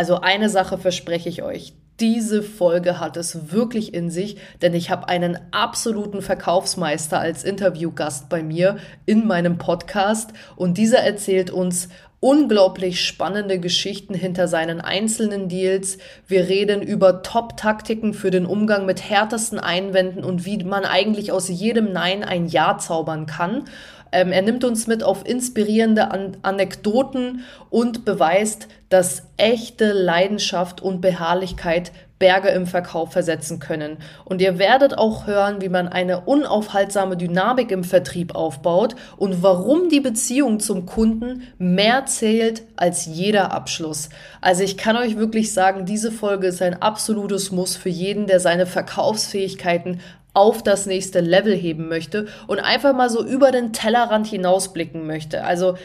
Also 0.00 0.22
eine 0.22 0.48
Sache 0.48 0.78
verspreche 0.78 1.28
ich 1.28 1.42
euch. 1.42 1.74
Diese 2.00 2.42
Folge 2.42 3.00
hat 3.00 3.18
es 3.18 3.52
wirklich 3.52 3.92
in 3.92 4.08
sich, 4.08 4.38
denn 4.62 4.72
ich 4.72 4.88
habe 4.88 5.10
einen 5.10 5.38
absoluten 5.50 6.22
Verkaufsmeister 6.22 7.20
als 7.20 7.44
Interviewgast 7.44 8.30
bei 8.30 8.42
mir 8.42 8.78
in 9.04 9.26
meinem 9.26 9.58
Podcast 9.58 10.30
und 10.56 10.78
dieser 10.78 11.00
erzählt 11.00 11.50
uns 11.50 11.90
unglaublich 12.18 13.04
spannende 13.04 13.60
Geschichten 13.60 14.14
hinter 14.14 14.48
seinen 14.48 14.80
einzelnen 14.80 15.50
Deals. 15.50 15.98
Wir 16.26 16.48
reden 16.48 16.80
über 16.80 17.22
Top-Taktiken 17.22 18.14
für 18.14 18.30
den 18.30 18.46
Umgang 18.46 18.86
mit 18.86 19.02
härtesten 19.08 19.58
Einwänden 19.58 20.24
und 20.24 20.46
wie 20.46 20.64
man 20.64 20.86
eigentlich 20.86 21.30
aus 21.30 21.48
jedem 21.48 21.92
Nein 21.92 22.24
ein 22.24 22.46
Ja 22.46 22.78
zaubern 22.78 23.26
kann. 23.26 23.64
Ähm, 24.12 24.32
er 24.32 24.42
nimmt 24.42 24.64
uns 24.64 24.86
mit 24.86 25.02
auf 25.02 25.26
inspirierende 25.26 26.10
An 26.10 26.36
Anekdoten 26.42 27.44
und 27.70 28.04
beweist, 28.04 28.68
dass 28.88 29.22
echte 29.36 29.92
Leidenschaft 29.92 30.80
und 30.80 31.00
Beharrlichkeit 31.00 31.92
Berge 32.20 32.50
im 32.50 32.66
Verkauf 32.66 33.12
versetzen 33.12 33.60
können. 33.60 33.96
Und 34.26 34.42
ihr 34.42 34.58
werdet 34.58 34.96
auch 34.96 35.26
hören, 35.26 35.62
wie 35.62 35.70
man 35.70 35.88
eine 35.88 36.20
unaufhaltsame 36.20 37.16
Dynamik 37.16 37.72
im 37.72 37.82
Vertrieb 37.82 38.34
aufbaut 38.34 38.94
und 39.16 39.42
warum 39.42 39.88
die 39.88 40.00
Beziehung 40.00 40.60
zum 40.60 40.84
Kunden 40.84 41.42
mehr 41.56 42.04
zählt 42.04 42.62
als 42.76 43.06
jeder 43.06 43.52
Abschluss. 43.52 44.10
Also 44.42 44.62
ich 44.62 44.76
kann 44.76 44.98
euch 44.98 45.16
wirklich 45.16 45.54
sagen, 45.54 45.86
diese 45.86 46.12
Folge 46.12 46.48
ist 46.48 46.60
ein 46.60 46.82
absolutes 46.82 47.52
Muss 47.52 47.74
für 47.74 47.88
jeden, 47.88 48.26
der 48.26 48.38
seine 48.38 48.66
Verkaufsfähigkeiten 48.66 50.00
auf 50.32 50.62
das 50.62 50.86
nächste 50.86 51.20
Level 51.20 51.54
heben 51.54 51.88
möchte 51.88 52.26
und 52.46 52.60
einfach 52.60 52.94
mal 52.94 53.10
so 53.10 53.24
über 53.24 53.50
den 53.50 53.72
Tellerrand 53.72 54.26
hinausblicken 54.26 55.06
möchte. 55.06 55.44
Also 55.44 55.76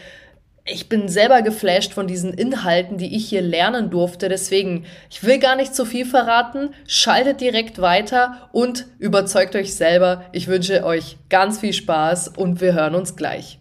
ich 0.67 0.89
bin 0.89 1.09
selber 1.09 1.43
geflasht 1.43 1.93
von 1.93 2.07
diesen 2.07 2.33
Inhalten, 2.33 2.97
die 2.97 3.15
ich 3.15 3.29
hier 3.29 3.43
lernen 3.43 3.91
durfte. 3.91 4.29
Deswegen, 4.29 4.85
ich 5.11 5.23
will 5.23 5.37
gar 5.37 5.55
nicht 5.55 5.75
zu 5.75 5.85
viel 5.85 6.05
verraten. 6.05 6.71
Schaltet 6.87 7.39
direkt 7.39 7.79
weiter 7.81 8.49
und 8.51 8.87
überzeugt 8.97 9.55
euch 9.55 9.75
selber. 9.75 10.25
Ich 10.31 10.47
wünsche 10.47 10.83
euch 10.83 11.17
ganz 11.29 11.59
viel 11.59 11.73
Spaß 11.73 12.29
und 12.29 12.61
wir 12.61 12.73
hören 12.73 12.95
uns 12.95 13.15
gleich. 13.15 13.59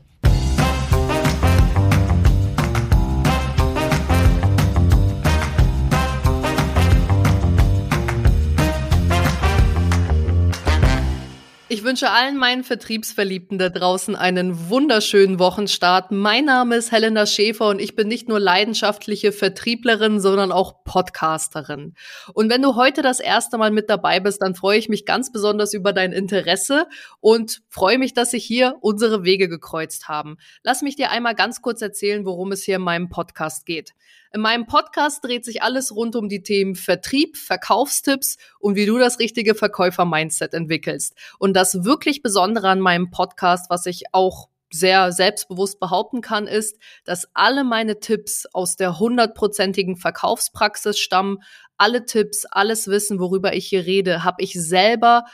Ich 11.70 11.82
wünsche 11.82 12.10
allen 12.10 12.36
meinen 12.36 12.62
Vertriebsverliebten 12.62 13.56
da 13.56 13.70
draußen 13.70 14.14
einen 14.14 14.68
wunderschönen 14.68 15.38
Wochenstart. 15.38 16.12
Mein 16.12 16.44
Name 16.44 16.76
ist 16.76 16.92
Helena 16.92 17.24
Schäfer 17.24 17.68
und 17.68 17.80
ich 17.80 17.96
bin 17.96 18.06
nicht 18.06 18.28
nur 18.28 18.38
leidenschaftliche 18.38 19.32
Vertrieblerin, 19.32 20.20
sondern 20.20 20.52
auch 20.52 20.84
Podcasterin. 20.84 21.94
Und 22.34 22.50
wenn 22.50 22.60
du 22.60 22.74
heute 22.74 23.00
das 23.00 23.18
erste 23.18 23.56
Mal 23.56 23.70
mit 23.70 23.88
dabei 23.88 24.20
bist, 24.20 24.42
dann 24.42 24.54
freue 24.54 24.78
ich 24.78 24.90
mich 24.90 25.06
ganz 25.06 25.32
besonders 25.32 25.72
über 25.72 25.94
dein 25.94 26.12
Interesse 26.12 26.86
und 27.20 27.62
freue 27.70 27.96
mich, 27.96 28.12
dass 28.12 28.32
sich 28.32 28.44
hier 28.44 28.76
unsere 28.82 29.24
Wege 29.24 29.48
gekreuzt 29.48 30.06
haben. 30.06 30.36
Lass 30.64 30.82
mich 30.82 30.96
dir 30.96 31.10
einmal 31.10 31.34
ganz 31.34 31.62
kurz 31.62 31.80
erzählen, 31.80 32.26
worum 32.26 32.52
es 32.52 32.62
hier 32.62 32.76
in 32.76 32.82
meinem 32.82 33.08
Podcast 33.08 33.64
geht. 33.64 33.94
In 34.34 34.40
meinem 34.40 34.66
Podcast 34.66 35.22
dreht 35.22 35.44
sich 35.44 35.62
alles 35.62 35.94
rund 35.94 36.16
um 36.16 36.28
die 36.28 36.42
Themen 36.42 36.74
Vertrieb, 36.74 37.36
Verkaufstipps 37.36 38.36
und 38.58 38.74
wie 38.74 38.84
du 38.84 38.98
das 38.98 39.20
richtige 39.20 39.54
Verkäufer-Mindset 39.54 40.54
entwickelst. 40.54 41.14
Und 41.38 41.54
das 41.54 41.84
wirklich 41.84 42.20
Besondere 42.20 42.68
an 42.68 42.80
meinem 42.80 43.12
Podcast, 43.12 43.70
was 43.70 43.86
ich 43.86 44.06
auch 44.10 44.48
sehr 44.72 45.12
selbstbewusst 45.12 45.78
behaupten 45.78 46.20
kann, 46.20 46.48
ist, 46.48 46.80
dass 47.05 47.28
alle 47.32 47.62
meine 47.62 48.00
Tipps 48.00 48.44
aus 48.52 48.74
der 48.74 48.98
hundertprozentigen 48.98 49.94
Verkaufspraxis 49.96 50.98
stammen. 50.98 51.38
Alle 51.77 52.05
Tipps, 52.05 52.44
alles 52.44 52.88
Wissen, 52.88 53.20
worüber 53.20 53.55
ich 53.55 53.68
hier 53.68 53.86
rede, 53.86 54.24
habe 54.24 54.42
ich 54.42 54.55
selber 54.55 55.27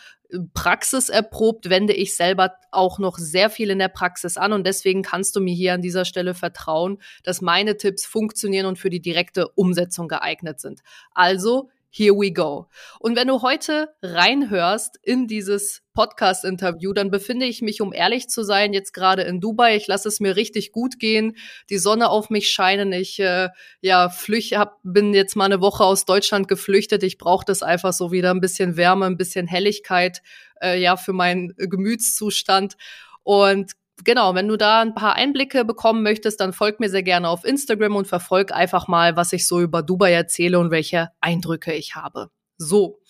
Praxis 0.54 1.08
erprobt, 1.08 1.70
wende 1.70 1.92
ich 1.92 2.16
selber 2.16 2.54
auch 2.70 2.98
noch 2.98 3.18
sehr 3.18 3.50
viel 3.50 3.70
in 3.70 3.78
der 3.78 3.88
Praxis 3.88 4.36
an 4.36 4.52
und 4.52 4.66
deswegen 4.66 5.02
kannst 5.02 5.34
du 5.36 5.40
mir 5.40 5.54
hier 5.54 5.74
an 5.74 5.82
dieser 5.82 6.04
Stelle 6.04 6.34
vertrauen, 6.34 6.98
dass 7.24 7.40
meine 7.40 7.76
Tipps 7.76 8.06
funktionieren 8.06 8.66
und 8.66 8.78
für 8.78 8.90
die 8.90 9.00
direkte 9.00 9.48
Umsetzung 9.48 10.08
geeignet 10.08 10.60
sind. 10.60 10.80
Also 11.12 11.70
Here 11.92 12.14
we 12.14 12.30
go. 12.30 12.68
Und 13.00 13.16
wenn 13.16 13.26
du 13.26 13.42
heute 13.42 13.88
reinhörst 14.00 15.00
in 15.02 15.26
dieses 15.26 15.82
Podcast-Interview, 15.92 16.92
dann 16.92 17.10
befinde 17.10 17.46
ich 17.46 17.62
mich, 17.62 17.80
um 17.80 17.92
ehrlich 17.92 18.28
zu 18.28 18.44
sein, 18.44 18.72
jetzt 18.72 18.92
gerade 18.92 19.22
in 19.22 19.40
Dubai. 19.40 19.74
Ich 19.74 19.88
lasse 19.88 20.06
es 20.06 20.20
mir 20.20 20.36
richtig 20.36 20.70
gut 20.70 21.00
gehen, 21.00 21.36
die 21.68 21.78
Sonne 21.78 22.08
auf 22.08 22.30
mich 22.30 22.48
scheinen. 22.48 22.92
Ich 22.92 23.18
äh, 23.18 23.48
ja 23.80 24.08
flüch, 24.08 24.54
hab, 24.54 24.78
bin 24.84 25.12
jetzt 25.14 25.34
mal 25.34 25.46
eine 25.46 25.60
Woche 25.60 25.82
aus 25.82 26.04
Deutschland 26.04 26.46
geflüchtet. 26.46 27.02
Ich 27.02 27.18
brauche 27.18 27.44
das 27.44 27.64
einfach 27.64 27.92
so 27.92 28.12
wieder 28.12 28.30
ein 28.30 28.40
bisschen 28.40 28.76
Wärme, 28.76 29.06
ein 29.06 29.16
bisschen 29.16 29.48
Helligkeit, 29.48 30.22
äh, 30.62 30.80
ja 30.80 30.96
für 30.96 31.12
meinen 31.12 31.54
Gemütszustand. 31.56 32.76
Und 33.24 33.72
genau, 34.04 34.34
wenn 34.34 34.48
du 34.48 34.56
da 34.56 34.80
ein 34.80 34.94
paar 34.94 35.14
Einblicke 35.14 35.64
bekommen 35.64 36.02
möchtest, 36.02 36.40
dann 36.40 36.52
folg 36.52 36.80
mir 36.80 36.90
sehr 36.90 37.02
gerne 37.02 37.28
auf 37.28 37.44
Instagram 37.44 37.96
und 37.96 38.06
verfolg 38.06 38.52
einfach 38.52 38.88
mal, 38.88 39.16
was 39.16 39.32
ich 39.32 39.46
so 39.46 39.60
über 39.60 39.82
Dubai 39.82 40.12
erzähle 40.12 40.58
und 40.58 40.70
welche 40.70 41.10
Eindrücke 41.20 41.72
ich 41.72 41.94
habe. 41.94 42.30
So. 42.56 43.00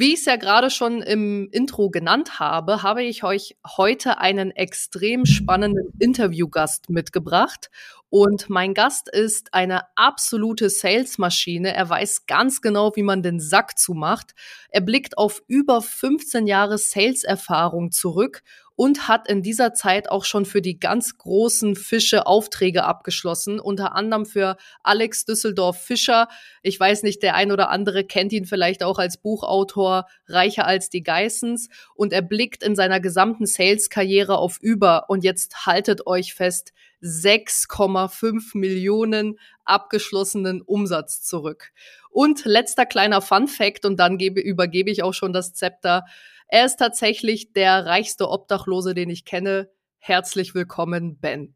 Wie 0.00 0.14
ich 0.14 0.20
es 0.20 0.24
ja 0.24 0.36
gerade 0.36 0.70
schon 0.70 1.02
im 1.02 1.50
Intro 1.52 1.90
genannt 1.90 2.40
habe, 2.40 2.82
habe 2.82 3.02
ich 3.02 3.22
euch 3.22 3.58
heute 3.76 4.16
einen 4.16 4.50
extrem 4.50 5.26
spannenden 5.26 5.92
Interviewgast 5.98 6.88
mitgebracht. 6.88 7.68
Und 8.08 8.48
mein 8.48 8.72
Gast 8.72 9.10
ist 9.10 9.52
eine 9.52 9.82
absolute 9.96 10.70
Salesmaschine. 10.70 11.74
Er 11.74 11.90
weiß 11.90 12.24
ganz 12.24 12.62
genau, 12.62 12.96
wie 12.96 13.02
man 13.02 13.22
den 13.22 13.40
Sack 13.40 13.78
zumacht. 13.78 14.34
Er 14.70 14.80
blickt 14.80 15.18
auf 15.18 15.42
über 15.48 15.82
15 15.82 16.46
Jahre 16.46 16.78
Sales-Erfahrung 16.78 17.92
zurück 17.92 18.42
und 18.80 19.08
hat 19.08 19.28
in 19.28 19.42
dieser 19.42 19.74
Zeit 19.74 20.10
auch 20.10 20.24
schon 20.24 20.46
für 20.46 20.62
die 20.62 20.80
ganz 20.80 21.18
großen 21.18 21.76
Fische 21.76 22.26
Aufträge 22.26 22.84
abgeschlossen, 22.84 23.60
unter 23.60 23.94
anderem 23.94 24.24
für 24.24 24.56
Alex 24.82 25.26
Düsseldorf 25.26 25.78
Fischer. 25.78 26.28
Ich 26.62 26.80
weiß 26.80 27.02
nicht, 27.02 27.22
der 27.22 27.34
ein 27.34 27.52
oder 27.52 27.68
andere 27.68 28.04
kennt 28.04 28.32
ihn 28.32 28.46
vielleicht 28.46 28.82
auch 28.82 28.98
als 28.98 29.18
Buchautor 29.18 30.06
Reicher 30.28 30.66
als 30.66 30.88
die 30.88 31.02
Geissens 31.02 31.68
und 31.94 32.14
er 32.14 32.22
blickt 32.22 32.62
in 32.62 32.74
seiner 32.74 33.00
gesamten 33.00 33.44
Sales-Karriere 33.44 34.38
auf 34.38 34.56
über 34.62 35.10
und 35.10 35.24
jetzt 35.24 35.66
haltet 35.66 36.06
euch 36.06 36.32
fest, 36.32 36.72
6,5 37.02 38.56
Millionen 38.56 39.38
abgeschlossenen 39.66 40.62
Umsatz 40.62 41.20
zurück. 41.20 41.72
Und 42.08 42.46
letzter 42.46 42.86
kleiner 42.86 43.20
Fun 43.20 43.46
Fact 43.46 43.84
und 43.84 44.00
dann 44.00 44.16
gebe, 44.16 44.40
übergebe 44.40 44.90
ich 44.90 45.02
auch 45.02 45.14
schon 45.14 45.34
das 45.34 45.52
Zepter. 45.52 46.06
Er 46.52 46.66
ist 46.66 46.76
tatsächlich 46.76 47.52
der 47.52 47.86
reichste 47.86 48.28
Obdachlose, 48.28 48.92
den 48.92 49.08
ich 49.08 49.24
kenne. 49.24 49.70
Herzlich 49.98 50.52
willkommen, 50.52 51.16
Ben. 51.20 51.54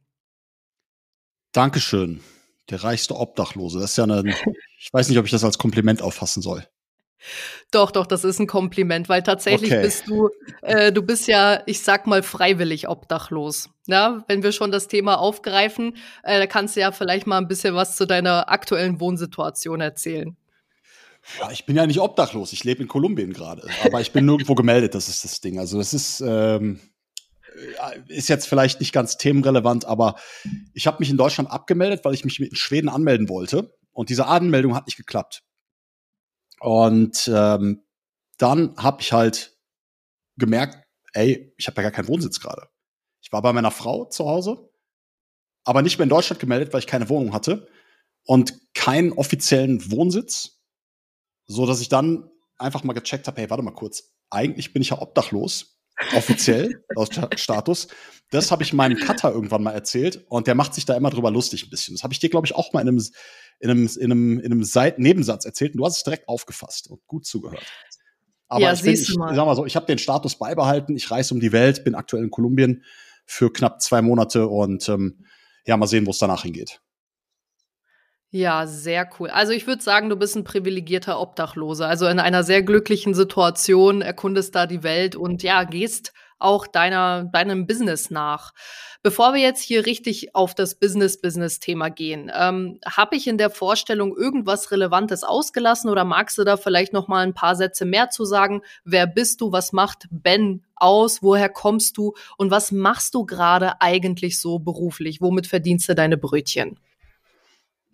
Dankeschön. 1.51 2.21
Der 2.71 2.85
reichste 2.85 3.17
Obdachlose. 3.17 3.81
Das 3.81 3.91
ist 3.91 3.97
ja 3.97 4.05
eine, 4.05 4.23
ich 4.79 4.93
weiß 4.93 5.09
nicht, 5.09 5.19
ob 5.19 5.25
ich 5.25 5.33
das 5.33 5.43
als 5.43 5.59
Kompliment 5.59 6.01
auffassen 6.01 6.43
soll. 6.43 6.65
Doch, 7.73 7.91
doch, 7.91 8.07
das 8.07 8.23
ist 8.23 8.39
ein 8.39 8.47
Kompliment, 8.47 9.09
weil 9.09 9.23
tatsächlich 9.23 9.73
okay. 9.73 9.83
bist 9.83 10.07
du, 10.07 10.29
äh, 10.63 10.93
du 10.93 11.03
bist 11.03 11.27
ja, 11.27 11.63
ich 11.67 11.83
sag 11.83 12.07
mal, 12.07 12.23
freiwillig 12.23 12.89
obdachlos. 12.89 13.71
Ja, 13.87 14.25
wenn 14.29 14.45
wir 14.45 14.53
schon 14.53 14.71
das 14.71 14.87
Thema 14.87 15.19
aufgreifen, 15.19 15.97
äh, 16.23 16.39
da 16.39 16.47
kannst 16.47 16.77
du 16.77 16.81
ja 16.81 16.93
vielleicht 16.93 17.27
mal 17.27 17.39
ein 17.39 17.49
bisschen 17.49 17.75
was 17.75 17.97
zu 17.97 18.07
deiner 18.07 18.49
aktuellen 18.49 19.01
Wohnsituation 19.01 19.81
erzählen. 19.81 20.37
Ja, 21.39 21.51
ich 21.51 21.67
bin 21.67 21.77
ja 21.77 21.87
nicht 21.87 22.01
obdachlos. 22.01 22.53
Ich 22.53 22.65
lebe 22.65 22.83
in 22.83 22.89
Kolumbien 22.89 23.33
gerade. 23.33 23.69
Aber 23.85 24.01
ich 24.01 24.13
bin 24.13 24.27
nirgendwo 24.27 24.55
gemeldet, 24.55 24.95
das 24.95 25.09
ist 25.09 25.25
das 25.25 25.41
Ding. 25.41 25.59
Also 25.59 25.81
es 25.81 25.95
ist, 25.95 26.21
ähm, 26.21 26.81
äh, 27.55 28.01
ist 28.13 28.29
jetzt 28.29 28.47
vielleicht 28.47 28.81
nicht 28.81 28.93
ganz 28.93 29.17
themenrelevant, 29.17 29.85
aber 29.85 30.17
ich 30.75 30.87
habe 30.87 30.99
mich 31.01 31.11
in 31.11 31.17
Deutschland 31.17 31.51
abgemeldet, 31.51 32.05
weil 32.05 32.15
ich 32.15 32.25
mich 32.25 32.41
in 32.41 32.55
Schweden 32.55 32.89
anmelden 32.89 33.29
wollte. 33.29 33.75
Und 33.93 34.11
diese 34.11 34.27
Anmeldung 34.27 34.75
hat 34.75 34.87
nicht 34.87 34.97
geklappt. 34.97 35.43
Und 36.61 37.31
ähm, 37.33 37.83
dann 38.39 38.77
habe 38.77 39.01
ich 39.01 39.13
halt 39.13 39.57
gemerkt, 40.37 40.85
ey, 41.13 41.53
ich 41.57 41.67
habe 41.67 41.77
ja 41.77 41.83
gar 41.83 41.93
keinen 41.93 42.09
Wohnsitz 42.09 42.41
gerade. 42.41 42.69
Ich 43.23 43.33
war 43.33 43.43
bei 43.43 43.53
meiner 43.53 43.71
Frau 43.71 44.05
zu 44.07 44.27
Hause, 44.27 44.71
aber 45.65 45.83
nicht 45.83 45.99
mehr 45.99 46.05
in 46.05 46.11
Deutschland 46.11 46.41
gemeldet, 46.41 46.73
weil 46.73 46.81
ich 46.81 46.87
keine 46.87 47.09
Wohnung 47.09 47.33
hatte 47.33 47.69
und 48.25 48.55
keinen 48.75 49.13
offiziellen 49.13 49.91
Wohnsitz 49.91 50.54
so 51.47 51.67
dass 51.67 51.81
ich 51.81 51.89
dann 51.89 52.31
einfach 52.59 52.85
mal 52.85 52.93
gecheckt 52.93 53.27
habe, 53.27 53.41
hey, 53.41 53.51
warte 53.51 53.63
mal 53.63 53.73
kurz, 53.73 54.15
eigentlich 54.31 54.73
bin 54.73 54.83
ich 54.83 54.91
ja 54.91 55.01
obdachlos, 55.01 55.79
offiziell 56.15 56.85
aus 56.97 57.09
Status. 57.37 57.89
Das 58.31 58.51
habe 58.51 58.63
ich 58.63 58.73
meinem 58.73 58.99
Cutter 58.99 59.33
irgendwann 59.33 59.63
mal 59.63 59.73
erzählt 59.73 60.25
und 60.29 60.47
der 60.47 60.55
macht 60.55 60.75
sich 60.75 60.87
da 60.87 60.97
immer 60.97 61.11
drüber 61.11 61.31
lustig 61.31 61.65
ein 61.65 61.71
bisschen. 61.71 61.95
Das 61.95 62.03
habe 62.03 62.13
ich 62.13 62.21
dir, 62.21 62.31
glaube 62.31 62.47
ich, 62.47 62.55
auch 62.55 62.73
mal 62.73 62.81
in 62.81 62.89
einem, 62.89 63.05
in 63.61 63.71
einem, 63.71 63.87
in 63.87 64.05
einem, 64.05 64.41
in 64.41 64.53
einem 64.53 64.65
Seit 64.65 64.99
Nebensatz 64.99 65.45
erzählt 65.45 65.73
und 65.73 65.79
du 65.79 65.87
hast 65.87 65.99
es 65.99 66.05
direkt 66.05 66.29
aufgefasst 66.29 66.91
und 66.91 67.07
gut 67.07 67.27
zugehört. 67.27 67.65
Aber 68.49 68.61
ja, 68.61 68.73
ich, 68.73 68.83
bin, 68.83 68.95
ich, 68.95 69.17
mal. 69.17 69.35
sag 69.35 69.47
mal 69.47 69.57
so, 69.57 69.67
ich 69.67 69.77
habe 69.77 69.87
den 69.87 69.99
Status 69.99 70.37
beibehalten, 70.37 70.97
ich 70.97 71.11
reise 71.11 71.35
um 71.35 71.41
die 71.41 71.53
Welt, 71.53 71.85
bin 71.85 71.95
aktuell 71.95 72.23
in 72.23 72.31
Kolumbien 72.31 72.85
für 73.27 73.53
knapp 73.53 73.81
zwei 73.81 74.03
Monate 74.03 74.49
und 74.49 74.89
ähm, 74.89 75.25
ja, 75.67 75.77
mal 75.77 75.87
sehen, 75.87 76.07
wo 76.07 76.11
es 76.11 76.19
danach 76.19 76.43
hingeht. 76.43 76.81
Ja, 78.37 78.67
sehr 78.67 79.09
cool. 79.21 79.31
Also 79.31 79.53
ich 79.53 79.69
würde 79.69 79.81
sagen, 79.81 80.09
du 80.09 80.17
bist 80.17 80.35
ein 80.35 80.43
privilegierter 80.43 81.21
Obdachloser. 81.21 81.87
Also 81.87 82.09
in 82.09 82.19
einer 82.19 82.43
sehr 82.43 82.65
glücklichen 82.65 83.15
Situation, 83.15 84.03
erkundest 84.03 84.57
da 84.57 84.67
die 84.67 84.83
Welt 84.83 85.15
und 85.15 85.45
ja, 85.45 85.63
gehst 85.63 86.13
auch 86.41 86.67
deiner, 86.67 87.31
deinem 87.33 87.69
Business 87.69 88.11
nach. 88.11 88.53
Bevor 89.05 89.35
wir 89.35 89.41
jetzt 89.41 89.63
hier 89.63 89.87
richtig 89.87 90.35
auf 90.35 90.53
das 90.53 90.75
Business-Business-Thema 90.81 91.91
gehen, 91.91 92.29
ähm, 92.35 92.81
habe 92.85 93.15
ich 93.15 93.29
in 93.29 93.39
der 93.39 93.51
Vorstellung 93.51 94.17
irgendwas 94.17 94.73
Relevantes 94.73 95.23
ausgelassen 95.23 95.89
oder 95.89 96.03
magst 96.03 96.37
du 96.37 96.43
da 96.43 96.57
vielleicht 96.57 96.93
noch 96.93 97.07
mal 97.07 97.25
ein 97.25 97.35
paar 97.35 97.55
Sätze 97.55 97.85
mehr 97.85 98.11
zu 98.11 98.25
sagen? 98.25 98.63
Wer 98.83 99.07
bist 99.07 99.43
du? 99.43 99.53
Was 99.53 99.73
macht 99.73 100.09
Ben 100.11 100.65
aus? 100.75 101.23
Woher 101.23 101.51
kommst 101.51 101.99
du? 101.99 102.15
Und 102.37 102.51
was 102.51 102.73
machst 102.73 103.15
du 103.15 103.27
gerade 103.27 103.81
eigentlich 103.81 104.41
so 104.41 104.59
beruflich? 104.59 105.21
Womit 105.21 105.47
verdienst 105.47 105.89
du 105.89 105.95
deine 105.95 106.17
Brötchen? 106.17 106.81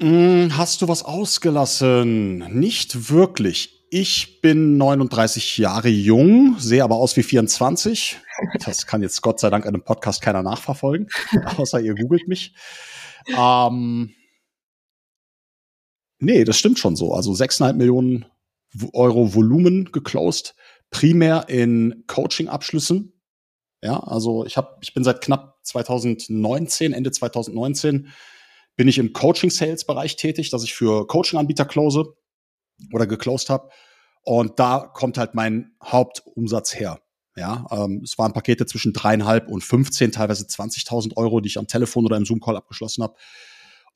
Hm, 0.01 0.57
hast 0.57 0.81
du 0.81 0.89
was 0.89 1.03
ausgelassen? 1.05 2.39
Nicht 2.59 3.11
wirklich. 3.11 3.87
Ich 3.91 4.41
bin 4.41 4.79
39 4.79 5.59
Jahre 5.59 5.91
jung, 5.91 6.59
sehe 6.59 6.83
aber 6.83 6.95
aus 6.95 7.19
wie 7.19 7.23
24. 7.23 8.19
Das 8.65 8.87
kann 8.87 9.03
jetzt 9.03 9.21
Gott 9.21 9.41
sei 9.41 9.51
Dank 9.51 9.67
in 9.67 9.75
einem 9.75 9.85
Podcast 9.85 10.23
keiner 10.23 10.43
nachverfolgen, 10.43 11.09
außer 11.59 11.81
ihr 11.81 11.95
googelt 11.95 12.29
mich. 12.29 12.55
Ähm, 13.37 14.15
nee, 16.19 16.45
das 16.45 16.57
stimmt 16.57 16.79
schon 16.79 16.97
so. 16.97 17.13
Also 17.13 17.33
6,5 17.33 17.75
Millionen 17.75 18.25
Euro 18.95 19.35
Volumen 19.35 19.93
geclosed, 19.93 20.55
primär 20.91 21.51
in 21.51 22.05
Coaching-Abschlüssen. 22.07 23.21
Ja, 23.83 23.99
also 23.99 24.47
ich 24.47 24.57
habe, 24.57 24.79
ich 24.81 24.95
bin 24.95 25.05
seit 25.05 25.21
knapp 25.21 25.59
2019, 25.65 26.95
Ende 26.95 27.11
2019 27.11 28.09
bin 28.81 28.89
ich 28.89 28.97
im 28.97 29.13
Coaching-Sales-Bereich 29.13 30.17
tätig, 30.17 30.49
dass 30.49 30.65
ich 30.65 30.73
für 30.73 31.07
Coaching-Anbieter 31.07 31.67
close 31.67 32.15
oder 32.95 33.07
geclosed 33.07 33.51
habe. 33.51 33.69
Und 34.23 34.59
da 34.59 34.79
kommt 34.79 35.19
halt 35.19 35.35
mein 35.35 35.73
Hauptumsatz 35.85 36.75
her. 36.75 36.99
Ja, 37.37 37.67
ähm, 37.73 38.01
es 38.03 38.17
waren 38.17 38.33
Pakete 38.33 38.65
zwischen 38.65 38.95
dreieinhalb 38.95 39.49
und 39.51 39.63
15, 39.63 40.13
teilweise 40.13 40.47
20.000 40.47 41.19
Euro, 41.19 41.43
die 41.43 41.49
ich 41.49 41.59
am 41.59 41.67
Telefon 41.67 42.07
oder 42.07 42.17
im 42.17 42.25
Zoom-Call 42.25 42.57
abgeschlossen 42.57 43.03
habe. 43.03 43.17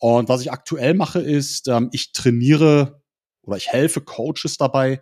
Und 0.01 0.29
was 0.29 0.43
ich 0.43 0.53
aktuell 0.53 0.93
mache, 0.93 1.21
ist, 1.21 1.67
ähm, 1.69 1.89
ich 1.93 2.13
trainiere 2.13 3.03
oder 3.41 3.57
ich 3.57 3.69
helfe 3.69 4.03
Coaches 4.03 4.59
dabei, 4.59 5.01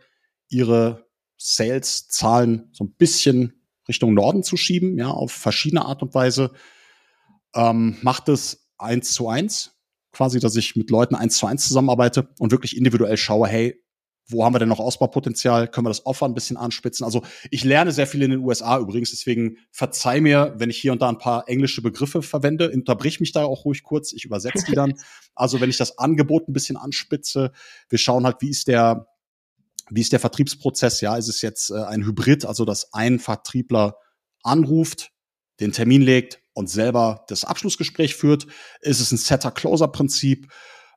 ihre 0.49 1.09
Sales-Zahlen 1.39 2.69
so 2.71 2.85
ein 2.85 2.95
bisschen 2.95 3.65
Richtung 3.89 4.15
Norden 4.15 4.45
zu 4.45 4.57
schieben, 4.57 4.97
ja, 4.97 5.09
auf 5.11 5.33
verschiedene 5.33 5.85
Art 5.85 6.05
und 6.05 6.15
Weise. 6.15 6.53
Ähm, 7.53 7.99
macht 8.03 8.29
es 8.29 8.69
eins 8.83 9.13
zu 9.13 9.29
eins, 9.29 9.72
quasi, 10.13 10.41
dass 10.41 10.57
ich 10.57 10.77
mit 10.77 10.91
Leuten 10.91 11.15
eins 11.15 11.37
zu 11.37 11.47
eins 11.47 11.67
zusammenarbeite 11.67 12.29
und 12.39 12.53
wirklich 12.53 12.77
individuell 12.77 13.17
schaue, 13.17 13.49
hey, 13.49 13.83
wo 14.29 14.45
haben 14.45 14.55
wir 14.55 14.59
denn 14.59 14.69
noch 14.69 14.79
Ausbaupotenzial? 14.79 15.69
Können 15.69 15.87
wir 15.87 15.91
das 15.91 16.07
Offer 16.07 16.27
ein 16.27 16.35
bisschen 16.35 16.57
anspitzen? 16.57 17.05
Also 17.05 17.23
ich 17.51 17.65
lerne 17.65 17.93
sehr 17.93 18.07
viel 18.07 18.23
in 18.23 18.31
den 18.31 18.41
USA 18.41 18.79
übrigens, 18.79 19.11
deswegen 19.11 19.59
verzeih 19.71 20.21
mir, 20.21 20.55
wenn 20.57 20.71
ich 20.71 20.79
hier 20.79 20.93
und 20.93 21.03
da 21.03 21.09
ein 21.09 21.19
paar 21.19 21.49
englische 21.49 21.83
Begriffe 21.83 22.23
verwende, 22.23 22.71
unterbrich 22.71 23.21
mich 23.21 23.33
da 23.33 23.45
auch 23.45 23.65
ruhig 23.65 23.83
kurz, 23.83 24.13
ich 24.13 24.25
übersetze 24.25 24.65
die 24.67 24.75
dann. 24.75 24.95
Also 25.35 25.63
wenn 25.63 25.71
ich 25.71 25.79
das 25.79 25.97
Angebot 25.97 26.47
ein 26.47 26.53
bisschen 26.53 26.77
anspitze, 26.77 27.53
wir 27.89 27.99
schauen 27.99 28.27
halt, 28.27 28.37
wie 28.41 28.51
ist 28.51 28.69
der, 28.69 29.07
wie 29.89 30.03
ist 30.03 30.13
der 30.13 30.21
Vertriebsprozess? 30.21 31.01
Ja, 31.01 31.17
ist 31.17 31.29
es 31.29 31.41
jetzt 31.41 31.71
äh, 31.71 31.83
ein 31.85 32.05
Hybrid, 32.05 32.45
also 32.45 32.67
dass 32.67 32.93
ein 32.93 33.19
Vertriebler 33.19 33.97
anruft, 34.43 35.11
den 35.59 35.73
Termin 35.73 36.03
legt, 36.03 36.42
und 36.55 36.69
selber 36.69 37.25
das 37.29 37.45
Abschlussgespräch 37.45 38.15
führt. 38.15 38.47
Ist 38.81 39.01
es 39.01 39.13
ein 39.13 39.19
Setter-Closer-Prinzip? 39.19 40.49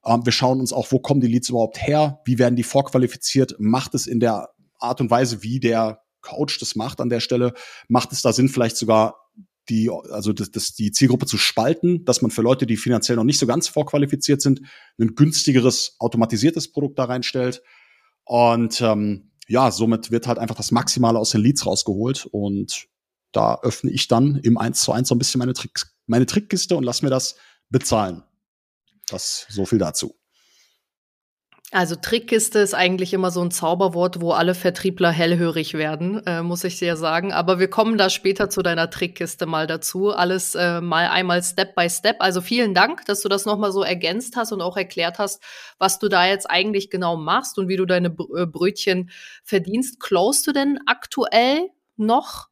Ähm, 0.06 0.26
wir 0.26 0.32
schauen 0.32 0.60
uns 0.60 0.74
auch, 0.74 0.92
wo 0.92 1.00
kommen 1.00 1.22
die 1.22 1.28
Leads 1.28 1.50
überhaupt 1.50 1.82
her? 1.82 2.22
Wie 2.26 2.40
werden 2.40 2.56
die 2.56 2.64
vorqualifiziert? 2.64 3.56
Macht 3.60 3.96
es 3.96 4.08
in 4.08 4.20
der 4.20 4.50
Art 4.80 5.02
und 5.02 5.10
Weise, 5.10 5.44
wie 5.44 5.60
der 5.60 6.02
Coach 6.22 6.60
das 6.60 6.76
macht 6.76 7.00
an 7.02 7.10
der 7.10 7.20
Stelle, 7.20 7.54
macht 7.88 8.12
es 8.12 8.22
da 8.22 8.34
Sinn, 8.34 8.50
vielleicht 8.50 8.78
sogar 8.78 9.16
die, 9.70 9.90
also 10.12 10.34
das, 10.34 10.52
das, 10.52 10.74
die 10.74 10.92
Zielgruppe 10.92 11.26
zu 11.26 11.38
spalten, 11.38 12.06
dass 12.06 12.22
man 12.22 12.32
für 12.32 12.42
Leute, 12.42 12.66
die 12.66 12.78
finanziell 12.78 13.16
noch 13.16 13.24
nicht 13.24 13.40
so 13.40 13.48
ganz 13.48 13.68
vorqualifiziert 13.68 14.42
sind, 14.42 14.62
ein 15.00 15.16
günstigeres 15.16 15.96
automatisiertes 16.00 16.72
Produkt 16.72 17.00
da 17.00 17.06
reinstellt. 17.06 17.64
Und 18.26 18.82
ähm, 18.82 19.32
ja, 19.48 19.72
somit 19.72 20.12
wird 20.12 20.28
halt 20.28 20.40
einfach 20.40 20.56
das 20.56 20.72
Maximale 20.72 21.20
aus 21.20 21.32
den 21.32 21.42
Leads 21.42 21.66
rausgeholt. 21.66 22.28
Und 22.32 22.88
da 23.36 23.60
öffne 23.62 23.92
ich 23.92 24.08
dann 24.08 24.38
im 24.38 24.58
1 24.58 24.82
zu 24.82 24.92
1 24.92 25.08
so 25.08 25.16
ein 25.16 25.18
bisschen 25.18 25.40
meine, 25.40 25.54
Trick, 25.54 25.86
meine 26.08 26.26
Trickkiste 26.26 26.76
und 26.76 26.84
lass 26.84 27.02
mir 27.02 27.10
das 27.10 27.36
bezahlen. 27.70 28.24
Das 29.08 29.46
so 29.50 29.66
viel 29.66 29.80
dazu. 29.80 30.16
Also 31.72 31.96
Trickkiste 31.96 32.60
ist 32.60 32.74
eigentlich 32.74 33.14
immer 33.14 33.32
so 33.32 33.42
ein 33.42 33.52
Zauberwort, 33.52 34.22
wo 34.22 34.32
alle 34.32 34.54
Vertriebler 34.54 35.12
hellhörig 35.12 35.74
werden, 35.74 36.26
äh, 36.26 36.42
muss 36.42 36.64
ich 36.64 36.80
dir 36.80 36.96
sagen. 36.96 37.34
Aber 37.34 37.60
wir 37.60 37.70
kommen 37.70 37.98
da 37.98 38.10
später 38.10 38.50
zu 38.50 38.62
deiner 38.62 38.90
Trickkiste 38.90 39.46
mal 39.46 39.68
dazu. 39.68 40.12
Alles 40.12 40.56
äh, 40.56 40.80
mal 40.80 41.08
einmal 41.08 41.44
Step 41.44 41.76
by 41.76 41.90
Step. 41.90 42.18
Also 42.20 42.40
vielen 42.40 42.76
Dank, 42.76 43.06
dass 43.08 43.22
du 43.22 43.30
das 43.30 43.46
nochmal 43.46 43.74
so 43.74 43.84
ergänzt 43.84 44.38
hast 44.38 44.54
und 44.54 44.62
auch 44.62 44.78
erklärt 44.78 45.20
hast, 45.20 45.44
was 45.78 46.00
du 46.00 46.08
da 46.08 46.26
jetzt 46.26 46.50
eigentlich 46.50 46.90
genau 46.92 47.18
machst 47.18 47.58
und 47.58 47.68
wie 47.68 47.78
du 47.78 47.86
deine 47.86 48.08
äh, 48.08 48.46
Brötchen 48.46 49.10
verdienst. 49.44 50.00
Closest 50.00 50.48
du 50.48 50.54
denn 50.54 50.80
aktuell 50.86 51.68
noch 51.98 52.48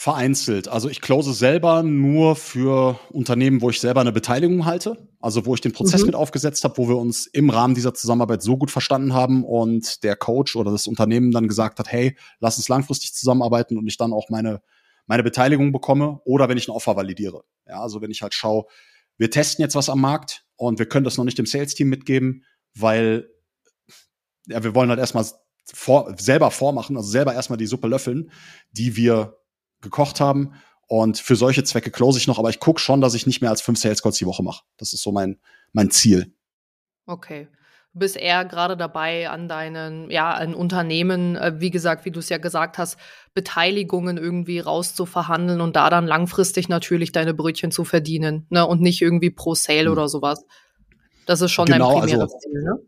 Vereinzelt. 0.00 0.68
Also 0.68 0.88
ich 0.88 1.00
close 1.00 1.32
selber 1.32 1.82
nur 1.82 2.36
für 2.36 3.00
Unternehmen, 3.10 3.60
wo 3.60 3.70
ich 3.70 3.80
selber 3.80 4.00
eine 4.00 4.12
Beteiligung 4.12 4.64
halte. 4.64 5.08
Also 5.18 5.44
wo 5.44 5.56
ich 5.56 5.60
den 5.60 5.72
Prozess 5.72 6.02
mhm. 6.02 6.06
mit 6.06 6.14
aufgesetzt 6.14 6.62
habe, 6.62 6.78
wo 6.78 6.88
wir 6.88 6.96
uns 6.96 7.26
im 7.26 7.50
Rahmen 7.50 7.74
dieser 7.74 7.94
Zusammenarbeit 7.94 8.40
so 8.40 8.56
gut 8.56 8.70
verstanden 8.70 9.12
haben 9.12 9.42
und 9.44 10.04
der 10.04 10.14
Coach 10.14 10.54
oder 10.54 10.70
das 10.70 10.86
Unternehmen 10.86 11.32
dann 11.32 11.48
gesagt 11.48 11.80
hat, 11.80 11.90
hey, 11.90 12.16
lass 12.38 12.58
uns 12.58 12.68
langfristig 12.68 13.12
zusammenarbeiten 13.12 13.76
und 13.76 13.88
ich 13.88 13.96
dann 13.96 14.12
auch 14.12 14.28
meine, 14.30 14.62
meine 15.06 15.24
Beteiligung 15.24 15.72
bekomme 15.72 16.20
oder 16.24 16.48
wenn 16.48 16.58
ich 16.58 16.68
ein 16.68 16.76
Offer 16.76 16.94
validiere. 16.94 17.42
Ja, 17.66 17.80
also 17.80 18.00
wenn 18.00 18.12
ich 18.12 18.22
halt 18.22 18.34
schaue, 18.34 18.66
wir 19.16 19.32
testen 19.32 19.64
jetzt 19.64 19.74
was 19.74 19.88
am 19.88 20.00
Markt 20.00 20.44
und 20.54 20.78
wir 20.78 20.86
können 20.86 21.02
das 21.02 21.16
noch 21.16 21.24
nicht 21.24 21.38
dem 21.38 21.46
Sales-Team 21.46 21.88
mitgeben, 21.88 22.44
weil 22.72 23.28
ja, 24.46 24.62
wir 24.62 24.76
wollen 24.76 24.90
halt 24.90 25.00
erstmal 25.00 25.24
vor, 25.64 26.14
selber 26.18 26.52
vormachen, 26.52 26.96
also 26.96 27.10
selber 27.10 27.34
erstmal 27.34 27.56
die 27.56 27.66
Suppe 27.66 27.88
löffeln, 27.88 28.30
die 28.70 28.94
wir 28.94 29.37
gekocht 29.80 30.20
haben. 30.20 30.52
Und 30.86 31.18
für 31.18 31.36
solche 31.36 31.64
Zwecke 31.64 31.90
close 31.90 32.18
ich 32.18 32.26
noch, 32.26 32.38
aber 32.38 32.48
ich 32.48 32.60
gucke 32.60 32.80
schon, 32.80 33.00
dass 33.00 33.14
ich 33.14 33.26
nicht 33.26 33.42
mehr 33.42 33.50
als 33.50 33.60
fünf 33.60 33.78
Sales 33.78 34.02
Calls 34.02 34.16
die 34.16 34.26
Woche 34.26 34.42
mache. 34.42 34.64
Das 34.78 34.94
ist 34.94 35.02
so 35.02 35.12
mein, 35.12 35.38
mein 35.72 35.90
Ziel. 35.90 36.32
Okay. 37.06 37.48
Du 37.92 38.00
bist 38.00 38.16
eher 38.16 38.44
gerade 38.44 38.76
dabei, 38.76 39.28
an 39.28 39.48
deinen, 39.48 40.10
ja, 40.10 40.30
an 40.30 40.54
Unternehmen, 40.54 41.36
äh, 41.36 41.54
wie 41.58 41.70
gesagt, 41.70 42.04
wie 42.04 42.10
du 42.10 42.20
es 42.20 42.28
ja 42.28 42.38
gesagt 42.38 42.78
hast, 42.78 42.98
Beteiligungen 43.34 44.18
irgendwie 44.18 44.60
rauszuverhandeln 44.60 45.60
und 45.60 45.74
da 45.74 45.90
dann 45.90 46.06
langfristig 46.06 46.68
natürlich 46.68 47.12
deine 47.12 47.34
Brötchen 47.34 47.70
zu 47.70 47.84
verdienen, 47.84 48.46
ne? 48.50 48.66
Und 48.66 48.80
nicht 48.80 49.02
irgendwie 49.02 49.30
pro 49.30 49.54
Sale 49.54 49.86
hm. 49.86 49.92
oder 49.92 50.08
sowas. 50.08 50.44
Das 51.26 51.40
ist 51.40 51.50
schon 51.50 51.66
genau, 51.66 52.00
dein 52.00 52.08
primäres 52.08 52.32
also, 52.32 52.38
Ziel, 52.38 52.62
ne? 52.62 52.78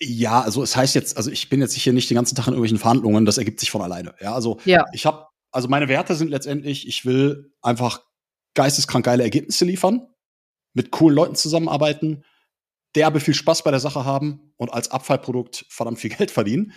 Ja, 0.00 0.40
also 0.40 0.62
es 0.62 0.76
heißt 0.76 0.94
jetzt, 0.94 1.16
also 1.16 1.30
ich 1.30 1.48
bin 1.48 1.60
jetzt 1.60 1.74
hier 1.74 1.92
nicht 1.92 2.10
den 2.10 2.16
ganzen 2.16 2.34
Tag 2.34 2.46
in 2.46 2.52
irgendwelchen 2.54 2.78
Verhandlungen, 2.78 3.24
das 3.24 3.38
ergibt 3.38 3.60
sich 3.60 3.70
von 3.70 3.82
alleine. 3.82 4.14
Ja, 4.20 4.34
also 4.34 4.58
ja. 4.64 4.84
ich 4.92 5.06
habe 5.06 5.26
also 5.52 5.68
meine 5.68 5.88
Werte 5.88 6.14
sind 6.14 6.30
letztendlich, 6.30 6.88
ich 6.88 7.04
will 7.04 7.52
einfach 7.62 8.02
geisteskrank 8.54 9.04
geile 9.04 9.22
Ergebnisse 9.22 9.64
liefern, 9.64 10.08
mit 10.74 10.90
coolen 10.90 11.14
Leuten 11.14 11.34
zusammenarbeiten, 11.34 12.24
derbe 12.94 13.20
viel 13.20 13.34
Spaß 13.34 13.62
bei 13.62 13.70
der 13.70 13.80
Sache 13.80 14.04
haben 14.04 14.52
und 14.56 14.72
als 14.72 14.90
Abfallprodukt 14.90 15.64
verdammt 15.68 15.98
viel 15.98 16.10
Geld 16.16 16.30
verdienen. 16.30 16.72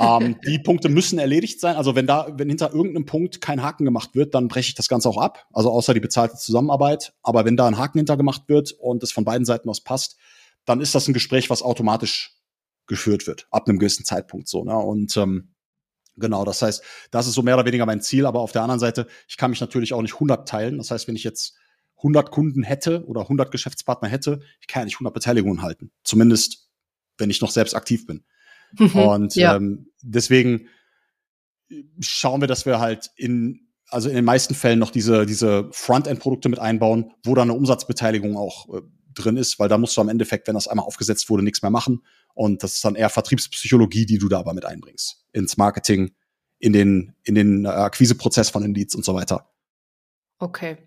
ähm, 0.00 0.36
die 0.46 0.58
Punkte 0.58 0.88
müssen 0.88 1.18
erledigt 1.18 1.60
sein. 1.60 1.76
Also 1.76 1.94
wenn 1.94 2.06
da, 2.06 2.28
wenn 2.36 2.48
hinter 2.48 2.72
irgendeinem 2.72 3.06
Punkt 3.06 3.40
kein 3.40 3.62
Haken 3.62 3.84
gemacht 3.84 4.14
wird, 4.14 4.34
dann 4.34 4.48
breche 4.48 4.68
ich 4.68 4.74
das 4.74 4.88
Ganze 4.88 5.08
auch 5.08 5.18
ab. 5.18 5.46
Also 5.52 5.70
außer 5.70 5.92
die 5.94 6.00
bezahlte 6.00 6.36
Zusammenarbeit. 6.36 7.12
Aber 7.22 7.44
wenn 7.44 7.56
da 7.56 7.66
ein 7.66 7.78
Haken 7.78 7.98
hinter 7.98 8.16
gemacht 8.16 8.42
wird 8.48 8.72
und 8.72 9.02
es 9.02 9.12
von 9.12 9.24
beiden 9.24 9.44
Seiten 9.44 9.68
aus 9.68 9.82
passt, 9.82 10.16
dann 10.64 10.80
ist 10.80 10.94
das 10.94 11.08
ein 11.08 11.14
Gespräch, 11.14 11.50
was 11.50 11.62
automatisch 11.62 12.38
geführt 12.86 13.26
wird, 13.26 13.46
ab 13.50 13.68
einem 13.68 13.78
gewissen 13.78 14.04
Zeitpunkt 14.04 14.48
so. 14.48 14.64
Ne? 14.64 14.76
Und 14.76 15.16
ähm, 15.16 15.53
Genau, 16.16 16.44
das 16.44 16.62
heißt, 16.62 16.82
das 17.10 17.26
ist 17.26 17.34
so 17.34 17.42
mehr 17.42 17.56
oder 17.56 17.66
weniger 17.66 17.86
mein 17.86 18.00
Ziel, 18.00 18.26
aber 18.26 18.40
auf 18.40 18.52
der 18.52 18.62
anderen 18.62 18.78
Seite, 18.78 19.06
ich 19.28 19.36
kann 19.36 19.50
mich 19.50 19.60
natürlich 19.60 19.92
auch 19.94 20.02
nicht 20.02 20.14
100 20.14 20.48
teilen. 20.48 20.78
Das 20.78 20.90
heißt, 20.90 21.08
wenn 21.08 21.16
ich 21.16 21.24
jetzt 21.24 21.56
100 21.98 22.30
Kunden 22.30 22.62
hätte 22.62 23.04
oder 23.06 23.22
100 23.22 23.50
Geschäftspartner 23.50 24.08
hätte, 24.08 24.40
ich 24.60 24.66
kann 24.66 24.82
ja 24.82 24.84
nicht 24.84 24.96
100 24.96 25.12
Beteiligungen 25.12 25.62
halten. 25.62 25.90
Zumindest, 26.04 26.68
wenn 27.18 27.30
ich 27.30 27.40
noch 27.40 27.50
selbst 27.50 27.74
aktiv 27.74 28.06
bin. 28.06 28.24
Mhm, 28.78 28.96
Und 28.96 29.34
ja. 29.36 29.56
ähm, 29.56 29.90
deswegen 30.02 30.68
schauen 32.00 32.40
wir, 32.40 32.48
dass 32.48 32.66
wir 32.66 32.78
halt 32.78 33.10
in, 33.16 33.68
also 33.88 34.08
in 34.08 34.14
den 34.14 34.24
meisten 34.24 34.54
Fällen 34.54 34.78
noch 34.78 34.90
diese, 34.90 35.26
diese 35.26 35.68
Frontend-Produkte 35.72 36.48
mit 36.48 36.58
einbauen, 36.58 37.12
wo 37.24 37.34
dann 37.34 37.50
eine 37.50 37.58
Umsatzbeteiligung 37.58 38.36
auch 38.36 38.68
äh, 38.74 38.82
drin 39.14 39.36
ist, 39.36 39.58
weil 39.58 39.68
da 39.68 39.78
musst 39.78 39.96
du 39.96 40.00
am 40.00 40.08
Endeffekt, 40.08 40.46
wenn 40.48 40.54
das 40.54 40.68
einmal 40.68 40.86
aufgesetzt 40.86 41.30
wurde, 41.30 41.42
nichts 41.42 41.62
mehr 41.62 41.70
machen. 41.70 42.04
Und 42.34 42.62
das 42.62 42.74
ist 42.74 42.84
dann 42.84 42.94
eher 42.94 43.10
Vertriebspsychologie, 43.10 44.06
die 44.06 44.18
du 44.18 44.28
da 44.28 44.40
aber 44.40 44.54
mit 44.54 44.64
einbringst. 44.64 45.24
Ins 45.32 45.56
Marketing, 45.56 46.14
in 46.58 46.72
den, 46.72 47.14
in 47.22 47.34
den 47.34 47.64
äh, 47.64 47.68
Akquiseprozess 47.68 48.50
von 48.50 48.62
den 48.62 48.74
Leads 48.74 48.94
und 48.94 49.04
so 49.04 49.14
weiter. 49.14 49.50
Okay. 50.38 50.78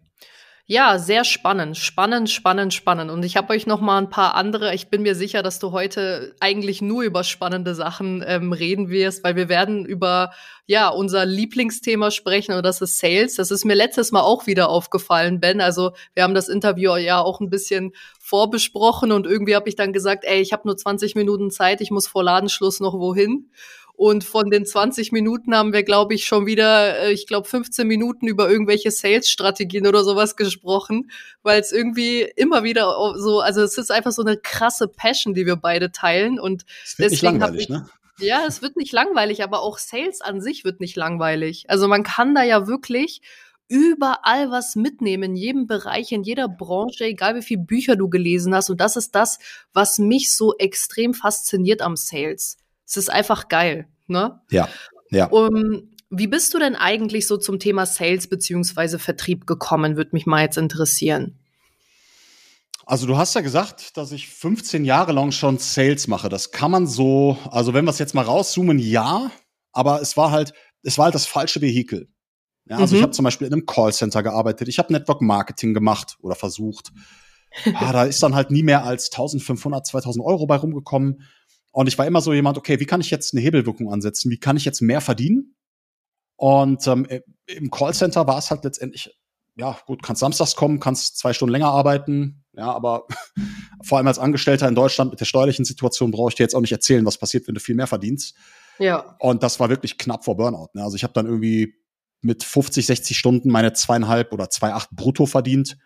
Ja, 0.70 1.00
sehr 1.00 1.24
spannend, 1.24 1.78
spannend, 1.78 2.30
spannend, 2.30 2.74
spannend. 2.74 3.10
Und 3.10 3.24
ich 3.24 3.38
habe 3.38 3.54
euch 3.54 3.68
noch 3.68 3.80
mal 3.80 4.00
ein 4.00 4.10
paar 4.10 4.36
andere. 4.36 4.76
Ich 4.76 4.90
bin 4.90 5.02
mir 5.02 5.16
sicher, 5.16 5.42
dass 5.42 5.60
du 5.60 5.72
heute 5.72 6.36
eigentlich 6.42 6.82
nur 6.82 7.04
über 7.04 7.24
spannende 7.24 7.74
Sachen 7.74 8.22
ähm, 8.28 8.52
reden 8.52 8.90
wirst, 8.90 9.24
weil 9.24 9.38
wir 9.38 9.48
werden 9.48 9.86
über 9.86 10.34
ja 10.66 10.90
unser 10.90 11.26
Lieblingsthema 11.26 12.12
sprechen 12.12 12.54
und 12.54 12.66
das 12.66 12.82
ist 12.82 12.98
Sales. 12.98 13.36
Das 13.36 13.50
ist 13.50 13.64
mir 13.64 13.76
letztes 13.76 14.12
Mal 14.12 14.20
auch 14.20 14.46
wieder 14.46 14.68
aufgefallen, 14.68 15.40
Ben. 15.40 15.62
Also 15.62 15.94
wir 16.16 16.24
haben 16.24 16.36
das 16.36 16.50
Interview 16.50 16.98
ja 16.98 17.22
auch 17.22 17.40
ein 17.40 17.50
bisschen 17.50 17.94
vorbesprochen 18.20 19.14
und 19.14 19.26
irgendwie 19.26 19.56
habe 19.56 19.70
ich 19.70 19.78
dann 19.78 19.94
gesagt, 19.94 20.26
ey, 20.26 20.42
ich 20.42 20.52
habe 20.52 20.64
nur 20.68 20.76
20 20.76 21.16
Minuten 21.16 21.50
Zeit, 21.50 21.80
ich 21.80 21.92
muss 21.92 22.08
vor 22.08 22.26
Ladenschluss 22.26 22.82
noch 22.82 22.96
wohin. 22.96 23.50
Und 23.98 24.24
von 24.24 24.52
den 24.52 24.64
20 24.64 25.12
Minuten 25.12 25.56
haben 25.56 25.74
wir, 25.74 25.82
glaube 25.82 26.14
ich, 26.14 26.26
schon 26.26 26.46
wieder, 26.46 27.00
äh, 27.00 27.12
ich 27.12 27.26
glaube, 27.26 27.48
15 27.48 27.88
Minuten 27.88 28.28
über 28.28 28.48
irgendwelche 28.48 28.92
Sales-Strategien 28.92 29.88
oder 29.88 30.04
sowas 30.04 30.36
gesprochen, 30.36 31.10
weil 31.42 31.60
es 31.60 31.72
irgendwie 31.72 32.22
immer 32.22 32.64
wieder 32.64 32.96
so, 33.18 33.40
also 33.40 33.62
es 33.64 33.76
ist 33.80 33.90
einfach 33.90 34.12
so 34.12 34.22
eine 34.22 34.38
krasse 34.38 34.88
Passion, 34.88 35.34
die 35.34 35.48
wir 35.48 35.56
beide 35.56 35.92
teilen. 35.92 36.40
Und 36.40 36.64
es 36.86 37.00
wird 37.00 37.12
deswegen 37.12 37.34
nicht 37.34 37.42
langweilig, 37.42 37.64
ich, 37.64 37.70
ne? 37.70 37.90
Ja, 38.20 38.46
es 38.48 38.62
wird 38.62 38.78
nicht 38.78 38.94
langweilig, 38.94 39.44
aber 39.44 39.64
auch 39.64 39.80
Sales 39.80 40.22
an 40.22 40.42
sich 40.42 40.64
wird 40.64 40.80
nicht 40.80 40.96
langweilig. 40.96 41.66
Also 41.68 41.88
man 41.88 42.04
kann 42.04 42.36
da 42.36 42.44
ja 42.44 42.68
wirklich 42.68 43.22
überall 43.68 44.52
was 44.52 44.76
mitnehmen, 44.76 45.32
in 45.32 45.36
jedem 45.36 45.66
Bereich, 45.66 46.12
in 46.12 46.22
jeder 46.22 46.48
Branche, 46.48 47.06
egal 47.06 47.36
wie 47.36 47.42
viele 47.42 47.62
Bücher 47.62 47.96
du 47.96 48.10
gelesen 48.10 48.54
hast. 48.54 48.70
Und 48.70 48.80
das 48.80 48.96
ist 48.96 49.16
das, 49.16 49.40
was 49.74 49.98
mich 49.98 50.36
so 50.36 50.56
extrem 50.58 51.16
fasziniert 51.16 51.82
am 51.82 51.96
Sales. 51.96 52.58
Es 52.88 52.98
ist 52.98 53.12
einfach 53.12 53.50
geil, 53.50 53.88
ne? 54.08 54.40
Ja, 54.50 54.70
ja. 55.12 55.28
Um, 55.28 55.90
wie 56.10 56.28
bist 56.28 56.54
du 56.54 56.60
denn 56.60 56.76
eigentlich 56.76 57.28
so 57.28 57.38
zum 57.38 57.60
Thema 57.60 57.86
Sales 57.86 58.28
beziehungsweise 58.28 58.98
Vertrieb 58.98 59.46
gekommen, 59.46 59.98
würde 59.98 60.12
mich 60.14 60.26
mal 60.26 60.42
jetzt 60.42 60.58
interessieren. 60.58 61.38
Also 62.86 63.06
du 63.06 63.18
hast 63.18 63.36
ja 63.36 63.42
gesagt, 63.42 63.98
dass 63.98 64.14
ich 64.14 64.30
15 64.30 64.86
Jahre 64.86 65.12
lang 65.12 65.34
schon 65.34 65.58
Sales 65.58 66.08
mache. 66.08 66.30
Das 66.30 66.52
kann 66.52 66.72
man 66.72 66.88
so, 66.88 67.38
also 67.52 67.74
wenn 67.74 67.84
wir 67.84 67.92
es 67.92 68.00
jetzt 68.00 68.14
mal 68.14 68.22
rauszoomen, 68.22 68.80
ja, 68.80 69.30
aber 69.74 70.02
es 70.02 70.16
war 70.16 70.32
halt, 70.32 70.54
es 70.84 70.98
war 70.98 71.06
halt 71.06 71.16
das 71.16 71.26
falsche 71.26 71.60
Vehikel. 71.60 72.08
Ja, 72.70 72.78
also 72.78 72.96
mhm. 72.96 73.00
ich 73.00 73.04
habe 73.04 73.12
zum 73.12 73.26
Beispiel 73.26 73.48
in 73.48 73.54
einem 73.54 73.66
Callcenter 73.66 74.24
gearbeitet, 74.24 74.70
ich 74.70 74.80
habe 74.80 74.94
Network 74.94 75.22
Marketing 75.22 75.74
gemacht 75.74 76.18
oder 76.22 76.36
versucht. 76.36 76.94
ah, 77.74 77.92
da 77.92 78.04
ist 78.06 78.24
dann 78.24 78.36
halt 78.36 78.52
nie 78.52 78.64
mehr 78.64 78.86
als 78.86 79.12
1500, 79.12 79.86
2000 79.86 80.24
Euro 80.24 80.48
bei 80.48 80.56
rumgekommen. 80.56 81.24
Und 81.78 81.86
ich 81.86 81.96
war 82.00 82.08
immer 82.08 82.22
so 82.22 82.34
jemand, 82.34 82.58
okay, 82.58 82.80
wie 82.80 82.88
kann 82.88 83.02
ich 83.02 83.12
jetzt 83.12 83.36
eine 83.36 83.42
Hebelwirkung 83.42 83.94
ansetzen? 83.94 84.32
Wie 84.32 84.40
kann 84.40 84.58
ich 84.58 84.66
jetzt 84.66 84.82
mehr 84.82 85.00
verdienen? 85.00 85.56
Und 86.36 86.88
ähm, 86.88 87.06
im 87.46 87.70
Callcenter 87.70 88.26
war 88.26 88.40
es 88.40 88.50
halt 88.50 88.64
letztendlich, 88.64 89.16
ja, 89.58 89.78
gut, 89.86 90.02
kannst 90.02 90.22
samstags 90.22 90.56
kommen, 90.56 90.80
kannst 90.80 91.20
zwei 91.20 91.34
Stunden 91.34 91.52
länger 91.52 91.70
arbeiten, 91.70 92.44
ja, 92.54 92.74
aber 92.74 93.06
vor 93.84 94.00
allem 94.00 94.08
als 94.08 94.18
Angestellter 94.18 94.68
in 94.68 94.74
Deutschland 94.74 95.12
mit 95.12 95.20
der 95.20 95.26
steuerlichen 95.26 95.66
Situation 95.66 96.10
brauche 96.10 96.30
ich 96.30 96.36
dir 96.36 96.46
jetzt 96.46 96.56
auch 96.56 96.62
nicht 96.62 96.72
erzählen, 96.72 97.06
was 97.06 97.20
passiert, 97.20 97.48
wenn 97.48 97.54
du 97.54 97.62
viel 97.62 97.76
mehr 97.76 97.86
verdienst. 97.86 98.36
Ja. 98.80 99.16
Und 99.20 99.44
das 99.44 99.60
war 99.60 99.70
wirklich 99.70 100.00
knapp 100.00 100.26
vor 100.26 100.36
Burnout. 100.36 100.70
Ne? 100.74 100.82
Also 100.82 100.96
ich 100.96 101.04
habe 101.04 101.14
dann 101.14 101.28
irgendwie 101.28 101.76
mit 102.22 102.44
50, 102.44 102.88
60 102.88 103.16
Stunden 103.16 103.52
meine 103.52 103.74
zweieinhalb 103.74 104.34
oder 104.34 104.50
zwei 104.50 104.74
acht 104.74 104.90
brutto 104.90 105.28
verdient 105.28 105.78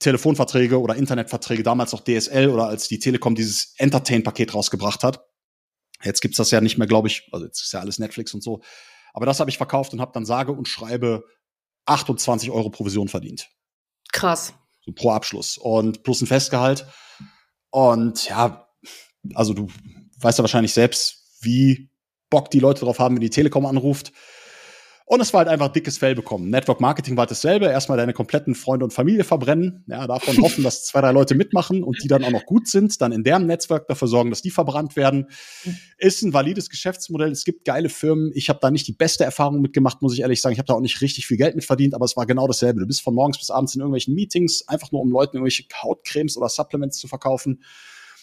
Telefonverträge 0.00 0.80
oder 0.80 0.96
Internetverträge, 0.96 1.62
damals 1.62 1.92
noch 1.92 2.02
DSL 2.02 2.48
oder 2.48 2.66
als 2.66 2.88
die 2.88 2.98
Telekom 2.98 3.34
dieses 3.34 3.74
Entertain-Paket 3.76 4.54
rausgebracht 4.54 5.04
hat. 5.04 5.24
Jetzt 6.02 6.22
gibt's 6.22 6.38
das 6.38 6.50
ja 6.50 6.60
nicht 6.60 6.78
mehr, 6.78 6.86
glaube 6.86 7.08
ich, 7.08 7.28
also 7.32 7.44
jetzt 7.44 7.62
ist 7.62 7.72
ja 7.72 7.80
alles 7.80 7.98
Netflix 7.98 8.34
und 8.34 8.42
so. 8.42 8.62
Aber 9.12 9.26
das 9.26 9.40
habe 9.40 9.50
ich 9.50 9.58
verkauft 9.58 9.92
und 9.92 10.00
habe 10.00 10.12
dann 10.12 10.24
sage 10.24 10.52
und 10.52 10.68
schreibe 10.68 11.24
28 11.86 12.50
Euro 12.50 12.70
Provision 12.70 13.08
verdient. 13.08 13.50
Krass. 14.12 14.54
So 14.82 14.92
pro 14.92 15.10
Abschluss. 15.10 15.58
Und 15.58 16.02
plus 16.02 16.22
ein 16.22 16.26
Festgehalt. 16.26 16.86
Und 17.70 18.28
ja, 18.28 18.68
also 19.34 19.52
du 19.52 19.68
weißt 20.18 20.38
ja 20.38 20.42
wahrscheinlich 20.44 20.72
selbst, 20.72 21.38
wie 21.42 21.90
Bock 22.30 22.50
die 22.50 22.60
Leute 22.60 22.84
drauf 22.84 22.98
haben, 22.98 23.16
wenn 23.16 23.20
die 23.20 23.30
Telekom 23.30 23.66
anruft. 23.66 24.12
Und 25.12 25.20
es 25.20 25.32
war 25.32 25.38
halt 25.38 25.48
einfach 25.48 25.72
dickes 25.72 25.98
Fell 25.98 26.14
bekommen. 26.14 26.50
Network 26.50 26.80
Marketing 26.80 27.16
war 27.16 27.22
halt 27.22 27.32
dasselbe. 27.32 27.66
Erstmal 27.66 27.98
deine 27.98 28.12
kompletten 28.12 28.54
Freunde 28.54 28.84
und 28.84 28.92
Familie 28.92 29.24
verbrennen. 29.24 29.82
Ja, 29.88 30.06
davon 30.06 30.36
hoffen, 30.40 30.62
dass 30.62 30.84
zwei, 30.84 31.00
drei 31.00 31.10
Leute 31.10 31.34
mitmachen 31.34 31.82
und 31.82 32.00
die 32.04 32.06
dann 32.06 32.22
auch 32.22 32.30
noch 32.30 32.46
gut 32.46 32.68
sind. 32.68 33.00
Dann 33.00 33.10
in 33.10 33.24
deren 33.24 33.48
Netzwerk 33.48 33.88
dafür 33.88 34.06
sorgen, 34.06 34.30
dass 34.30 34.40
die 34.40 34.52
verbrannt 34.52 34.94
werden. 34.94 35.26
Ist 35.98 36.22
ein 36.22 36.32
valides 36.32 36.70
Geschäftsmodell. 36.70 37.32
Es 37.32 37.42
gibt 37.42 37.64
geile 37.64 37.88
Firmen. 37.88 38.30
Ich 38.36 38.48
habe 38.48 38.60
da 38.62 38.70
nicht 38.70 38.86
die 38.86 38.92
beste 38.92 39.24
Erfahrung 39.24 39.60
mitgemacht, 39.60 40.00
muss 40.00 40.14
ich 40.14 40.20
ehrlich 40.20 40.40
sagen. 40.40 40.52
Ich 40.52 40.60
habe 40.60 40.68
da 40.68 40.74
auch 40.74 40.80
nicht 40.80 41.00
richtig 41.00 41.26
viel 41.26 41.38
Geld 41.38 41.56
mit 41.56 41.64
verdient, 41.64 41.94
aber 41.94 42.04
es 42.04 42.16
war 42.16 42.24
genau 42.24 42.46
dasselbe. 42.46 42.78
Du 42.78 42.86
bist 42.86 43.02
von 43.02 43.12
morgens 43.12 43.36
bis 43.36 43.50
abends 43.50 43.74
in 43.74 43.80
irgendwelchen 43.80 44.14
Meetings, 44.14 44.68
einfach 44.68 44.92
nur 44.92 45.00
um 45.00 45.10
Leuten 45.10 45.38
irgendwelche 45.38 45.64
Hautcremes 45.82 46.36
oder 46.36 46.48
Supplements 46.48 46.98
zu 46.98 47.08
verkaufen. 47.08 47.64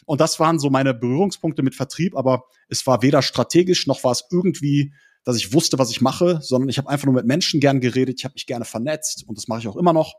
Und 0.05 0.21
das 0.21 0.39
waren 0.39 0.57
so 0.57 0.69
meine 0.69 0.93
Berührungspunkte 0.93 1.63
mit 1.63 1.75
Vertrieb, 1.75 2.15
aber 2.15 2.45
es 2.69 2.87
war 2.87 3.01
weder 3.01 3.21
strategisch 3.21 3.87
noch 3.87 4.05
war 4.05 4.13
es 4.13 4.23
irgendwie 4.31 4.93
dass 5.27 5.35
ich 5.35 5.51
wusste, 5.51 5.77
was 5.77 5.91
ich 5.91 5.99
mache, 5.99 6.39
sondern 6.41 6.69
ich 6.69 6.77
habe 6.77 6.87
einfach 6.87 7.05
nur 7.05 7.13
mit 7.13 7.25
Menschen 7.25 7.59
gern 7.59 7.81
geredet, 7.81 8.15
ich 8.17 8.23
habe 8.23 8.35
mich 8.35 8.45
gerne 8.45 8.63
vernetzt 8.63 9.25
und 9.27 9.37
das 9.37 9.49
mache 9.49 9.59
ich 9.59 9.67
auch 9.67 9.75
immer 9.75 9.91
noch. 9.91 10.13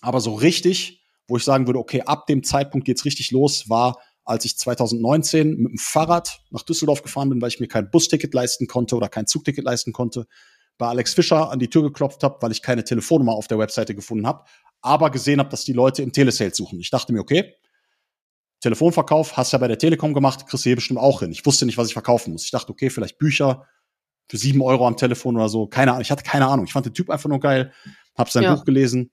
Aber 0.00 0.22
so 0.22 0.34
richtig, 0.34 1.04
wo 1.28 1.36
ich 1.36 1.44
sagen 1.44 1.66
würde, 1.66 1.78
okay, 1.78 2.00
ab 2.00 2.26
dem 2.26 2.42
Zeitpunkt 2.42 2.86
geht's 2.86 3.04
richtig 3.04 3.30
los, 3.30 3.68
war, 3.68 3.98
als 4.24 4.46
ich 4.46 4.56
2019 4.56 5.58
mit 5.58 5.72
dem 5.72 5.76
Fahrrad 5.76 6.40
nach 6.48 6.62
Düsseldorf 6.62 7.02
gefahren 7.02 7.28
bin, 7.28 7.42
weil 7.42 7.50
ich 7.50 7.60
mir 7.60 7.68
kein 7.68 7.90
Busticket 7.90 8.32
leisten 8.32 8.66
konnte 8.66 8.96
oder 8.96 9.10
kein 9.10 9.26
Zugticket 9.26 9.66
leisten 9.66 9.92
konnte, 9.92 10.26
bei 10.78 10.86
Alex 10.86 11.12
Fischer 11.12 11.50
an 11.50 11.58
die 11.58 11.68
Tür 11.68 11.82
geklopft 11.82 12.22
habe, 12.22 12.38
weil 12.40 12.52
ich 12.52 12.62
keine 12.62 12.84
Telefonnummer 12.84 13.32
auf 13.34 13.48
der 13.48 13.58
Webseite 13.58 13.94
gefunden 13.94 14.26
habe, 14.26 14.44
aber 14.80 15.10
gesehen 15.10 15.40
habe, 15.40 15.50
dass 15.50 15.64
die 15.64 15.74
Leute 15.74 16.00
im 16.00 16.10
Telesales 16.10 16.56
suchen. 16.56 16.80
Ich 16.80 16.88
dachte 16.88 17.12
mir, 17.12 17.20
okay, 17.20 17.52
Telefonverkauf 18.60 19.36
hast 19.36 19.52
du 19.52 19.56
ja 19.56 19.58
bei 19.58 19.68
der 19.68 19.78
Telekom 19.78 20.14
gemacht, 20.14 20.46
kriegst 20.46 20.64
du 20.64 20.70
hier 20.70 20.76
bestimmt 20.76 21.00
auch 21.00 21.20
hin. 21.20 21.32
Ich 21.32 21.44
wusste 21.44 21.66
nicht, 21.66 21.76
was 21.76 21.88
ich 21.88 21.92
verkaufen 21.92 22.32
muss. 22.32 22.44
Ich 22.44 22.50
dachte, 22.50 22.72
okay, 22.72 22.88
vielleicht 22.88 23.18
Bücher, 23.18 23.66
für 24.32 24.38
sieben 24.38 24.62
Euro 24.62 24.86
am 24.86 24.96
Telefon 24.96 25.36
oder 25.36 25.50
so. 25.50 25.66
Keine 25.66 25.90
Ahnung. 25.90 26.00
Ich 26.00 26.10
hatte 26.10 26.22
keine 26.22 26.46
Ahnung. 26.46 26.64
Ich 26.64 26.72
fand 26.72 26.86
den 26.86 26.94
Typ 26.94 27.10
einfach 27.10 27.28
nur 27.28 27.38
geil. 27.38 27.70
Hab 28.16 28.30
sein 28.30 28.44
ja. 28.44 28.54
Buch 28.54 28.64
gelesen. 28.64 29.10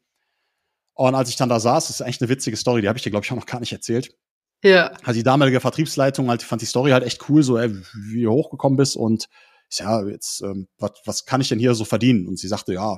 Und 0.93 1.13
als 1.13 1.27
ich 1.27 1.35
dann 1.35 1.49
da 1.49 1.59
saß, 1.59 1.87
das 1.87 1.97
ist 1.97 2.01
eigentlich 2.01 2.21
eine 2.21 2.29
witzige 2.29 2.55
Story, 2.55 2.81
die 2.81 2.87
habe 2.87 2.97
ich 2.97 3.03
dir, 3.03 3.09
glaube 3.09 3.25
ich, 3.25 3.31
auch 3.33 3.35
noch 3.35 3.45
gar 3.45 3.59
nicht 3.59 3.73
erzählt. 3.73 4.15
Ja. 4.63 4.93
Also 5.03 5.17
die 5.17 5.23
damalige 5.23 5.59
Vertriebsleitung 5.59 6.29
halt, 6.29 6.41
fand 6.41 6.61
die 6.61 6.67
Story 6.67 6.91
halt 6.91 7.03
echt 7.03 7.27
cool, 7.27 7.43
so, 7.43 7.57
ey, 7.57 7.69
wie 8.11 8.21
du 8.21 8.31
hochgekommen 8.31 8.77
bist 8.77 8.95
und 8.95 9.27
ich 9.69 9.79
ja, 9.79 10.07
jetzt, 10.07 10.41
ähm, 10.41 10.69
was, 10.77 10.91
was 11.03 11.25
kann 11.25 11.41
ich 11.41 11.49
denn 11.49 11.59
hier 11.59 11.73
so 11.73 11.83
verdienen? 11.83 12.25
Und 12.25 12.39
sie 12.39 12.47
sagte, 12.47 12.73
ja, 12.73 12.97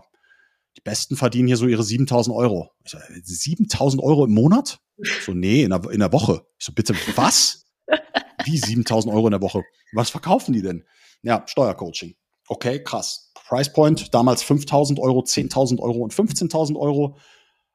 die 0.78 0.82
Besten 0.82 1.16
verdienen 1.16 1.48
hier 1.48 1.58
so 1.58 1.66
ihre 1.66 1.84
7000 1.84 2.36
Euro. 2.36 2.70
Ich 2.86 2.92
so, 2.92 3.00
7000 3.24 4.04
Euro 4.04 4.26
im 4.26 4.36
Monat? 4.36 4.78
So, 5.26 5.34
nee, 5.34 5.64
in 5.64 5.72
der, 5.72 5.90
in 5.90 6.02
der 6.02 6.14
Woche. 6.14 6.46
Ich 6.60 6.68
so, 6.68 6.72
bitte, 6.72 6.94
was? 7.16 7.66
Wie 8.46 8.60
7000 8.60 9.12
Euro 9.12 9.26
in 9.26 9.32
der 9.32 9.42
Woche? 9.42 9.64
Was 9.92 10.12
verkaufen 10.12 10.54
die 10.54 10.62
denn? 10.62 10.86
Ja, 11.22 11.44
Steuercoaching. 11.46 12.16
Okay, 12.48 12.84
krass. 12.84 13.32
Price 13.48 13.72
Point, 13.72 14.14
damals 14.14 14.44
5000 14.44 15.00
Euro, 15.00 15.20
10.000 15.22 15.80
Euro 15.80 16.00
und 16.00 16.14
15.000 16.14 16.78
Euro. 16.78 17.18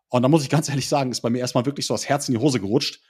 Und 0.09 0.23
da 0.23 0.29
muss 0.29 0.43
ich 0.43 0.50
ganz 0.50 0.69
ehrlich 0.69 0.88
sagen, 0.88 1.11
ist 1.11 1.21
bei 1.21 1.31
mir 1.31 1.38
erstmal 1.38 1.67
wirklich 1.67 1.87
so 1.87 1.95
das 1.95 2.09
Herz 2.09 2.29
in 2.29 2.35
die 2.35 2.41
Hose 2.41 2.61
gerutscht. 2.61 3.03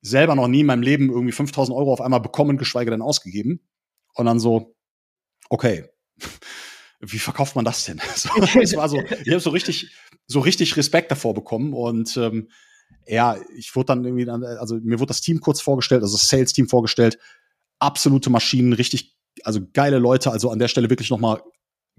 Selber 0.00 0.34
noch 0.34 0.48
nie 0.48 0.60
in 0.60 0.66
meinem 0.66 0.82
Leben 0.82 1.10
irgendwie 1.10 1.32
5000 1.32 1.76
Euro 1.76 1.92
auf 1.92 2.00
einmal 2.00 2.20
bekommen, 2.20 2.58
geschweige 2.58 2.90
denn 2.90 3.02
ausgegeben. 3.02 3.60
Und 4.14 4.26
dann 4.26 4.40
so, 4.40 4.74
okay, 5.48 5.84
wie 7.00 7.18
verkauft 7.18 7.56
man 7.56 7.64
das 7.64 7.84
denn? 7.84 8.00
So, 8.14 8.28
es 8.60 8.76
war 8.76 8.88
so, 8.88 9.00
ich 9.00 9.30
habe 9.30 9.40
so 9.40 9.50
richtig, 9.50 9.90
so 10.26 10.40
richtig 10.40 10.76
Respekt 10.76 11.10
davor 11.10 11.34
bekommen 11.34 11.72
und 11.72 12.16
ähm, 12.16 12.48
ja, 13.06 13.36
ich 13.56 13.74
wurde 13.74 13.86
dann 13.86 14.04
irgendwie, 14.04 14.28
also 14.28 14.76
mir 14.76 15.00
wurde 15.00 15.08
das 15.08 15.20
Team 15.20 15.40
kurz 15.40 15.60
vorgestellt, 15.60 16.02
also 16.02 16.16
das 16.16 16.28
Sales-Team 16.28 16.68
vorgestellt, 16.68 17.18
absolute 17.78 18.30
Maschinen, 18.30 18.72
richtig 18.72 19.11
also 19.44 19.60
geile 19.72 19.98
Leute. 19.98 20.30
Also 20.30 20.50
an 20.50 20.58
der 20.58 20.68
Stelle 20.68 20.90
wirklich 20.90 21.10
nochmal 21.10 21.42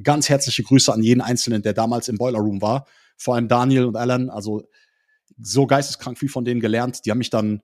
ganz 0.02 0.30
herzliche 0.30 0.64
Grüße 0.64 0.92
an 0.92 1.04
jeden 1.04 1.22
Einzelnen, 1.22 1.62
der 1.62 1.74
damals 1.74 2.08
im 2.08 2.18
Boiler 2.18 2.40
Room 2.40 2.62
war. 2.62 2.88
Vor 3.18 3.36
allem 3.36 3.48
Daniel 3.48 3.86
und 3.86 3.96
Alan. 3.96 4.30
Also 4.30 4.64
so 5.40 5.68
geisteskrank 5.68 6.18
viel 6.18 6.30
von 6.30 6.46
denen 6.46 6.62
gelernt. 6.62 7.06
Die 7.06 7.12
haben 7.12 7.18
mich 7.20 7.30
dann 7.30 7.62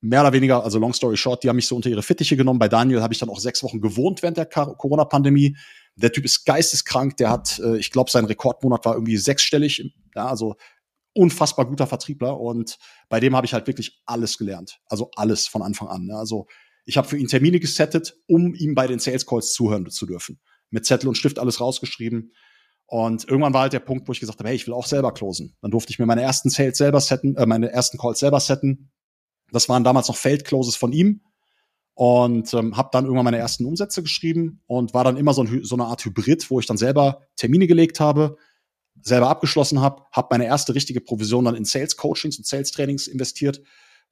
mehr 0.00 0.20
oder 0.20 0.32
weniger, 0.32 0.64
also 0.64 0.78
long 0.78 0.92
story 0.92 1.16
short, 1.16 1.44
die 1.44 1.48
haben 1.48 1.56
mich 1.56 1.68
so 1.68 1.76
unter 1.76 1.88
ihre 1.88 2.02
Fittiche 2.02 2.36
genommen. 2.36 2.58
Bei 2.58 2.68
Daniel 2.68 3.02
habe 3.02 3.14
ich 3.14 3.20
dann 3.20 3.30
auch 3.30 3.38
sechs 3.38 3.62
Wochen 3.62 3.80
gewohnt 3.80 4.22
während 4.22 4.36
der 4.36 4.46
Corona-Pandemie. 4.46 5.56
Der 5.94 6.12
Typ 6.12 6.24
ist 6.24 6.44
geisteskrank. 6.44 7.16
Der 7.18 7.30
hat, 7.30 7.58
äh, 7.60 7.76
ich 7.76 7.90
glaube, 7.90 8.10
sein 8.10 8.24
Rekordmonat 8.24 8.84
war 8.84 8.94
irgendwie 8.94 9.16
sechsstellig. 9.16 9.94
Ja, 10.14 10.26
also 10.26 10.56
unfassbar 11.14 11.66
guter 11.66 11.86
Vertriebler. 11.86 12.38
Und 12.38 12.78
bei 13.08 13.20
dem 13.20 13.36
habe 13.36 13.46
ich 13.46 13.54
halt 13.54 13.66
wirklich 13.66 14.02
alles 14.06 14.38
gelernt. 14.38 14.80
Also 14.86 15.10
alles 15.16 15.46
von 15.46 15.62
Anfang 15.62 15.88
an. 15.88 16.08
Ja. 16.08 16.16
Also 16.16 16.46
ich 16.84 16.96
habe 16.96 17.08
für 17.08 17.16
ihn 17.16 17.28
Termine 17.28 17.60
gesettet, 17.60 18.16
um 18.26 18.54
ihm 18.54 18.74
bei 18.74 18.86
den 18.86 18.98
Sales 18.98 19.26
Calls 19.26 19.52
zuhören 19.52 19.88
zu 19.90 20.06
dürfen. 20.06 20.40
Mit 20.70 20.86
Zettel 20.86 21.08
und 21.08 21.16
Stift 21.16 21.38
alles 21.38 21.60
rausgeschrieben. 21.60 22.32
Und 22.86 23.28
irgendwann 23.28 23.54
war 23.54 23.62
halt 23.62 23.72
der 23.72 23.80
Punkt, 23.80 24.08
wo 24.08 24.12
ich 24.12 24.20
gesagt 24.20 24.38
habe, 24.38 24.48
hey, 24.48 24.56
ich 24.56 24.66
will 24.66 24.74
auch 24.74 24.86
selber 24.86 25.12
closen. 25.12 25.56
Dann 25.62 25.70
durfte 25.70 25.92
ich 25.92 25.98
mir 25.98 26.06
meine 26.06 26.22
ersten 26.22 26.50
Sales 26.50 26.76
selber 26.76 27.00
setten, 27.00 27.36
äh, 27.36 27.46
meine 27.46 27.70
ersten 27.70 27.98
Calls 27.98 28.18
selber 28.18 28.40
setten. 28.40 28.90
Das 29.50 29.68
waren 29.68 29.84
damals 29.84 30.08
noch 30.08 30.16
Feldcloses 30.16 30.76
von 30.76 30.92
ihm. 30.92 31.22
Und 31.94 32.52
ähm, 32.54 32.76
habe 32.76 32.88
dann 32.92 33.04
irgendwann 33.04 33.26
meine 33.26 33.38
ersten 33.38 33.66
Umsätze 33.66 34.02
geschrieben 34.02 34.62
und 34.66 34.94
war 34.94 35.04
dann 35.04 35.18
immer 35.18 35.34
so, 35.34 35.42
ein, 35.44 35.62
so 35.62 35.74
eine 35.74 35.84
Art 35.84 36.04
Hybrid, 36.04 36.50
wo 36.50 36.58
ich 36.58 36.66
dann 36.66 36.78
selber 36.78 37.26
Termine 37.36 37.66
gelegt 37.66 38.00
habe, 38.00 38.36
selber 39.02 39.28
abgeschlossen 39.28 39.80
habe, 39.80 40.02
habe 40.10 40.28
meine 40.30 40.46
erste 40.46 40.74
richtige 40.74 41.02
Provision 41.02 41.44
dann 41.44 41.54
in 41.54 41.66
Sales 41.66 41.96
Coachings 41.96 42.38
und 42.38 42.46
Sales 42.46 42.70
Trainings 42.70 43.08
investiert, 43.08 43.60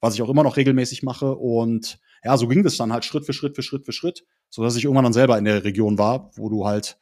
was 0.01 0.15
ich 0.15 0.21
auch 0.21 0.29
immer 0.29 0.43
noch 0.43 0.57
regelmäßig 0.57 1.03
mache. 1.03 1.35
Und 1.35 1.99
ja, 2.23 2.35
so 2.35 2.47
ging 2.47 2.63
das 2.63 2.75
dann 2.75 2.91
halt 2.91 3.05
Schritt 3.05 3.25
für 3.25 3.33
Schritt 3.33 3.55
für 3.55 3.63
Schritt 3.63 3.85
für 3.85 3.93
Schritt, 3.93 4.25
so 4.49 4.63
dass 4.63 4.75
ich 4.75 4.83
irgendwann 4.83 5.05
dann 5.05 5.13
selber 5.13 5.37
in 5.37 5.45
der 5.45 5.63
Region 5.63 5.97
war, 5.97 6.31
wo 6.35 6.49
du 6.49 6.65
halt 6.65 6.97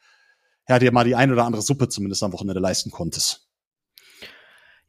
ja 0.68 0.78
dir 0.78 0.92
mal 0.92 1.04
die 1.04 1.16
ein 1.16 1.32
oder 1.32 1.44
andere 1.44 1.62
Suppe 1.62 1.88
zumindest 1.88 2.22
am 2.22 2.32
Wochenende 2.32 2.60
leisten 2.60 2.90
konntest. 2.90 3.48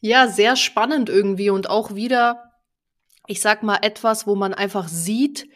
Ja, 0.02 0.28
sehr 0.28 0.56
spannend 0.56 1.10
irgendwie 1.10 1.50
und 1.50 1.70
auch 1.70 1.96
wieder, 1.96 2.52
ich 3.28 3.40
sag 3.40 3.64
mal, 3.64 3.80
etwas, 3.82 4.28
wo 4.28 4.36
man 4.36 4.54
einfach 4.54 4.88
sieht, 4.88 5.48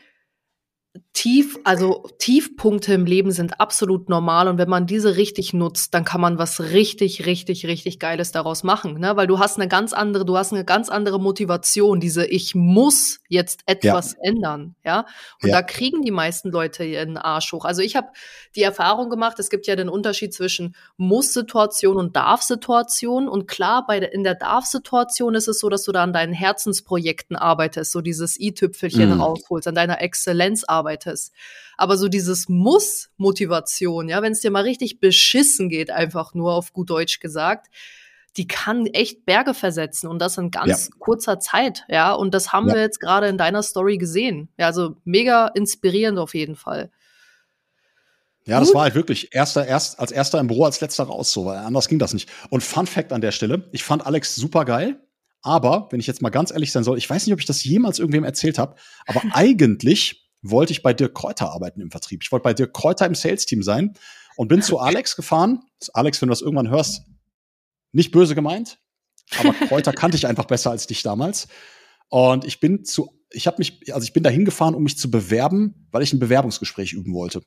Tief, 1.14 1.58
also 1.64 2.08
Tiefpunkte 2.20 2.94
im 2.94 3.06
Leben 3.06 3.32
sind 3.32 3.60
absolut 3.60 4.10
normal 4.10 4.48
und 4.48 4.58
wenn 4.58 4.70
man 4.70 4.86
diese 4.86 5.18
richtig 5.18 5.54
nutzt, 5.54 5.94
dann 5.94 6.06
kann 6.06 6.22
man 6.22 6.38
was 6.38 6.60
richtig, 6.60 7.26
richtig, 7.26 7.66
richtig 7.66 8.00
Geiles 8.00 8.32
daraus 8.32 8.64
machen, 8.64 9.00
ne? 9.00 9.16
Weil 9.16 9.28
du 9.28 9.40
hast 9.40 9.58
eine 9.58 9.68
ganz 9.68 9.92
andere, 9.92 10.26
du 10.26 10.38
hast 10.38 10.54
eine 10.54 10.64
ganz 10.64 10.90
andere 10.90 11.20
Motivation, 11.20 12.00
diese 12.00 12.26
ich 12.26 12.54
muss 12.56 13.20
jetzt 13.28 13.62
etwas 13.66 14.14
ja. 14.14 14.30
ändern, 14.30 14.76
ja? 14.84 15.06
Und 15.42 15.50
ja. 15.50 15.56
da 15.56 15.62
kriegen 15.64 16.02
die 16.02 16.12
meisten 16.12 16.52
Leute 16.52 16.86
ihren 16.86 17.18
Arsch 17.18 17.52
hoch. 17.52 17.66
Also 17.66 17.82
ich 17.82 17.96
habe 17.96 18.08
die 18.56 18.64
Erfahrung 18.64 19.10
gemacht, 19.10 19.40
es 19.40 19.50
gibt 19.50 19.68
ja 19.68 19.76
den 19.76 19.90
Unterschied 19.90 20.34
zwischen 20.34 20.76
Muss-Situation 20.98 21.98
und 21.98 22.16
Darf-Situation 22.16 23.28
und 23.28 23.48
klar, 23.48 23.86
bei 23.86 24.00
der, 24.00 24.14
in 24.14 24.24
der 24.24 24.36
Darf-Situation 24.36 25.36
ist 25.36 25.48
es 25.48 25.60
so, 25.60 25.70
dass 25.70 25.84
du 25.84 25.92
da 25.92 26.04
an 26.04 26.14
deinen 26.14 26.34
Herzensprojekten 26.34 27.36
arbeitest, 27.36 27.92
so 27.92 28.02
dieses 28.02 28.40
i-Tüpfelchen 28.40 29.16
mhm. 29.16 29.22
rausholst, 29.22 29.68
an 29.68 29.76
deiner 29.76 30.02
Exzellenzarbeit 30.02 30.85
arbeitest. 30.85 30.85
Aber 31.78 31.98
so 31.98 32.08
dieses 32.08 32.50
Muss-Motivation, 32.50 34.10
ja, 34.10 34.22
wenn 34.22 34.32
es 34.32 34.42
dir 34.42 34.52
mal 34.52 34.64
richtig 34.64 35.00
beschissen 35.00 35.70
geht, 35.70 35.92
einfach 35.92 36.34
nur 36.34 36.54
auf 36.54 36.74
gut 36.74 36.90
Deutsch 36.90 37.20
gesagt, 37.20 37.68
die 38.38 38.48
kann 38.48 38.86
echt 38.88 39.26
Berge 39.26 39.54
versetzen 39.54 40.08
und 40.08 40.20
das 40.20 40.38
in 40.38 40.52
ganz 40.52 40.90
ja. 40.90 40.96
kurzer 41.00 41.40
Zeit, 41.40 41.86
ja. 41.88 42.12
Und 42.12 42.34
das 42.34 42.52
haben 42.52 42.68
ja. 42.68 42.76
wir 42.76 42.82
jetzt 42.82 43.00
gerade 43.00 43.28
in 43.28 43.38
deiner 43.38 43.64
Story 43.64 43.98
gesehen. 43.98 44.50
Ja, 44.58 44.68
also 44.68 44.98
mega 45.06 45.48
inspirierend 45.48 46.20
auf 46.20 46.34
jeden 46.34 46.56
Fall. 46.56 46.92
Ja, 48.48 48.60
das 48.60 48.74
war 48.76 48.84
halt 48.84 48.94
wirklich 48.94 49.34
erster, 49.34 49.66
erst, 49.66 50.00
als 50.00 50.12
erster 50.12 50.40
im 50.40 50.48
Büro, 50.48 50.66
als 50.66 50.80
letzter 50.80 51.06
raus, 51.06 51.32
so, 51.32 51.46
weil 51.46 51.58
anders 51.58 51.88
ging 51.88 51.98
das 51.98 52.14
nicht. 52.14 52.30
Und 52.52 52.62
Fun 52.62 52.86
Fact 52.86 53.12
an 53.12 53.22
der 53.22 53.32
Stelle, 53.32 53.68
ich 53.72 53.84
fand 53.84 54.06
Alex 54.06 54.36
super 54.36 54.66
geil, 54.66 55.02
aber 55.42 55.88
wenn 55.90 56.00
ich 56.00 56.06
jetzt 56.06 56.22
mal 56.22 56.30
ganz 56.30 56.52
ehrlich 56.52 56.72
sein 56.72 56.84
soll, 56.84 57.00
ich 57.00 57.10
weiß 57.10 57.26
nicht, 57.26 57.34
ob 57.34 57.40
ich 57.40 57.48
das 57.48 57.64
jemals 57.64 57.98
irgendwem 57.98 58.24
erzählt 58.24 58.60
habe, 58.60 58.76
aber 59.08 59.24
eigentlich 59.32 60.25
wollte 60.52 60.74
ich 60.74 60.82
bei 60.82 60.94
Dirk 60.94 61.16
Kräuter 61.16 61.52
arbeiten 61.52 61.82
im 61.82 61.92
Vertrieb. 61.92 62.24
Ich 62.24 62.32
wollte 62.32 62.44
bei 62.44 62.54
Dirk 62.54 62.74
Kräuter 62.74 63.06
im 63.06 63.16
Sales-Team 63.16 63.64
sein 63.64 63.94
und 64.36 64.48
bin 64.48 64.62
zu 64.62 64.80
Alex 64.80 65.16
gefahren. 65.16 65.62
Alex, 65.94 66.22
wenn 66.22 66.28
du 66.28 66.32
das 66.32 66.42
irgendwann 66.42 66.70
hörst, 66.70 67.04
nicht 67.92 68.12
böse 68.12 68.36
gemeint, 68.36 68.80
aber 69.40 69.54
Kräuter 69.68 69.94
kannte 69.94 70.18
ich 70.18 70.28
einfach 70.28 70.46
besser 70.46 70.72
als 70.72 70.88
dich 70.88 71.02
damals. 71.04 71.48
Und 72.10 72.46
ich 72.46 72.60
bin 72.60 72.86
zu, 72.86 73.10
ich 73.32 73.48
habe 73.48 73.58
mich, 73.60 73.94
also 73.94 74.04
ich 74.04 74.14
bin 74.14 74.24
da 74.24 74.30
hingefahren, 74.30 74.76
um 74.76 74.84
mich 74.84 74.98
zu 74.98 75.10
bewerben, 75.10 75.88
weil 75.92 76.04
ich 76.04 76.14
ein 76.14 76.20
Bewerbungsgespräch 76.20 76.94
üben 76.94 77.14
wollte. 77.14 77.42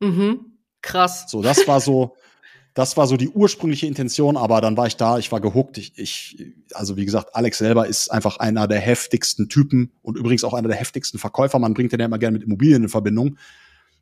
Mhm. 0.00 0.58
Krass. 0.80 1.26
So, 1.28 1.42
das 1.42 1.66
war 1.66 1.80
so, 1.80 2.16
das 2.78 2.96
war 2.96 3.08
so 3.08 3.16
die 3.16 3.28
ursprüngliche 3.28 3.88
Intention, 3.88 4.36
aber 4.36 4.60
dann 4.60 4.76
war 4.76 4.86
ich 4.86 4.96
da, 4.96 5.18
ich 5.18 5.32
war 5.32 5.40
gehuckt. 5.40 5.78
Ich, 5.78 5.98
ich, 5.98 6.54
also 6.74 6.96
wie 6.96 7.04
gesagt, 7.04 7.34
Alex 7.34 7.58
selber 7.58 7.88
ist 7.88 8.08
einfach 8.12 8.36
einer 8.36 8.68
der 8.68 8.78
heftigsten 8.78 9.48
Typen 9.48 9.90
und 10.00 10.16
übrigens 10.16 10.44
auch 10.44 10.54
einer 10.54 10.68
der 10.68 10.76
heftigsten 10.76 11.18
Verkäufer. 11.18 11.58
Man 11.58 11.74
bringt 11.74 11.90
den 11.90 11.98
ja 11.98 12.06
immer 12.06 12.20
gerne 12.20 12.38
mit 12.38 12.46
Immobilien 12.46 12.84
in 12.84 12.88
Verbindung. 12.88 13.36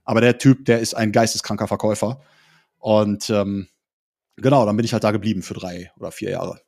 Aber 0.04 0.20
der 0.20 0.36
Typ, 0.36 0.66
der 0.66 0.80
ist 0.80 0.92
ein 0.92 1.10
geisteskranker 1.10 1.68
Verkäufer. 1.68 2.20
Und 2.78 3.30
ähm, 3.30 3.68
genau, 4.36 4.66
dann 4.66 4.76
bin 4.76 4.84
ich 4.84 4.92
halt 4.92 5.04
da 5.04 5.10
geblieben 5.10 5.40
für 5.40 5.54
drei 5.54 5.90
oder 5.98 6.12
vier 6.12 6.32
Jahre. 6.32 6.60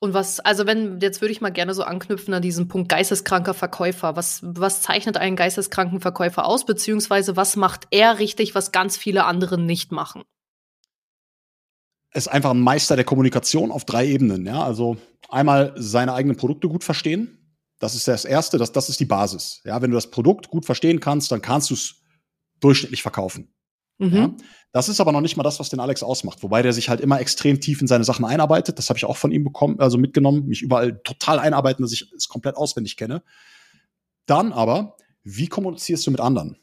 Und 0.00 0.12
was, 0.12 0.40
also 0.40 0.66
wenn, 0.66 1.00
jetzt 1.00 1.22
würde 1.22 1.32
ich 1.32 1.40
mal 1.40 1.52
gerne 1.52 1.72
so 1.72 1.84
anknüpfen 1.84 2.34
an 2.34 2.42
diesen 2.42 2.68
Punkt 2.68 2.90
geisteskranker 2.90 3.54
Verkäufer. 3.54 4.14
Was, 4.14 4.40
was 4.42 4.82
zeichnet 4.82 5.16
einen 5.16 5.36
geisteskranken 5.36 6.02
Verkäufer 6.02 6.44
aus, 6.44 6.66
beziehungsweise 6.66 7.34
was 7.34 7.56
macht 7.56 7.86
er 7.92 8.18
richtig, 8.18 8.54
was 8.54 8.72
ganz 8.72 8.98
viele 8.98 9.24
andere 9.24 9.56
nicht 9.56 9.90
machen? 9.90 10.22
Ist 12.14 12.28
einfach 12.28 12.50
ein 12.50 12.60
Meister 12.60 12.96
der 12.96 13.04
Kommunikation 13.04 13.70
auf 13.70 13.84
drei 13.84 14.06
Ebenen. 14.06 14.46
Ja? 14.46 14.64
Also 14.64 14.96
einmal 15.28 15.74
seine 15.76 16.14
eigenen 16.14 16.36
Produkte 16.36 16.68
gut 16.68 16.84
verstehen. 16.84 17.56
Das 17.80 17.94
ist 17.94 18.08
das 18.08 18.24
Erste, 18.24 18.56
das, 18.56 18.72
das 18.72 18.88
ist 18.88 19.00
die 19.00 19.04
Basis. 19.04 19.60
Ja? 19.64 19.82
Wenn 19.82 19.90
du 19.90 19.96
das 19.96 20.10
Produkt 20.10 20.48
gut 20.48 20.64
verstehen 20.64 21.00
kannst, 21.00 21.30
dann 21.32 21.42
kannst 21.42 21.70
du 21.70 21.74
es 21.74 21.96
durchschnittlich 22.60 23.02
verkaufen. 23.02 23.52
Mhm. 23.98 24.14
Ja? 24.14 24.34
Das 24.72 24.88
ist 24.88 25.00
aber 25.00 25.12
noch 25.12 25.20
nicht 25.20 25.36
mal 25.36 25.42
das, 25.42 25.60
was 25.60 25.68
den 25.68 25.80
Alex 25.80 26.02
ausmacht. 26.02 26.42
Wobei 26.42 26.62
der 26.62 26.72
sich 26.72 26.88
halt 26.88 27.00
immer 27.00 27.20
extrem 27.20 27.60
tief 27.60 27.80
in 27.80 27.86
seine 27.86 28.04
Sachen 28.04 28.24
einarbeitet. 28.24 28.78
Das 28.78 28.88
habe 28.88 28.96
ich 28.96 29.04
auch 29.04 29.16
von 29.16 29.32
ihm 29.32 29.44
bekommen, 29.44 29.80
also 29.80 29.98
mitgenommen, 29.98 30.46
mich 30.46 30.62
überall 30.62 31.00
total 31.02 31.38
einarbeiten, 31.38 31.82
dass 31.82 31.92
ich 31.92 32.12
es 32.16 32.28
komplett 32.28 32.56
auswendig 32.56 32.96
kenne. 32.96 33.22
Dann 34.26 34.52
aber, 34.52 34.96
wie 35.22 35.48
kommunizierst 35.48 36.06
du 36.06 36.10
mit 36.10 36.20
anderen? 36.20 36.56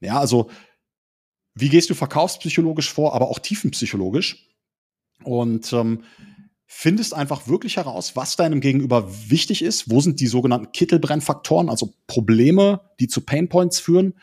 Ja, 0.00 0.20
also 0.20 0.50
wie 1.56 1.70
gehst 1.70 1.90
du 1.90 1.94
verkaufspsychologisch 1.94 2.92
vor, 2.92 3.14
aber 3.14 3.28
auch 3.28 3.38
tiefenpsychologisch. 3.38 4.46
Und 5.24 5.72
ähm, 5.72 6.02
findest 6.66 7.14
einfach 7.14 7.48
wirklich 7.48 7.78
heraus, 7.78 8.14
was 8.14 8.36
deinem 8.36 8.60
Gegenüber 8.60 9.08
wichtig 9.28 9.62
ist. 9.62 9.90
Wo 9.90 10.00
sind 10.00 10.20
die 10.20 10.26
sogenannten 10.26 10.72
Kittelbrennfaktoren, 10.72 11.70
also 11.70 11.94
Probleme, 12.06 12.82
die 13.00 13.08
zu 13.08 13.22
Painpoints 13.22 13.80
führen, 13.80 14.14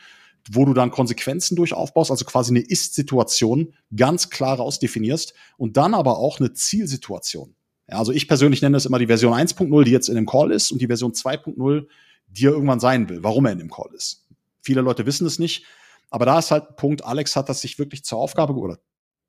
wo 0.52 0.63
du 0.65 0.74
dann 0.74 0.91
Konsequenzen 0.91 1.56
durch 1.56 1.74
aufbaust, 1.74 2.12
also 2.12 2.24
quasi 2.24 2.52
eine 2.52 2.60
Ist-Situation 2.60 3.74
ganz 3.96 4.30
klar 4.30 4.60
ausdefinierst 4.60 5.34
und 5.58 5.76
dann 5.76 5.96
aber 5.96 6.19
auch 6.19 6.39
eine 6.39 6.54
Zielsituation. 6.54 7.56
Ja, 7.89 7.98
also 7.98 8.12
ich 8.12 8.28
persönlich 8.28 8.62
nenne 8.62 8.76
das 8.76 8.86
immer 8.86 9.00
die 9.00 9.08
Version 9.08 9.34
1.0, 9.34 9.84
die 9.84 9.91
jetzt 9.91 10.10
in 10.10 10.15
dem 10.15 10.28
Call 10.28 10.52
ist 10.52 10.72
und 10.72 10.82
die 10.82 10.88
Version 10.88 11.13
2.0, 11.13 11.88
die 12.28 12.46
er 12.46 12.52
irgendwann 12.52 12.80
sein 12.80 13.10
will, 13.10 13.24
warum 13.24 13.46
er 13.46 13.54
in 13.54 13.58
dem 13.58 13.72
Call 13.72 13.89
ist. 13.96 14.28
Viele 14.62 14.82
Leute 14.82 15.08
wissen 15.08 15.26
es 15.26 15.39
nicht. 15.39 15.65
Aber 16.13 16.28
da 16.28 16.38
ist 16.38 16.52
halt 16.52 16.69
ein 16.69 16.76
Punkt, 16.76 17.04
Alex 17.04 17.36
hat 17.36 17.49
das 17.49 17.62
sich 17.62 17.80
wirklich 17.80 18.06
zur 18.06 18.19
Aufgabe, 18.19 18.54
oder 18.54 18.78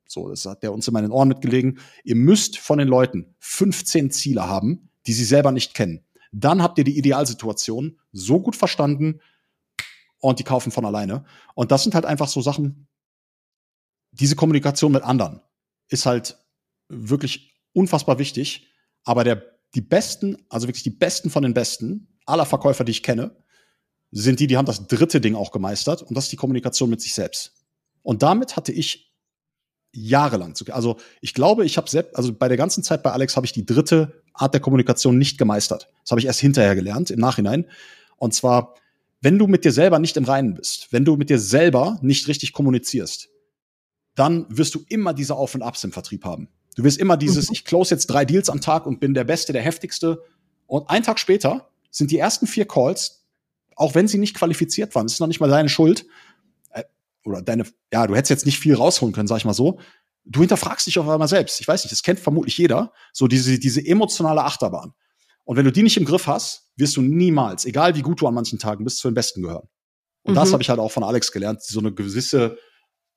so, 0.06 0.28
das 0.28 0.44
hat 0.44 0.62
der 0.62 0.70
uns 0.70 0.86
in 0.86 0.92
meinen 0.92 1.12
Ohren 1.12 1.28
mitgelegen. 1.28 1.78
Ihr 2.04 2.14
müsst 2.14 2.58
von 2.58 2.78
den 2.78 2.88
Leuten 2.88 3.34
15 3.38 4.10
Ziele 4.10 4.46
haben, 4.46 4.90
die 5.06 5.14
sie 5.14 5.24
selber 5.24 5.50
nicht 5.50 5.72
kennen. 5.72 6.04
Dann 6.30 6.62
habt 6.62 6.76
ihr 6.76 6.84
die 6.84 6.98
Idealsituation 6.98 7.98
so 8.12 8.38
gut 8.38 8.54
verstanden 8.54 9.22
und 10.18 10.40
die 10.40 10.44
kaufen 10.44 10.70
von 10.70 10.84
alleine. 10.84 11.24
Und 11.54 11.72
das 11.72 11.84
sind 11.84 11.94
halt 11.94 12.04
einfach 12.04 12.28
so 12.28 12.42
Sachen, 12.42 12.86
diese 14.10 14.36
Kommunikation 14.36 14.92
mit 14.92 15.04
anderen 15.04 15.40
ist 15.88 16.04
halt 16.04 16.36
wirklich 16.90 17.54
unfassbar 17.72 18.18
wichtig. 18.18 18.68
Aber 19.04 19.24
der, 19.24 19.42
die 19.74 19.80
besten, 19.80 20.36
also 20.50 20.68
wirklich 20.68 20.82
die 20.84 20.90
besten 20.90 21.30
von 21.30 21.44
den 21.44 21.54
besten 21.54 22.18
aller 22.26 22.44
Verkäufer, 22.44 22.84
die 22.84 22.92
ich 22.92 23.02
kenne, 23.02 23.34
sind 24.20 24.40
die, 24.40 24.46
die 24.46 24.56
haben 24.56 24.66
das 24.66 24.86
dritte 24.86 25.20
Ding 25.20 25.34
auch 25.34 25.50
gemeistert 25.50 26.02
und 26.02 26.16
das 26.16 26.24
ist 26.24 26.32
die 26.32 26.36
Kommunikation 26.36 26.88
mit 26.88 27.00
sich 27.00 27.14
selbst. 27.14 27.52
Und 28.02 28.22
damit 28.22 28.56
hatte 28.56 28.72
ich 28.72 29.12
jahrelang 29.92 30.54
zu, 30.54 30.64
also 30.72 30.98
ich 31.20 31.34
glaube, 31.34 31.64
ich 31.64 31.76
habe 31.76 31.88
selbst, 31.88 32.16
also 32.16 32.32
bei 32.32 32.48
der 32.48 32.56
ganzen 32.56 32.82
Zeit 32.82 33.02
bei 33.02 33.12
Alex 33.12 33.36
habe 33.36 33.46
ich 33.46 33.52
die 33.52 33.66
dritte 33.66 34.22
Art 34.32 34.54
der 34.54 34.60
Kommunikation 34.60 35.18
nicht 35.18 35.38
gemeistert. 35.38 35.88
Das 36.02 36.10
habe 36.10 36.20
ich 36.20 36.26
erst 36.26 36.40
hinterher 36.40 36.74
gelernt, 36.74 37.10
im 37.10 37.20
Nachhinein. 37.20 37.66
Und 38.16 38.34
zwar, 38.34 38.74
wenn 39.20 39.38
du 39.38 39.46
mit 39.46 39.64
dir 39.64 39.72
selber 39.72 39.98
nicht 39.98 40.16
im 40.16 40.24
Reinen 40.24 40.54
bist, 40.54 40.88
wenn 40.90 41.04
du 41.04 41.16
mit 41.16 41.30
dir 41.30 41.38
selber 41.38 41.98
nicht 42.02 42.28
richtig 42.28 42.52
kommunizierst, 42.52 43.30
dann 44.14 44.46
wirst 44.48 44.74
du 44.74 44.84
immer 44.88 45.12
diese 45.12 45.34
Auf 45.34 45.54
und 45.54 45.62
Abs 45.62 45.82
im 45.82 45.92
Vertrieb 45.92 46.24
haben. 46.24 46.48
Du 46.76 46.84
wirst 46.84 46.98
immer 46.98 47.16
dieses, 47.16 47.48
mhm. 47.48 47.54
ich 47.54 47.64
close 47.64 47.94
jetzt 47.94 48.06
drei 48.06 48.24
Deals 48.24 48.48
am 48.48 48.60
Tag 48.60 48.86
und 48.86 49.00
bin 49.00 49.14
der 49.14 49.24
Beste, 49.24 49.52
der 49.52 49.62
heftigste. 49.62 50.22
Und 50.66 50.88
einen 50.88 51.04
Tag 51.04 51.18
später 51.18 51.68
sind 51.90 52.10
die 52.10 52.18
ersten 52.18 52.46
vier 52.46 52.66
Calls 52.66 53.23
auch 53.76 53.94
wenn 53.94 54.08
sie 54.08 54.18
nicht 54.18 54.34
qualifiziert 54.34 54.94
waren, 54.94 55.06
das 55.06 55.14
ist 55.14 55.20
noch 55.20 55.26
nicht 55.26 55.40
mal 55.40 55.48
deine 55.48 55.68
Schuld, 55.68 56.06
äh, 56.70 56.84
oder 57.24 57.42
deine, 57.42 57.64
ja, 57.92 58.06
du 58.06 58.14
hättest 58.14 58.30
jetzt 58.30 58.46
nicht 58.46 58.58
viel 58.58 58.74
rausholen 58.74 59.14
können, 59.14 59.28
sag 59.28 59.38
ich 59.38 59.44
mal 59.44 59.54
so. 59.54 59.78
Du 60.24 60.40
hinterfragst 60.40 60.86
dich 60.86 60.98
auf 60.98 61.08
einmal 61.08 61.28
selbst. 61.28 61.60
Ich 61.60 61.68
weiß 61.68 61.84
nicht, 61.84 61.92
das 61.92 62.02
kennt 62.02 62.18
vermutlich 62.18 62.56
jeder, 62.56 62.92
so 63.12 63.28
diese, 63.28 63.58
diese 63.58 63.84
emotionale 63.84 64.42
Achterbahn. 64.42 64.94
Und 65.44 65.56
wenn 65.56 65.64
du 65.66 65.72
die 65.72 65.82
nicht 65.82 65.98
im 65.98 66.06
Griff 66.06 66.26
hast, 66.26 66.70
wirst 66.76 66.96
du 66.96 67.02
niemals, 67.02 67.66
egal 67.66 67.94
wie 67.94 68.02
gut 68.02 68.20
du 68.20 68.26
an 68.26 68.34
manchen 68.34 68.58
Tagen 68.58 68.84
bist, 68.84 68.98
zu 68.98 69.08
den 69.08 69.14
Besten 69.14 69.42
gehören. 69.42 69.68
Und 70.22 70.32
mhm. 70.32 70.36
das 70.36 70.52
habe 70.52 70.62
ich 70.62 70.70
halt 70.70 70.80
auch 70.80 70.90
von 70.90 71.04
Alex 71.04 71.30
gelernt, 71.32 71.62
so 71.62 71.80
eine 71.80 71.92
gewisse 71.92 72.56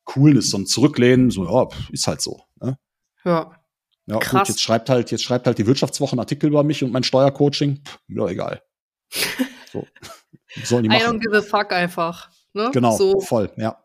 Coolness, 0.03 0.49
so 0.49 0.57
ein 0.57 0.65
Zurücklehnen, 0.65 1.31
so, 1.31 1.45
ja, 1.45 1.67
ist 1.91 2.07
halt 2.07 2.21
so. 2.21 2.41
Ne? 2.61 2.77
Ja. 3.23 3.57
Ja, 4.07 4.19
Krass. 4.19 4.47
gut, 4.47 4.49
jetzt 4.49 4.61
schreibt 4.61 4.89
halt, 4.89 5.11
jetzt 5.11 5.23
schreibt 5.23 5.47
halt 5.47 5.57
die 5.57 5.67
Wirtschaftswoche 5.67 6.13
einen 6.13 6.21
Artikel 6.21 6.47
über 6.47 6.63
mich 6.63 6.81
und 6.81 6.93
mein 6.93 7.03
Steuercoaching. 7.03 7.81
Pff, 7.85 7.99
mir 8.07 8.27
egal. 8.27 8.61
so. 9.71 9.85
Sollen 10.63 10.83
die 10.83 10.89
machen. 10.89 11.01
I 11.01 11.05
don't 11.05 11.19
give 11.19 11.35
a 11.35 11.41
fuck 11.41 11.71
einfach. 11.71 12.29
Ne? 12.53 12.69
Genau, 12.73 12.95
so. 12.95 13.19
voll, 13.19 13.51
ja. 13.57 13.77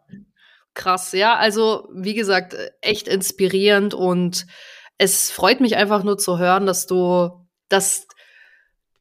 Krass, 0.74 1.12
ja, 1.12 1.36
also 1.36 1.88
wie 1.92 2.14
gesagt, 2.14 2.56
echt 2.80 3.06
inspirierend 3.06 3.92
und 3.92 4.46
es 4.96 5.30
freut 5.30 5.60
mich 5.60 5.76
einfach 5.76 6.02
nur 6.02 6.16
zu 6.16 6.38
hören, 6.38 6.64
dass 6.64 6.86
du, 6.86 7.46
dass 7.68 8.06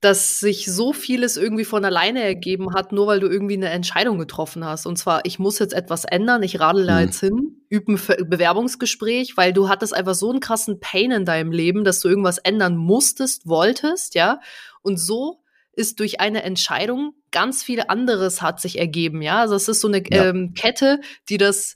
dass 0.02 0.40
sich 0.40 0.66
so 0.66 0.94
vieles 0.94 1.38
irgendwie 1.38 1.64
von 1.64 1.86
alleine 1.86 2.24
ergeben 2.24 2.74
hat, 2.74 2.92
nur 2.92 3.06
weil 3.06 3.20
du 3.20 3.28
irgendwie 3.28 3.54
eine 3.54 3.70
Entscheidung 3.70 4.18
getroffen 4.18 4.66
hast. 4.66 4.88
Und 4.88 4.98
zwar, 4.98 5.26
ich 5.26 5.38
muss 5.38 5.60
jetzt 5.60 5.76
etwas 5.76 6.06
ändern, 6.06 6.42
ich 6.42 6.60
radel 6.60 6.88
da 6.88 6.96
mhm. 6.96 7.06
jetzt 7.06 7.20
hin, 7.20 7.62
übe 7.70 7.94
ein 7.94 8.30
Bewerbungsgespräch, 8.30 9.38
weil 9.38 9.54
du 9.54 9.70
hattest 9.70 9.94
einfach 9.94 10.16
so 10.16 10.32
einen 10.32 10.40
krassen 10.40 10.80
Pain 10.80 11.12
in 11.12 11.26
deinem 11.26 11.52
Leben, 11.52 11.84
dass 11.84 12.00
du 12.00 12.10
irgendwas 12.10 12.40
ändern 12.40 12.78
musstest, 12.78 13.48
wolltest, 13.48 14.16
ja. 14.16 14.40
Und 14.82 14.98
so 14.98 15.44
ist 15.72 16.00
durch 16.00 16.20
eine 16.20 16.42
Entscheidung 16.42 17.14
ganz 17.32 17.64
viel 17.64 17.82
anderes 17.88 18.42
hat 18.42 18.60
sich 18.60 18.78
ergeben, 18.78 19.22
ja. 19.22 19.40
Also 19.40 19.56
es 19.56 19.68
ist 19.68 19.82
so 19.82 19.88
eine 19.88 20.04
ja. 20.10 20.30
ähm, 20.30 20.54
Kette, 20.54 21.00
die 21.30 21.38
das 21.38 21.76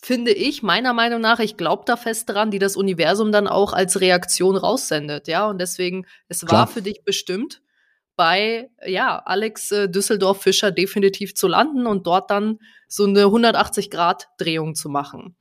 finde 0.00 0.30
ich, 0.32 0.62
meiner 0.62 0.92
Meinung 0.92 1.20
nach, 1.20 1.40
ich 1.40 1.56
glaube 1.56 1.82
da 1.86 1.96
fest 1.96 2.28
dran, 2.28 2.50
die 2.50 2.60
das 2.60 2.76
Universum 2.76 3.32
dann 3.32 3.48
auch 3.48 3.72
als 3.72 4.00
Reaktion 4.00 4.56
raussendet, 4.56 5.28
ja. 5.28 5.48
Und 5.48 5.58
deswegen, 5.58 6.06
es 6.28 6.42
war 6.42 6.48
Klar. 6.48 6.66
für 6.68 6.82
dich 6.82 7.04
bestimmt, 7.04 7.60
bei 8.16 8.68
ja, 8.84 9.18
Alex 9.18 9.70
äh, 9.70 9.88
Düsseldorf 9.88 10.42
Fischer 10.42 10.72
definitiv 10.72 11.34
zu 11.34 11.46
landen 11.46 11.86
und 11.86 12.06
dort 12.06 12.30
dann 12.30 12.58
so 12.88 13.04
eine 13.04 13.24
180-Grad-Drehung 13.24 14.74
zu 14.74 14.88
machen. 14.88 15.36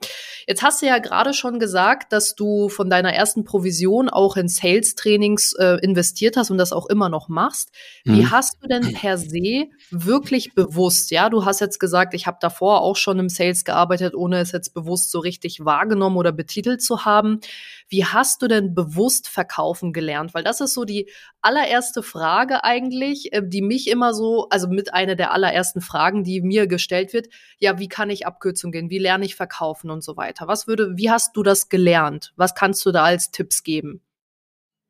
Jetzt 0.48 0.62
hast 0.62 0.82
du 0.82 0.86
ja 0.86 1.00
gerade 1.00 1.34
schon 1.34 1.60
gesagt, 1.60 2.14
dass 2.14 2.36
du 2.36 2.70
von 2.70 2.90
deiner 2.90 3.14
ersten 3.14 3.44
Provision 3.46 4.10
auch 4.10 4.38
in 4.38 4.48
Sales-Trainings 4.48 5.54
äh, 5.54 5.78
investiert 5.82 6.38
hast 6.38 6.52
und 6.52 6.58
das 6.58 6.74
auch 6.74 6.88
immer 6.88 7.10
noch 7.10 7.30
machst. 7.30 7.72
Wie 8.04 8.22
mhm. 8.22 8.32
hast 8.32 8.58
du 8.62 8.68
denn 8.68 8.94
per 8.94 9.18
se 9.18 9.66
wirklich 9.92 10.54
bewusst, 10.54 11.12
ja, 11.12 11.30
du 11.30 11.46
hast 11.46 11.62
jetzt 11.62 11.80
gesagt, 11.80 12.14
ich 12.14 12.28
habe 12.28 12.38
davor 12.42 12.82
auch 12.82 12.96
schon 12.96 13.20
im 13.20 13.30
Sales 13.30 13.66
gearbeitet, 13.66 14.14
ohne 14.14 14.40
es 14.40 14.52
jetzt 14.52 14.74
bewusst 14.74 15.12
so 15.12 15.20
richtig 15.20 15.64
wahrgenommen 15.64 16.18
oder 16.18 16.32
betitelt 16.32 16.82
zu 16.82 17.06
haben. 17.06 17.40
Wie 17.90 18.06
hast 18.06 18.42
du 18.42 18.48
denn 18.48 18.74
bewusst 18.74 19.28
verkaufen 19.28 19.94
gelernt? 19.94 20.34
Weil 20.34 20.44
das 20.44 20.62
ist 20.62 20.74
so 20.74 20.86
die 20.86 21.10
allererste 21.42 22.04
Frage 22.04 22.64
eigentlich, 22.64 23.34
äh, 23.34 23.42
die 23.46 23.62
mich 23.62 23.90
immer 23.90 24.14
so, 24.14 24.48
also 24.50 24.68
mit 24.68 24.94
einer 24.94 25.16
der 25.16 25.32
allerersten 25.32 25.82
Fragen, 25.82 26.24
die 26.24 26.42
mir 26.42 26.68
gestellt 26.68 27.14
wird 27.14 27.28
ja, 27.60 27.80
wie 27.80 27.88
kann 27.88 28.10
ich 28.10 28.26
Abkürzungen 28.26 28.72
gehen? 28.72 28.90
Wie 28.90 29.00
lerne 29.00 29.26
ich 29.26 29.36
verkaufen 29.36 29.90
und 29.90 30.04
so 30.04 30.18
weiter? 30.18 30.48
Was 30.48 30.68
würde, 30.68 30.94
wie 30.96 31.10
hast 31.10 31.36
du 31.36 31.44
das 31.44 31.70
gelernt? 31.70 32.34
Was 32.36 32.56
kannst 32.56 32.86
du 32.86 32.92
da 32.92 33.04
als 33.04 33.32
Tipps 33.32 33.64
geben? 33.64 34.02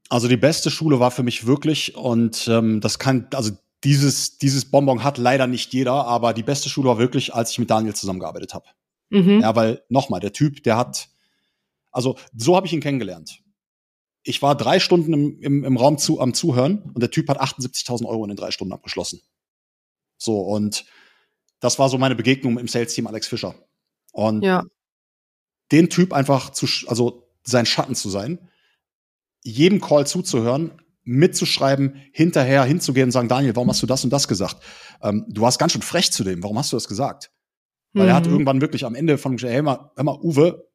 Also 0.09 0.27
die 0.27 0.37
beste 0.37 0.69
Schule 0.69 0.99
war 0.99 1.11
für 1.11 1.23
mich 1.23 1.47
wirklich 1.47 1.95
und 1.95 2.47
ähm, 2.47 2.79
das 2.81 2.99
kann, 2.99 3.27
also 3.33 3.51
dieses, 3.83 4.37
dieses 4.37 4.69
Bonbon 4.69 5.03
hat 5.03 5.17
leider 5.17 5.47
nicht 5.47 5.73
jeder, 5.73 6.05
aber 6.05 6.33
die 6.33 6.43
beste 6.43 6.69
Schule 6.69 6.89
war 6.89 6.97
wirklich, 6.97 7.33
als 7.33 7.51
ich 7.51 7.59
mit 7.59 7.69
Daniel 7.69 7.93
zusammengearbeitet 7.93 8.53
habe. 8.53 8.65
Mhm. 9.09 9.41
Ja, 9.41 9.55
weil 9.55 9.83
nochmal, 9.89 10.19
der 10.19 10.33
Typ, 10.33 10.63
der 10.63 10.77
hat, 10.77 11.09
also 11.97 12.15
so 12.35 12.55
habe 12.55 12.67
ich 12.67 12.73
ihn 12.73 12.79
kennengelernt. 12.79 13.41
Ich 14.21 14.43
war 14.43 14.55
drei 14.55 14.79
Stunden 14.79 15.13
im, 15.13 15.39
im, 15.41 15.63
im 15.63 15.77
Raum 15.77 15.97
zu, 15.97 16.21
am 16.21 16.35
Zuhören 16.35 16.91
und 16.93 17.01
der 17.01 17.09
Typ 17.09 17.27
hat 17.27 17.41
78.000 17.41 18.05
Euro 18.05 18.23
in 18.23 18.29
den 18.29 18.37
drei 18.37 18.51
Stunden 18.51 18.71
abgeschlossen. 18.71 19.19
So, 20.19 20.39
und 20.41 20.85
das 21.59 21.79
war 21.79 21.89
so 21.89 21.97
meine 21.97 22.15
Begegnung 22.15 22.59
im 22.59 22.67
Sales-Team 22.67 23.07
Alex 23.07 23.27
Fischer. 23.27 23.55
Und 24.11 24.43
ja. 24.43 24.63
den 25.71 25.89
Typ 25.89 26.13
einfach 26.13 26.51
zu, 26.51 26.67
also 26.87 27.31
sein 27.43 27.65
Schatten 27.65 27.95
zu 27.95 28.09
sein, 28.09 28.47
jedem 29.41 29.81
Call 29.81 30.05
zuzuhören, 30.05 30.79
mitzuschreiben, 31.03 32.03
hinterher 32.13 32.63
hinzugehen 32.63 33.05
und 33.05 33.11
sagen, 33.11 33.27
Daniel, 33.27 33.55
warum 33.55 33.69
hast 33.69 33.81
du 33.81 33.87
das 33.87 34.03
und 34.03 34.11
das 34.11 34.27
gesagt? 34.27 34.57
Ähm, 35.01 35.25
du 35.29 35.41
warst 35.41 35.57
ganz 35.57 35.71
schön 35.71 35.81
frech 35.81 36.11
zu 36.11 36.23
dem, 36.23 36.43
warum 36.43 36.59
hast 36.59 36.71
du 36.71 36.75
das 36.75 36.87
gesagt? 36.87 37.31
Weil 37.93 38.03
mhm. 38.03 38.09
er 38.09 38.15
hat 38.15 38.25
mhm. 38.27 38.33
irgendwann 38.33 38.61
wirklich 38.61 38.85
am 38.85 38.93
Ende 38.93 39.17
von, 39.17 39.35
hey, 39.39 39.63
mal, 39.63 39.89
hör 39.95 40.03
mal, 40.03 40.19
Uwe, 40.21 40.66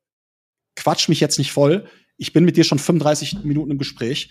quatsch 0.76 1.08
mich 1.08 1.20
jetzt 1.20 1.38
nicht 1.38 1.52
voll. 1.52 1.86
Ich 2.16 2.32
bin 2.32 2.44
mit 2.44 2.56
dir 2.56 2.64
schon 2.64 2.78
35 2.78 3.44
Minuten 3.44 3.70
im 3.70 3.78
Gespräch 3.78 4.30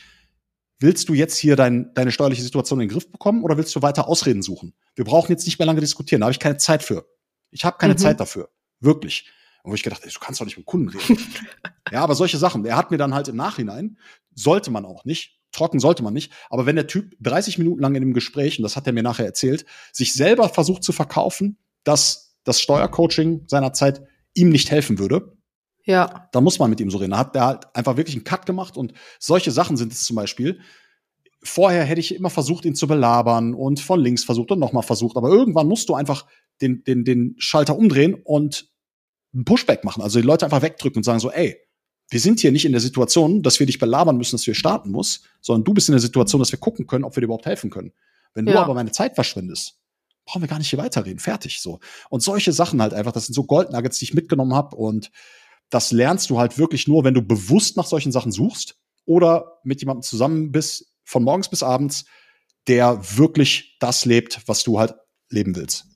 willst 0.82 1.08
du 1.10 1.13
jetzt 1.13 1.38
hier 1.38 1.56
dein, 1.56 1.93
deine 1.93 2.12
steuerliche 2.12 2.41
Situation 2.41 2.82
in 2.82 2.88
den 2.88 2.93
Griff 2.93 3.10
bekommen 3.10 3.43
oder 3.43 3.58
willst 3.58 3.75
du 3.75 3.82
weiter 3.82 4.08
Ausreden 4.08 4.41
suchen? 4.41 4.73
Wir 4.95 5.06
brauchen 5.06 5.32
jetzt 5.32 5.45
nicht 5.45 5.60
mehr 5.60 5.65
lange 5.65 5.80
diskutieren, 5.80 6.21
da 6.21 6.25
habe 6.25 6.34
ich 6.34 6.39
keine 6.39 6.58
Zeit 6.58 6.84
für. 6.84 7.06
Ich 7.51 7.63
habe 7.63 7.77
keine 7.77 7.93
mhm. 7.93 7.99
Zeit 7.99 8.19
dafür. 8.19 8.49
Wirklich. 8.80 9.30
Und 9.63 9.71
wo 9.71 9.75
ich 9.75 9.84
gedacht, 9.84 10.01
ey, 10.04 10.12
du 10.12 10.19
kannst 10.19 10.41
doch 10.41 10.45
nicht 10.45 10.58
mit 10.58 10.65
Kunden 10.65 10.89
reden. 10.89 11.23
ja, 11.91 12.01
aber 12.01 12.15
solche 12.15 12.38
Sachen. 12.38 12.65
Er 12.65 12.75
hat 12.75 12.89
mir 12.89 12.97
dann 12.97 13.13
halt 13.13 13.27
im 13.27 13.36
Nachhinein, 13.36 13.97
sollte 14.34 14.71
man 14.71 14.86
auch 14.86 15.06
nicht, 15.06 15.39
trocken 15.51 15.80
sollte 15.80 16.01
man 16.01 16.13
nicht, 16.13 16.34
aber 16.49 16.65
wenn 16.65 16.75
der 16.75 16.88
Typ 16.88 17.15
30 17.19 17.60
Minuten 17.60 17.82
lang 17.82 17.93
in 17.93 18.01
dem 18.01 18.13
Gespräch, 18.13 18.58
und 18.58 18.63
das 18.63 18.75
hat 18.75 18.88
er 18.88 18.93
mir 18.93 19.04
nachher 19.04 19.25
erzählt, 19.25 19.65
sich 19.91 20.13
selber 20.13 20.49
versucht 20.49 20.84
zu 20.84 20.93
verkaufen, 20.93 21.58
dass 21.84 22.38
das 22.43 22.60
Steuercoaching 22.60 23.43
seiner 23.47 23.73
Zeit 23.73 24.01
ihm 24.34 24.49
nicht 24.49 24.71
helfen 24.71 24.97
würde, 24.97 25.38
ja. 25.86 26.30
Da 26.32 26.41
muss 26.41 26.60
man 26.60 26.70
mit 26.70 26.80
ihm 26.80 26.91
so 26.91 26.98
reden. 26.98 27.12
Da 27.12 27.17
hat 27.17 27.36
der 27.36 27.46
halt 27.46 27.76
einfach 27.76 27.98
wirklich 27.98 28.15
einen 28.15 28.24
Cut 28.24 28.46
gemacht 28.46 28.78
und 28.78 28.94
solche 29.20 29.52
Sachen 29.52 29.78
sind 29.78 29.91
es 29.91 30.04
zum 30.04 30.15
Beispiel. 30.15 30.60
Vorher 31.44 31.84
hätte 31.84 32.00
ich 32.00 32.13
immer 32.13 32.30
versucht, 32.30 32.65
ihn 32.65 32.76
zu 32.76 32.88
belabern 32.88 33.54
und 33.54 33.80
von 33.80 34.00
links 34.00 34.24
versucht 34.24 34.52
und 34.52 34.60
nochmal 34.60 34.84
versucht. 34.84 35.17
Aber 35.17 35.30
irgendwann 35.30 35.67
musst 35.67 35.89
du 35.89 35.96
einfach 35.96 36.28
den, 36.62 36.84
den, 36.84 37.04
den 37.04 37.36
Schalter 37.39 37.76
umdrehen 37.76 38.13
und 38.13 38.70
einen 39.34 39.46
Pushback 39.46 39.84
machen. 39.84 40.04
Also 40.04 40.20
die 40.20 40.26
Leute 40.26 40.46
einfach 40.46 40.62
wegdrücken 40.62 41.00
und 41.00 41.04
sagen 41.04 41.20
so, 41.20 41.32
ey, 41.32 41.58
wir 42.10 42.20
sind 42.20 42.41
hier 42.41 42.52
nicht 42.52 42.65
in 42.65 42.74
der 42.74 42.82
Situation, 42.82 43.41
dass 43.41 43.60
wir 43.60 43.65
dich 43.65 43.80
belabern 43.80 44.17
müssen, 44.17 44.34
dass 44.34 44.46
wir 44.46 44.54
starten 44.54 44.91
muss, 44.91 45.22
sondern 45.39 45.63
du 45.63 45.74
bist 45.74 45.88
in 45.88 45.94
der 45.94 46.02
Situation, 46.02 46.39
dass 46.39 46.52
wir 46.52 46.60
gucken 46.60 46.86
können, 46.86 47.06
ob 47.06 47.15
wir 47.15 47.22
dir 47.22 47.26
überhaupt 47.26 47.46
helfen 47.46 47.70
können. 47.70 47.94
Wenn 48.34 48.46
ja. 48.46 48.54
du 48.54 48.60
aber 48.60 48.74
meine 48.74 48.91
Zeit 48.91 49.15
verschwendest, 49.15 49.80
brauchen 50.26 50.41
wir 50.41 50.50
gar 50.50 50.58
nicht 50.58 50.70
hier 50.70 50.80
weiterreden. 50.80 51.20
Fertig 51.20 51.62
so. 51.62 51.80
Und 52.10 52.22
solche 52.22 52.52
Sachen 52.52 52.82
halt 52.82 52.94
einfach, 52.94 53.13
das 53.13 53.28
sind 53.28 53.34
so 53.34 53.46
Goldnuggets, 53.46 54.00
die 54.00 54.06
ich 54.06 54.13
mitgenommen 54.13 54.54
habe 54.54 54.76
und 54.76 55.10
das 55.72 55.92
lernst 55.92 56.30
du 56.30 56.38
halt 56.38 56.60
wirklich 56.60 56.88
nur, 56.88 57.04
wenn 57.04 57.16
du 57.16 57.24
bewusst 57.24 57.78
nach 57.78 57.88
solchen 57.88 58.12
Sachen 58.12 58.32
suchst 58.32 58.76
oder 59.06 59.60
mit 59.64 59.82
jemandem 59.82 60.04
zusammen 60.04 60.52
bist, 60.52 60.94
von 61.04 61.24
morgens 61.24 61.50
bis 61.50 61.64
abends, 61.64 62.06
der 62.68 63.18
wirklich 63.18 63.78
das 63.80 64.06
lebt, 64.06 64.42
was 64.46 64.64
du 64.64 64.80
halt 64.80 64.94
leben 65.30 65.56
willst. 65.56 65.88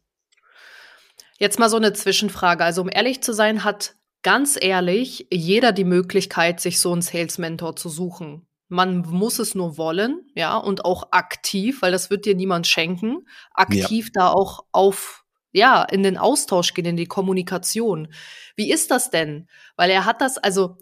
Jetzt 1.38 1.60
mal 1.60 1.70
so 1.70 1.78
eine 1.78 1.94
Zwischenfrage. 1.94 2.64
Also, 2.64 2.82
um 2.82 2.90
ehrlich 2.92 3.22
zu 3.22 3.34
sein, 3.34 3.64
hat 3.64 3.96
ganz 4.24 4.58
ehrlich 4.60 5.28
jeder 5.32 5.74
die 5.74 5.84
Möglichkeit, 5.84 6.60
sich 6.60 6.80
so 6.80 6.92
einen 6.92 7.02
Sales 7.02 7.38
Mentor 7.38 7.76
zu 7.76 7.90
suchen. 7.90 8.48
Man 8.68 9.00
muss 9.02 9.38
es 9.38 9.54
nur 9.54 9.78
wollen, 9.78 10.22
ja, 10.34 10.58
und 10.58 10.86
auch 10.86 11.12
aktiv, 11.12 11.82
weil 11.82 11.92
das 11.92 12.10
wird 12.10 12.26
dir 12.26 12.36
niemand 12.36 12.66
schenken, 12.66 13.28
aktiv 13.54 14.06
ja. 14.08 14.12
da 14.22 14.30
auch 14.30 14.66
auf 14.72 15.25
ja, 15.56 15.84
in 15.84 16.04
den 16.04 16.18
Austausch 16.18 16.74
gehen, 16.74 16.86
in 16.86 16.98
die 16.98 17.06
Kommunikation. 17.06 18.10
Wie 18.56 18.72
ist 18.72 18.92
das 18.92 19.10
denn? 19.10 19.48
Weil 19.78 19.90
er 19.90 20.06
hat 20.06 20.20
das, 20.22 20.38
also 20.38 20.78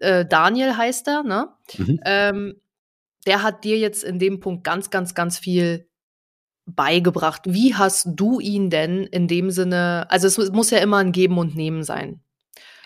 äh, 0.00 0.24
Daniel 0.24 0.76
heißt 0.76 1.08
er, 1.08 1.24
ne? 1.24 1.48
Mhm. 1.76 2.00
Ähm, 2.04 2.60
der 3.26 3.42
hat 3.42 3.64
dir 3.64 3.76
jetzt 3.78 4.04
in 4.04 4.20
dem 4.20 4.38
Punkt 4.38 4.62
ganz, 4.62 4.90
ganz, 4.90 5.14
ganz 5.14 5.38
viel 5.38 5.88
beigebracht. 6.66 7.42
Wie 7.46 7.74
hast 7.74 8.08
du 8.14 8.38
ihn 8.38 8.70
denn 8.70 9.02
in 9.04 9.26
dem 9.26 9.50
Sinne, 9.50 10.06
also 10.10 10.28
es 10.28 10.50
muss 10.52 10.70
ja 10.70 10.78
immer 10.78 10.98
ein 10.98 11.12
Geben 11.12 11.36
und 11.38 11.56
Nehmen 11.56 11.82
sein. 11.82 12.20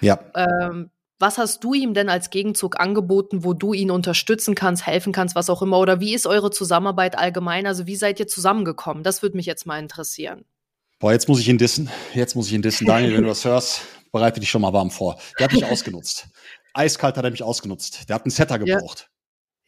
Ja. 0.01 0.19
Ähm, 0.35 0.91
was 1.19 1.37
hast 1.37 1.63
du 1.63 1.75
ihm 1.75 1.93
denn 1.95 2.09
als 2.09 2.31
Gegenzug 2.31 2.81
angeboten, 2.81 3.45
wo 3.45 3.53
du 3.53 3.75
ihn 3.75 3.91
unterstützen 3.91 4.55
kannst, 4.55 4.87
helfen 4.87 5.13
kannst, 5.13 5.35
was 5.35 5.51
auch 5.51 5.61
immer? 5.61 5.79
Oder 5.79 6.01
wie 6.01 6.15
ist 6.15 6.27
eure 6.27 6.51
Zusammenarbeit 6.51 7.19
allgemein? 7.19 7.67
Also 7.67 7.87
wie 7.87 7.97
seid 7.97 8.19
ihr 8.19 8.29
zusammengekommen? 8.29 9.03
Das 9.03 9.21
würde 9.23 9.37
mich 9.37 9.47
jetzt 9.47 9.67
mal 9.67 9.79
interessieren. 9.79 10.45
Boah, 11.01 11.13
jetzt 11.13 11.29
muss 11.29 11.39
ich 11.39 11.49
ihn 11.49 11.59
dissen. 11.59 11.89
Jetzt 12.13 12.35
muss 12.35 12.49
ich 12.49 12.55
ihn 12.55 12.63
dissen. 12.63 12.85
Daniel, 12.85 13.15
wenn 13.15 13.23
du 13.23 13.29
das 13.29 13.45
hörst, 13.45 13.83
bereite 14.11 14.41
dich 14.41 14.51
schon 14.51 14.63
mal 14.63 14.73
warm 14.73 14.91
vor. 14.91 15.21
Der 15.39 15.45
hat 15.45 15.53
mich 15.53 15.65
ausgenutzt. 15.71 16.29
Eiskalt 16.75 17.17
hat 17.17 17.25
er 17.25 17.31
mich 17.31 17.43
ausgenutzt. 17.43 18.09
Der 18.09 18.17
hat 18.17 18.25
einen 18.25 18.33
Setter 18.33 18.59
gebraucht. 18.59 19.09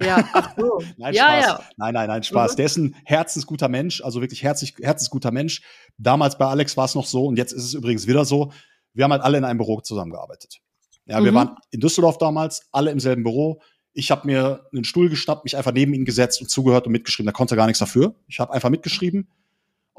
Ja, 0.02 0.28
ach 0.32 0.54
so. 0.56 0.82
nein, 0.96 1.14
ja, 1.14 1.40
Spaß. 1.40 1.44
Ja. 1.44 1.60
Nein, 1.76 1.94
nein, 1.94 2.08
nein, 2.08 2.22
Spaß. 2.24 2.52
Mhm. 2.52 2.56
Der 2.56 2.66
ist 2.66 2.76
ein 2.78 2.96
herzensguter 3.04 3.68
Mensch, 3.68 4.02
also 4.02 4.20
wirklich 4.20 4.42
herzlich, 4.42 4.74
herzensguter 4.80 5.30
Mensch. 5.30 5.62
Damals 5.98 6.36
bei 6.36 6.46
Alex 6.46 6.76
war 6.76 6.86
es 6.86 6.96
noch 6.96 7.06
so 7.06 7.26
und 7.26 7.36
jetzt 7.36 7.52
ist 7.52 7.64
es 7.64 7.74
übrigens 7.74 8.08
wieder 8.08 8.24
so. 8.24 8.52
Wir 8.92 9.04
haben 9.04 9.12
halt 9.12 9.22
alle 9.22 9.38
in 9.38 9.44
einem 9.44 9.58
Büro 9.58 9.80
zusammengearbeitet. 9.80 10.58
Ja, 11.06 11.22
wir 11.22 11.30
mhm. 11.30 11.36
waren 11.36 11.56
in 11.70 11.78
Düsseldorf 11.78 12.18
damals, 12.18 12.66
alle 12.72 12.90
im 12.90 12.98
selben 12.98 13.22
Büro. 13.22 13.60
Ich 13.92 14.10
habe 14.10 14.26
mir 14.26 14.66
einen 14.72 14.84
Stuhl 14.84 15.08
geschnappt, 15.08 15.44
mich 15.44 15.56
einfach 15.56 15.72
neben 15.72 15.94
ihn 15.94 16.04
gesetzt 16.04 16.40
und 16.40 16.48
zugehört 16.48 16.86
und 16.86 16.92
mitgeschrieben. 16.92 17.26
Da 17.26 17.32
konnte 17.32 17.54
er 17.54 17.58
gar 17.58 17.66
nichts 17.66 17.80
dafür. 17.80 18.16
Ich 18.26 18.40
habe 18.40 18.52
einfach 18.52 18.70
mitgeschrieben 18.70 19.28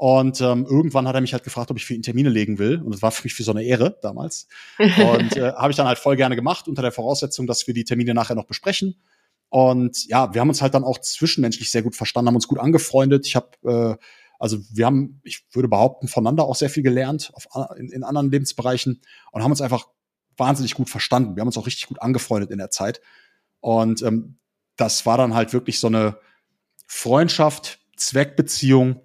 und 0.02 0.40
ähm, 0.40 0.66
irgendwann 0.68 1.06
hat 1.06 1.14
er 1.14 1.20
mich 1.20 1.32
halt 1.32 1.44
gefragt, 1.44 1.70
ob 1.70 1.76
ich 1.76 1.86
für 1.86 1.94
ihn 1.94 2.02
Termine 2.02 2.28
legen 2.28 2.58
will. 2.58 2.82
Und 2.82 2.92
das 2.92 3.02
war 3.02 3.12
für 3.12 3.22
mich 3.22 3.34
für 3.34 3.44
so 3.44 3.52
eine 3.52 3.62
Ehre 3.62 4.00
damals. 4.02 4.48
Und 4.78 5.36
äh, 5.36 5.52
habe 5.52 5.70
ich 5.70 5.76
dann 5.76 5.86
halt 5.86 6.00
voll 6.00 6.16
gerne 6.16 6.34
gemacht, 6.34 6.66
unter 6.66 6.82
der 6.82 6.90
Voraussetzung, 6.90 7.46
dass 7.46 7.68
wir 7.68 7.74
die 7.74 7.84
Termine 7.84 8.12
nachher 8.12 8.34
noch 8.34 8.46
besprechen. 8.46 9.00
Und 9.48 10.08
ja, 10.08 10.34
wir 10.34 10.40
haben 10.40 10.48
uns 10.48 10.60
halt 10.60 10.74
dann 10.74 10.82
auch 10.82 10.98
zwischenmenschlich 10.98 11.70
sehr 11.70 11.82
gut 11.82 11.94
verstanden, 11.94 12.26
haben 12.26 12.34
uns 12.34 12.48
gut 12.48 12.58
angefreundet. 12.58 13.28
Ich 13.28 13.36
habe, 13.36 13.50
äh, 13.64 14.04
also 14.40 14.58
wir 14.72 14.86
haben, 14.86 15.20
ich 15.22 15.44
würde 15.52 15.68
behaupten, 15.68 16.08
voneinander 16.08 16.46
auch 16.46 16.56
sehr 16.56 16.68
viel 16.68 16.82
gelernt 16.82 17.30
auf, 17.34 17.46
in, 17.76 17.88
in 17.90 18.02
anderen 18.02 18.28
Lebensbereichen 18.28 19.02
und 19.30 19.42
haben 19.44 19.52
uns 19.52 19.60
einfach 19.60 19.86
wahnsinnig 20.36 20.74
gut 20.74 20.90
verstanden. 20.90 21.36
Wir 21.36 21.42
haben 21.42 21.48
uns 21.48 21.58
auch 21.58 21.68
richtig 21.68 21.86
gut 21.86 22.02
angefreundet 22.02 22.50
in 22.50 22.58
der 22.58 22.70
Zeit. 22.70 23.00
Und 23.60 24.02
ähm, 24.02 24.38
das 24.74 25.06
war 25.06 25.16
dann 25.16 25.32
halt 25.32 25.52
wirklich 25.52 25.78
so 25.78 25.86
eine 25.86 26.18
Freundschaft, 26.88 27.78
Zweckbeziehung, 27.96 29.00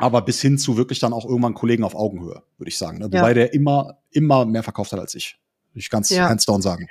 aber 0.00 0.22
bis 0.22 0.40
hin 0.40 0.58
zu 0.58 0.76
wirklich 0.76 0.98
dann 0.98 1.12
auch 1.12 1.24
irgendwann 1.24 1.54
Kollegen 1.54 1.84
auf 1.84 1.94
Augenhöhe, 1.94 2.42
würde 2.56 2.68
ich 2.68 2.78
sagen. 2.78 2.98
Ne? 2.98 3.06
Wobei 3.06 3.28
ja. 3.28 3.34
der 3.34 3.54
immer, 3.54 3.98
immer 4.10 4.46
mehr 4.46 4.62
verkauft 4.62 4.92
hat 4.92 4.98
als 5.00 5.14
ich. 5.14 5.38
Ich 5.74 5.90
ganz 5.90 6.10
ja. 6.10 6.28
hands 6.28 6.46
down 6.46 6.62
sagen. 6.62 6.86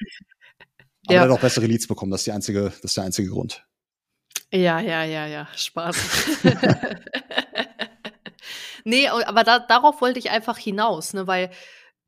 Aber 1.05 1.15
ja. 1.15 1.21
er 1.21 1.29
hat 1.29 1.37
auch 1.37 1.41
bessere 1.41 1.65
Leads 1.65 1.87
bekommen, 1.87 2.11
das 2.11 2.21
ist, 2.21 2.27
die 2.27 2.31
einzige, 2.31 2.65
das 2.65 2.83
ist 2.83 2.97
der 2.97 3.03
einzige 3.03 3.29
Grund. 3.29 3.65
Ja, 4.51 4.79
ja, 4.79 5.03
ja, 5.03 5.25
ja, 5.27 5.47
Spaß. 5.55 5.95
nee, 8.83 9.07
aber 9.07 9.43
da, 9.43 9.59
darauf 9.59 10.01
wollte 10.01 10.19
ich 10.19 10.29
einfach 10.29 10.57
hinaus, 10.57 11.13
ne, 11.13 11.27
weil 11.27 11.51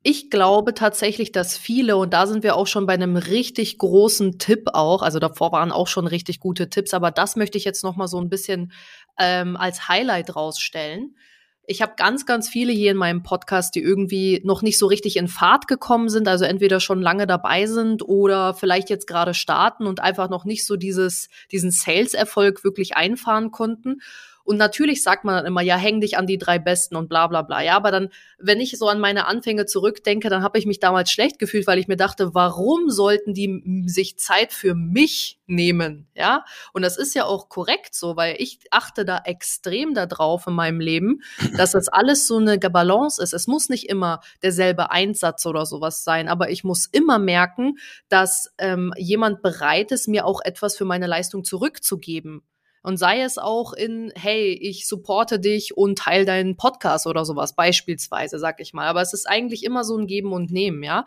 ich 0.04 0.30
glaube 0.30 0.74
tatsächlich, 0.74 1.30
dass 1.30 1.56
viele, 1.56 1.96
und 1.96 2.12
da 2.12 2.26
sind 2.26 2.42
wir 2.42 2.56
auch 2.56 2.66
schon 2.66 2.86
bei 2.86 2.94
einem 2.94 3.16
richtig 3.16 3.78
großen 3.78 4.38
Tipp 4.38 4.70
auch, 4.72 5.02
also 5.02 5.20
davor 5.20 5.52
waren 5.52 5.70
auch 5.70 5.86
schon 5.86 6.08
richtig 6.08 6.40
gute 6.40 6.68
Tipps, 6.68 6.92
aber 6.92 7.12
das 7.12 7.36
möchte 7.36 7.56
ich 7.56 7.64
jetzt 7.64 7.84
noch 7.84 7.94
mal 7.94 8.08
so 8.08 8.20
ein 8.20 8.28
bisschen 8.28 8.72
ähm, 9.18 9.56
als 9.56 9.88
Highlight 9.88 10.34
rausstellen. 10.34 11.16
Ich 11.64 11.80
habe 11.80 11.92
ganz, 11.96 12.26
ganz 12.26 12.48
viele 12.48 12.72
hier 12.72 12.90
in 12.90 12.96
meinem 12.96 13.22
Podcast, 13.22 13.76
die 13.76 13.82
irgendwie 13.82 14.40
noch 14.44 14.62
nicht 14.62 14.78
so 14.78 14.86
richtig 14.86 15.16
in 15.16 15.28
Fahrt 15.28 15.68
gekommen 15.68 16.08
sind, 16.08 16.26
also 16.26 16.44
entweder 16.44 16.80
schon 16.80 17.00
lange 17.00 17.26
dabei 17.26 17.66
sind 17.66 18.02
oder 18.02 18.52
vielleicht 18.52 18.90
jetzt 18.90 19.06
gerade 19.06 19.32
starten 19.32 19.86
und 19.86 20.00
einfach 20.00 20.28
noch 20.28 20.44
nicht 20.44 20.66
so 20.66 20.76
dieses, 20.76 21.28
diesen 21.52 21.70
Sales-Erfolg 21.70 22.64
wirklich 22.64 22.96
einfahren 22.96 23.52
konnten. 23.52 24.00
Und 24.44 24.56
natürlich 24.56 25.02
sagt 25.02 25.24
man 25.24 25.36
dann 25.36 25.46
immer, 25.46 25.62
ja, 25.62 25.76
häng 25.76 26.00
dich 26.00 26.16
an 26.16 26.26
die 26.26 26.38
drei 26.38 26.58
Besten 26.58 26.96
und 26.96 27.08
bla 27.08 27.26
bla 27.26 27.42
bla. 27.42 27.62
Ja, 27.62 27.76
aber 27.76 27.90
dann, 27.90 28.08
wenn 28.38 28.60
ich 28.60 28.78
so 28.78 28.88
an 28.88 29.00
meine 29.00 29.26
Anfänge 29.26 29.66
zurückdenke, 29.66 30.28
dann 30.28 30.42
habe 30.42 30.58
ich 30.58 30.66
mich 30.66 30.80
damals 30.80 31.10
schlecht 31.10 31.38
gefühlt, 31.38 31.66
weil 31.66 31.78
ich 31.78 31.88
mir 31.88 31.96
dachte, 31.96 32.34
warum 32.34 32.90
sollten 32.90 33.34
die 33.34 33.84
sich 33.86 34.18
Zeit 34.18 34.52
für 34.52 34.74
mich 34.74 35.38
nehmen? 35.46 36.08
Ja, 36.14 36.44
und 36.72 36.82
das 36.82 36.96
ist 36.96 37.14
ja 37.14 37.24
auch 37.24 37.48
korrekt 37.48 37.94
so, 37.94 38.16
weil 38.16 38.36
ich 38.38 38.60
achte 38.70 39.04
da 39.04 39.18
extrem 39.24 39.94
darauf 39.94 40.46
in 40.46 40.54
meinem 40.54 40.80
Leben, 40.80 41.22
dass 41.56 41.72
das 41.72 41.88
alles 41.88 42.26
so 42.26 42.38
eine 42.38 42.58
Balance 42.58 43.22
ist. 43.22 43.32
Es 43.32 43.46
muss 43.46 43.68
nicht 43.68 43.88
immer 43.88 44.20
derselbe 44.42 44.90
Einsatz 44.90 45.46
oder 45.46 45.66
sowas 45.66 46.04
sein, 46.04 46.28
aber 46.28 46.50
ich 46.50 46.64
muss 46.64 46.86
immer 46.86 47.18
merken, 47.18 47.78
dass 48.08 48.52
ähm, 48.58 48.92
jemand 48.96 49.42
bereit 49.42 49.92
ist, 49.92 50.08
mir 50.08 50.26
auch 50.26 50.40
etwas 50.42 50.76
für 50.76 50.84
meine 50.84 51.06
Leistung 51.06 51.44
zurückzugeben. 51.44 52.42
Und 52.82 52.96
sei 52.96 53.22
es 53.22 53.38
auch 53.38 53.72
in, 53.72 54.12
hey, 54.16 54.52
ich 54.52 54.88
supporte 54.88 55.38
dich 55.38 55.76
und 55.76 55.98
teile 55.98 56.24
deinen 56.24 56.56
Podcast 56.56 57.06
oder 57.06 57.24
sowas, 57.24 57.54
beispielsweise, 57.54 58.38
sag 58.38 58.60
ich 58.60 58.72
mal. 58.72 58.88
Aber 58.88 59.00
es 59.02 59.12
ist 59.12 59.28
eigentlich 59.28 59.64
immer 59.64 59.84
so 59.84 59.96
ein 59.96 60.06
Geben 60.06 60.32
und 60.32 60.50
Nehmen, 60.50 60.82
ja. 60.82 61.04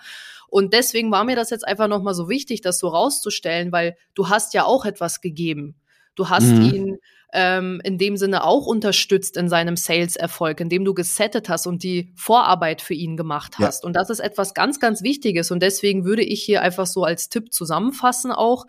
Und 0.47 0.73
deswegen 0.73 1.11
war 1.11 1.25
mir 1.25 1.35
das 1.35 1.49
jetzt 1.49 1.67
einfach 1.67 1.87
nochmal 1.87 2.13
so 2.13 2.29
wichtig, 2.29 2.61
das 2.61 2.79
so 2.79 2.87
rauszustellen, 2.87 3.71
weil 3.71 3.97
du 4.13 4.29
hast 4.29 4.53
ja 4.53 4.63
auch 4.63 4.85
etwas 4.85 5.19
gegeben. 5.19 5.75
Du 6.15 6.29
hast 6.29 6.45
mhm. 6.45 6.61
ihn 6.61 6.97
ähm, 7.33 7.81
in 7.83 7.97
dem 7.97 8.15
Sinne 8.15 8.45
auch 8.45 8.65
unterstützt 8.65 9.35
in 9.35 9.49
seinem 9.49 9.75
Sales-Erfolg, 9.75 10.61
indem 10.61 10.85
du 10.85 10.93
gesettet 10.93 11.49
hast 11.49 11.67
und 11.67 11.83
die 11.83 12.13
Vorarbeit 12.15 12.81
für 12.81 12.93
ihn 12.93 13.17
gemacht 13.17 13.57
hast. 13.59 13.83
Ja. 13.83 13.87
Und 13.87 13.93
das 13.93 14.09
ist 14.09 14.21
etwas 14.21 14.53
ganz, 14.53 14.79
ganz 14.79 15.03
Wichtiges. 15.03 15.51
Und 15.51 15.61
deswegen 15.61 16.05
würde 16.05 16.23
ich 16.23 16.41
hier 16.41 16.61
einfach 16.61 16.85
so 16.85 17.03
als 17.03 17.27
Tipp 17.27 17.51
zusammenfassen 17.51 18.31
auch, 18.31 18.65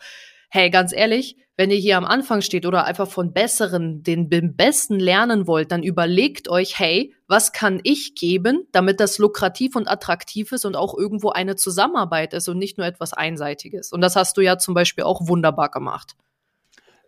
hey, 0.50 0.70
ganz 0.70 0.92
ehrlich, 0.92 1.36
wenn 1.56 1.70
ihr 1.70 1.78
hier 1.78 1.96
am 1.96 2.04
Anfang 2.04 2.42
steht 2.42 2.66
oder 2.66 2.84
einfach 2.84 3.08
von 3.08 3.32
Besseren, 3.32 4.02
den 4.02 4.28
Besten 4.56 5.00
lernen 5.00 5.46
wollt, 5.46 5.72
dann 5.72 5.82
überlegt 5.82 6.48
euch, 6.48 6.78
hey, 6.78 7.14
was 7.28 7.52
kann 7.52 7.80
ich 7.82 8.14
geben, 8.14 8.66
damit 8.72 9.00
das 9.00 9.18
lukrativ 9.18 9.74
und 9.74 9.88
attraktiv 9.88 10.52
ist 10.52 10.66
und 10.66 10.76
auch 10.76 10.96
irgendwo 10.96 11.30
eine 11.30 11.56
Zusammenarbeit 11.56 12.34
ist 12.34 12.48
und 12.48 12.58
nicht 12.58 12.76
nur 12.76 12.86
etwas 12.86 13.14
Einseitiges. 13.14 13.90
Und 13.90 14.02
das 14.02 14.16
hast 14.16 14.36
du 14.36 14.42
ja 14.42 14.58
zum 14.58 14.74
Beispiel 14.74 15.04
auch 15.04 15.26
wunderbar 15.28 15.70
gemacht. 15.70 16.14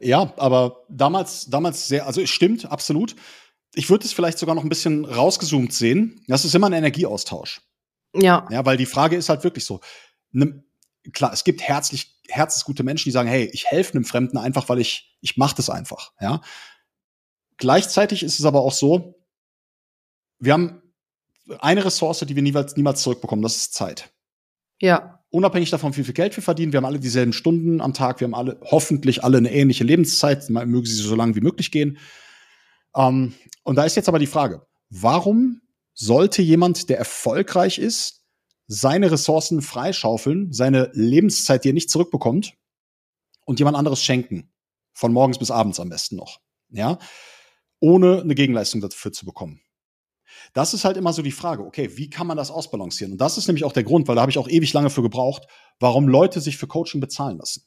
Ja, 0.01 0.33
aber 0.37 0.85
damals, 0.89 1.47
damals 1.51 1.89
sehr, 1.89 2.07
also 2.07 2.21
es 2.21 2.31
stimmt, 2.31 2.71
absolut. 2.71 3.17
Ich 3.75 3.91
würde 3.91 4.07
es 4.07 4.13
vielleicht 4.13 4.39
sogar 4.39 4.55
noch 4.55 4.63
ein 4.63 4.69
bisschen 4.71 5.05
rausgezoomt 5.05 5.73
sehen. 5.73 6.25
Das 6.27 6.45
ist 6.45 6.55
immer 6.55 6.69
ein 6.69 6.73
Energieaustausch. 6.73 7.61
Ja. 8.15 8.47
Ja, 8.51 8.65
weil 8.65 8.77
die 8.77 8.87
Frage 8.87 9.17
ist 9.17 9.29
halt 9.29 9.45
wirklich 9.45 9.65
so. 9.65 9.81
Ne, 10.31 10.65
klar, 11.13 11.33
es 11.33 11.45
gibt 11.45 11.63
herzlich, 11.63 12.18
herzensgute 12.29 12.83
Menschen, 12.83 13.05
die 13.09 13.13
sagen, 13.13 13.29
hey, 13.29 13.51
ich 13.53 13.67
helfe 13.67 13.95
einem 13.95 14.05
Fremden 14.05 14.39
einfach, 14.39 14.69
weil 14.69 14.79
ich, 14.79 15.17
ich 15.21 15.37
mache 15.37 15.57
das 15.57 15.71
einfach, 15.71 16.13
ja. 16.21 16.41
Gleichzeitig 17.57 18.23
ist 18.23 18.39
es 18.39 18.45
aber 18.45 18.61
auch 18.61 18.73
so, 18.73 19.19
wir 20.39 20.53
haben 20.53 20.83
eine 21.59 21.85
Ressource, 21.85 22.21
die 22.21 22.37
wir 22.37 22.43
niemals, 22.43 22.77
niemals 22.77 23.03
zurückbekommen, 23.03 23.43
das 23.43 23.57
ist 23.57 23.75
Zeit. 23.75 24.11
Ja. 24.81 25.15
Unabhängig 25.31 25.69
davon, 25.69 25.95
wie 25.95 26.05
viel 26.05 26.15
Geld 26.15 26.35
wir 26.37 26.43
verdienen, 26.43 26.73
wir 26.73 26.79
haben 26.79 26.87
alle 26.87 27.01
dieselben 27.01 27.35
Stunden 27.35 27.83
am 27.83 27.93
Tag, 27.93 28.21
wir 28.21 28.27
haben 28.27 28.35
alle, 28.35 28.59
hoffentlich 28.65 29.25
alle 29.25 29.37
eine 29.37 29.53
ähnliche 29.53 29.85
Lebenszeit, 29.85 30.49
mögen 30.49 30.87
sie 30.87 30.95
so 30.95 31.15
lange 31.15 31.35
wie 31.35 31.43
möglich 31.43 31.71
gehen. 31.71 31.99
Ähm, 32.97 33.35
und 33.63 33.77
da 33.77 33.85
ist 33.85 33.95
jetzt 33.95 34.09
aber 34.09 34.19
die 34.19 34.27
Frage, 34.27 34.67
warum 34.89 35.61
sollte 35.93 36.41
jemand, 36.41 36.89
der 36.89 36.97
erfolgreich 36.97 37.79
ist, 37.79 38.18
seine 38.69 39.11
Ressourcen 39.11 39.63
freischaufeln, 39.63 40.53
seine 40.53 40.91
Lebenszeit, 40.93 41.65
die 41.65 41.71
er 41.71 41.75
nicht 41.75 41.91
zurückbekommt, 41.91 42.55
und 43.47 43.59
jemand 43.59 43.77
anderes 43.77 44.05
schenken. 44.05 44.53
Von 44.93 45.13
morgens 45.13 45.39
bis 45.39 45.51
abends 45.51 45.81
am 45.81 45.89
besten 45.89 46.17
noch. 46.17 46.41
Ja. 46.69 46.99
Ohne 47.81 48.21
eine 48.21 48.35
Gegenleistung 48.35 48.81
dafür 48.81 49.13
zu 49.13 49.25
bekommen. 49.25 49.63
Das 50.53 50.75
ist 50.75 50.85
halt 50.85 50.99
immer 50.99 51.15
so 51.15 51.23
die 51.23 51.33
Frage, 51.33 51.65
okay, 51.65 51.97
wie 51.97 52.11
kann 52.11 52.27
man 52.27 52.37
das 52.37 52.51
ausbalancieren? 52.51 53.13
Und 53.13 53.21
das 53.21 53.39
ist 53.39 53.47
nämlich 53.47 53.65
auch 53.65 53.73
der 53.73 53.85
Grund, 53.85 54.07
weil 54.07 54.17
da 54.17 54.21
habe 54.21 54.31
ich 54.31 54.39
auch 54.39 54.49
ewig 54.49 54.73
lange 54.75 54.91
für 54.91 55.03
gebraucht, 55.03 55.47
warum 55.81 56.07
Leute 56.07 56.41
sich 56.41 56.59
für 56.59 56.67
Coaching 56.67 57.01
bezahlen 57.01 57.39
lassen. 57.39 57.63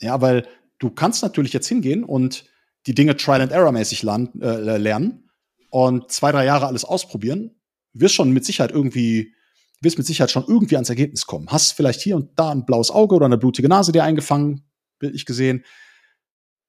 Ja, 0.00 0.20
weil 0.20 0.48
du 0.78 0.90
kannst 0.90 1.22
natürlich 1.22 1.52
jetzt 1.52 1.68
hingehen 1.68 2.02
und 2.02 2.46
die 2.86 2.94
Dinge 2.94 3.16
Trial 3.16 3.42
and 3.42 3.52
Error 3.52 3.70
mäßig 3.70 4.02
äh, 4.02 4.76
lernen 4.78 5.30
und 5.68 6.10
zwei, 6.10 6.32
drei 6.32 6.44
Jahre 6.44 6.66
alles 6.66 6.84
ausprobieren 6.84 7.59
wirst 7.92 8.14
schon 8.14 8.30
mit 8.30 8.44
Sicherheit 8.44 8.72
irgendwie, 8.72 9.34
wirst 9.80 9.98
mit 9.98 10.06
Sicherheit 10.06 10.30
schon 10.30 10.44
irgendwie 10.46 10.76
ans 10.76 10.88
Ergebnis 10.88 11.26
kommen. 11.26 11.48
Hast 11.48 11.72
vielleicht 11.72 12.00
hier 12.00 12.16
und 12.16 12.38
da 12.38 12.50
ein 12.50 12.66
blaues 12.66 12.90
Auge 12.90 13.14
oder 13.14 13.26
eine 13.26 13.38
blutige 13.38 13.68
Nase 13.68 13.92
dir 13.92 14.04
eingefangen, 14.04 14.68
bildlich 14.98 15.26
gesehen. 15.26 15.64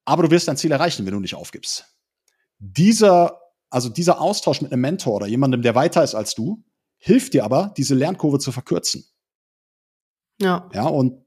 Aber 0.06 0.24
du 0.24 0.32
wirst 0.32 0.48
dein 0.48 0.58
Ziel 0.58 0.72
erreichen, 0.72 1.06
wenn 1.06 1.14
du 1.14 1.20
nicht 1.20 1.36
aufgibst. 1.36 1.86
Dieser, 2.60 3.40
also 3.70 3.90
dieser 3.90 4.20
Austausch 4.20 4.62
mit 4.62 4.72
einem 4.72 4.82
Mentor 4.82 5.16
oder 5.16 5.28
jemandem, 5.28 5.62
der 5.62 5.76
weiter 5.76 6.04
ist 6.04 6.16
als 6.16 6.36
du, 6.36 6.64
hilft 6.98 7.34
dir 7.34 7.44
aber, 7.44 7.74
diese 7.78 7.96
Lernkurve 7.96 8.40
zu 8.40 8.52
verkürzen. 8.52 9.06
Ja. 10.40 10.70
Ja, 10.74 10.88
und 10.88 11.26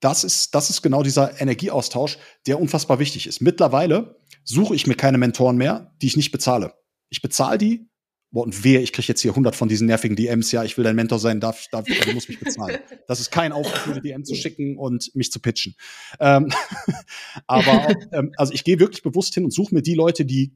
das 0.00 0.24
ist, 0.24 0.54
das 0.54 0.70
ist 0.70 0.82
genau 0.82 1.02
dieser 1.02 1.40
Energieaustausch, 1.40 2.18
der 2.46 2.60
unfassbar 2.60 2.98
wichtig 2.98 3.26
ist. 3.26 3.40
Mittlerweile 3.40 4.20
suche 4.44 4.74
ich 4.74 4.86
mir 4.86 4.94
keine 4.94 5.18
Mentoren 5.18 5.56
mehr, 5.56 5.94
die 6.02 6.06
ich 6.06 6.16
nicht 6.16 6.32
bezahle. 6.32 6.74
Ich 7.08 7.22
bezahle 7.22 7.58
die, 7.58 7.88
boah, 8.36 8.44
und 8.44 8.64
wehe, 8.64 8.80
ich 8.80 8.92
kriege 8.92 9.08
jetzt 9.08 9.22
hier 9.22 9.30
100 9.30 9.56
von 9.56 9.66
diesen 9.66 9.86
nervigen 9.86 10.14
DMs, 10.14 10.52
ja, 10.52 10.62
ich 10.62 10.76
will 10.76 10.84
dein 10.84 10.94
Mentor 10.94 11.18
sein, 11.18 11.40
darf, 11.40 11.68
darf, 11.68 11.86
du 11.86 12.12
musst 12.12 12.28
mich 12.28 12.38
bezahlen. 12.38 12.78
Das 13.08 13.18
ist 13.18 13.30
kein 13.30 13.50
Aufruf, 13.50 13.86
mir 13.86 14.02
DM 14.02 14.26
zu 14.26 14.34
schicken 14.34 14.76
und 14.76 15.14
mich 15.14 15.32
zu 15.32 15.40
pitchen. 15.40 15.74
Ähm, 16.20 16.52
aber, 17.46 17.94
ähm, 18.12 18.32
also 18.36 18.52
ich 18.52 18.62
gehe 18.62 18.78
wirklich 18.78 19.02
bewusst 19.02 19.32
hin 19.32 19.44
und 19.44 19.52
suche 19.52 19.74
mir 19.74 19.80
die 19.80 19.94
Leute, 19.94 20.26
die 20.26 20.54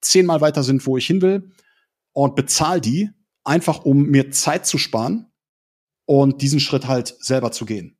zehnmal 0.00 0.40
weiter 0.40 0.62
sind, 0.62 0.86
wo 0.86 0.96
ich 0.96 1.06
hin 1.06 1.20
will 1.20 1.50
und 2.12 2.36
bezahle 2.36 2.80
die, 2.80 3.10
einfach 3.44 3.84
um 3.84 4.04
mir 4.06 4.30
Zeit 4.30 4.64
zu 4.64 4.78
sparen 4.78 5.30
und 6.06 6.40
diesen 6.40 6.58
Schritt 6.58 6.86
halt 6.86 7.14
selber 7.18 7.52
zu 7.52 7.66
gehen. 7.66 7.98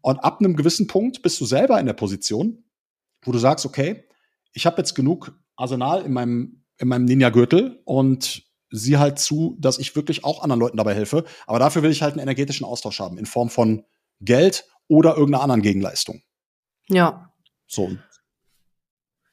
Und 0.00 0.20
ab 0.20 0.38
einem 0.40 0.56
gewissen 0.56 0.86
Punkt 0.86 1.20
bist 1.20 1.38
du 1.42 1.44
selber 1.44 1.78
in 1.80 1.84
der 1.86 1.92
Position, 1.92 2.64
wo 3.20 3.32
du 3.32 3.38
sagst, 3.38 3.66
okay, 3.66 4.04
ich 4.54 4.64
habe 4.64 4.78
jetzt 4.78 4.94
genug 4.94 5.38
Arsenal 5.56 6.02
in 6.06 6.14
meinem 6.14 6.64
in 6.78 6.88
meinem 6.88 7.04
Ninja-Gürtel 7.04 7.80
und 7.84 8.42
sieh 8.70 8.98
halt 8.98 9.18
zu, 9.18 9.56
dass 9.58 9.78
ich 9.78 9.96
wirklich 9.96 10.24
auch 10.24 10.42
anderen 10.42 10.60
Leuten 10.60 10.76
dabei 10.76 10.94
helfe. 10.94 11.24
Aber 11.46 11.58
dafür 11.58 11.82
will 11.82 11.90
ich 11.90 12.02
halt 12.02 12.12
einen 12.12 12.22
energetischen 12.22 12.66
Austausch 12.66 13.00
haben 13.00 13.18
in 13.18 13.26
Form 13.26 13.50
von 13.50 13.84
Geld 14.20 14.66
oder 14.88 15.16
irgendeiner 15.16 15.42
anderen 15.42 15.62
Gegenleistung. 15.62 16.22
Ja. 16.88 17.32
So. 17.66 17.96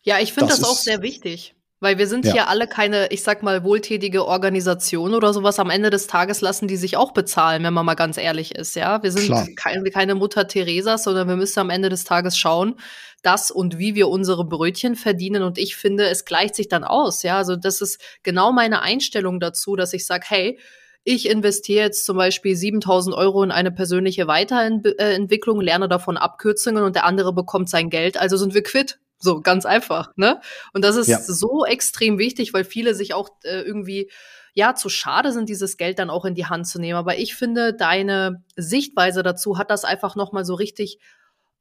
Ja, 0.04 0.20
ich 0.20 0.34
finde 0.34 0.50
das, 0.50 0.60
das 0.60 0.70
auch 0.70 0.78
sehr 0.78 1.02
wichtig. 1.02 1.56
Weil 1.86 2.00
wir 2.00 2.08
sind 2.08 2.26
ja. 2.26 2.32
hier 2.32 2.48
alle 2.48 2.66
keine, 2.66 3.12
ich 3.12 3.22
sag 3.22 3.44
mal, 3.44 3.64
wohltätige 3.64 4.26
Organisation 4.26 5.14
oder 5.14 5.36
sowas. 5.36 5.60
Am 5.60 5.70
Ende 5.70 5.92
des 5.92 6.08
Tages 6.08 6.42
lassen 6.42 6.68
die 6.68 6.78
sich 6.78 6.98
auch 6.98 7.12
bezahlen, 7.12 7.64
wenn 7.64 7.76
man 7.76 7.86
mal 7.86 7.94
ganz 7.94 8.18
ehrlich 8.18 8.56
ist, 8.56 8.76
ja. 8.76 9.04
Wir 9.04 9.12
sind 9.12 9.56
keine, 9.56 9.92
keine 9.92 10.16
Mutter 10.16 10.48
Teresas, 10.48 11.04
sondern 11.04 11.28
wir 11.28 11.36
müssen 11.36 11.60
am 11.60 11.70
Ende 11.70 11.90
des 11.90 12.04
Tages 12.04 12.40
schauen, 12.40 12.80
dass 13.22 13.52
und 13.52 13.78
wie 13.78 13.94
wir 13.94 14.08
unsere 14.08 14.46
Brötchen 14.46 14.96
verdienen. 14.96 15.44
Und 15.44 15.60
ich 15.60 15.76
finde, 15.76 16.08
es 16.08 16.26
gleicht 16.26 16.56
sich 16.56 16.70
dann 16.70 16.84
aus, 16.84 17.22
ja. 17.22 17.38
Also 17.38 17.56
das 17.56 17.82
ist 17.82 18.02
genau 18.24 18.52
meine 18.52 18.82
Einstellung 18.82 19.40
dazu, 19.40 19.76
dass 19.76 19.94
ich 19.94 20.08
sage, 20.08 20.26
hey, 20.28 20.60
ich 21.04 21.30
investiere 21.30 21.84
jetzt 21.84 22.04
zum 22.04 22.18
Beispiel 22.18 22.56
7000 22.56 23.16
Euro 23.16 23.44
in 23.44 23.52
eine 23.52 23.72
persönliche 23.72 24.26
Weiterentwicklung, 24.26 25.62
lerne 25.62 25.88
davon 25.88 26.18
Abkürzungen 26.18 26.84
und 26.84 26.96
der 26.96 27.06
andere 27.06 27.32
bekommt 27.32 27.70
sein 27.70 27.92
Geld, 27.92 28.18
also 28.18 28.38
sind 28.38 28.56
wir 28.56 28.64
quitt. 28.64 28.98
So, 29.18 29.42
ganz 29.42 29.66
einfach, 29.66 30.12
ne? 30.18 30.42
Und 30.74 30.84
das 30.84 30.96
ist 30.96 31.08
ja. 31.08 31.20
so 31.20 31.66
extrem 31.66 32.18
wichtig, 32.18 32.54
weil 32.54 32.66
viele 32.66 32.96
sich 32.96 33.14
auch 33.14 33.30
äh, 33.44 33.62
irgendwie 33.62 34.12
ja, 34.54 34.74
zu 34.74 34.88
schade 34.88 35.34
sind, 35.34 35.50
dieses 35.50 35.78
Geld 35.78 36.00
dann 36.00 36.10
auch 36.10 36.24
in 36.24 36.34
die 36.34 36.46
Hand 36.46 36.68
zu 36.68 36.80
nehmen. 36.80 36.98
Aber 36.98 37.18
ich 37.18 37.36
finde, 37.36 37.74
deine 37.74 38.44
Sichtweise 38.56 39.22
dazu 39.22 39.58
hat 39.58 39.70
das 39.70 39.84
einfach 39.84 40.16
nochmal 40.16 40.46
so 40.46 40.54
richtig 40.54 41.00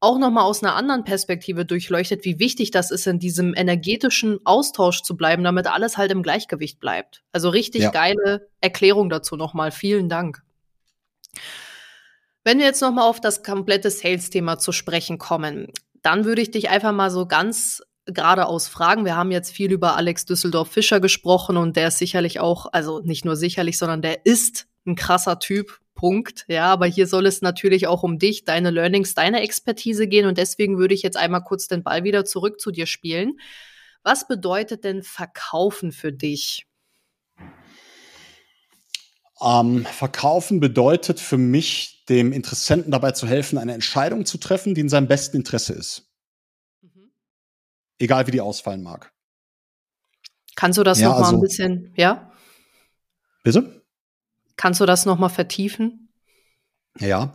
auch 0.04 0.18
nochmal 0.18 0.44
aus 0.44 0.62
einer 0.62 0.76
anderen 0.76 1.02
Perspektive 1.02 1.64
durchleuchtet, 1.64 2.24
wie 2.24 2.38
wichtig 2.38 2.70
das 2.70 2.90
ist, 2.90 3.06
in 3.06 3.18
diesem 3.18 3.54
energetischen 3.56 4.38
Austausch 4.44 5.02
zu 5.02 5.16
bleiben, 5.16 5.42
damit 5.42 5.66
alles 5.66 5.96
halt 5.96 6.12
im 6.12 6.22
Gleichgewicht 6.22 6.78
bleibt. 6.78 7.22
Also 7.32 7.48
richtig 7.48 7.82
ja. 7.82 7.90
geile 7.90 8.48
Erklärung 8.60 9.08
dazu 9.08 9.36
nochmal. 9.36 9.72
Vielen 9.72 10.08
Dank. 10.08 10.42
Wenn 12.44 12.58
wir 12.58 12.66
jetzt 12.66 12.82
nochmal 12.82 13.08
auf 13.08 13.20
das 13.20 13.42
komplette 13.42 13.90
Sales-Thema 13.90 14.58
zu 14.58 14.72
sprechen 14.72 15.16
kommen, 15.16 15.72
dann 16.04 16.24
würde 16.24 16.42
ich 16.42 16.50
dich 16.50 16.70
einfach 16.70 16.92
mal 16.92 17.10
so 17.10 17.26
ganz 17.26 17.82
geradeaus 18.06 18.68
fragen. 18.68 19.04
Wir 19.04 19.16
haben 19.16 19.30
jetzt 19.30 19.50
viel 19.50 19.72
über 19.72 19.96
Alex 19.96 20.26
Düsseldorf 20.26 20.70
Fischer 20.70 21.00
gesprochen 21.00 21.56
und 21.56 21.76
der 21.76 21.88
ist 21.88 21.98
sicherlich 21.98 22.38
auch, 22.38 22.66
also 22.72 23.00
nicht 23.00 23.24
nur 23.24 23.34
sicherlich, 23.34 23.78
sondern 23.78 24.02
der 24.02 24.24
ist 24.26 24.66
ein 24.86 24.94
krasser 24.94 25.38
Typ. 25.38 25.80
Punkt. 25.94 26.44
Ja, 26.48 26.66
aber 26.72 26.86
hier 26.86 27.06
soll 27.06 27.24
es 27.24 27.40
natürlich 27.40 27.86
auch 27.86 28.02
um 28.02 28.18
dich, 28.18 28.44
deine 28.44 28.70
Learnings, 28.70 29.14
deine 29.14 29.42
Expertise 29.42 30.08
gehen 30.08 30.26
und 30.26 30.38
deswegen 30.38 30.76
würde 30.76 30.92
ich 30.92 31.02
jetzt 31.02 31.16
einmal 31.16 31.44
kurz 31.44 31.68
den 31.68 31.82
Ball 31.82 32.04
wieder 32.04 32.24
zurück 32.24 32.60
zu 32.60 32.70
dir 32.72 32.86
spielen. 32.86 33.38
Was 34.02 34.26
bedeutet 34.26 34.84
denn 34.84 35.02
Verkaufen 35.02 35.92
für 35.92 36.12
dich? 36.12 36.66
Ähm, 39.44 39.84
verkaufen 39.84 40.60
bedeutet 40.60 41.20
für 41.20 41.36
mich, 41.36 42.04
dem 42.08 42.32
Interessenten 42.32 42.90
dabei 42.90 43.12
zu 43.12 43.26
helfen, 43.26 43.58
eine 43.58 43.74
Entscheidung 43.74 44.26
zu 44.26 44.38
treffen, 44.38 44.74
die 44.74 44.80
in 44.80 44.88
seinem 44.88 45.08
besten 45.08 45.36
Interesse 45.38 45.72
ist. 45.72 46.10
Mhm. 46.82 47.10
Egal 47.98 48.26
wie 48.26 48.30
die 48.30 48.40
ausfallen 48.40 48.82
mag. 48.82 49.12
Kannst 50.56 50.78
du 50.78 50.82
das 50.82 51.00
ja, 51.00 51.08
noch 51.08 51.16
mal 51.16 51.24
also, 51.24 51.36
ein 51.36 51.40
bisschen, 51.40 51.92
ja? 51.96 52.32
Bitte? 53.42 53.82
Kannst 54.56 54.80
du 54.80 54.86
das 54.86 55.04
noch 55.04 55.18
mal 55.18 55.28
vertiefen? 55.28 56.08
Ja. 56.98 57.32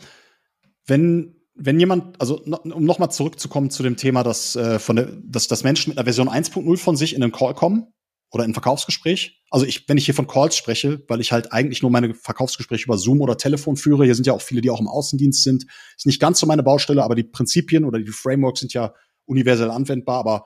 Wenn 0.86 1.36
wenn 1.62 1.80
jemand, 1.80 2.19
also 2.22 2.41
um 2.41 2.86
nochmal 2.86 3.12
zurückzukommen 3.12 3.69
zu 3.69 3.84
dem 3.84 3.98
Thema, 3.98 4.24
dass, 4.24 4.56
äh, 4.56 4.80
von 4.80 4.95
der, 4.95 5.10
dass, 5.24 5.50
dass 5.50 5.63
Menschen 5.63 5.89
mit 5.89 5.98
einer 5.98 6.06
Version 6.06 6.30
1.0 6.30 6.78
von 6.78 6.95
sich 6.95 7.13
in 7.13 7.22
einen 7.22 7.34
Call 7.34 7.54
kommen, 7.54 7.93
oder 8.32 8.44
ein 8.44 8.54
Verkaufsgespräch. 8.54 9.42
Also 9.50 9.65
ich, 9.65 9.88
wenn 9.89 9.98
ich 9.98 10.06
hier 10.06 10.13
von 10.13 10.28
Calls 10.28 10.56
spreche, 10.56 11.04
weil 11.08 11.20
ich 11.20 11.32
halt 11.32 11.52
eigentlich 11.52 11.82
nur 11.82 11.89
meine 11.89 12.13
Verkaufsgespräche 12.13 12.86
über 12.86 12.98
Zoom 12.98 13.22
oder 13.22 13.38
Telefon 13.38 13.76
führe, 13.76 14.06
hier 14.06 14.15
sind 14.15 14.28
ja 14.28 14.34
auch 14.34 14.42
viele, 14.42 14.62
die 14.62 14.70
auch 14.70 14.80
im 14.80 14.88
Außendienst 14.88 15.44
sind, 15.44 15.65
ist 15.98 16.06
nicht 16.06 16.20
ganz 16.20 16.39
so 16.39 16.46
meine 16.46 16.63
Baustelle, 16.63 17.04
aber 17.04 17.15
die 17.15 17.24
Prinzipien 17.24 17.86
oder 17.86 18.00
die 18.00 18.12
Frameworks 18.12 18.60
sind 18.60 18.74
ja 18.74 18.94
universell 19.26 19.72
anwendbar, 19.72 20.20
aber 20.20 20.46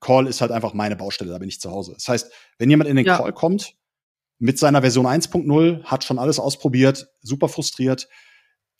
Call 0.00 0.26
ist 0.26 0.40
halt 0.40 0.50
einfach 0.50 0.72
meine 0.72 0.96
Baustelle, 0.96 1.30
da 1.30 1.38
bin 1.38 1.48
ich 1.48 1.60
zu 1.60 1.70
Hause. 1.70 1.92
Das 1.92 2.08
heißt, 2.08 2.32
wenn 2.58 2.70
jemand 2.70 2.88
in 2.88 2.96
den 2.96 3.04
ja. 3.04 3.18
Call 3.18 3.32
kommt, 3.34 3.74
mit 4.38 4.58
seiner 4.58 4.80
Version 4.80 5.06
1.0, 5.06 5.84
hat 5.84 6.04
schon 6.04 6.18
alles 6.18 6.38
ausprobiert, 6.38 7.08
super 7.20 7.50
frustriert, 7.50 8.08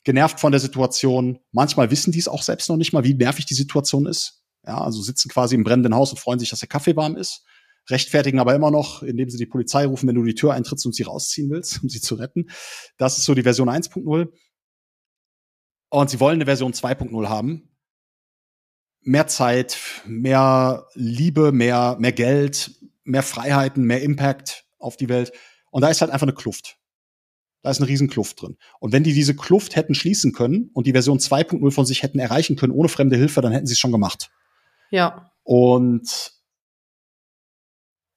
genervt 0.05 0.41
von 0.41 0.53
der 0.53 0.61
Situation. 0.61 1.41
Manchmal 1.53 1.91
wissen 1.91 2.13
die 2.13 2.19
es 2.19 2.29
auch 2.29 2.43
selbst 2.43 2.71
noch 2.71 2.79
nicht 2.79 2.95
mal, 2.95 3.05
wie 3.05 3.13
nervig 3.13 3.45
die 3.45 3.53
Situation 3.53 4.07
ist. 4.07 4.43
Ja, 4.67 4.81
also 4.81 5.03
sitzen 5.03 5.29
quasi 5.29 5.55
im 5.55 5.65
brennenden 5.65 5.95
Haus 5.95 6.11
und 6.13 6.19
freuen 6.19 6.39
sich, 6.39 6.49
dass 6.49 6.61
der 6.61 6.69
Kaffee 6.69 6.97
warm 6.97 7.17
ist 7.17 7.45
rechtfertigen 7.91 8.39
aber 8.39 8.55
immer 8.55 8.71
noch, 8.71 9.03
indem 9.03 9.31
sie 9.31 9.39
die 9.39 9.47
Polizei 9.47 9.87
rufen, 9.87 10.09
wenn 10.09 10.15
du 10.15 10.25
die 10.25 10.35
Tür 10.35 10.55
eintrittst 10.55 10.87
und 10.87 10.95
sie 10.95 11.03
rausziehen 11.03 11.51
willst, 11.51 11.83
um 11.83 11.89
sie 11.89 12.01
zu 12.01 12.15
retten. 12.15 12.51
Das 12.97 13.19
ist 13.19 13.25
so 13.25 13.35
die 13.35 13.43
Version 13.43 13.69
1.0. 13.69 14.29
Und 15.91 16.11
sie 16.11 16.21
wollen 16.21 16.37
eine 16.37 16.47
Version 16.47 16.73
2.0 16.73 17.29
haben. 17.29 17.69
Mehr 19.03 19.27
Zeit, 19.27 19.79
mehr 20.07 20.87
Liebe, 20.95 21.53
mehr, 21.53 21.97
mehr 21.99 22.13
Geld, 22.13 22.73
mehr 23.05 23.23
Freiheiten, 23.23 23.85
mehr 23.85 24.03
Impact 24.03 24.67
auf 24.79 24.97
die 24.97 25.09
Welt. 25.09 25.33
Und 25.71 25.83
da 25.83 25.89
ist 25.89 26.01
halt 26.01 26.11
einfach 26.11 26.27
eine 26.27 26.35
Kluft. 26.35 26.79
Da 27.63 27.71
ist 27.71 27.79
eine 27.79 27.89
riesen 27.89 28.09
Kluft 28.09 28.41
drin. 28.41 28.57
Und 28.79 28.93
wenn 28.93 29.05
die 29.05 29.13
diese 29.13 29.37
Kluft 29.37 29.77
hätten 29.77 29.95
schließen 29.95 30.33
können 30.33 30.71
und 30.73 30.87
die 30.87 30.93
Version 30.93 31.19
2.0 31.19 31.71
von 31.71 31.85
sich 31.85 32.03
hätten 32.03 32.19
erreichen 32.19 32.57
können 32.57 32.73
ohne 32.73 32.89
fremde 32.89 33.17
Hilfe, 33.17 33.41
dann 33.41 33.53
hätten 33.53 33.67
sie 33.67 33.75
es 33.75 33.79
schon 33.79 33.93
gemacht. 33.93 34.31
Ja. 34.91 35.31
Und 35.43 36.33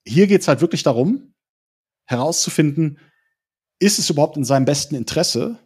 hier 0.06 0.28
geht's 0.28 0.48
halt 0.48 0.62
wirklich 0.62 0.84
darum, 0.84 1.34
herauszufinden, 2.06 3.00
ist 3.80 4.00
es 4.00 4.10
überhaupt 4.10 4.38
in 4.38 4.44
seinem 4.44 4.66
besten 4.66 4.96
Interesse, 4.96 5.60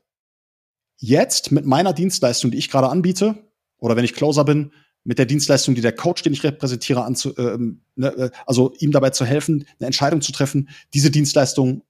jetzt 0.97 1.52
mit 1.52 1.65
meiner 1.65 1.93
Dienstleistung, 1.93 2.52
die 2.52 2.58
ich 2.58 2.69
gerade 2.69 2.89
anbiete, 2.89 3.36
oder 3.78 3.95
wenn 3.95 4.06
ich 4.06 4.13
Closer 4.13 4.43
bin, 4.43 4.71
mit 5.04 5.19
der 5.19 5.26
Dienstleistung, 5.26 5.73
die 5.73 5.82
der 5.82 5.95
Coach, 5.95 6.23
den 6.23 6.34
ich 6.34 6.43
repräsentiere, 6.43 7.04
anzu, 7.04 7.36
äh, 7.38 7.58
ne, 7.95 8.08
äh, 8.17 8.32
also 8.45 8.73
ihm 8.80 8.91
dabei 8.91 9.12
zu 9.12 9.23
helfen, 9.23 9.65
eine 9.80 9.88
Entscheidung 9.88 10.21
zu 10.21 10.32
treffen, 10.32 10.69
diese 10.93 11.12
Dienstleistung 11.12 11.84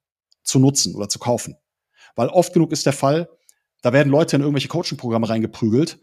zu 0.43 0.59
nutzen 0.59 0.93
oder 0.93 1.09
zu 1.09 1.17
kaufen. 1.17 1.55
Weil 2.15 2.27
oft 2.27 2.53
genug 2.53 2.71
ist 2.71 2.85
der 2.85 2.93
Fall, 2.93 3.29
da 3.81 3.91
werden 3.91 4.09
Leute 4.09 4.35
in 4.35 4.41
irgendwelche 4.41 4.67
Coaching-Programme 4.67 5.29
reingeprügelt 5.29 5.99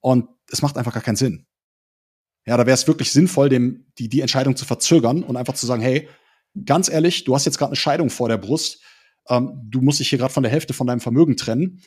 und 0.00 0.28
es 0.50 0.62
macht 0.62 0.78
einfach 0.78 0.94
gar 0.94 1.02
keinen 1.02 1.16
Sinn. 1.16 1.46
Ja, 2.46 2.56
da 2.56 2.66
wäre 2.66 2.74
es 2.74 2.86
wirklich 2.86 3.10
sinnvoll, 3.10 3.48
dem, 3.48 3.86
die, 3.98 4.08
die 4.08 4.20
Entscheidung 4.20 4.56
zu 4.56 4.64
verzögern 4.64 5.22
und 5.22 5.36
einfach 5.36 5.54
zu 5.54 5.66
sagen, 5.66 5.82
hey, 5.82 6.08
ganz 6.64 6.88
ehrlich, 6.88 7.24
du 7.24 7.34
hast 7.34 7.46
jetzt 7.46 7.58
gerade 7.58 7.70
eine 7.70 7.76
Scheidung 7.76 8.10
vor 8.10 8.28
der 8.28 8.38
Brust, 8.38 8.82
ähm, 9.28 9.60
du 9.64 9.80
musst 9.80 10.00
dich 10.00 10.08
hier 10.08 10.18
gerade 10.18 10.32
von 10.32 10.42
der 10.42 10.52
Hälfte 10.52 10.74
von 10.74 10.86
deinem 10.86 11.00
Vermögen 11.00 11.36
trennen. 11.36 11.80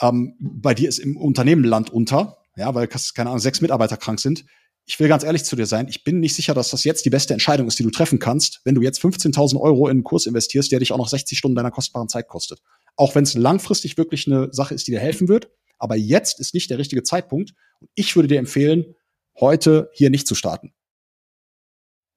Ähm, 0.00 0.34
bei 0.40 0.74
dir 0.74 0.88
ist 0.88 0.98
im 0.98 1.16
Unternehmen 1.16 1.64
Land 1.64 1.90
unter, 1.90 2.38
ja, 2.56 2.74
weil, 2.74 2.88
keine 2.88 3.30
Ahnung, 3.30 3.40
sechs 3.40 3.60
Mitarbeiter 3.60 3.96
krank 3.96 4.20
sind. 4.20 4.44
Ich 4.84 4.98
will 4.98 5.08
ganz 5.08 5.22
ehrlich 5.22 5.44
zu 5.44 5.54
dir 5.54 5.66
sein, 5.66 5.86
ich 5.88 6.02
bin 6.02 6.18
nicht 6.18 6.34
sicher, 6.34 6.54
dass 6.54 6.70
das 6.70 6.82
jetzt 6.82 7.04
die 7.04 7.10
beste 7.10 7.32
Entscheidung 7.32 7.68
ist, 7.68 7.78
die 7.78 7.84
du 7.84 7.90
treffen 7.90 8.18
kannst, 8.18 8.60
wenn 8.64 8.74
du 8.74 8.82
jetzt 8.82 9.00
15.000 9.00 9.60
Euro 9.60 9.86
in 9.86 9.92
einen 9.92 10.04
Kurs 10.04 10.26
investierst, 10.26 10.72
der 10.72 10.80
dich 10.80 10.92
auch 10.92 10.98
noch 10.98 11.08
60 11.08 11.38
Stunden 11.38 11.54
deiner 11.54 11.70
kostbaren 11.70 12.08
Zeit 12.08 12.26
kostet. 12.26 12.60
Auch 12.96 13.14
wenn 13.14 13.22
es 13.22 13.34
langfristig 13.34 13.96
wirklich 13.96 14.26
eine 14.26 14.48
Sache 14.52 14.74
ist, 14.74 14.88
die 14.88 14.90
dir 14.90 15.00
helfen 15.00 15.28
wird, 15.28 15.50
aber 15.78 15.96
jetzt 15.96 16.40
ist 16.40 16.52
nicht 16.52 16.68
der 16.70 16.78
richtige 16.78 17.04
Zeitpunkt. 17.04 17.54
Und 17.80 17.90
ich 17.94 18.16
würde 18.16 18.28
dir 18.28 18.38
empfehlen, 18.38 18.96
heute 19.38 19.90
hier 19.94 20.10
nicht 20.10 20.26
zu 20.26 20.34
starten. 20.34 20.72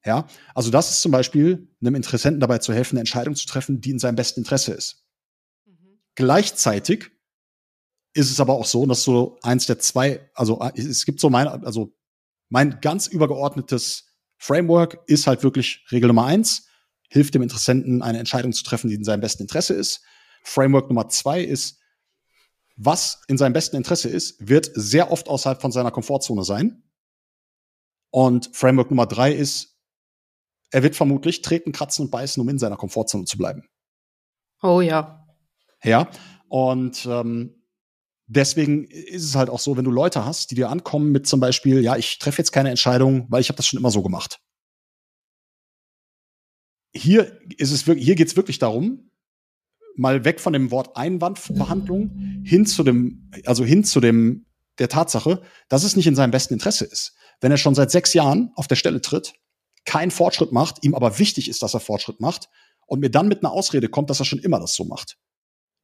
Ja, 0.06 0.28
also 0.54 0.70
das 0.70 0.92
ist 0.92 1.02
zum 1.02 1.12
Beispiel 1.12 1.68
einem 1.82 1.96
Interessenten 1.96 2.40
dabei 2.40 2.60
zu 2.60 2.74
helfen, 2.74 2.96
eine 2.96 3.02
Entscheidung 3.02 3.36
zu 3.36 3.48
treffen, 3.48 3.82
die 3.82 3.90
in 3.90 4.00
seinem 4.00 4.16
besten 4.16 4.42
Interesse 4.42 4.74
ist. 4.74 5.04
Mhm. 5.66 6.00
Gleichzeitig 6.14 7.12
ist 8.14 8.30
es 8.30 8.40
aber 8.40 8.54
auch 8.54 8.66
so, 8.66 8.86
dass 8.86 9.04
so 9.04 9.40
eins 9.42 9.66
der 9.66 9.80
zwei, 9.80 10.30
also 10.36 10.62
es 10.76 11.06
gibt 11.06 11.20
so 11.20 11.30
mein, 11.30 11.48
also 11.48 11.94
mein 12.50 12.80
ganz 12.82 13.08
übergeordnetes 13.08 14.06
Framework 14.38 15.00
ist 15.08 15.28
halt 15.28 15.44
wirklich 15.44 15.86
Regel 15.92 16.08
Nummer 16.08 16.26
eins, 16.26 16.68
hilft 17.10 17.34
dem 17.34 17.42
Interessenten 17.42 18.02
eine 18.02 18.20
Entscheidung 18.20 18.54
zu 18.54 18.64
treffen, 18.64 18.90
die 18.90 18.96
in 18.96 19.04
seinem 19.04 19.22
besten 19.22 19.44
Interesse 19.44 19.74
ist. 19.74 20.02
Framework 20.44 20.88
Nummer 20.90 21.10
zwei 21.10 21.42
ist, 21.42 21.80
was 22.78 23.22
in 23.28 23.38
seinem 23.38 23.54
besten 23.54 23.78
Interesse 23.78 24.10
ist, 24.10 24.36
wird 24.48 24.70
sehr 24.76 25.12
oft 25.12 25.28
außerhalb 25.28 25.62
von 25.62 25.72
seiner 25.72 25.92
Komfortzone 25.92 26.44
sein. 26.44 26.84
Und 28.12 28.50
Framework 28.54 28.90
Nummer 28.90 29.06
drei 29.06 29.34
ist, 29.34 29.76
er 30.72 30.84
wird 30.84 30.96
vermutlich 30.96 31.42
treten, 31.42 31.72
kratzen 31.72 32.06
und 32.06 32.12
beißen, 32.12 32.42
um 32.42 32.50
in 32.50 32.60
seiner 32.60 32.78
Komfortzone 32.78 33.26
zu 33.26 33.38
bleiben. 33.38 33.64
Oh 34.62 34.82
ja. 34.82 35.26
Ja. 35.84 36.10
Und 36.48 37.06
ähm, 37.06 37.64
deswegen 38.28 38.86
ist 38.86 39.24
es 39.24 39.36
halt 39.36 39.50
auch 39.50 39.60
so, 39.60 39.78
wenn 39.78 39.86
du 39.86 39.92
Leute 39.92 40.26
hast, 40.26 40.52
die 40.52 40.56
dir 40.56 40.70
ankommen 40.70 41.12
mit 41.12 41.28
zum 41.28 41.40
Beispiel, 41.40 41.82
ja, 41.82 41.96
ich 41.96 42.20
treffe 42.20 42.40
jetzt 42.40 42.52
keine 42.52 42.70
Entscheidung, 42.70 43.26
weil 43.30 43.42
ich 43.42 43.50
habe 43.50 43.58
das 43.58 43.68
schon 43.68 43.80
immer 43.80 43.92
so 43.92 44.02
gemacht. 44.02 44.40
Hier 46.94 47.40
ist 47.58 47.72
es 47.72 47.88
wirklich, 47.88 48.06
hier 48.06 48.16
geht 48.16 48.28
es 48.28 48.36
wirklich 48.36 48.60
darum, 48.60 49.12
mal 49.96 50.26
weg 50.26 50.40
von 50.40 50.54
dem 50.54 50.72
Wort 50.72 50.96
Einwandbehandlung 50.98 52.42
hin 52.44 52.66
zu 52.66 52.84
dem, 52.84 53.32
also 53.46 53.64
hin 53.64 53.84
zu 53.84 54.00
dem 54.00 54.46
der 54.80 54.90
Tatsache, 54.90 55.42
dass 55.70 55.84
es 55.84 55.96
nicht 55.96 56.08
in 56.08 56.16
seinem 56.16 56.32
besten 56.32 56.54
Interesse 56.54 56.86
ist 56.86 57.16
wenn 57.42 57.52
er 57.52 57.58
schon 57.58 57.76
seit 57.76 57.92
sechs 57.92 58.14
Jahren 58.14 58.52
auf 58.56 58.68
der 58.68 58.76
Stelle 58.76 59.02
tritt, 59.02 59.34
keinen 59.86 60.12
Fortschritt 60.12 60.52
macht, 60.52 60.84
ihm 60.84 60.96
aber 60.96 61.20
wichtig 61.20 61.50
ist, 61.50 61.62
dass 61.62 61.74
er 61.74 61.80
Fortschritt 61.80 62.20
macht 62.20 62.50
und 62.88 63.00
mir 63.00 63.10
dann 63.10 63.28
mit 63.28 63.44
einer 63.44 63.52
Ausrede 63.52 63.90
kommt, 63.90 64.10
dass 64.10 64.20
er 64.20 64.26
schon 64.26 64.40
immer 64.40 64.60
das 64.60 64.76
so 64.76 64.84
macht. 64.84 65.18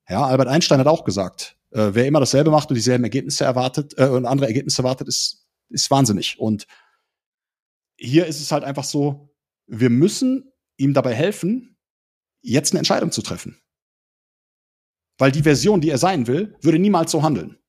Ja, 0.09 0.25
Albert 0.25 0.47
Einstein 0.47 0.79
hat 0.79 0.87
auch 0.87 1.03
gesagt, 1.03 1.57
äh, 1.71 1.89
wer 1.93 2.07
immer 2.07 2.19
dasselbe 2.19 2.51
macht 2.51 2.69
und 2.69 2.75
dieselben 2.75 3.03
Ergebnisse 3.03 3.45
erwartet 3.45 3.93
äh, 3.97 4.07
und 4.07 4.25
andere 4.25 4.47
Ergebnisse 4.47 4.81
erwartet, 4.81 5.07
ist, 5.07 5.47
ist 5.69 5.89
wahnsinnig. 5.91 6.39
Und 6.39 6.67
hier 7.97 8.25
ist 8.25 8.41
es 8.41 8.51
halt 8.51 8.63
einfach 8.63 8.83
so, 8.83 9.33
wir 9.67 9.89
müssen 9.89 10.51
ihm 10.77 10.93
dabei 10.93 11.13
helfen, 11.13 11.77
jetzt 12.41 12.73
eine 12.73 12.79
Entscheidung 12.79 13.11
zu 13.11 13.21
treffen. 13.21 13.61
Weil 15.17 15.31
die 15.31 15.43
Version, 15.43 15.81
die 15.81 15.91
er 15.91 15.99
sein 15.99 16.25
will, 16.25 16.57
würde 16.61 16.79
niemals 16.79 17.11
so 17.11 17.21
handeln. 17.21 17.59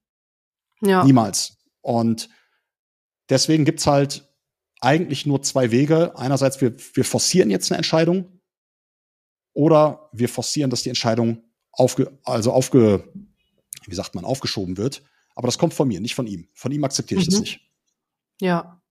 Ja. 0.81 1.05
Niemals. 1.05 1.59
Und 1.83 2.31
deswegen 3.29 3.65
gibt's 3.65 3.87
halt 3.87 4.29
eigentlich 4.81 5.27
nur 5.27 5.43
zwei 5.43 5.71
Wege. 5.71 6.17
Einerseits, 6.19 6.61
wir, 6.61 6.75
wir 6.95 7.05
forcieren 7.05 7.51
jetzt 7.51 7.71
eine 7.71 7.79
Entscheidung 7.79 8.41
oder 9.53 10.11
wir 10.13 10.29
forcieren, 10.29 10.71
dass 10.71 10.83
die 10.83 10.89
Entscheidung 10.89 11.43
aufge, 11.73 12.19
also 12.25 12.53
aufge, 12.53 13.13
wie 13.87 13.95
sagt 13.95 14.15
man, 14.15 14.25
aufgeschoben 14.25 14.77
wird. 14.77 15.03
Aber 15.35 15.47
das 15.49 15.59
kommt 15.59 15.75
von 15.75 15.89
mir, 15.89 16.01
nicht 16.01 16.15
von 16.15 16.27
ihm. 16.27 16.49
Von 16.53 16.73
ihm 16.73 16.85
akzeptiere 16.85 17.21
ich 17.21 17.27
mhm. 17.29 17.31
das 17.31 17.41
nicht. 17.41 17.61
Ja. 18.41 18.83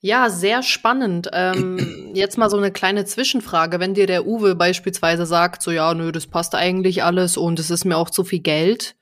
Ja, 0.00 0.30
sehr 0.30 0.64
spannend. 0.64 1.28
Ähm, 1.32 2.10
jetzt 2.14 2.38
mal 2.38 2.50
so 2.50 2.56
eine 2.56 2.72
kleine 2.72 3.04
Zwischenfrage. 3.04 3.78
Wenn 3.78 3.94
dir 3.94 4.06
der 4.06 4.26
Uwe 4.26 4.56
beispielsweise 4.56 5.26
sagt, 5.26 5.62
so 5.62 5.70
ja, 5.70 5.94
nö, 5.94 6.10
das 6.10 6.26
passt 6.26 6.54
eigentlich 6.54 7.04
alles 7.04 7.36
und 7.36 7.60
es 7.60 7.70
ist 7.70 7.84
mir 7.84 7.96
auch 7.96 8.10
zu 8.10 8.24
viel 8.24 8.40
Geld, 8.40 8.96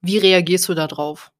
wie 0.00 0.18
reagierst 0.18 0.68
du 0.68 0.74
da 0.74 0.86
drauf? 0.86 1.32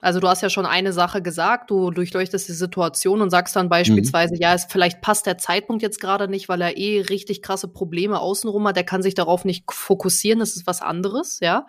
Also 0.00 0.18
du 0.18 0.28
hast 0.28 0.40
ja 0.40 0.48
schon 0.48 0.64
eine 0.64 0.94
Sache 0.94 1.20
gesagt, 1.20 1.70
du 1.70 1.90
durchleuchtest 1.90 2.48
die 2.48 2.52
Situation 2.52 3.20
und 3.20 3.28
sagst 3.28 3.54
dann 3.54 3.68
beispielsweise, 3.68 4.34
mhm. 4.34 4.40
ja, 4.40 4.54
es 4.54 4.66
vielleicht 4.68 5.02
passt 5.02 5.26
der 5.26 5.36
Zeitpunkt 5.36 5.82
jetzt 5.82 6.00
gerade 6.00 6.26
nicht, 6.26 6.48
weil 6.48 6.62
er 6.62 6.78
eh 6.78 7.02
richtig 7.02 7.42
krasse 7.42 7.68
Probleme 7.68 8.18
außenrum 8.18 8.66
hat, 8.66 8.76
der 8.76 8.84
kann 8.84 9.02
sich 9.02 9.14
darauf 9.14 9.44
nicht 9.44 9.70
fokussieren, 9.70 10.40
das 10.40 10.56
ist 10.56 10.66
was 10.66 10.80
anderes, 10.80 11.40
ja. 11.40 11.66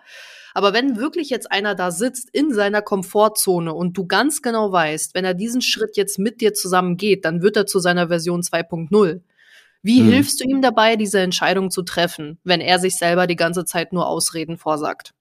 Aber 0.53 0.73
wenn 0.73 0.97
wirklich 0.97 1.29
jetzt 1.29 1.51
einer 1.51 1.75
da 1.75 1.91
sitzt 1.91 2.29
in 2.32 2.53
seiner 2.53 2.82
Komfortzone 2.82 3.73
und 3.73 3.97
du 3.97 4.05
ganz 4.05 4.41
genau 4.41 4.71
weißt, 4.71 5.13
wenn 5.13 5.25
er 5.25 5.34
diesen 5.34 5.61
Schritt 5.61 5.97
jetzt 5.97 6.19
mit 6.19 6.41
dir 6.41 6.53
zusammen 6.53 6.97
geht, 6.97 7.25
dann 7.25 7.41
wird 7.41 7.57
er 7.57 7.65
zu 7.65 7.79
seiner 7.79 8.07
Version 8.07 8.41
2.0. 8.41 9.21
Wie 9.82 9.99
hm. 9.99 10.07
hilfst 10.07 10.39
du 10.39 10.43
ihm 10.45 10.61
dabei, 10.61 10.95
diese 10.95 11.19
Entscheidung 11.19 11.71
zu 11.71 11.84
treffen, 11.84 12.38
wenn 12.43 12.61
er 12.61 12.79
sich 12.79 12.97
selber 12.97 13.27
die 13.27 13.36
ganze 13.36 13.65
Zeit 13.65 13.93
nur 13.93 14.07
Ausreden 14.07 14.57
vorsagt? 14.57 15.13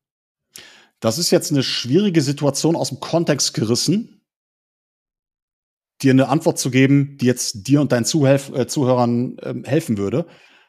Das 1.01 1.19
ist 1.19 1.31
jetzt 1.31 1.51
eine 1.51 1.63
schwierige 1.63 2.21
Situation 2.21 2.77
aus 2.77 2.91
dem 2.91 3.01
Kontext 3.01 3.55
gerissen, 3.55 4.23
dir 6.03 6.13
eine 6.13 6.29
Antwort 6.29 6.59
zu 6.59 6.71
geben, 6.71 7.17
die 7.19 7.27
jetzt 7.27 7.67
dir 7.67 7.81
und 7.81 7.93
deinen 7.93 8.05
Zuhelf 8.05 8.51
äh, 8.51 8.67
Zuhörern 8.67 9.39
äh, 9.39 9.55
helfen 9.65 9.99
würde, 9.99 10.27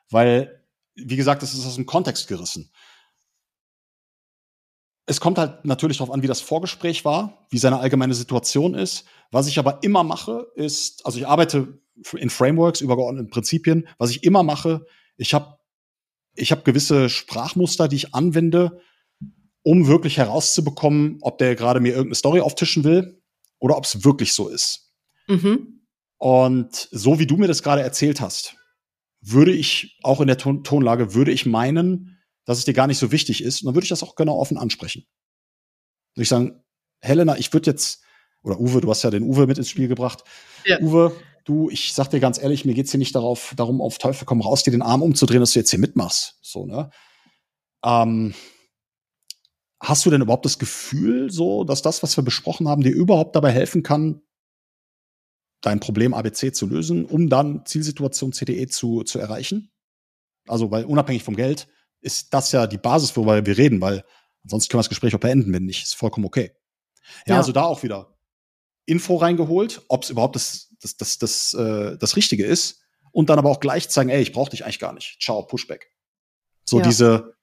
weil, 0.09 0.65
wie 0.95 1.15
gesagt, 1.15 1.41
das 1.41 1.53
ist 1.53 1.65
aus 1.65 1.75
dem 1.75 1.85
Kontext 1.85 2.27
gerissen. 2.27 2.71
Es 5.05 5.19
kommt 5.19 5.37
halt 5.37 5.65
natürlich 5.65 5.97
darauf 5.97 6.13
an, 6.13 6.21
wie 6.21 6.27
das 6.27 6.41
Vorgespräch 6.41 7.03
war, 7.03 7.45
wie 7.49 7.57
seine 7.57 7.79
allgemeine 7.79 8.13
Situation 8.13 8.73
ist. 8.73 9.05
Was 9.31 9.47
ich 9.47 9.59
aber 9.59 9.83
immer 9.83 10.03
mache, 10.03 10.47
ist, 10.55 11.05
also 11.05 11.17
ich 11.17 11.27
arbeite 11.27 11.79
in 12.13 12.29
Frameworks, 12.29 12.81
übergeordneten 12.81 13.29
Prinzipien. 13.29 13.87
Was 13.97 14.11
ich 14.11 14.23
immer 14.23 14.43
mache, 14.43 14.85
ich 15.17 15.33
habe 15.33 15.57
ich 16.33 16.51
hab 16.51 16.63
gewisse 16.63 17.09
Sprachmuster, 17.09 17.89
die 17.89 17.97
ich 17.97 18.15
anwende, 18.15 18.81
um 19.63 19.87
wirklich 19.87 20.17
herauszubekommen, 20.17 21.17
ob 21.21 21.37
der 21.37 21.55
gerade 21.55 21.79
mir 21.79 21.89
irgendeine 21.89 22.15
Story 22.15 22.41
auftischen 22.41 22.83
will 22.83 23.21
oder 23.59 23.77
ob 23.77 23.85
es 23.85 24.03
wirklich 24.03 24.33
so 24.33 24.49
ist. 24.49 24.91
Mhm. 25.27 25.81
Und 26.17 26.87
so 26.91 27.19
wie 27.19 27.27
du 27.27 27.37
mir 27.37 27.47
das 27.47 27.63
gerade 27.63 27.81
erzählt 27.81 28.21
hast, 28.21 28.55
würde 29.21 29.51
ich 29.51 29.99
auch 30.03 30.21
in 30.21 30.27
der 30.27 30.37
Ton 30.37 30.63
Tonlage, 30.63 31.13
würde 31.13 31.31
ich 31.31 31.45
meinen, 31.45 32.19
dass 32.45 32.57
es 32.57 32.65
dir 32.65 32.73
gar 32.73 32.87
nicht 32.87 32.97
so 32.97 33.11
wichtig 33.11 33.43
ist. 33.43 33.61
Und 33.61 33.67
dann 33.67 33.75
würde 33.75 33.85
ich 33.85 33.89
das 33.89 34.03
auch 34.03 34.15
genau 34.15 34.37
offen 34.37 34.57
ansprechen. 34.57 35.05
Würde 36.15 36.23
ich 36.23 36.29
sagen, 36.29 36.63
Helena, 36.99 37.37
ich 37.37 37.53
würde 37.53 37.69
jetzt, 37.69 38.03
oder 38.43 38.59
Uwe, 38.59 38.81
du 38.81 38.89
hast 38.89 39.03
ja 39.03 39.09
den 39.09 39.23
Uwe 39.23 39.47
mit 39.47 39.57
ins 39.57 39.69
Spiel 39.69 39.87
gebracht. 39.87 40.23
Ja. 40.65 40.79
Uwe, 40.81 41.15
du, 41.45 41.69
ich 41.69 41.93
sag 41.93 42.09
dir 42.09 42.19
ganz 42.19 42.41
ehrlich, 42.41 42.65
mir 42.65 42.73
geht's 42.73 42.91
hier 42.91 42.97
nicht 42.97 43.15
darauf, 43.15 43.53
darum, 43.55 43.81
auf 43.81 43.97
Teufel 43.97 44.25
komm 44.25 44.41
raus, 44.41 44.63
dir 44.63 44.71
den 44.71 44.81
Arm 44.81 45.01
umzudrehen, 45.01 45.39
dass 45.39 45.53
du 45.53 45.59
jetzt 45.59 45.69
hier 45.69 45.79
mitmachst. 45.79 46.37
So, 46.41 46.65
ne? 46.65 46.89
Ähm, 47.83 48.33
hast 49.81 50.05
du 50.05 50.09
denn 50.09 50.21
überhaupt 50.21 50.45
das 50.45 50.59
Gefühl, 50.59 51.31
so, 51.31 51.63
dass 51.63 51.81
das, 51.81 52.03
was 52.03 52.15
wir 52.17 52.23
besprochen 52.23 52.67
haben, 52.67 52.83
dir 52.83 52.93
überhaupt 52.93 53.35
dabei 53.35 53.51
helfen 53.51 53.83
kann, 53.83 54.21
dein 55.61 55.79
Problem 55.79 56.13
ABC 56.13 56.53
zu 56.53 56.67
lösen, 56.67 57.05
um 57.05 57.29
dann 57.29 57.65
Zielsituation 57.65 58.33
CDE 58.33 58.67
zu, 58.67 59.03
zu 59.03 59.19
erreichen? 59.19 59.71
Also, 60.47 60.71
weil 60.71 60.85
unabhängig 60.85 61.23
vom 61.23 61.35
Geld 61.35 61.67
ist 61.99 62.33
das 62.33 62.51
ja 62.51 62.65
die 62.65 62.77
Basis, 62.77 63.15
worüber 63.15 63.45
wir 63.45 63.57
reden, 63.57 63.81
weil 63.81 64.03
ansonsten 64.43 64.71
können 64.71 64.79
wir 64.79 64.83
das 64.83 64.89
Gespräch 64.89 65.13
auch 65.15 65.19
beenden, 65.19 65.53
wenn 65.53 65.65
nicht. 65.65 65.83
Ist 65.83 65.95
vollkommen 65.95 66.25
okay. 66.25 66.51
Ja, 67.25 67.33
ja. 67.33 67.37
also 67.37 67.51
da 67.51 67.63
auch 67.63 67.83
wieder 67.83 68.17
Info 68.85 69.17
reingeholt, 69.17 69.83
ob 69.87 70.03
es 70.03 70.09
überhaupt 70.09 70.35
das 70.35 70.71
das, 70.81 70.97
das, 70.97 71.17
das, 71.17 71.53
äh, 71.53 71.97
das 71.97 72.15
Richtige 72.15 72.45
ist 72.45 72.81
und 73.11 73.29
dann 73.29 73.39
aber 73.39 73.49
auch 73.49 73.59
gleich 73.59 73.89
zeigen, 73.89 74.09
ey, 74.09 74.21
ich 74.21 74.33
brauche 74.33 74.51
dich 74.51 74.63
eigentlich 74.63 74.79
gar 74.79 74.93
nicht. 74.93 75.21
Ciao, 75.21 75.43
Pushback. 75.43 75.91
So 76.65 76.79
ja. 76.79 76.83
diese, 76.83 77.35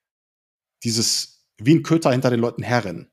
dieses, 0.83 1.38
wie 1.59 1.75
ein 1.75 1.83
Köter 1.83 2.13
hinter 2.13 2.31
den 2.31 2.41
Leuten 2.41 2.63
herrennen, 2.63 3.11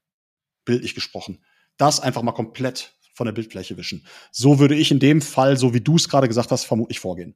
bildlich 0.65 0.95
gesprochen. 0.95 1.43
Das 1.77 1.99
einfach 1.99 2.21
mal 2.21 2.31
komplett 2.31 2.95
von 3.13 3.25
der 3.25 3.33
Bildfläche 3.33 3.77
wischen. 3.77 4.05
So 4.31 4.59
würde 4.59 4.75
ich 4.75 4.91
in 4.91 4.99
dem 4.99 5.21
Fall, 5.21 5.57
so 5.57 5.73
wie 5.73 5.81
du 5.81 5.95
es 5.95 6.09
gerade 6.09 6.27
gesagt 6.27 6.51
hast, 6.51 6.65
vermutlich 6.65 6.99
vorgehen. 6.99 7.35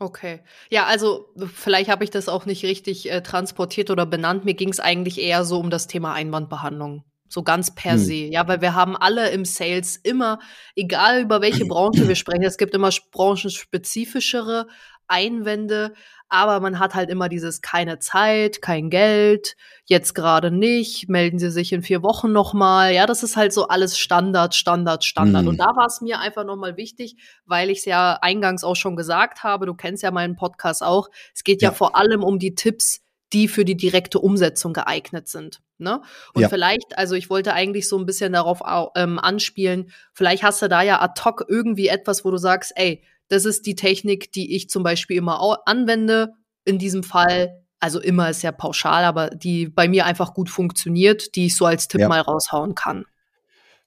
Okay. 0.00 0.40
Ja, 0.70 0.86
also 0.86 1.34
vielleicht 1.52 1.90
habe 1.90 2.04
ich 2.04 2.10
das 2.10 2.28
auch 2.28 2.46
nicht 2.46 2.62
richtig 2.64 3.10
äh, 3.10 3.20
transportiert 3.20 3.90
oder 3.90 4.06
benannt. 4.06 4.44
Mir 4.44 4.54
ging 4.54 4.68
es 4.68 4.78
eigentlich 4.78 5.18
eher 5.20 5.44
so 5.44 5.58
um 5.58 5.70
das 5.70 5.88
Thema 5.88 6.12
Einwandbehandlung. 6.12 7.04
So 7.28 7.42
ganz 7.42 7.74
per 7.74 7.92
hm. 7.92 7.98
se. 7.98 8.14
Ja, 8.14 8.46
weil 8.46 8.60
wir 8.60 8.74
haben 8.74 8.96
alle 8.96 9.30
im 9.30 9.44
Sales 9.44 9.96
immer, 9.96 10.38
egal 10.76 11.22
über 11.22 11.40
welche 11.40 11.64
Branche 11.68 12.06
wir 12.06 12.14
sprechen, 12.14 12.44
es 12.44 12.58
gibt 12.58 12.74
immer 12.74 12.90
branchenspezifischere 13.10 14.68
Einwände, 15.08 15.92
aber 16.28 16.60
man 16.60 16.78
hat 16.78 16.94
halt 16.94 17.08
immer 17.10 17.28
dieses 17.28 17.62
keine 17.62 17.98
Zeit, 17.98 18.60
kein 18.60 18.90
Geld, 18.90 19.56
jetzt 19.86 20.14
gerade 20.14 20.50
nicht, 20.50 21.08
melden 21.08 21.38
Sie 21.38 21.50
sich 21.50 21.72
in 21.72 21.82
vier 21.82 22.02
Wochen 22.02 22.32
nochmal. 22.32 22.92
Ja, 22.92 23.06
das 23.06 23.22
ist 23.22 23.36
halt 23.36 23.52
so 23.52 23.68
alles 23.68 23.98
Standard, 23.98 24.54
Standard, 24.54 25.04
Standard. 25.04 25.42
Mhm. 25.42 25.48
Und 25.48 25.56
da 25.58 25.74
war 25.74 25.86
es 25.86 26.00
mir 26.00 26.20
einfach 26.20 26.44
nochmal 26.44 26.76
wichtig, 26.76 27.16
weil 27.46 27.70
ich 27.70 27.78
es 27.78 27.84
ja 27.86 28.18
eingangs 28.20 28.64
auch 28.64 28.76
schon 28.76 28.96
gesagt 28.96 29.42
habe, 29.42 29.66
du 29.66 29.74
kennst 29.74 30.02
ja 30.02 30.10
meinen 30.10 30.36
Podcast 30.36 30.82
auch, 30.82 31.08
es 31.34 31.44
geht 31.44 31.62
ja, 31.62 31.70
ja 31.70 31.74
vor 31.74 31.96
allem 31.96 32.22
um 32.22 32.38
die 32.38 32.54
Tipps, 32.54 33.00
die 33.32 33.48
für 33.48 33.64
die 33.64 33.76
direkte 33.76 34.18
Umsetzung 34.18 34.72
geeignet 34.72 35.28
sind. 35.28 35.60
Ne? 35.78 36.02
Und 36.34 36.42
ja. 36.42 36.48
vielleicht, 36.48 36.96
also 36.96 37.14
ich 37.14 37.30
wollte 37.30 37.52
eigentlich 37.54 37.88
so 37.88 37.98
ein 37.98 38.06
bisschen 38.06 38.32
darauf 38.32 38.62
ähm, 38.96 39.18
anspielen, 39.18 39.92
vielleicht 40.12 40.42
hast 40.42 40.60
du 40.60 40.68
da 40.68 40.82
ja 40.82 41.00
ad 41.00 41.20
hoc 41.24 41.44
irgendwie 41.48 41.88
etwas, 41.88 42.24
wo 42.24 42.30
du 42.30 42.38
sagst, 42.38 42.72
ey, 42.74 43.04
das 43.28 43.44
ist 43.44 43.66
die 43.66 43.74
Technik, 43.74 44.32
die 44.32 44.54
ich 44.56 44.68
zum 44.68 44.82
Beispiel 44.82 45.16
immer 45.16 45.58
anwende. 45.66 46.32
In 46.64 46.78
diesem 46.78 47.02
Fall, 47.02 47.62
also 47.80 48.00
immer 48.00 48.28
ist 48.30 48.42
ja 48.42 48.52
pauschal, 48.52 49.04
aber 49.04 49.30
die 49.30 49.68
bei 49.68 49.88
mir 49.88 50.06
einfach 50.06 50.34
gut 50.34 50.50
funktioniert, 50.50 51.34
die 51.34 51.46
ich 51.46 51.56
so 51.56 51.66
als 51.66 51.88
Tipp 51.88 52.00
ja. 52.00 52.08
mal 52.08 52.20
raushauen 52.20 52.74
kann. 52.74 53.04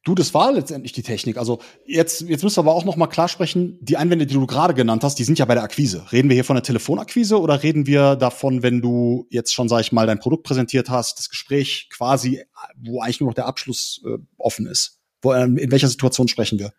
Du, 0.03 0.15
das 0.15 0.33
war 0.33 0.51
letztendlich 0.51 0.93
die 0.93 1.03
Technik. 1.03 1.37
Also 1.37 1.59
jetzt, 1.85 2.21
jetzt 2.21 2.43
müssen 2.43 2.57
wir 2.57 2.61
aber 2.61 2.73
auch 2.73 2.85
noch 2.85 2.95
mal 2.95 3.05
klar 3.05 3.27
sprechen, 3.27 3.77
die 3.81 3.97
Einwände, 3.97 4.25
die 4.25 4.33
du 4.33 4.47
gerade 4.47 4.73
genannt 4.73 5.03
hast, 5.03 5.19
die 5.19 5.23
sind 5.23 5.37
ja 5.37 5.45
bei 5.45 5.53
der 5.53 5.63
Akquise. 5.63 6.11
Reden 6.11 6.27
wir 6.27 6.33
hier 6.33 6.43
von 6.43 6.55
der 6.55 6.63
Telefonakquise 6.63 7.39
oder 7.39 7.61
reden 7.61 7.85
wir 7.85 8.15
davon, 8.15 8.63
wenn 8.63 8.81
du 8.81 9.27
jetzt 9.29 9.53
schon, 9.53 9.69
sag 9.69 9.81
ich 9.81 9.91
mal, 9.91 10.07
dein 10.07 10.17
Produkt 10.17 10.41
präsentiert 10.43 10.89
hast, 10.89 11.19
das 11.19 11.29
Gespräch 11.29 11.87
quasi, 11.91 12.43
wo 12.83 12.99
eigentlich 12.99 13.19
nur 13.19 13.29
noch 13.29 13.35
der 13.35 13.45
Abschluss 13.45 14.01
äh, 14.03 14.17
offen 14.37 14.65
ist? 14.65 14.99
Wo, 15.21 15.33
in 15.33 15.71
welcher 15.71 15.87
Situation 15.87 16.27
sprechen 16.27 16.57
wir? 16.57 16.73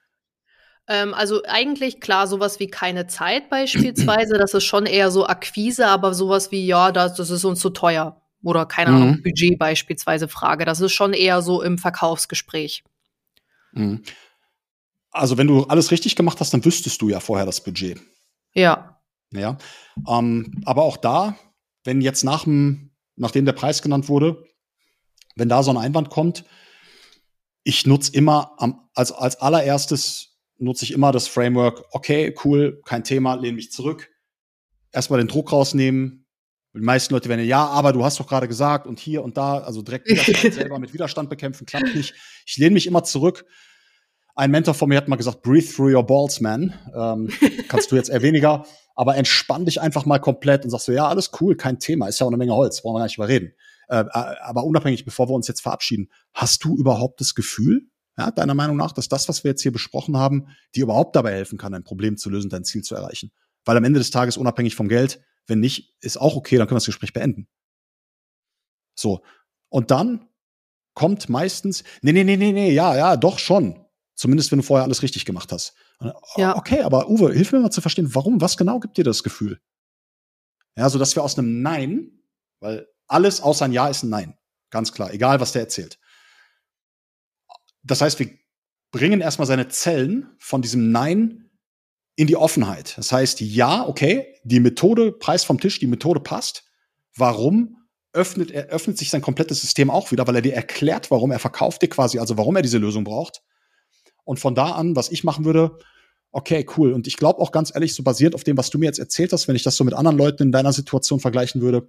Ähm, 0.89 1.15
also 1.15 1.43
eigentlich 1.47 2.01
klar, 2.01 2.27
sowas 2.27 2.59
wie 2.61 2.67
keine 2.67 3.07
Zeit 3.07 3.49
beispielsweise, 3.51 4.39
das 4.39 4.55
ist 4.55 4.65
schon 4.65 4.87
eher 4.87 5.11
so 5.11 5.27
Akquise, 5.27 5.87
aber 5.87 6.15
sowas 6.15 6.51
wie, 6.51 6.67
ja, 6.67 6.93
das, 6.93 7.15
das 7.15 7.31
ist 7.31 7.45
uns 7.45 7.61
zu 7.61 7.71
teuer. 7.71 8.21
Oder 8.43 8.67
keine 8.67 8.91
mhm. 8.91 8.97
Ahnung, 8.97 9.23
Budget 9.23 9.59
beispielsweise 9.59 10.27
Frage. 10.27 10.65
Das 10.65 10.81
ist 10.81 10.93
schon 10.93 11.13
eher 11.13 11.43
so 11.43 11.63
im 11.63 11.79
Verkaufsgespräch. 11.79 12.83
Mhm. 13.73 14.03
Also, 15.13 15.39
wenn 15.39 15.47
du 15.47 15.65
alles 15.65 15.91
richtig 15.91 16.17
gemacht 16.17 16.41
hast, 16.41 16.53
dann 16.53 16.65
wüsstest 16.65 17.01
du 17.03 17.09
ja 17.09 17.21
vorher 17.21 17.47
das 17.47 17.63
Budget. 17.63 18.01
Ja. 18.55 19.01
Ja. 19.33 19.59
Ähm, 20.09 20.63
aber 20.65 20.83
auch 20.83 20.97
da, 20.97 21.37
wenn 21.85 22.01
jetzt 22.01 22.25
nach 22.25 22.45
dem, 22.45 22.91
nachdem 23.17 23.45
der 23.45 23.53
Preis 23.53 23.83
genannt 23.83 24.09
wurde, 24.09 24.45
wenn 25.37 25.49
da 25.49 25.63
so 25.63 25.71
ein 25.71 25.77
Einwand 25.77 26.11
kommt, 26.11 26.45
ich 27.63 27.87
nutze 27.87 28.13
immer 28.13 28.55
am, 28.59 28.89
als, 28.95 29.13
als 29.13 29.41
allererstes 29.41 30.32
nutze 30.63 30.85
ich 30.85 30.93
immer 30.93 31.13
das 31.13 31.29
Framework, 31.29 31.85
okay, 31.91 32.35
cool, 32.45 32.81
kein 32.85 33.05
Thema, 33.05 33.35
lehne 33.35 33.57
mich 33.57 33.73
zurück. 33.73 34.11
Erstmal 34.93 35.19
den 35.19 35.29
Druck 35.29 35.53
rausnehmen. 35.53 36.27
Die 36.75 36.81
meisten 36.81 37.13
Leute 37.13 37.29
werden 37.29 37.45
ja, 37.45 37.67
aber 37.67 37.93
du 37.93 38.05
hast 38.05 38.19
doch 38.19 38.27
gerade 38.27 38.49
gesagt 38.49 38.87
und 38.87 38.99
hier 38.99 39.23
und 39.23 39.37
da, 39.37 39.59
also 39.59 39.83
direkt 39.83 40.09
selber 40.55 40.79
mit 40.79 40.95
Widerstand 40.95 41.29
bekämpfen, 41.29 41.67
klappt 41.67 41.95
nicht. 41.95 42.15
Ich 42.47 42.57
lehne 42.57 42.75
mich 42.75 42.87
immer 42.87 43.05
zurück 43.05 43.45
ein 44.35 44.51
Mentor 44.51 44.75
von 44.75 44.89
mir 44.89 44.97
hat 44.97 45.09
mal 45.09 45.17
gesagt, 45.17 45.43
breathe 45.43 45.67
through 45.67 45.95
your 45.95 46.05
balls, 46.05 46.41
man. 46.41 46.75
Ähm, 46.95 47.29
kannst 47.69 47.93
du 47.93 47.97
jetzt 47.97 48.09
eher 48.09 48.23
weniger, 48.23 48.65
aber 48.95 49.17
entspann 49.17 49.65
dich 49.65 49.81
einfach 49.81 50.07
mal 50.07 50.19
komplett 50.19 50.65
und 50.65 50.71
sagst 50.71 50.87
so, 50.87 50.93
ja, 50.93 51.09
alles 51.09 51.31
cool, 51.41 51.57
kein 51.57 51.79
Thema, 51.79 52.09
ist 52.09 52.19
ja 52.21 52.27
auch 52.27 52.31
eine 52.31 52.39
Menge 52.39 52.55
Holz, 52.55 52.83
brauchen 52.83 52.95
wir 52.95 53.01
gar 53.01 53.07
nicht 53.07 53.19
überreden. 53.19 53.53
Äh, 53.89 54.01
äh, 54.01 54.09
aber 54.11 54.65
unabhängig, 54.65 55.05
bevor 55.05 55.29
wir 55.29 55.35
uns 55.35 55.49
jetzt 55.49 55.61
verabschieden, 55.61 56.11
hast 56.33 56.65
du 56.65 56.77
überhaupt 56.77 57.21
das 57.21 57.35
Gefühl, 57.35 57.89
ja, 58.19 58.31
deiner 58.31 58.55
Meinung 58.55 58.77
nach, 58.77 58.93
dass 58.93 59.09
das, 59.09 59.29
was 59.29 59.45
wir 59.45 59.53
jetzt 59.53 59.63
hier 59.63 59.73
besprochen 59.73 60.17
haben, 60.17 60.49
dir 60.75 60.85
überhaupt 60.85 61.17
dabei 61.17 61.33
helfen 61.33 61.59
kann, 61.59 61.75
ein 61.75 61.85
Problem 61.85 62.17
zu 62.17 62.31
lösen, 62.31 62.51
dein 62.51 62.65
Ziel 62.65 62.83
zu 62.83 62.95
erreichen? 62.95 63.33
Weil 63.65 63.77
am 63.77 63.85
Ende 63.85 63.99
des 63.99 64.11
Tages, 64.11 64.37
unabhängig 64.37 64.75
vom 64.75 64.89
Geld, 64.89 65.23
wenn 65.47 65.61
nicht, 65.61 65.97
ist 66.01 66.19
auch 66.21 66.37
okay, 66.37 66.57
dann 66.57 66.67
können 66.67 66.77
wir 66.77 66.81
das 66.81 66.87
Gespräch 66.87 67.13
beenden. 67.13 67.49
So. 68.95 69.23
Und 69.69 69.91
dann 69.91 70.29
kommt 70.95 71.29
meistens, 71.29 71.85
nee, 72.03 72.13
nee, 72.13 72.25
nee, 72.25 72.37
nee, 72.37 72.53
nee, 72.53 72.73
ja, 72.73 72.97
ja, 72.97 73.17
doch 73.17 73.39
schon. 73.39 73.85
Zumindest, 74.15 74.53
wenn 74.53 74.59
du 74.59 74.65
vorher 74.65 74.85
alles 74.85 75.03
richtig 75.03 75.25
gemacht 75.25 75.51
hast. 75.53 75.75
Ja. 76.37 76.57
Okay, 76.57 76.83
aber 76.83 77.09
Uwe, 77.09 77.33
hilf 77.33 77.53
mir 77.53 77.61
mal 77.61 77.71
zu 77.71 77.81
verstehen, 77.81 78.15
warum, 78.15 78.41
was 78.41 78.57
genau 78.57 78.79
gibt 78.79 78.99
dir 78.99 79.05
das 79.05 79.23
Gefühl? 79.23 79.61
Ja, 80.77 80.89
so 80.91 80.99
dass 80.99 81.17
wir 81.17 81.23
aus 81.23 81.39
einem 81.39 81.63
Nein, 81.63 82.23
weil 82.61 82.89
alles 83.07 83.41
außer 83.41 83.65
ein 83.65 83.73
Ja 83.73 83.89
ist 83.89 84.03
ein 84.03 84.11
Nein. 84.11 84.39
Ganz 84.71 84.93
klar, 84.93 85.13
egal 85.13 85.41
was 85.41 85.53
der 85.53 85.63
erzählt. 85.63 85.99
Das 87.83 88.01
heißt, 88.01 88.19
wir 88.19 88.31
bringen 88.91 89.21
erstmal 89.21 89.47
seine 89.47 89.69
Zellen 89.69 90.31
von 90.39 90.63
diesem 90.63 90.93
Nein 90.93 91.51
in 92.17 92.27
die 92.27 92.37
Offenheit. 92.37 92.97
Das 92.99 93.11
heißt, 93.11 93.41
ja, 93.41 93.87
okay, 93.87 94.35
die 94.45 94.61
Methode, 94.61 95.13
Preis 95.13 95.45
vom 95.45 95.59
Tisch, 95.59 95.79
die 95.79 95.87
Methode 95.87 96.21
passt. 96.21 96.65
Warum 97.17 97.77
öffnet 98.13 98.51
er, 98.51 98.67
öffnet 98.67 98.99
sich 98.99 99.11
sein 99.11 99.23
komplettes 99.23 99.61
System 99.61 99.91
auch 99.91 100.13
wieder, 100.13 100.27
weil 100.27 100.37
er 100.37 100.43
dir 100.43 100.55
erklärt, 100.55 101.11
warum 101.11 101.31
er 101.31 101.39
verkauft 101.39 101.83
dir 101.83 101.89
quasi, 101.89 102.19
also 102.19 102.37
warum 102.37 102.57
er 102.57 102.63
diese 102.63 102.79
Lösung 102.79 103.05
braucht. 103.05 103.43
Und 104.25 104.39
von 104.39 104.55
da 104.55 104.73
an, 104.73 104.95
was 104.95 105.11
ich 105.11 105.25
machen 105.25 105.45
würde, 105.45 105.79
okay, 106.31 106.67
cool. 106.77 106.93
Und 106.93 107.07
ich 107.07 107.17
glaube 107.17 107.41
auch 107.41 107.53
ganz 107.53 107.75
ehrlich, 107.75 107.95
so 107.95 108.03
basiert 108.03 108.35
auf 108.35 108.45
dem, 108.45 108.57
was 108.57 108.71
du 108.71 108.79
mir 108.79 108.87
jetzt 108.87 108.99
erzählt 108.99 109.33
hast, 109.33 109.49
wenn 109.49 109.57
ich 109.57 109.63
das 109.63 109.77
so 109.77 109.85
mit 109.85 109.95
anderen 109.95 110.19
Leuten 110.19 110.45
in 110.45 110.53
deiner 110.53 110.73
Situation 110.73 111.21
vergleichen 111.21 111.61
würde, 111.61 111.89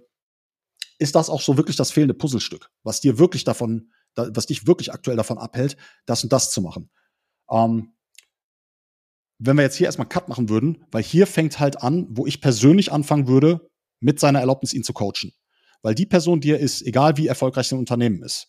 ist 0.98 1.14
das 1.14 1.28
auch 1.28 1.40
so 1.40 1.56
wirklich 1.56 1.76
das 1.76 1.90
fehlende 1.90 2.14
Puzzlestück, 2.14 2.70
was 2.82 3.00
dir 3.00 3.18
wirklich 3.18 3.44
davon, 3.44 3.90
was 4.16 4.46
dich 4.46 4.66
wirklich 4.66 4.92
aktuell 4.92 5.16
davon 5.16 5.38
abhält, 5.38 5.76
das 6.06 6.22
und 6.22 6.32
das 6.32 6.50
zu 6.50 6.62
machen. 6.62 6.90
Ähm, 7.50 7.94
wenn 9.38 9.56
wir 9.56 9.62
jetzt 9.62 9.76
hier 9.76 9.86
erstmal 9.86 10.08
Cut 10.08 10.28
machen 10.28 10.48
würden, 10.48 10.84
weil 10.90 11.02
hier 11.02 11.26
fängt 11.26 11.58
halt 11.58 11.82
an, 11.82 12.06
wo 12.10 12.26
ich 12.26 12.40
persönlich 12.40 12.92
anfangen 12.92 13.26
würde, 13.26 13.68
mit 14.00 14.20
seiner 14.20 14.40
Erlaubnis 14.40 14.72
ihn 14.72 14.84
zu 14.84 14.92
coachen. 14.92 15.32
Weil 15.82 15.94
die 15.94 16.06
Person, 16.06 16.40
die 16.40 16.50
er 16.50 16.58
ist, 16.58 16.82
egal 16.82 17.16
wie 17.16 17.26
erfolgreich 17.26 17.68
sein 17.68 17.78
Unternehmen 17.78 18.22
ist, 18.22 18.48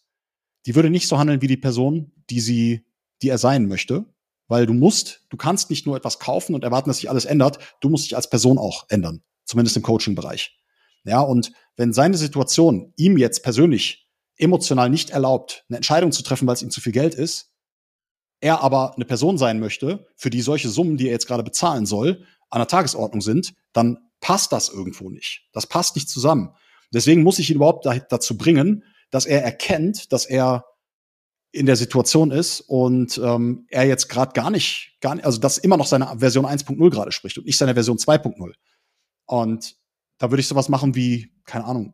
die 0.65 0.75
würde 0.75 0.89
nicht 0.89 1.07
so 1.07 1.17
handeln 1.17 1.41
wie 1.41 1.47
die 1.47 1.57
Person, 1.57 2.11
die 2.29 2.39
sie, 2.39 2.85
die 3.21 3.29
er 3.29 3.37
sein 3.37 3.67
möchte. 3.67 4.05
Weil 4.47 4.67
du 4.67 4.73
musst, 4.73 5.25
du 5.29 5.37
kannst 5.37 5.69
nicht 5.69 5.87
nur 5.87 5.97
etwas 5.97 6.19
kaufen 6.19 6.53
und 6.53 6.63
erwarten, 6.63 6.89
dass 6.89 6.97
sich 6.97 7.09
alles 7.09 7.25
ändert, 7.25 7.57
du 7.81 7.89
musst 7.89 8.05
dich 8.05 8.15
als 8.15 8.29
Person 8.29 8.57
auch 8.57 8.85
ändern. 8.89 9.23
Zumindest 9.45 9.75
im 9.75 9.83
Coaching-Bereich. 9.83 10.57
Ja, 11.03 11.21
und 11.21 11.51
wenn 11.75 11.93
seine 11.93 12.17
Situation 12.17 12.93
ihm 12.95 13.17
jetzt 13.17 13.43
persönlich 13.43 14.04
emotional 14.37 14.89
nicht 14.89 15.11
erlaubt, 15.11 15.65
eine 15.69 15.77
Entscheidung 15.77 16.11
zu 16.11 16.23
treffen, 16.23 16.47
weil 16.47 16.55
es 16.55 16.61
ihm 16.61 16.71
zu 16.71 16.81
viel 16.81 16.91
Geld 16.91 17.15
ist, 17.15 17.51
er 18.41 18.61
aber 18.61 18.95
eine 18.95 19.05
Person 19.05 19.37
sein 19.37 19.59
möchte, 19.59 20.07
für 20.15 20.29
die 20.29 20.41
solche 20.41 20.69
Summen, 20.69 20.97
die 20.97 21.07
er 21.07 21.13
jetzt 21.13 21.27
gerade 21.27 21.43
bezahlen 21.43 21.85
soll, 21.85 22.25
an 22.49 22.59
der 22.59 22.67
Tagesordnung 22.67 23.21
sind, 23.21 23.53
dann 23.73 23.97
passt 24.19 24.51
das 24.51 24.69
irgendwo 24.69 25.09
nicht. 25.09 25.47
Das 25.51 25.67
passt 25.67 25.95
nicht 25.95 26.09
zusammen. 26.09 26.53
Deswegen 26.93 27.23
muss 27.23 27.39
ich 27.39 27.49
ihn 27.49 27.55
überhaupt 27.55 27.85
dazu 27.85 28.37
bringen, 28.37 28.83
dass 29.09 29.25
er 29.25 29.43
erkennt, 29.43 30.11
dass 30.11 30.25
er 30.25 30.65
in 31.51 31.65
der 31.65 31.75
Situation 31.77 32.31
ist 32.31 32.59
und 32.61 33.17
ähm, 33.17 33.65
er 33.69 33.85
jetzt 33.85 34.09
gerade 34.09 34.33
gar 34.33 34.49
nicht, 34.49 34.97
gar 34.99 35.15
nicht, 35.15 35.25
also 35.25 35.39
dass 35.39 35.57
immer 35.57 35.77
noch 35.77 35.87
seine 35.87 36.19
Version 36.19 36.45
1.0 36.45 36.89
gerade 36.89 37.13
spricht 37.13 37.37
und 37.37 37.45
nicht 37.45 37.57
seine 37.57 37.73
Version 37.73 37.97
2.0. 37.97 38.53
Und 39.25 39.75
da 40.17 40.31
würde 40.31 40.41
ich 40.41 40.47
sowas 40.47 40.69
machen 40.69 40.95
wie, 40.95 41.31
keine 41.45 41.65
Ahnung, 41.65 41.93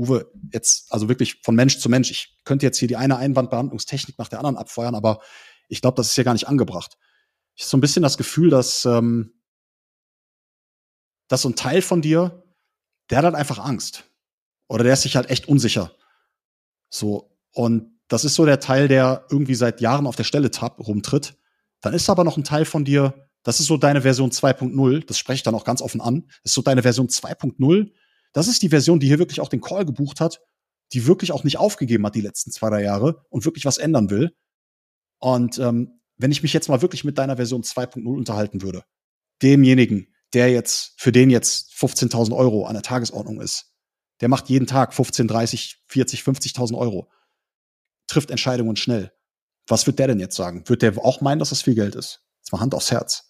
Uwe, 0.00 0.32
jetzt, 0.50 0.90
also 0.90 1.10
wirklich 1.10 1.42
von 1.42 1.54
Mensch 1.54 1.78
zu 1.78 1.90
Mensch. 1.90 2.10
Ich 2.10 2.38
könnte 2.44 2.64
jetzt 2.64 2.78
hier 2.78 2.88
die 2.88 2.96
eine 2.96 3.18
Einwandbehandlungstechnik 3.18 4.18
nach 4.18 4.28
der 4.28 4.38
anderen 4.38 4.56
abfeuern, 4.56 4.94
aber 4.94 5.20
ich 5.68 5.82
glaube, 5.82 5.96
das 5.96 6.08
ist 6.08 6.14
hier 6.14 6.24
gar 6.24 6.32
nicht 6.32 6.48
angebracht. 6.48 6.96
Ich 7.54 7.64
habe 7.64 7.70
so 7.70 7.76
ein 7.76 7.82
bisschen 7.82 8.02
das 8.02 8.16
Gefühl, 8.16 8.48
dass, 8.48 8.86
ähm, 8.86 9.34
dass 11.28 11.42
so 11.42 11.50
ein 11.50 11.56
Teil 11.56 11.82
von 11.82 12.00
dir, 12.00 12.42
der 13.10 13.18
hat 13.18 13.26
halt 13.26 13.34
einfach 13.34 13.58
Angst. 13.58 14.04
Oder 14.68 14.84
der 14.84 14.94
ist 14.94 15.02
sich 15.02 15.16
halt 15.16 15.28
echt 15.28 15.48
unsicher. 15.48 15.92
So. 16.88 17.36
Und 17.52 18.00
das 18.08 18.24
ist 18.24 18.36
so 18.36 18.46
der 18.46 18.58
Teil, 18.58 18.88
der 18.88 19.26
irgendwie 19.28 19.54
seit 19.54 19.82
Jahren 19.82 20.06
auf 20.06 20.16
der 20.16 20.24
Stelle 20.24 20.50
tapp, 20.50 20.78
rumtritt. 20.78 21.36
Dann 21.82 21.92
ist 21.92 22.08
aber 22.08 22.24
noch 22.24 22.38
ein 22.38 22.44
Teil 22.44 22.64
von 22.64 22.86
dir, 22.86 23.28
das 23.42 23.60
ist 23.60 23.66
so 23.66 23.76
deine 23.76 24.02
Version 24.02 24.30
2.0, 24.30 25.04
das 25.06 25.18
spreche 25.18 25.36
ich 25.36 25.42
dann 25.42 25.54
auch 25.54 25.64
ganz 25.64 25.82
offen 25.82 26.00
an. 26.00 26.24
Das 26.42 26.52
ist 26.52 26.54
so 26.54 26.62
deine 26.62 26.82
Version 26.82 27.08
2.0. 27.08 27.90
Das 28.32 28.48
ist 28.48 28.62
die 28.62 28.68
Version, 28.68 29.00
die 29.00 29.06
hier 29.06 29.18
wirklich 29.18 29.40
auch 29.40 29.48
den 29.48 29.60
Call 29.60 29.84
gebucht 29.84 30.20
hat, 30.20 30.40
die 30.92 31.06
wirklich 31.06 31.32
auch 31.32 31.44
nicht 31.44 31.58
aufgegeben 31.58 32.06
hat 32.06 32.14
die 32.14 32.20
letzten 32.20 32.50
zwei, 32.50 32.70
drei 32.70 32.82
Jahre 32.82 33.24
und 33.28 33.44
wirklich 33.44 33.64
was 33.64 33.78
ändern 33.78 34.10
will. 34.10 34.34
Und 35.18 35.58
ähm, 35.58 36.00
wenn 36.16 36.32
ich 36.32 36.42
mich 36.42 36.52
jetzt 36.52 36.68
mal 36.68 36.82
wirklich 36.82 37.04
mit 37.04 37.18
deiner 37.18 37.36
Version 37.36 37.62
2.0 37.62 38.06
unterhalten 38.06 38.62
würde, 38.62 38.84
demjenigen, 39.42 40.14
der 40.32 40.50
jetzt, 40.50 40.94
für 41.00 41.12
den 41.12 41.30
jetzt 41.30 41.72
15.000 41.72 42.36
Euro 42.36 42.66
an 42.66 42.74
der 42.74 42.82
Tagesordnung 42.82 43.40
ist, 43.40 43.74
der 44.20 44.28
macht 44.28 44.48
jeden 44.48 44.66
Tag 44.66 44.94
15, 44.94 45.28
30, 45.28 45.82
40, 45.88 46.20
50.000 46.20 46.76
Euro, 46.76 47.10
trifft 48.06 48.30
Entscheidungen 48.30 48.76
schnell. 48.76 49.12
Was 49.66 49.86
wird 49.86 49.98
der 49.98 50.08
denn 50.08 50.20
jetzt 50.20 50.36
sagen? 50.36 50.68
Wird 50.68 50.82
der 50.82 50.98
auch 50.98 51.20
meinen, 51.20 51.38
dass 51.38 51.50
das 51.50 51.62
viel 51.62 51.74
Geld 51.74 51.94
ist? 51.94 52.22
Jetzt 52.38 52.52
mal 52.52 52.60
Hand 52.60 52.74
aufs 52.74 52.90
Herz. 52.90 53.29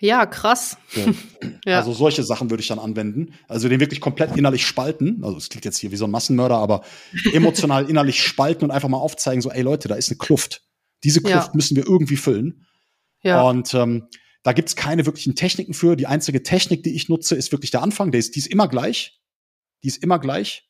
Ja, 0.00 0.24
krass. 0.24 0.78
So. 0.88 1.00
ja. 1.66 1.78
Also 1.78 1.92
solche 1.92 2.22
Sachen 2.22 2.48
würde 2.48 2.62
ich 2.62 2.68
dann 2.68 2.78
anwenden. 2.78 3.34
Also 3.48 3.68
den 3.68 3.80
wirklich 3.80 4.00
komplett 4.00 4.34
innerlich 4.34 4.66
spalten. 4.66 5.22
Also 5.22 5.36
es 5.36 5.50
klingt 5.50 5.66
jetzt 5.66 5.78
hier 5.78 5.92
wie 5.92 5.96
so 5.96 6.06
ein 6.06 6.10
Massenmörder, 6.10 6.56
aber 6.56 6.82
emotional 7.32 7.88
innerlich 7.88 8.22
spalten 8.22 8.64
und 8.64 8.70
einfach 8.70 8.88
mal 8.88 8.96
aufzeigen, 8.96 9.42
so, 9.42 9.50
ey 9.50 9.62
Leute, 9.62 9.88
da 9.88 9.94
ist 9.94 10.08
eine 10.08 10.16
Kluft. 10.16 10.62
Diese 11.04 11.20
Kluft 11.20 11.48
ja. 11.48 11.52
müssen 11.54 11.76
wir 11.76 11.86
irgendwie 11.86 12.16
füllen. 12.16 12.66
Ja. 13.22 13.42
Und 13.42 13.74
ähm, 13.74 14.08
da 14.42 14.54
gibt's 14.54 14.74
keine 14.74 15.04
wirklichen 15.04 15.34
Techniken 15.34 15.74
für. 15.74 15.96
Die 15.96 16.06
einzige 16.06 16.42
Technik, 16.42 16.82
die 16.82 16.94
ich 16.94 17.10
nutze, 17.10 17.36
ist 17.36 17.52
wirklich 17.52 17.70
der 17.70 17.82
Anfang. 17.82 18.10
Der 18.10 18.20
ist, 18.20 18.34
die 18.34 18.38
ist 18.38 18.46
immer 18.46 18.68
gleich. 18.68 19.20
Die 19.82 19.88
ist 19.88 20.02
immer 20.02 20.18
gleich. 20.18 20.66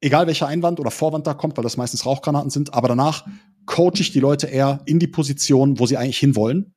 Egal 0.00 0.28
welcher 0.28 0.46
Einwand 0.46 0.78
oder 0.78 0.92
Vorwand 0.92 1.26
da 1.26 1.34
kommt, 1.34 1.56
weil 1.56 1.64
das 1.64 1.76
meistens 1.76 2.06
Rauchgranaten 2.06 2.50
sind. 2.50 2.72
Aber 2.72 2.86
danach 2.86 3.26
coache 3.66 4.00
ich 4.00 4.12
die 4.12 4.20
Leute 4.20 4.46
eher 4.46 4.80
in 4.86 5.00
die 5.00 5.08
Position, 5.08 5.80
wo 5.80 5.86
sie 5.86 5.96
eigentlich 5.96 6.18
hinwollen 6.18 6.74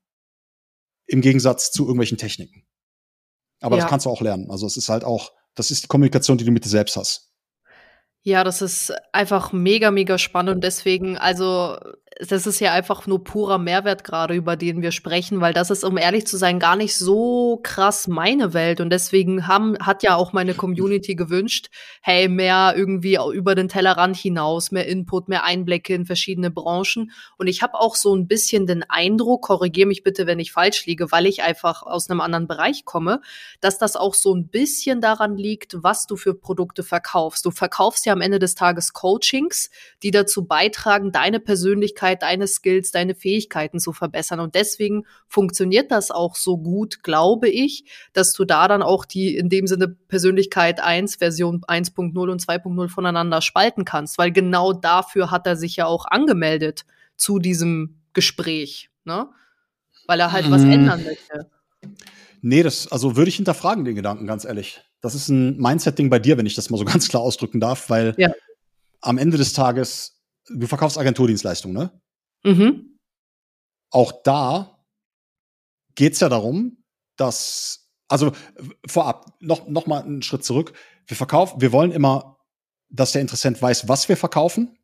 im 1.08 1.22
Gegensatz 1.22 1.72
zu 1.72 1.84
irgendwelchen 1.84 2.18
Techniken. 2.18 2.66
Aber 3.62 3.78
ja. 3.78 3.84
das 3.84 3.90
kannst 3.90 4.06
du 4.06 4.10
auch 4.10 4.22
lernen. 4.22 4.50
Also 4.50 4.68
es 4.68 4.78
ist 4.78 4.90
halt 4.90 5.04
auch, 5.04 5.32
das 5.56 5.72
ist 5.72 5.84
die 5.84 5.88
Kommunikation, 5.88 6.38
die 6.38 6.46
du 6.46 6.52
mit 6.52 6.66
dir 6.66 6.70
selbst 6.70 6.98
hast. 6.98 7.32
Ja, 8.22 8.44
das 8.44 8.62
ist 8.62 8.92
einfach 9.14 9.54
mega, 9.54 9.92
mega 9.92 10.18
spannend. 10.18 10.56
Und 10.56 10.64
deswegen, 10.64 11.18
also 11.18 11.78
das 12.20 12.48
ist 12.48 12.62
ja 12.62 12.72
einfach 12.72 13.08
nur 13.08 13.26
purer 13.26 13.58
Mehrwert 13.58 14.06
gerade, 14.06 14.36
über 14.36 14.56
den 14.56 14.82
wir 14.82 14.94
sprechen, 14.94 15.42
weil 15.42 15.54
das 15.54 15.70
ist, 15.70 15.84
um 15.84 15.98
ehrlich 15.98 16.26
zu 16.26 16.38
sein, 16.38 16.60
gar 16.60 16.78
nicht 16.78 16.96
so 16.96 17.60
krass 17.62 18.08
meine 18.08 18.54
Welt. 18.54 18.80
Und 18.80 18.90
deswegen 18.90 19.48
haben, 19.48 19.76
hat 19.80 20.02
ja 20.02 20.16
auch 20.16 20.32
meine 20.32 20.54
Community 20.54 21.16
gewünscht, 21.16 21.68
hey, 22.02 22.30
mehr 22.30 22.74
irgendwie 22.78 23.18
über 23.34 23.54
den 23.54 23.68
Tellerrand 23.68 24.16
hinaus, 24.16 24.72
mehr 24.72 24.88
Input, 24.88 25.28
mehr 25.28 25.44
Einblicke 25.44 25.94
in 25.94 26.06
verschiedene 26.06 26.52
Branchen. 26.52 27.12
Und 27.38 27.48
ich 27.48 27.62
habe 27.62 27.76
auch 27.76 27.96
so 27.96 28.16
ein 28.16 28.28
bisschen 28.28 28.66
den 28.66 28.84
Eindruck, 28.90 29.44
korrigiere 29.44 29.88
mich 29.88 30.04
bitte, 30.04 30.26
wenn 30.26 30.40
ich 30.40 30.54
falsch 30.54 30.86
liege, 30.86 31.12
weil 31.12 31.26
ich 31.26 31.44
einfach 31.44 31.84
aus 31.84 32.10
einem 32.10 32.22
anderen 32.22 32.48
Bereich 32.48 32.86
komme, 32.86 33.20
dass 33.60 33.78
das 33.78 33.98
auch 33.98 34.14
so 34.14 34.34
ein 34.34 34.48
bisschen 34.48 35.02
daran 35.02 35.36
liegt, 35.36 35.84
was 35.84 36.08
du 36.08 36.16
für 36.16 36.34
Produkte 36.34 36.84
verkaufst. 36.84 37.46
Du 37.46 37.52
verkaufst 37.52 38.06
ja 38.06 38.14
am 38.14 38.22
Ende 38.22 38.40
des 38.40 38.56
Tages 38.56 38.94
Coachings, 38.94 39.70
die 40.02 40.12
dazu 40.12 40.46
beitragen, 40.46 41.12
deine 41.12 41.42
Persönlichkeit 41.42 42.05
Persönlichkeit, 42.06 42.22
deine 42.22 42.48
Skills, 42.48 42.92
deine 42.92 43.16
Fähigkeiten 43.16 43.80
zu 43.80 43.94
verbessern. 43.94 44.40
Und 44.40 44.56
deswegen 44.56 45.06
funktioniert 45.28 45.92
das 45.92 46.12
auch 46.12 46.36
so 46.36 46.58
gut, 46.58 47.04
glaube 47.04 47.50
ich, 47.50 47.86
dass 48.14 48.34
du 48.34 48.46
da 48.46 48.68
dann 48.68 48.82
auch 48.82 49.06
die 49.06 49.36
in 49.36 49.50
dem 49.50 49.68
Sinne 49.68 49.88
Persönlichkeit 49.88 50.80
1, 50.80 51.16
Version 51.16 51.62
1.0 51.62 52.32
und 52.32 52.42
2.0 52.42 52.90
voneinander 52.90 53.42
spalten 53.42 53.86
kannst, 53.86 54.18
weil 54.18 54.32
genau 54.32 54.74
dafür 54.74 55.32
hat 55.32 55.48
er 55.48 55.56
sich 55.56 55.76
ja 55.78 55.86
auch 55.86 56.06
angemeldet 56.06 56.86
zu 57.18 57.40
diesem 57.40 58.02
Gespräch, 58.14 58.90
ne? 59.04 59.28
Weil 60.08 60.20
er 60.20 60.32
halt 60.32 60.48
mhm. 60.48 60.52
was 60.52 60.62
ändern 60.64 61.04
möchte. 61.04 61.50
Nee, 62.42 62.62
das, 62.62 62.92
also 62.92 63.16
würde 63.16 63.30
ich 63.30 63.38
hinterfragen, 63.38 63.86
den 63.86 63.96
Gedanken, 63.96 64.28
ganz 64.28 64.46
ehrlich. 64.46 64.82
Das 65.02 65.16
ist 65.16 65.30
ein 65.30 65.58
Mindset-Ding 65.58 66.12
bei 66.12 66.20
dir, 66.20 66.38
wenn 66.38 66.46
ich 66.46 66.54
das 66.54 66.70
mal 66.70 66.78
so 66.78 66.86
ganz 66.94 67.10
klar 67.10 67.24
ausdrücken 67.24 67.60
darf, 67.60 67.90
weil 67.90 68.14
ja. 68.18 68.32
am 69.02 69.18
Ende 69.18 69.38
des 69.38 69.54
Tages 69.54 70.15
du 70.48 70.68
verkaufst 70.68 70.98
Agenturdienstleistungen, 70.98 71.76
ne? 71.76 72.02
Mhm. 72.44 73.00
Auch 73.90 74.12
da 74.24 74.86
geht's 75.96 76.20
ja 76.20 76.30
darum, 76.30 76.84
dass, 77.16 77.90
also 78.08 78.34
vorab, 78.88 79.38
noch, 79.40 79.68
noch 79.68 79.88
mal 79.88 80.04
einen 80.04 80.22
Schritt 80.22 80.44
zurück. 80.44 80.74
Wir 81.08 81.18
verkaufen, 81.18 81.62
wir 81.62 81.72
wollen 81.72 81.92
immer, 81.92 82.38
dass 82.90 83.14
der 83.14 83.22
Interessent 83.22 83.62
weiß, 83.62 83.88
was 83.88 84.10
wir 84.10 84.18
verkaufen. 84.18 84.78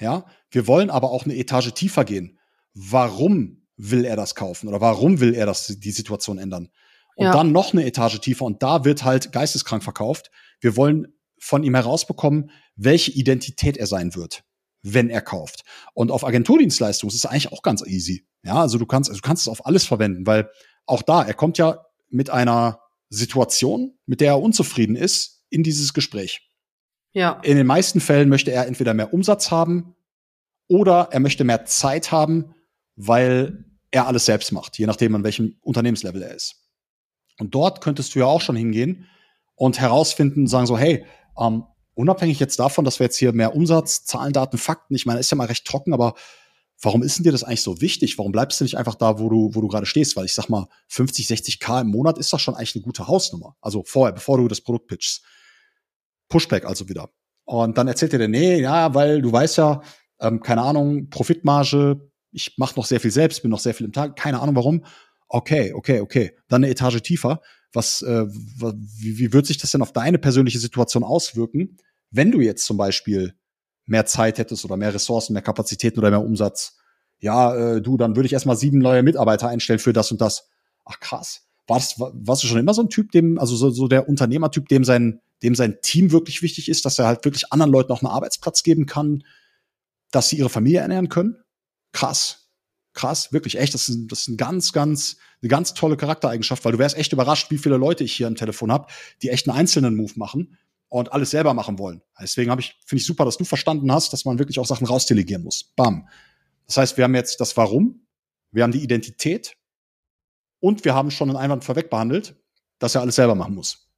Ja, 0.00 0.26
wir 0.50 0.66
wollen 0.66 0.90
aber 0.90 1.10
auch 1.10 1.24
eine 1.24 1.36
Etage 1.36 1.72
tiefer 1.72 2.04
gehen. 2.04 2.40
Warum 2.72 3.66
will 3.76 4.04
er 4.04 4.16
das 4.16 4.34
kaufen 4.34 4.68
oder 4.68 4.80
warum 4.80 5.20
will 5.20 5.34
er 5.34 5.46
das, 5.46 5.66
die 5.66 5.90
Situation 5.90 6.38
ändern? 6.38 6.70
Und 7.16 7.26
ja. 7.26 7.32
dann 7.32 7.52
noch 7.52 7.72
eine 7.72 7.86
Etage 7.86 8.18
tiefer 8.20 8.44
und 8.44 8.62
da 8.62 8.84
wird 8.84 9.04
halt 9.04 9.30
geisteskrank 9.30 9.84
verkauft. 9.84 10.32
Wir 10.60 10.76
wollen 10.76 11.13
von 11.44 11.62
ihm 11.62 11.74
herausbekommen, 11.74 12.50
welche 12.74 13.10
Identität 13.10 13.76
er 13.76 13.86
sein 13.86 14.14
wird, 14.14 14.44
wenn 14.80 15.10
er 15.10 15.20
kauft. 15.20 15.64
Und 15.92 16.10
auf 16.10 16.24
Agenturdienstleistungen 16.24 17.10
ist 17.10 17.16
es 17.16 17.26
eigentlich 17.26 17.52
auch 17.52 17.60
ganz 17.60 17.86
easy. 17.86 18.26
Ja, 18.42 18.62
also 18.62 18.78
du 18.78 18.86
kannst, 18.86 19.10
also 19.10 19.20
du 19.20 19.26
kannst 19.26 19.42
es 19.42 19.48
auf 19.48 19.66
alles 19.66 19.84
verwenden, 19.84 20.26
weil 20.26 20.48
auch 20.86 21.02
da, 21.02 21.22
er 21.22 21.34
kommt 21.34 21.58
ja 21.58 21.84
mit 22.08 22.30
einer 22.30 22.80
Situation, 23.10 23.98
mit 24.06 24.22
der 24.22 24.28
er 24.28 24.40
unzufrieden 24.40 24.96
ist, 24.96 25.44
in 25.50 25.62
dieses 25.62 25.92
Gespräch. 25.92 26.50
Ja. 27.12 27.40
In 27.42 27.58
den 27.58 27.66
meisten 27.66 28.00
Fällen 28.00 28.30
möchte 28.30 28.50
er 28.50 28.66
entweder 28.66 28.94
mehr 28.94 29.12
Umsatz 29.12 29.50
haben 29.50 29.94
oder 30.66 31.08
er 31.10 31.20
möchte 31.20 31.44
mehr 31.44 31.66
Zeit 31.66 32.10
haben, 32.10 32.54
weil 32.96 33.66
er 33.90 34.06
alles 34.06 34.24
selbst 34.24 34.50
macht, 34.50 34.78
je 34.78 34.86
nachdem, 34.86 35.14
an 35.14 35.24
welchem 35.24 35.58
Unternehmenslevel 35.60 36.22
er 36.22 36.34
ist. 36.34 36.56
Und 37.38 37.54
dort 37.54 37.82
könntest 37.82 38.14
du 38.14 38.20
ja 38.20 38.26
auch 38.26 38.40
schon 38.40 38.56
hingehen 38.56 39.06
und 39.56 39.78
herausfinden, 39.78 40.46
sagen 40.46 40.66
so, 40.66 40.78
hey, 40.78 41.04
ähm, 41.38 41.64
unabhängig 41.94 42.40
jetzt 42.40 42.58
davon, 42.58 42.84
dass 42.84 42.98
wir 42.98 43.04
jetzt 43.04 43.16
hier 43.16 43.32
mehr 43.32 43.54
Umsatz, 43.54 44.04
Zahlen, 44.04 44.32
Daten, 44.32 44.58
Fakten, 44.58 44.94
ich 44.94 45.06
meine, 45.06 45.20
ist 45.20 45.30
ja 45.30 45.36
mal 45.36 45.46
recht 45.46 45.66
trocken, 45.66 45.92
aber 45.92 46.14
warum 46.80 47.02
ist 47.02 47.16
denn 47.16 47.24
dir 47.24 47.32
das 47.32 47.44
eigentlich 47.44 47.62
so 47.62 47.80
wichtig? 47.80 48.18
Warum 48.18 48.32
bleibst 48.32 48.60
du 48.60 48.64
nicht 48.64 48.76
einfach 48.76 48.94
da, 48.94 49.18
wo 49.18 49.28
du, 49.28 49.50
wo 49.54 49.60
du 49.60 49.68
gerade 49.68 49.86
stehst? 49.86 50.16
Weil 50.16 50.24
ich 50.24 50.34
sag 50.34 50.48
mal, 50.48 50.66
50, 50.88 51.26
60 51.26 51.60
K 51.60 51.80
im 51.80 51.88
Monat 51.88 52.18
ist 52.18 52.32
doch 52.32 52.40
schon 52.40 52.54
eigentlich 52.54 52.74
eine 52.74 52.84
gute 52.84 53.06
Hausnummer. 53.06 53.56
Also 53.60 53.82
vorher, 53.86 54.12
bevor 54.12 54.38
du 54.38 54.48
das 54.48 54.60
Produkt 54.60 54.88
pitchst. 54.88 55.22
Pushback 56.28 56.64
also 56.64 56.88
wieder. 56.88 57.10
Und 57.44 57.78
dann 57.78 57.88
erzählt 57.88 58.12
er 58.14 58.18
dir, 58.18 58.28
nee, 58.28 58.60
ja, 58.60 58.94
weil 58.94 59.22
du 59.22 59.30
weißt 59.30 59.58
ja, 59.58 59.82
ähm, 60.20 60.40
keine 60.40 60.62
Ahnung, 60.62 61.10
Profitmarge, 61.10 62.10
ich 62.30 62.54
mache 62.56 62.76
noch 62.76 62.86
sehr 62.86 63.00
viel 63.00 63.10
selbst, 63.10 63.42
bin 63.42 63.50
noch 63.50 63.60
sehr 63.60 63.74
viel 63.74 63.86
im 63.86 63.92
Tag, 63.92 64.16
keine 64.16 64.40
Ahnung 64.40 64.56
warum. 64.56 64.84
Okay, 65.28 65.72
okay, 65.72 66.00
okay. 66.00 66.36
Dann 66.48 66.64
eine 66.64 66.70
Etage 66.70 67.00
tiefer. 67.02 67.40
Was, 67.74 68.02
äh, 68.02 68.26
wie, 68.28 69.18
wie 69.18 69.32
wird 69.32 69.46
sich 69.46 69.58
das 69.58 69.72
denn 69.72 69.82
auf 69.82 69.92
deine 69.92 70.18
persönliche 70.18 70.58
Situation 70.58 71.04
auswirken, 71.04 71.76
wenn 72.10 72.30
du 72.30 72.40
jetzt 72.40 72.64
zum 72.64 72.76
Beispiel 72.76 73.34
mehr 73.84 74.06
Zeit 74.06 74.38
hättest 74.38 74.64
oder 74.64 74.76
mehr 74.76 74.94
Ressourcen, 74.94 75.32
mehr 75.32 75.42
Kapazitäten 75.42 75.98
oder 75.98 76.10
mehr 76.10 76.22
Umsatz? 76.22 76.76
Ja, 77.18 77.54
äh, 77.54 77.82
du, 77.82 77.96
dann 77.96 78.16
würde 78.16 78.26
ich 78.26 78.32
erstmal 78.32 78.56
sieben 78.56 78.78
neue 78.78 79.02
Mitarbeiter 79.02 79.48
einstellen 79.48 79.80
für 79.80 79.92
das 79.92 80.12
und 80.12 80.20
das. 80.20 80.48
Ach 80.84 81.00
krass. 81.00 81.42
Warst, 81.66 81.98
warst 81.98 82.44
du 82.44 82.46
schon 82.46 82.58
immer 82.58 82.74
so 82.74 82.82
ein 82.82 82.90
Typ, 82.90 83.10
dem, 83.10 83.38
also 83.38 83.56
so, 83.56 83.70
so 83.70 83.88
der 83.88 84.08
Unternehmertyp, 84.08 84.68
dem 84.68 84.84
sein, 84.84 85.20
dem 85.42 85.54
sein 85.54 85.78
Team 85.82 86.12
wirklich 86.12 86.42
wichtig 86.42 86.68
ist, 86.68 86.84
dass 86.84 86.98
er 86.98 87.06
halt 87.06 87.24
wirklich 87.24 87.52
anderen 87.52 87.72
Leuten 87.72 87.92
auch 87.92 88.02
einen 88.02 88.12
Arbeitsplatz 88.12 88.62
geben 88.62 88.86
kann, 88.86 89.24
dass 90.12 90.28
sie 90.28 90.36
ihre 90.36 90.50
Familie 90.50 90.80
ernähren 90.80 91.08
können? 91.08 91.42
Krass 91.92 92.43
krass, 92.94 93.32
wirklich 93.32 93.58
echt. 93.58 93.74
Das 93.74 93.88
ist, 93.88 94.10
das 94.10 94.20
ist 94.20 94.28
ein 94.28 94.36
ganz, 94.36 94.72
ganz, 94.72 95.16
eine 95.42 95.48
ganz 95.48 95.74
tolle 95.74 95.96
Charaktereigenschaft, 95.96 96.64
weil 96.64 96.72
du 96.72 96.78
wärst 96.78 96.96
echt 96.96 97.12
überrascht, 97.12 97.50
wie 97.50 97.58
viele 97.58 97.76
Leute 97.76 98.04
ich 98.04 98.14
hier 98.14 98.26
am 98.26 98.36
Telefon 98.36 98.72
habe, 98.72 98.86
die 99.22 99.28
echt 99.28 99.48
einen 99.48 99.58
einzelnen 99.58 99.96
Move 99.96 100.12
machen 100.16 100.56
und 100.88 101.12
alles 101.12 101.30
selber 101.30 101.54
machen 101.54 101.78
wollen. 101.78 102.02
Deswegen 102.20 102.50
habe 102.50 102.60
ich, 102.60 102.78
finde 102.86 103.00
ich 103.00 103.06
super, 103.06 103.24
dass 103.24 103.36
du 103.36 103.44
verstanden 103.44 103.92
hast, 103.92 104.12
dass 104.12 104.24
man 104.24 104.38
wirklich 104.38 104.58
auch 104.58 104.66
Sachen 104.66 104.86
rausdelegieren 104.86 105.42
muss. 105.42 105.72
Bam. 105.76 106.08
Das 106.66 106.76
heißt, 106.76 106.96
wir 106.96 107.04
haben 107.04 107.14
jetzt 107.14 107.40
das 107.40 107.56
Warum, 107.56 108.06
wir 108.52 108.62
haben 108.62 108.72
die 108.72 108.82
Identität 108.82 109.56
und 110.60 110.84
wir 110.84 110.94
haben 110.94 111.10
schon 111.10 111.28
einen 111.28 111.36
Einwand 111.36 111.64
vorweg 111.64 111.90
behandelt, 111.90 112.36
dass 112.78 112.94
er 112.94 113.00
alles 113.00 113.16
selber 113.16 113.34
machen 113.34 113.54
muss. 113.54 113.90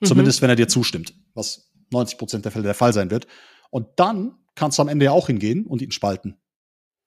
Mhm. 0.00 0.06
Zumindest 0.06 0.42
wenn 0.42 0.50
er 0.50 0.56
dir 0.56 0.68
zustimmt, 0.68 1.14
was 1.34 1.72
90 1.92 2.18
Prozent 2.18 2.44
der 2.44 2.52
Fälle 2.52 2.64
der 2.64 2.74
Fall 2.74 2.92
sein 2.92 3.10
wird. 3.10 3.26
Und 3.70 3.86
dann 3.96 4.38
kannst 4.54 4.78
du 4.78 4.82
am 4.82 4.88
Ende 4.88 5.06
ja 5.06 5.12
auch 5.12 5.28
hingehen 5.28 5.66
und 5.66 5.82
ihn 5.82 5.92
spalten. 5.92 6.36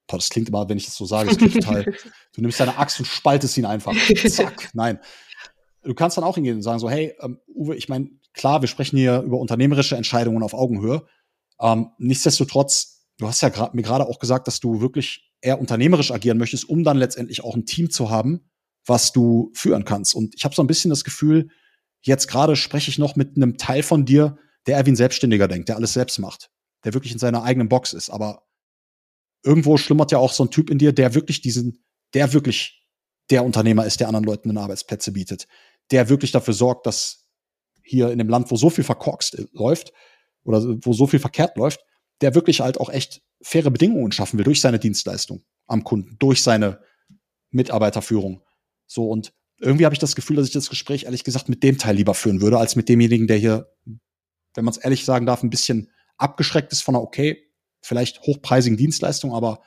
Boah, 0.08 0.18
das 0.18 0.30
klingt 0.30 0.50
immer, 0.50 0.68
wenn 0.70 0.78
ich 0.78 0.86
das 0.86 0.96
so 0.96 1.06
sage, 1.06 1.30
das 1.30 1.38
klingt 1.38 1.54
total. 1.54 1.86
Du 2.36 2.42
nimmst 2.42 2.60
deine 2.60 2.78
Axt 2.78 3.00
und 3.00 3.06
spaltest 3.06 3.58
ihn 3.58 3.66
einfach. 3.66 3.94
Zack. 4.28 4.70
Nein. 4.74 5.00
Du 5.84 5.94
kannst 5.94 6.18
dann 6.18 6.26
auch 6.26 6.36
hingehen 6.36 6.58
und 6.58 6.64
sagen 6.64 6.80
so, 6.80 6.90
hey, 6.90 7.16
ähm, 7.22 7.40
Uwe, 7.48 7.76
ich 7.76 7.88
meine, 7.88 8.10
klar, 8.34 8.62
wir 8.62 8.68
sprechen 8.68 8.98
hier 8.98 9.22
über 9.22 9.40
unternehmerische 9.40 9.96
Entscheidungen 9.96 10.44
auf 10.44 10.54
Augenhöhe. 10.54 11.06
Ähm, 11.62 11.92
nichtsdestotrotz, 11.98 13.06
du 13.20 13.28
hast 13.28 13.42
ja 13.42 13.50
grad, 13.50 13.74
mir 13.74 13.84
gerade 13.84 14.06
auch 14.08 14.20
gesagt, 14.20 14.48
dass 14.48 14.60
du 14.60 14.82
wirklich 14.82 15.32
eher 15.42 15.60
unternehmerisch 15.60 16.12
agieren 16.12 16.38
möchtest, 16.38 16.68
um 16.68 16.84
dann 16.84 16.98
letztendlich 16.98 17.44
auch 17.44 17.56
ein 17.56 17.66
Team 17.66 17.90
zu 17.90 18.10
haben, 18.10 18.50
was 18.86 19.14
du 19.14 19.52
führen 19.54 19.86
kannst. 19.86 20.16
Und 20.16 20.36
ich 20.36 20.44
habe 20.44 20.54
so 20.56 20.62
ein 20.62 20.68
bisschen 20.68 20.90
das 20.90 21.04
Gefühl, 21.04 21.50
jetzt 22.02 22.28
gerade 22.28 22.56
spreche 22.56 22.90
ich 22.90 22.98
noch 22.98 23.16
mit 23.16 23.38
einem 23.38 23.58
Teil 23.58 23.84
von 23.84 24.06
dir, 24.06 24.38
der 24.68 24.78
eher 24.78 24.86
wie 24.86 24.92
ein 24.92 24.96
Selbstständiger 24.96 25.48
denkt, 25.48 25.70
der 25.70 25.76
alles 25.76 25.94
selbst 25.94 26.20
macht, 26.20 26.50
der 26.84 26.94
wirklich 26.94 27.14
in 27.14 27.20
seiner 27.20 27.44
eigenen 27.44 27.70
Box 27.70 27.94
ist. 27.94 28.10
Aber 28.10 28.44
irgendwo 29.46 29.78
schlummert 29.78 30.12
ja 30.12 30.18
auch 30.18 30.34
so 30.34 30.44
ein 30.44 30.52
Typ 30.52 30.70
in 30.70 30.78
dir, 30.78 30.92
der 30.92 31.14
wirklich 31.14 31.42
diesen, 31.42 31.84
der 32.14 32.34
wirklich 32.34 32.86
der 33.30 33.46
Unternehmer 33.46 33.86
ist, 33.86 34.00
der 34.00 34.08
anderen 34.08 34.26
Leuten 34.26 34.58
Arbeitsplätze 34.58 35.12
bietet, 35.12 35.48
der 35.92 36.10
wirklich 36.10 36.32
dafür 36.32 36.54
sorgt, 36.54 36.86
dass 36.86 37.28
hier 37.84 38.12
in 38.12 38.18
dem 38.18 38.30
Land, 38.30 38.52
wo 38.52 38.56
so 38.56 38.70
viel 38.70 38.84
verkorkst 38.84 39.40
äh, 39.40 39.46
läuft 39.54 39.94
oder 40.44 40.64
wo 40.82 40.94
so 40.94 41.08
viel 41.08 41.20
verkehrt 41.20 41.58
läuft, 41.58 41.86
der 42.22 42.36
wirklich 42.36 42.62
halt 42.62 42.80
auch 42.80 42.90
echt 42.90 43.22
faire 43.42 43.72
Bedingungen 43.72 44.12
schaffen 44.12 44.38
will 44.38 44.46
durch 44.46 44.62
seine 44.62 44.80
Dienstleistung 44.80 45.44
am 45.68 45.84
Kunden, 45.84 46.18
durch 46.20 46.42
seine 46.42 46.80
Mitarbeiterführung. 47.52 48.42
So 48.88 49.10
und 49.10 49.34
irgendwie 49.60 49.86
habe 49.86 49.94
ich 49.94 50.00
das 50.00 50.16
Gefühl, 50.16 50.36
dass 50.36 50.48
ich 50.48 50.54
das 50.54 50.70
Gespräch 50.70 51.06
ehrlich 51.06 51.24
gesagt 51.24 51.50
mit 51.50 51.64
dem 51.64 51.78
Teil 51.78 51.96
lieber 51.96 52.14
führen 52.14 52.42
würde, 52.42 52.58
als 52.58 52.76
mit 52.76 52.90
demjenigen, 52.90 53.28
der 53.28 53.38
hier, 53.38 53.72
wenn 54.54 54.66
man 54.66 54.74
es 54.74 54.78
ehrlich 54.78 55.06
sagen 55.06 55.26
darf, 55.26 55.44
ein 55.44 55.50
bisschen 55.50 55.92
abgeschreckt 56.18 56.72
ist 56.72 56.82
von 56.82 56.96
einer, 56.96 57.04
okay, 57.04 57.46
vielleicht 57.86 58.22
hochpreisigen 58.22 58.78
Dienstleistung, 58.78 59.34
aber 59.34 59.62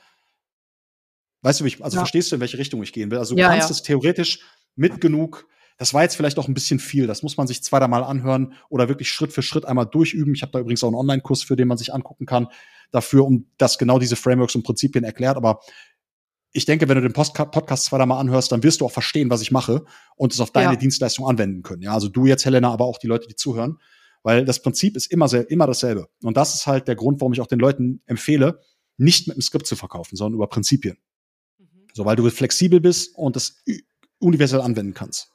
weißt 1.41 1.61
du, 1.61 1.65
ich, 1.65 1.83
also 1.83 1.95
ja. 1.95 2.01
verstehst 2.01 2.31
du, 2.31 2.35
in 2.35 2.41
welche 2.41 2.57
Richtung 2.57 2.83
ich 2.83 2.93
gehen 2.93 3.11
will? 3.11 3.17
Also 3.17 3.35
du 3.35 3.41
ja, 3.41 3.49
kannst 3.49 3.69
ja. 3.69 3.73
es 3.73 3.83
theoretisch 3.83 4.41
mit 4.75 4.99
genug, 5.01 5.47
das 5.77 5.93
war 5.93 6.03
jetzt 6.03 6.15
vielleicht 6.15 6.37
auch 6.37 6.47
ein 6.47 6.53
bisschen 6.53 6.79
viel, 6.79 7.07
das 7.07 7.23
muss 7.23 7.37
man 7.37 7.47
sich 7.47 7.63
zweimal 7.63 8.03
anhören 8.03 8.53
oder 8.69 8.89
wirklich 8.89 9.09
Schritt 9.09 9.31
für 9.31 9.41
Schritt 9.41 9.65
einmal 9.65 9.85
durchüben. 9.85 10.35
Ich 10.35 10.41
habe 10.41 10.51
da 10.51 10.59
übrigens 10.59 10.83
auch 10.83 10.89
einen 10.89 10.97
Online-Kurs, 10.97 11.43
für 11.43 11.55
den 11.55 11.69
man 11.69 11.77
sich 11.77 11.93
angucken 11.93 12.25
kann, 12.25 12.47
dafür, 12.91 13.25
um 13.25 13.47
das 13.57 13.77
genau 13.77 13.99
diese 13.99 14.17
Frameworks 14.17 14.55
und 14.55 14.63
Prinzipien 14.63 15.05
erklärt, 15.05 15.37
aber 15.37 15.61
ich 16.51 16.65
denke, 16.65 16.89
wenn 16.89 16.95
du 16.95 17.01
den 17.01 17.13
Post 17.13 17.35
Podcast 17.35 17.85
zweimal 17.85 18.19
anhörst, 18.19 18.51
dann 18.51 18.63
wirst 18.63 18.81
du 18.81 18.85
auch 18.85 18.91
verstehen, 18.91 19.29
was 19.29 19.41
ich 19.41 19.51
mache 19.51 19.85
und 20.15 20.33
es 20.33 20.39
auf 20.39 20.51
deine 20.51 20.77
Dienstleistung 20.77 21.27
anwenden 21.27 21.61
können. 21.61 21.83
Ja, 21.83 21.93
also 21.93 22.07
du 22.07 22.25
jetzt, 22.25 22.43
Helena, 22.43 22.71
aber 22.71 22.85
auch 22.85 22.97
die 22.97 23.07
Leute, 23.07 23.27
die 23.27 23.35
zuhören. 23.35 23.77
Weil 24.23 24.45
das 24.45 24.61
Prinzip 24.61 24.95
ist 24.95 25.11
immer, 25.11 25.27
sehr, 25.27 25.49
immer 25.49 25.67
dasselbe. 25.67 26.09
Und 26.23 26.35
das 26.35 26.55
ist 26.55 26.67
halt 26.67 26.87
der 26.87 26.95
Grund, 26.95 27.21
warum 27.21 27.33
ich 27.33 27.41
auch 27.41 27.47
den 27.47 27.59
Leuten 27.59 28.01
empfehle, 28.05 28.61
nicht 28.97 29.27
mit 29.27 29.35
einem 29.35 29.41
Skript 29.41 29.65
zu 29.65 29.75
verkaufen, 29.75 30.15
sondern 30.15 30.35
über 30.35 30.47
Prinzipien. 30.47 30.97
Mhm. 31.57 31.87
So, 31.93 32.05
weil 32.05 32.15
du 32.15 32.29
flexibel 32.29 32.81
bist 32.81 33.15
und 33.15 33.35
das 33.35 33.63
universell 34.19 34.61
anwenden 34.61 34.93
kannst. 34.93 35.31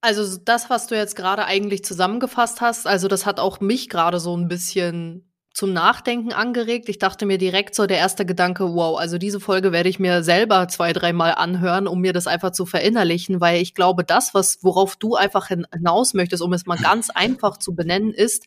Also 0.00 0.36
das, 0.38 0.70
was 0.70 0.86
du 0.86 0.96
jetzt 0.96 1.16
gerade 1.16 1.44
eigentlich 1.44 1.84
zusammengefasst 1.84 2.60
hast, 2.60 2.86
also 2.86 3.08
das 3.08 3.26
hat 3.26 3.40
auch 3.40 3.60
mich 3.60 3.88
gerade 3.88 4.20
so 4.20 4.36
ein 4.36 4.48
bisschen 4.48 5.27
zum 5.58 5.72
Nachdenken 5.72 6.32
angeregt. 6.32 6.88
Ich 6.88 7.00
dachte 7.00 7.26
mir 7.26 7.36
direkt 7.36 7.74
so 7.74 7.88
der 7.88 7.96
erste 7.96 8.24
Gedanke, 8.24 8.76
wow, 8.76 8.96
also 8.96 9.18
diese 9.18 9.40
Folge 9.40 9.72
werde 9.72 9.88
ich 9.88 9.98
mir 9.98 10.22
selber 10.22 10.68
zwei, 10.68 10.92
dreimal 10.92 11.34
anhören, 11.34 11.88
um 11.88 12.00
mir 12.00 12.12
das 12.12 12.28
einfach 12.28 12.52
zu 12.52 12.64
verinnerlichen, 12.64 13.40
weil 13.40 13.60
ich 13.60 13.74
glaube, 13.74 14.04
das, 14.04 14.34
was, 14.34 14.62
worauf 14.62 14.94
du 14.94 15.16
einfach 15.16 15.48
hinaus 15.48 16.14
möchtest, 16.14 16.44
um 16.44 16.52
es 16.52 16.66
mal 16.66 16.78
ganz 16.78 17.10
einfach 17.10 17.56
zu 17.56 17.74
benennen, 17.74 18.12
ist, 18.12 18.46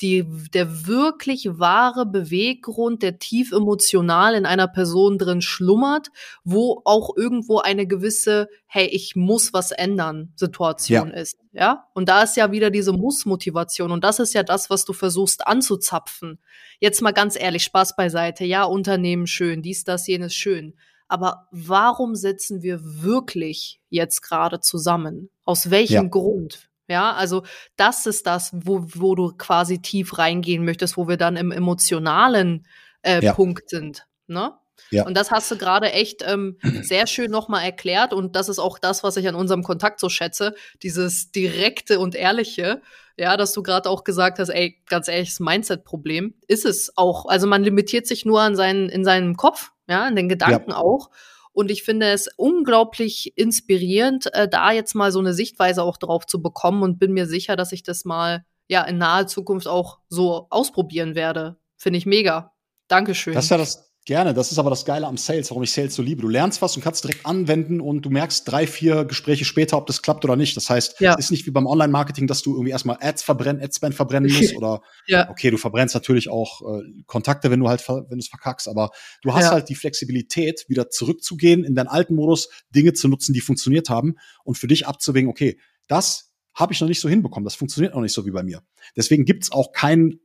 die, 0.00 0.24
der 0.54 0.86
wirklich 0.86 1.48
wahre 1.58 2.06
Beweggrund, 2.06 3.02
der 3.02 3.18
tief 3.18 3.52
emotional 3.52 4.34
in 4.34 4.46
einer 4.46 4.68
Person 4.68 5.18
drin 5.18 5.42
schlummert, 5.42 6.08
wo 6.44 6.82
auch 6.84 7.16
irgendwo 7.16 7.58
eine 7.58 7.86
gewisse, 7.86 8.48
hey, 8.66 8.86
ich 8.86 9.16
muss 9.16 9.52
was 9.52 9.72
ändern, 9.72 10.32
Situation 10.36 11.10
ja. 11.10 11.14
ist. 11.14 11.36
Ja. 11.52 11.86
Und 11.94 12.08
da 12.08 12.22
ist 12.22 12.36
ja 12.36 12.52
wieder 12.52 12.70
diese 12.70 12.92
Muss-Motivation. 12.92 13.90
Und 13.90 14.04
das 14.04 14.20
ist 14.20 14.34
ja 14.34 14.42
das, 14.42 14.70
was 14.70 14.84
du 14.84 14.92
versuchst 14.92 15.46
anzuzapfen. 15.46 16.38
Jetzt 16.78 17.02
mal 17.02 17.12
ganz 17.12 17.38
ehrlich, 17.38 17.64
Spaß 17.64 17.96
beiseite. 17.96 18.44
Ja, 18.44 18.64
Unternehmen 18.64 19.26
schön, 19.26 19.62
dies, 19.62 19.84
das, 19.84 20.06
jenes 20.06 20.34
schön. 20.34 20.74
Aber 21.08 21.48
warum 21.50 22.14
sitzen 22.14 22.62
wir 22.62 22.80
wirklich 22.82 23.80
jetzt 23.88 24.20
gerade 24.20 24.60
zusammen? 24.60 25.30
Aus 25.44 25.70
welchem 25.70 25.94
ja. 25.94 26.08
Grund? 26.08 26.67
Ja, 26.88 27.12
also 27.12 27.44
das 27.76 28.06
ist 28.06 28.26
das, 28.26 28.50
wo, 28.54 28.82
wo 28.94 29.14
du 29.14 29.34
quasi 29.36 29.80
tief 29.80 30.16
reingehen 30.16 30.64
möchtest, 30.64 30.96
wo 30.96 31.06
wir 31.06 31.18
dann 31.18 31.36
im 31.36 31.52
emotionalen 31.52 32.66
äh, 33.02 33.22
ja. 33.22 33.34
Punkt 33.34 33.68
sind. 33.68 34.06
Ne? 34.26 34.54
Ja. 34.90 35.04
Und 35.04 35.14
das 35.14 35.30
hast 35.30 35.50
du 35.50 35.58
gerade 35.58 35.92
echt 35.92 36.24
ähm, 36.26 36.56
sehr 36.82 37.06
schön 37.06 37.30
nochmal 37.30 37.64
erklärt. 37.64 38.12
Und 38.12 38.36
das 38.36 38.48
ist 38.48 38.58
auch 38.58 38.78
das, 38.78 39.02
was 39.02 39.16
ich 39.16 39.28
an 39.28 39.34
unserem 39.34 39.62
Kontakt 39.62 40.00
so 40.00 40.08
schätze. 40.08 40.54
Dieses 40.82 41.30
direkte 41.30 41.98
und 42.00 42.14
ehrliche. 42.14 42.80
Ja, 43.18 43.36
dass 43.36 43.52
du 43.52 43.64
gerade 43.64 43.90
auch 43.90 44.04
gesagt 44.04 44.38
hast, 44.38 44.48
ey, 44.48 44.80
ganz 44.86 45.08
ehrlich, 45.08 45.30
das 45.30 45.40
Mindset-Problem 45.40 46.34
ist 46.46 46.64
es 46.64 46.96
auch. 46.96 47.26
Also 47.26 47.48
man 47.48 47.64
limitiert 47.64 48.06
sich 48.06 48.24
nur 48.24 48.40
an 48.40 48.54
seinen, 48.54 48.88
in 48.88 49.04
seinem 49.04 49.36
Kopf, 49.36 49.72
ja, 49.88 50.06
in 50.06 50.14
den 50.14 50.28
Gedanken 50.28 50.70
ja. 50.70 50.76
auch. 50.76 51.10
Und 51.58 51.72
ich 51.72 51.82
finde 51.82 52.06
es 52.06 52.28
unglaublich 52.36 53.36
inspirierend, 53.36 54.32
äh, 54.32 54.46
da 54.46 54.70
jetzt 54.70 54.94
mal 54.94 55.10
so 55.10 55.18
eine 55.18 55.34
Sichtweise 55.34 55.82
auch 55.82 55.96
drauf 55.96 56.24
zu 56.24 56.40
bekommen 56.40 56.84
und 56.84 57.00
bin 57.00 57.12
mir 57.12 57.26
sicher, 57.26 57.56
dass 57.56 57.72
ich 57.72 57.82
das 57.82 58.04
mal 58.04 58.44
ja 58.68 58.84
in 58.84 58.98
naher 58.98 59.26
Zukunft 59.26 59.66
auch 59.66 59.98
so 60.08 60.46
ausprobieren 60.50 61.16
werde. 61.16 61.56
Finde 61.76 61.98
ich 61.98 62.06
mega. 62.06 62.54
Dankeschön. 62.86 63.34
Das 63.34 63.46
ist 63.46 63.50
ja 63.50 63.56
das, 63.56 63.87
Gerne, 64.08 64.32
das 64.32 64.50
ist 64.50 64.58
aber 64.58 64.70
das 64.70 64.86
Geile 64.86 65.06
am 65.06 65.18
Sales, 65.18 65.50
warum 65.50 65.62
ich 65.64 65.70
Sales 65.70 65.94
so 65.94 66.00
liebe. 66.00 66.22
Du 66.22 66.28
lernst 66.28 66.62
was 66.62 66.74
und 66.74 66.82
kannst 66.82 67.04
direkt 67.04 67.26
anwenden 67.26 67.78
und 67.78 68.06
du 68.06 68.08
merkst 68.08 68.50
drei, 68.50 68.66
vier 68.66 69.04
Gespräche 69.04 69.44
später, 69.44 69.76
ob 69.76 69.86
das 69.86 70.00
klappt 70.00 70.24
oder 70.24 70.34
nicht. 70.34 70.56
Das 70.56 70.70
heißt, 70.70 70.98
ja. 71.00 71.12
es 71.12 71.26
ist 71.26 71.30
nicht 71.30 71.46
wie 71.46 71.50
beim 71.50 71.66
Online-Marketing, 71.66 72.26
dass 72.26 72.40
du 72.40 72.54
irgendwie 72.54 72.70
erstmal 72.70 72.96
Ads 73.02 73.22
verbrennen, 73.22 73.62
Adspend 73.62 73.94
verbrennen 73.94 74.32
musst 74.32 74.56
oder 74.56 74.80
ja. 75.08 75.28
okay, 75.28 75.50
du 75.50 75.58
verbrennst 75.58 75.94
natürlich 75.94 76.30
auch 76.30 76.62
äh, 76.62 76.84
Kontakte, 77.04 77.50
wenn 77.50 77.60
du 77.60 77.68
halt, 77.68 77.86
wenn 77.86 78.06
du 78.08 78.16
es 78.16 78.28
verkackst, 78.28 78.66
aber 78.66 78.92
du 79.20 79.34
hast 79.34 79.44
ja. 79.44 79.50
halt 79.50 79.68
die 79.68 79.74
Flexibilität, 79.74 80.64
wieder 80.68 80.88
zurückzugehen 80.88 81.62
in 81.62 81.74
deinen 81.74 81.88
alten 81.88 82.14
Modus, 82.14 82.48
Dinge 82.74 82.94
zu 82.94 83.08
nutzen, 83.08 83.34
die 83.34 83.42
funktioniert 83.42 83.90
haben 83.90 84.14
und 84.42 84.56
für 84.56 84.68
dich 84.68 84.86
abzuwägen, 84.86 85.28
okay, 85.28 85.60
das 85.86 86.32
habe 86.54 86.72
ich 86.72 86.80
noch 86.80 86.88
nicht 86.88 87.00
so 87.00 87.10
hinbekommen, 87.10 87.44
das 87.44 87.56
funktioniert 87.56 87.94
noch 87.94 88.00
nicht 88.00 88.14
so 88.14 88.24
wie 88.24 88.30
bei 88.30 88.42
mir. 88.42 88.62
Deswegen 88.96 89.26
gibt's 89.26 89.52
auch 89.52 89.72
kein 89.72 90.18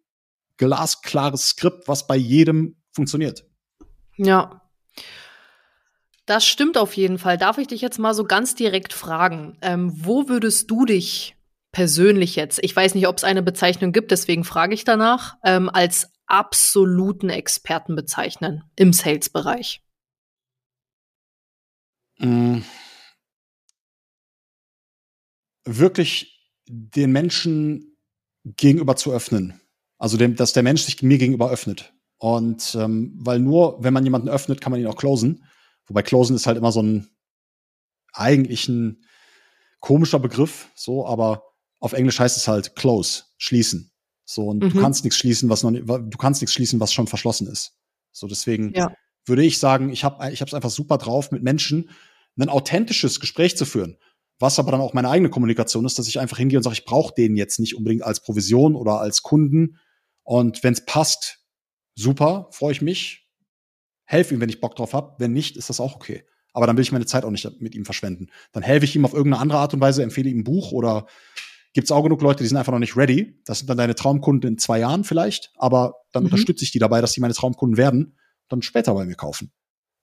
glasklares 0.56 1.48
Skript, 1.48 1.90
was 1.90 2.08
bei 2.08 2.16
jedem 2.16 2.78
funktioniert. 2.94 3.44
Ja. 4.18 4.62
Das 6.26 6.46
stimmt 6.46 6.78
auf 6.78 6.96
jeden 6.96 7.18
Fall. 7.18 7.38
Darf 7.38 7.58
ich 7.58 7.68
dich 7.68 7.82
jetzt 7.82 8.00
mal 8.00 8.14
so 8.14 8.24
ganz 8.24 8.56
direkt 8.56 8.94
fragen, 8.94 9.58
ähm, 9.62 9.92
wo 9.94 10.30
würdest 10.30 10.72
du 10.72 10.86
dich 10.86 11.36
persönlich 11.74 12.36
jetzt, 12.36 12.60
ich 12.64 12.74
weiß 12.74 12.96
nicht, 12.96 13.08
ob 13.08 13.18
es 13.18 13.24
eine 13.24 13.44
Bezeichnung 13.44 13.92
gibt, 13.92 14.12
deswegen 14.12 14.44
frage 14.46 14.74
ich 14.74 14.86
danach, 14.86 15.36
ähm, 15.44 15.70
als 15.70 16.12
absoluten 16.28 17.30
Experten 17.30 17.96
bezeichnen 17.96 18.64
im 18.76 18.94
Sales-Bereich? 18.94 19.82
Mhm. 22.20 22.64
Wirklich 25.66 26.50
den 26.68 27.12
Menschen 27.12 27.98
gegenüber 28.46 28.96
zu 28.96 29.12
öffnen. 29.12 29.60
Also, 29.98 30.18
dem, 30.18 30.36
dass 30.36 30.54
der 30.54 30.64
Mensch 30.64 30.84
sich 30.84 31.02
mir 31.02 31.18
gegenüber 31.18 31.50
öffnet. 31.50 31.94
Und 32.24 32.74
ähm, 32.80 33.12
weil 33.18 33.40
nur, 33.40 33.84
wenn 33.84 33.94
man 33.94 34.06
jemanden 34.06 34.30
öffnet, 34.30 34.62
kann 34.62 34.72
man 34.72 34.80
ihn 34.80 34.88
auch 34.88 34.96
closen. 34.96 35.44
Wobei 35.88 36.04
closen 36.04 36.38
ist 36.38 36.48
halt 36.48 36.58
immer 36.58 36.72
so 36.72 36.82
ein 36.82 37.10
eigentlich 38.14 38.70
ein 38.70 39.04
komischer 39.82 40.20
Begriff, 40.20 40.70
so, 40.74 41.06
aber 41.06 41.44
auf 41.82 41.92
Englisch 41.92 42.22
heißt 42.22 42.38
es 42.38 42.48
halt 42.48 42.78
close, 42.78 43.24
schließen. 43.38 43.92
So, 44.24 44.48
und 44.48 44.64
mhm. 44.64 44.70
du 44.70 44.80
kannst 44.80 45.04
nichts 45.04 45.20
schließen, 45.20 45.50
was 45.50 45.64
noch 45.64 45.72
du 45.72 46.18
kannst 46.18 46.42
nichts 46.42 46.54
schließen, 46.54 46.80
was 46.80 46.94
schon 46.94 47.08
verschlossen 47.08 47.48
ist. 47.48 47.74
So, 48.14 48.26
deswegen 48.28 48.74
ja. 48.74 48.96
würde 49.26 49.44
ich 49.44 49.58
sagen, 49.58 49.90
ich 49.90 50.06
habe 50.06 50.32
ich 50.32 50.40
es 50.40 50.54
einfach 50.54 50.72
super 50.72 50.98
drauf, 50.98 51.30
mit 51.32 51.44
Menschen 51.44 51.90
ein 52.40 52.48
authentisches 52.48 53.20
Gespräch 53.20 53.58
zu 53.58 53.66
führen. 53.66 53.98
Was 54.40 54.60
aber 54.60 54.72
dann 54.72 54.80
auch 54.80 54.94
meine 54.94 55.10
eigene 55.10 55.30
Kommunikation 55.30 55.86
ist, 55.86 56.00
dass 56.00 56.08
ich 56.08 56.22
einfach 56.22 56.38
hingehe 56.38 56.58
und 56.58 56.64
sage, 56.64 56.76
ich 56.76 56.86
brauche 56.86 57.14
den 57.14 57.36
jetzt 57.36 57.60
nicht 57.60 57.76
unbedingt 57.76 58.04
als 58.04 58.22
Provision 58.22 58.78
oder 58.78 59.02
als 59.02 59.24
Kunden. 59.24 59.78
Und 60.24 60.64
wenn 60.64 60.72
es 60.72 60.86
passt, 60.86 61.43
super, 61.96 62.50
freue 62.52 62.72
ich 62.72 62.82
mich. 62.82 63.30
Helfe 64.06 64.34
ihm, 64.34 64.42
wenn 64.42 64.50
ich 64.50 64.62
Bock 64.62 64.76
drauf 64.76 64.94
habe. 64.94 65.16
Wenn 65.20 65.34
nicht, 65.34 65.58
ist 65.58 65.70
das 65.70 65.80
auch 65.80 65.96
okay. 65.96 66.24
Aber 66.54 66.68
dann 66.68 66.78
will 66.78 66.84
ich 66.84 66.92
meine 66.92 67.06
Zeit 67.06 67.26
auch 67.26 67.32
nicht 67.32 67.50
mit 67.62 67.74
ihm 67.74 67.86
verschwenden. 67.86 68.28
Dann 68.52 68.64
helfe 68.64 68.86
ich 68.86 68.96
ihm 68.96 69.06
auf 69.06 69.14
irgendeine 69.14 69.42
andere 69.42 69.60
Art 69.60 69.74
und 69.74 69.82
Weise, 69.82 70.04
empfehle 70.04 70.30
ihm 70.30 70.40
ein 70.40 70.44
Buch 70.44 70.72
oder 70.72 71.08
gibt 71.74 71.86
es 71.86 71.92
auch 71.92 72.04
genug 72.04 72.22
Leute, 72.22 72.44
die 72.44 72.48
sind 72.48 72.58
einfach 72.58 72.72
noch 72.72 72.80
nicht 72.80 72.96
ready. 72.96 73.40
Das 73.46 73.60
sind 73.60 73.70
dann 73.70 73.78
deine 73.78 73.96
Traumkunden 73.96 74.52
in 74.52 74.58
zwei 74.60 74.80
Jahren 74.80 75.04
vielleicht, 75.04 75.52
aber 75.58 75.96
dann 76.12 76.24
mhm. 76.24 76.28
unterstütze 76.28 76.64
ich 76.64 76.72
die 76.72 76.80
dabei, 76.80 77.02
dass 77.02 77.14
die 77.14 77.22
meine 77.22 77.34
Traumkunden 77.34 77.78
werden, 77.78 78.18
dann 78.50 78.62
später 78.62 78.94
bei 78.94 79.06
mir 79.06 79.16
kaufen. 79.16 79.52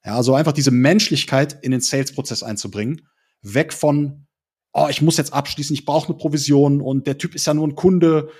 Ja, 0.04 0.16
also 0.16 0.34
einfach 0.34 0.52
diese 0.52 0.70
Menschlichkeit 0.70 1.58
in 1.62 1.70
den 1.70 1.80
Sales-Prozess 1.80 2.42
einzubringen, 2.42 3.06
weg 3.42 3.72
von, 3.72 4.26
oh, 4.72 4.88
ich 4.90 5.02
muss 5.02 5.18
jetzt 5.18 5.32
abschließen, 5.32 5.74
ich 5.74 5.84
brauche 5.84 6.08
eine 6.08 6.16
Provision 6.16 6.80
und 6.80 7.06
der 7.06 7.18
Typ 7.18 7.34
ist 7.34 7.46
ja 7.46 7.54
nur 7.54 7.68
ein 7.68 7.74
Kunde, 7.74 8.30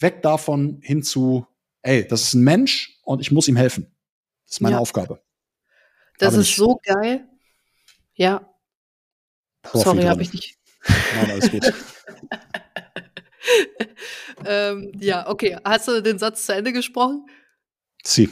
weg 0.00 0.22
davon 0.22 0.80
hin 0.82 1.02
zu, 1.02 1.46
ey, 1.84 2.06
das 2.06 2.22
ist 2.22 2.34
ein 2.34 2.42
Mensch 2.42 2.98
und 3.04 3.20
ich 3.20 3.30
muss 3.30 3.46
ihm 3.46 3.56
helfen. 3.56 3.94
Das 4.46 4.56
ist 4.56 4.60
meine 4.60 4.76
ja. 4.76 4.80
Aufgabe. 4.80 5.22
Das 6.18 6.28
Aber 6.28 6.40
ist 6.40 6.48
nicht. 6.48 6.56
so 6.56 6.80
geil. 6.82 7.28
Ja. 8.14 8.52
Profi 9.62 9.84
Sorry, 9.84 10.02
habe 10.02 10.22
ich 10.22 10.32
nicht. 10.32 10.58
Nein, 11.16 11.30
alles 11.30 11.50
gut. 11.50 11.72
ähm, 14.46 14.92
ja, 14.98 15.28
okay. 15.28 15.56
Hast 15.64 15.88
du 15.88 16.02
den 16.02 16.18
Satz 16.18 16.46
zu 16.46 16.54
Ende 16.54 16.72
gesprochen? 16.72 17.26
Sie. 18.02 18.30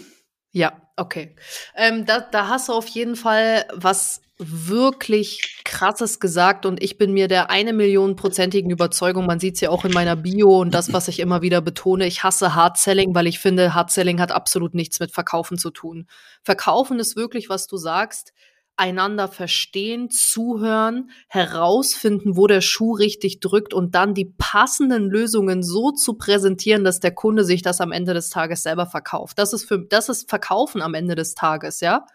Ja, 0.51 0.92
okay. 1.03 1.35
Ähm, 1.77 2.07
da, 2.07 2.21
da 2.21 2.49
hast 2.49 2.69
du 2.69 2.73
auf 2.73 2.89
jeden 2.89 3.17
Fall 3.17 3.67
was 3.75 4.23
wirklich 4.39 5.61
krasses 5.65 6.19
gesagt 6.19 6.67
und 6.67 6.83
ich 6.83 6.99
bin 6.99 7.13
mir 7.13 7.29
der 7.29 7.51
eine 7.51 7.73
Million 7.73 8.17
prozentigen 8.17 8.71
Überzeugung, 8.71 9.27
man 9.27 9.39
sieht 9.39 9.55
es 9.55 9.61
ja 9.61 9.71
auch 9.71 9.85
in 9.85 9.93
meiner 9.93 10.17
Bio 10.17 10.61
und 10.61 10.73
das, 10.73 10.93
was 10.93 11.09
ich 11.09 11.21
immer 11.21 11.43
wieder 11.43 11.61
betone, 11.61 12.07
ich 12.07 12.23
hasse 12.23 12.55
Hard 12.55 12.79
Selling, 12.79 13.15
weil 13.15 13.27
ich 13.27 13.39
finde, 13.39 13.75
Hard 13.75 13.91
Selling 13.91 14.21
hat 14.21 14.33
absolut 14.33 14.75
nichts 14.75 15.01
mit 15.01 15.13
Verkaufen 15.13 15.59
zu 15.59 15.71
tun. 15.71 16.07
Verkaufen 16.43 16.99
ist 16.99 17.17
wirklich, 17.17 17.49
was 17.49 17.67
du 17.67 17.77
sagst, 17.77 18.33
einander 18.77 19.29
verstehen, 19.29 20.11
zuhören, 20.11 21.11
herausfinden, 21.29 22.37
wo 22.37 22.47
der 22.47 22.61
Schuh 22.61 22.93
richtig 22.93 23.41
drückt 23.41 23.75
und 23.75 23.95
dann 23.95 24.15
die 24.15 24.35
passenden 24.37 25.11
Lösungen 25.11 25.63
so 25.63 25.93
zu 25.93 26.15
präsentieren, 26.15 26.85
dass 26.85 27.01
der 27.01 27.15
Kunde 27.15 27.45
sich 27.45 27.63
das 27.63 27.81
am 27.81 27.93
Ende 27.93 28.15
des 28.15 28.31
Tages 28.31 28.63
selber 28.63 28.87
verkauft. 28.87 29.39
Das 29.39 29.53
ist 29.53 29.65
für 29.65 29.79
das 29.79 30.09
ist 30.09 30.29
Verkaufen 30.29 30.83
am 30.83 30.95
Ende 30.95 31.15
des 31.15 31.35
Tages, 31.35 31.81
ja. 31.81 32.07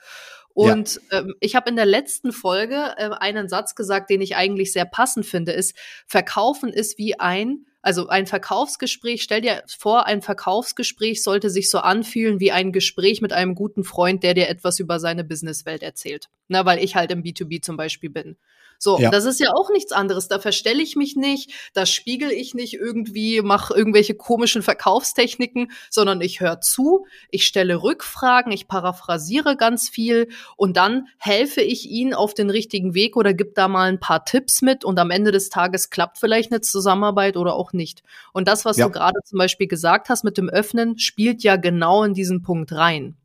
Und 0.53 0.99
ja. 1.11 1.19
ähm, 1.19 1.35
ich 1.39 1.55
habe 1.55 1.69
in 1.69 1.75
der 1.75 1.85
letzten 1.85 2.31
Folge 2.31 2.95
äh, 2.97 3.11
einen 3.11 3.47
Satz 3.47 3.75
gesagt, 3.75 4.09
den 4.09 4.21
ich 4.21 4.35
eigentlich 4.35 4.73
sehr 4.73 4.85
passend 4.85 5.27
finde, 5.27 5.51
ist, 5.51 5.75
Verkaufen 6.07 6.69
ist 6.69 6.97
wie 6.97 7.19
ein 7.19 7.67
also 7.87 8.09
ein 8.09 8.27
Verkaufsgespräch, 8.27 9.23
stell 9.23 9.39
dir 9.39 9.63
vor, 9.65 10.07
ein 10.07 10.21
Verkaufsgespräch 10.21 11.23
sollte 11.23 11.49
sich 11.49 11.69
so 11.69 11.77
anfühlen 11.77 12.41
wie 12.41 12.51
ein 12.51 12.73
Gespräch 12.73 13.21
mit 13.21 13.31
einem 13.31 13.55
guten 13.55 13.85
Freund, 13.85 14.23
der 14.23 14.33
dir 14.33 14.49
etwas 14.49 14.79
über 14.79 14.99
seine 14.99 15.23
Businesswelt 15.23 15.83
erzählt. 15.83 16.27
Na, 16.49 16.65
weil 16.65 16.83
ich 16.83 16.97
halt 16.97 17.11
im 17.11 17.23
B2B 17.23 17.61
zum 17.61 17.77
Beispiel 17.77 18.09
bin. 18.09 18.35
So, 18.79 18.99
ja. 18.99 19.09
das 19.09 19.25
ist 19.25 19.39
ja 19.39 19.53
auch 19.53 19.69
nichts 19.69 19.91
anderes. 19.91 20.27
Da 20.27 20.39
verstelle 20.39 20.81
ich 20.81 20.95
mich 20.95 21.15
nicht, 21.15 21.51
da 21.73 21.85
spiegel 21.85 22.31
ich 22.31 22.53
nicht 22.53 22.73
irgendwie, 22.73 23.41
mache 23.41 23.73
irgendwelche 23.75 24.15
komischen 24.15 24.61
Verkaufstechniken, 24.61 25.71
sondern 25.89 26.21
ich 26.21 26.39
höre 26.39 26.61
zu, 26.61 27.05
ich 27.29 27.45
stelle 27.45 27.81
Rückfragen, 27.83 28.51
ich 28.51 28.67
paraphrasiere 28.67 29.57
ganz 29.57 29.89
viel 29.89 30.29
und 30.55 30.77
dann 30.77 31.07
helfe 31.17 31.61
ich 31.61 31.89
ihnen 31.89 32.13
auf 32.13 32.33
den 32.33 32.49
richtigen 32.49 32.93
Weg 32.93 33.17
oder 33.17 33.33
gebe 33.33 33.51
da 33.55 33.67
mal 33.67 33.89
ein 33.89 33.99
paar 33.99 34.25
Tipps 34.25 34.61
mit 34.61 34.85
und 34.85 34.99
am 34.99 35.11
Ende 35.11 35.31
des 35.31 35.49
Tages 35.49 35.89
klappt 35.89 36.17
vielleicht 36.17 36.51
eine 36.51 36.61
Zusammenarbeit 36.61 37.37
oder 37.37 37.55
auch 37.55 37.73
nicht. 37.73 38.03
Und 38.33 38.47
das, 38.47 38.65
was 38.65 38.77
ja. 38.77 38.85
du 38.85 38.91
gerade 38.91 39.19
zum 39.23 39.37
Beispiel 39.37 39.67
gesagt 39.67 40.09
hast 40.09 40.23
mit 40.23 40.37
dem 40.37 40.49
Öffnen, 40.49 40.97
spielt 40.99 41.43
ja 41.43 41.55
genau 41.55 42.03
in 42.03 42.13
diesen 42.13 42.41
Punkt 42.41 42.71
rein. 42.71 43.15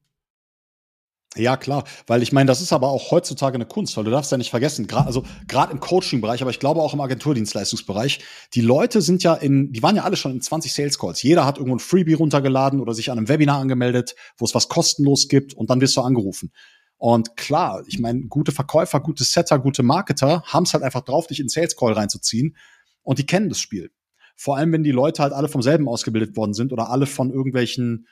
Ja, 1.34 1.56
klar, 1.56 1.84
weil 2.06 2.22
ich 2.22 2.30
meine, 2.32 2.48
das 2.48 2.60
ist 2.60 2.74
aber 2.74 2.88
auch 2.88 3.10
heutzutage 3.10 3.54
eine 3.54 3.64
Kunst, 3.64 3.96
weil 3.96 4.04
du 4.04 4.10
darfst 4.10 4.30
ja 4.30 4.36
nicht 4.36 4.50
vergessen, 4.50 4.86
gerade 4.86 5.06
also 5.06 5.24
gerade 5.48 5.72
im 5.72 5.80
Coaching-Bereich, 5.80 6.42
aber 6.42 6.50
ich 6.50 6.58
glaube 6.58 6.82
auch 6.82 6.92
im 6.92 7.00
Agenturdienstleistungsbereich, 7.00 8.20
die 8.52 8.60
Leute 8.60 9.00
sind 9.00 9.22
ja 9.22 9.32
in, 9.32 9.72
die 9.72 9.82
waren 9.82 9.96
ja 9.96 10.04
alle 10.04 10.16
schon 10.16 10.32
in 10.32 10.42
20 10.42 10.74
Sales 10.74 10.98
Calls. 10.98 11.22
Jeder 11.22 11.46
hat 11.46 11.56
irgendwo 11.56 11.76
ein 11.76 11.80
Freebie 11.80 12.12
runtergeladen 12.12 12.80
oder 12.80 12.92
sich 12.92 13.10
an 13.10 13.16
einem 13.16 13.28
Webinar 13.28 13.60
angemeldet, 13.60 14.14
wo 14.36 14.44
es 14.44 14.54
was 14.54 14.68
kostenlos 14.68 15.28
gibt 15.28 15.54
und 15.54 15.70
dann 15.70 15.80
wirst 15.80 15.96
du 15.96 16.02
angerufen. 16.02 16.52
Und 16.98 17.34
klar, 17.36 17.82
ich 17.86 17.98
meine, 17.98 18.26
gute 18.26 18.52
Verkäufer, 18.52 19.00
gute 19.00 19.24
Setter, 19.24 19.58
gute 19.58 19.82
Marketer 19.82 20.42
haben 20.42 20.64
es 20.64 20.74
halt 20.74 20.84
einfach 20.84 21.00
drauf, 21.00 21.26
dich 21.28 21.40
in 21.40 21.48
Sales 21.48 21.76
Call 21.76 21.94
reinzuziehen 21.94 22.56
und 23.02 23.18
die 23.18 23.26
kennen 23.26 23.48
das 23.48 23.58
Spiel. 23.58 23.90
Vor 24.36 24.58
allem, 24.58 24.70
wenn 24.72 24.84
die 24.84 24.90
Leute 24.90 25.22
halt 25.22 25.32
alle 25.32 25.48
vom 25.48 25.62
selben 25.62 25.88
ausgebildet 25.88 26.36
worden 26.36 26.52
sind 26.52 26.74
oder 26.74 26.90
alle 26.90 27.06
von 27.06 27.30
irgendwelchen 27.30 28.06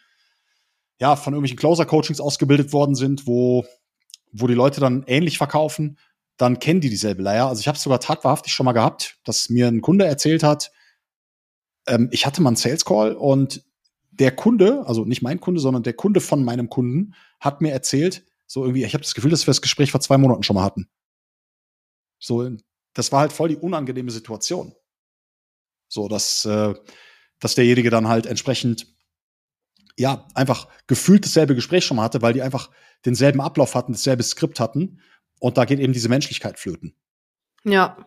ja, 1.01 1.17
von 1.17 1.33
irgendwelchen 1.33 1.59
Closer-Coachings 1.59 2.21
ausgebildet 2.21 2.73
worden 2.73 2.95
sind, 2.95 3.27
wo, 3.27 3.65
wo 4.33 4.47
die 4.47 4.55
Leute 4.55 4.81
dann 4.81 5.05
ähnlich 5.07 5.39
verkaufen, 5.39 5.99
dann 6.37 6.59
kennen 6.59 6.81
die 6.81 6.91
dieselbe 6.91 7.23
Leier. 7.23 7.49
Also 7.49 7.61
ich 7.61 7.69
habe 7.69 7.77
es 7.77 7.83
sogar 7.83 8.01
tatwahrhaftig 8.01 8.53
schon 8.53 8.65
mal 8.65 8.73
gehabt, 8.73 9.19
dass 9.25 9.49
mir 9.49 9.69
ein 9.69 9.81
Kunde 9.81 10.07
erzählt 10.07 10.43
hat, 10.43 10.71
ähm, 11.87 12.09
ich 12.13 12.27
hatte 12.27 12.43
mal 12.43 12.51
einen 12.51 12.57
Sales 12.57 12.85
Call 12.85 13.15
und 13.15 13.65
der 14.11 14.35
Kunde, 14.35 14.87
also 14.87 15.05
nicht 15.05 15.23
mein 15.23 15.41
Kunde, 15.41 15.61
sondern 15.61 15.83
der 15.83 15.95
Kunde 15.95 16.21
von 16.21 16.45
meinem 16.45 16.69
Kunden, 16.69 17.15
hat 17.41 17.63
mir 17.63 17.73
erzählt, 17.73 18.27
so 18.47 18.65
irgendwie, 18.65 18.85
ich 18.85 18.93
habe 18.93 19.03
das 19.03 19.15
Gefühl, 19.15 19.31
dass 19.31 19.47
wir 19.47 19.53
das 19.53 19.63
Gespräch 19.63 19.91
vor 19.91 20.01
zwei 20.01 20.19
Monaten 20.19 20.43
schon 20.43 20.55
mal 20.55 20.65
hatten. 20.65 20.91
So, 22.19 22.51
das 22.93 23.13
war 23.13 23.21
halt 23.21 23.33
voll 23.33 23.49
die 23.49 23.57
unangenehme 23.57 24.11
Situation. 24.11 24.75
So, 25.89 26.09
dass, 26.09 26.45
äh, 26.45 26.75
dass 27.39 27.55
derjenige 27.55 27.89
dann 27.89 28.09
halt 28.09 28.27
entsprechend 28.27 28.87
ja, 30.01 30.27
einfach 30.35 30.67
gefühlt 30.87 31.27
dasselbe 31.27 31.55
Gespräch 31.55 31.85
schon 31.85 31.99
mal 31.99 32.05
hatte, 32.05 32.23
weil 32.23 32.33
die 32.33 32.41
einfach 32.41 32.71
denselben 33.05 33.43
Ablauf 33.43 33.75
hatten, 33.75 33.93
dasselbe 33.93 34.23
Skript 34.23 34.59
hatten. 34.59 35.01
Und 35.39 35.59
da 35.59 35.67
geht 35.67 35.79
eben 35.79 35.93
diese 35.93 36.09
Menschlichkeit 36.09 36.59
flöten. 36.59 36.95
Ja. 37.65 37.99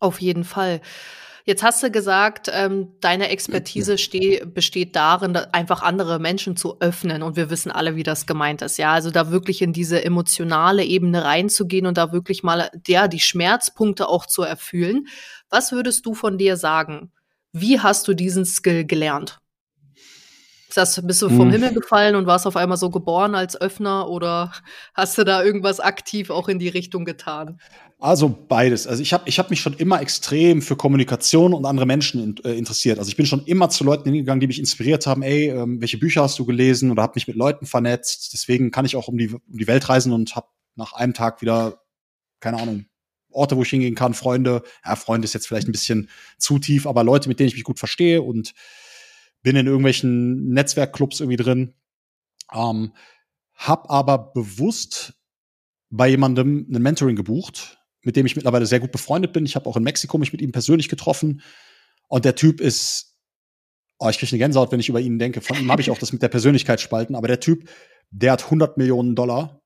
Auf 0.00 0.20
jeden 0.20 0.44
Fall. 0.44 0.82
Jetzt 1.44 1.62
hast 1.62 1.82
du 1.82 1.90
gesagt, 1.90 2.50
ähm, 2.52 2.88
deine 3.00 3.30
Expertise 3.30 3.96
steh, 3.96 4.44
besteht 4.44 4.94
darin, 4.96 5.34
einfach 5.34 5.80
andere 5.80 6.18
Menschen 6.18 6.58
zu 6.58 6.78
öffnen. 6.78 7.22
Und 7.22 7.36
wir 7.36 7.48
wissen 7.48 7.72
alle, 7.72 7.96
wie 7.96 8.02
das 8.02 8.26
gemeint 8.26 8.60
ist. 8.60 8.76
Ja, 8.76 8.92
also 8.92 9.10
da 9.10 9.30
wirklich 9.30 9.62
in 9.62 9.72
diese 9.72 10.04
emotionale 10.04 10.84
Ebene 10.84 11.24
reinzugehen 11.24 11.86
und 11.86 11.96
da 11.96 12.12
wirklich 12.12 12.42
mal, 12.42 12.70
ja, 12.86 13.08
die 13.08 13.20
Schmerzpunkte 13.20 14.10
auch 14.10 14.26
zu 14.26 14.42
erfüllen. 14.42 15.08
Was 15.48 15.72
würdest 15.72 16.04
du 16.04 16.12
von 16.12 16.36
dir 16.36 16.58
sagen? 16.58 17.12
Wie 17.52 17.80
hast 17.80 18.06
du 18.08 18.12
diesen 18.12 18.44
Skill 18.44 18.84
gelernt? 18.84 19.40
Das, 20.78 21.04
bist 21.04 21.20
du 21.22 21.28
vom 21.28 21.46
hm. 21.46 21.50
Himmel 21.50 21.74
gefallen 21.74 22.14
und 22.14 22.26
warst 22.26 22.46
auf 22.46 22.56
einmal 22.56 22.78
so 22.78 22.88
geboren 22.88 23.34
als 23.34 23.60
Öffner 23.60 24.08
oder 24.08 24.52
hast 24.94 25.18
du 25.18 25.24
da 25.24 25.42
irgendwas 25.42 25.80
aktiv 25.80 26.30
auch 26.30 26.48
in 26.48 26.60
die 26.60 26.68
Richtung 26.68 27.04
getan? 27.04 27.60
Also 27.98 28.32
beides. 28.48 28.86
Also 28.86 29.02
ich 29.02 29.12
habe 29.12 29.24
ich 29.26 29.40
hab 29.40 29.50
mich 29.50 29.60
schon 29.60 29.74
immer 29.74 30.00
extrem 30.00 30.62
für 30.62 30.76
Kommunikation 30.76 31.52
und 31.52 31.64
andere 31.64 31.84
Menschen 31.84 32.22
in, 32.22 32.44
äh, 32.44 32.56
interessiert. 32.56 33.00
Also 33.00 33.08
ich 33.08 33.16
bin 33.16 33.26
schon 33.26 33.44
immer 33.46 33.70
zu 33.70 33.82
Leuten 33.82 34.04
hingegangen, 34.04 34.38
die 34.38 34.46
mich 34.46 34.60
inspiriert 34.60 35.04
haben. 35.08 35.22
Ey, 35.22 35.48
ähm, 35.48 35.80
welche 35.80 35.98
Bücher 35.98 36.22
hast 36.22 36.38
du 36.38 36.46
gelesen 36.46 36.92
oder 36.92 37.02
habe 37.02 37.14
mich 37.16 37.26
mit 37.26 37.36
Leuten 37.36 37.66
vernetzt. 37.66 38.32
Deswegen 38.32 38.70
kann 38.70 38.84
ich 38.84 38.94
auch 38.94 39.08
um 39.08 39.18
die, 39.18 39.34
um 39.34 39.58
die 39.58 39.66
Welt 39.66 39.88
reisen 39.88 40.12
und 40.12 40.36
habe 40.36 40.46
nach 40.76 40.92
einem 40.92 41.12
Tag 41.12 41.42
wieder, 41.42 41.82
keine 42.38 42.58
Ahnung, 42.58 42.86
Orte, 43.32 43.56
wo 43.56 43.62
ich 43.62 43.70
hingehen 43.70 43.96
kann, 43.96 44.14
Freunde. 44.14 44.62
Ja, 44.84 44.94
Freunde 44.94 45.24
ist 45.24 45.34
jetzt 45.34 45.48
vielleicht 45.48 45.66
ein 45.66 45.72
bisschen 45.72 46.08
zu 46.38 46.60
tief, 46.60 46.86
aber 46.86 47.02
Leute, 47.02 47.28
mit 47.28 47.40
denen 47.40 47.48
ich 47.48 47.54
mich 47.54 47.64
gut 47.64 47.80
verstehe 47.80 48.22
und 48.22 48.54
bin 49.42 49.56
in 49.56 49.66
irgendwelchen 49.66 50.48
Netzwerkclubs 50.50 51.20
irgendwie 51.20 51.36
drin, 51.36 51.74
ähm, 52.52 52.92
hab 53.54 53.90
aber 53.90 54.32
bewusst 54.32 55.14
bei 55.90 56.08
jemandem 56.08 56.66
ein 56.70 56.82
Mentoring 56.82 57.16
gebucht, 57.16 57.78
mit 58.02 58.16
dem 58.16 58.26
ich 58.26 58.36
mittlerweile 58.36 58.66
sehr 58.66 58.80
gut 58.80 58.92
befreundet 58.92 59.32
bin. 59.32 59.46
Ich 59.46 59.56
habe 59.56 59.68
auch 59.68 59.76
in 59.76 59.82
Mexiko 59.82 60.18
mich 60.18 60.32
mit 60.32 60.42
ihm 60.42 60.52
persönlich 60.52 60.88
getroffen 60.88 61.42
und 62.08 62.24
der 62.24 62.34
Typ 62.34 62.60
ist, 62.60 63.18
oh, 63.98 64.08
ich 64.08 64.18
kriege 64.18 64.32
eine 64.32 64.38
Gänsehaut, 64.38 64.72
wenn 64.72 64.80
ich 64.80 64.88
über 64.88 65.00
ihn 65.00 65.18
denke. 65.18 65.40
Von 65.40 65.58
ihm 65.58 65.70
habe 65.70 65.82
ich 65.82 65.90
auch 65.90 65.98
das 65.98 66.12
mit 66.12 66.22
der 66.22 66.28
Persönlichkeit 66.28 66.80
spalten, 66.80 67.14
aber 67.14 67.28
der 67.28 67.40
Typ, 67.40 67.68
der 68.10 68.32
hat 68.32 68.44
100 68.44 68.76
Millionen 68.76 69.14
Dollar 69.14 69.60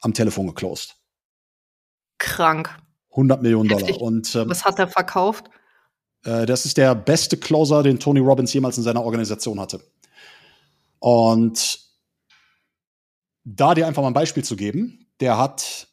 am 0.00 0.14
Telefon 0.14 0.46
geclosed. 0.46 0.96
Krank. 2.18 2.76
100 3.10 3.42
Millionen 3.42 3.68
Dollar. 3.68 4.00
Und 4.00 4.34
ähm, 4.34 4.50
was 4.50 4.64
hat 4.64 4.78
er 4.78 4.88
verkauft? 4.88 5.48
Äh, 6.24 6.46
das 6.46 6.66
ist 6.66 6.76
der 6.76 6.94
beste 6.94 7.36
Closer, 7.36 7.82
den 7.82 7.98
Tony 7.98 8.20
Robbins 8.20 8.52
jemals 8.52 8.76
in 8.78 8.84
seiner 8.84 9.02
Organisation 9.02 9.60
hatte. 9.60 9.80
Und 10.98 11.80
da 13.44 13.74
dir 13.74 13.86
einfach 13.86 14.02
mal 14.02 14.08
ein 14.08 14.14
Beispiel 14.14 14.44
zu 14.44 14.56
geben, 14.56 15.06
der 15.20 15.38
hat, 15.38 15.88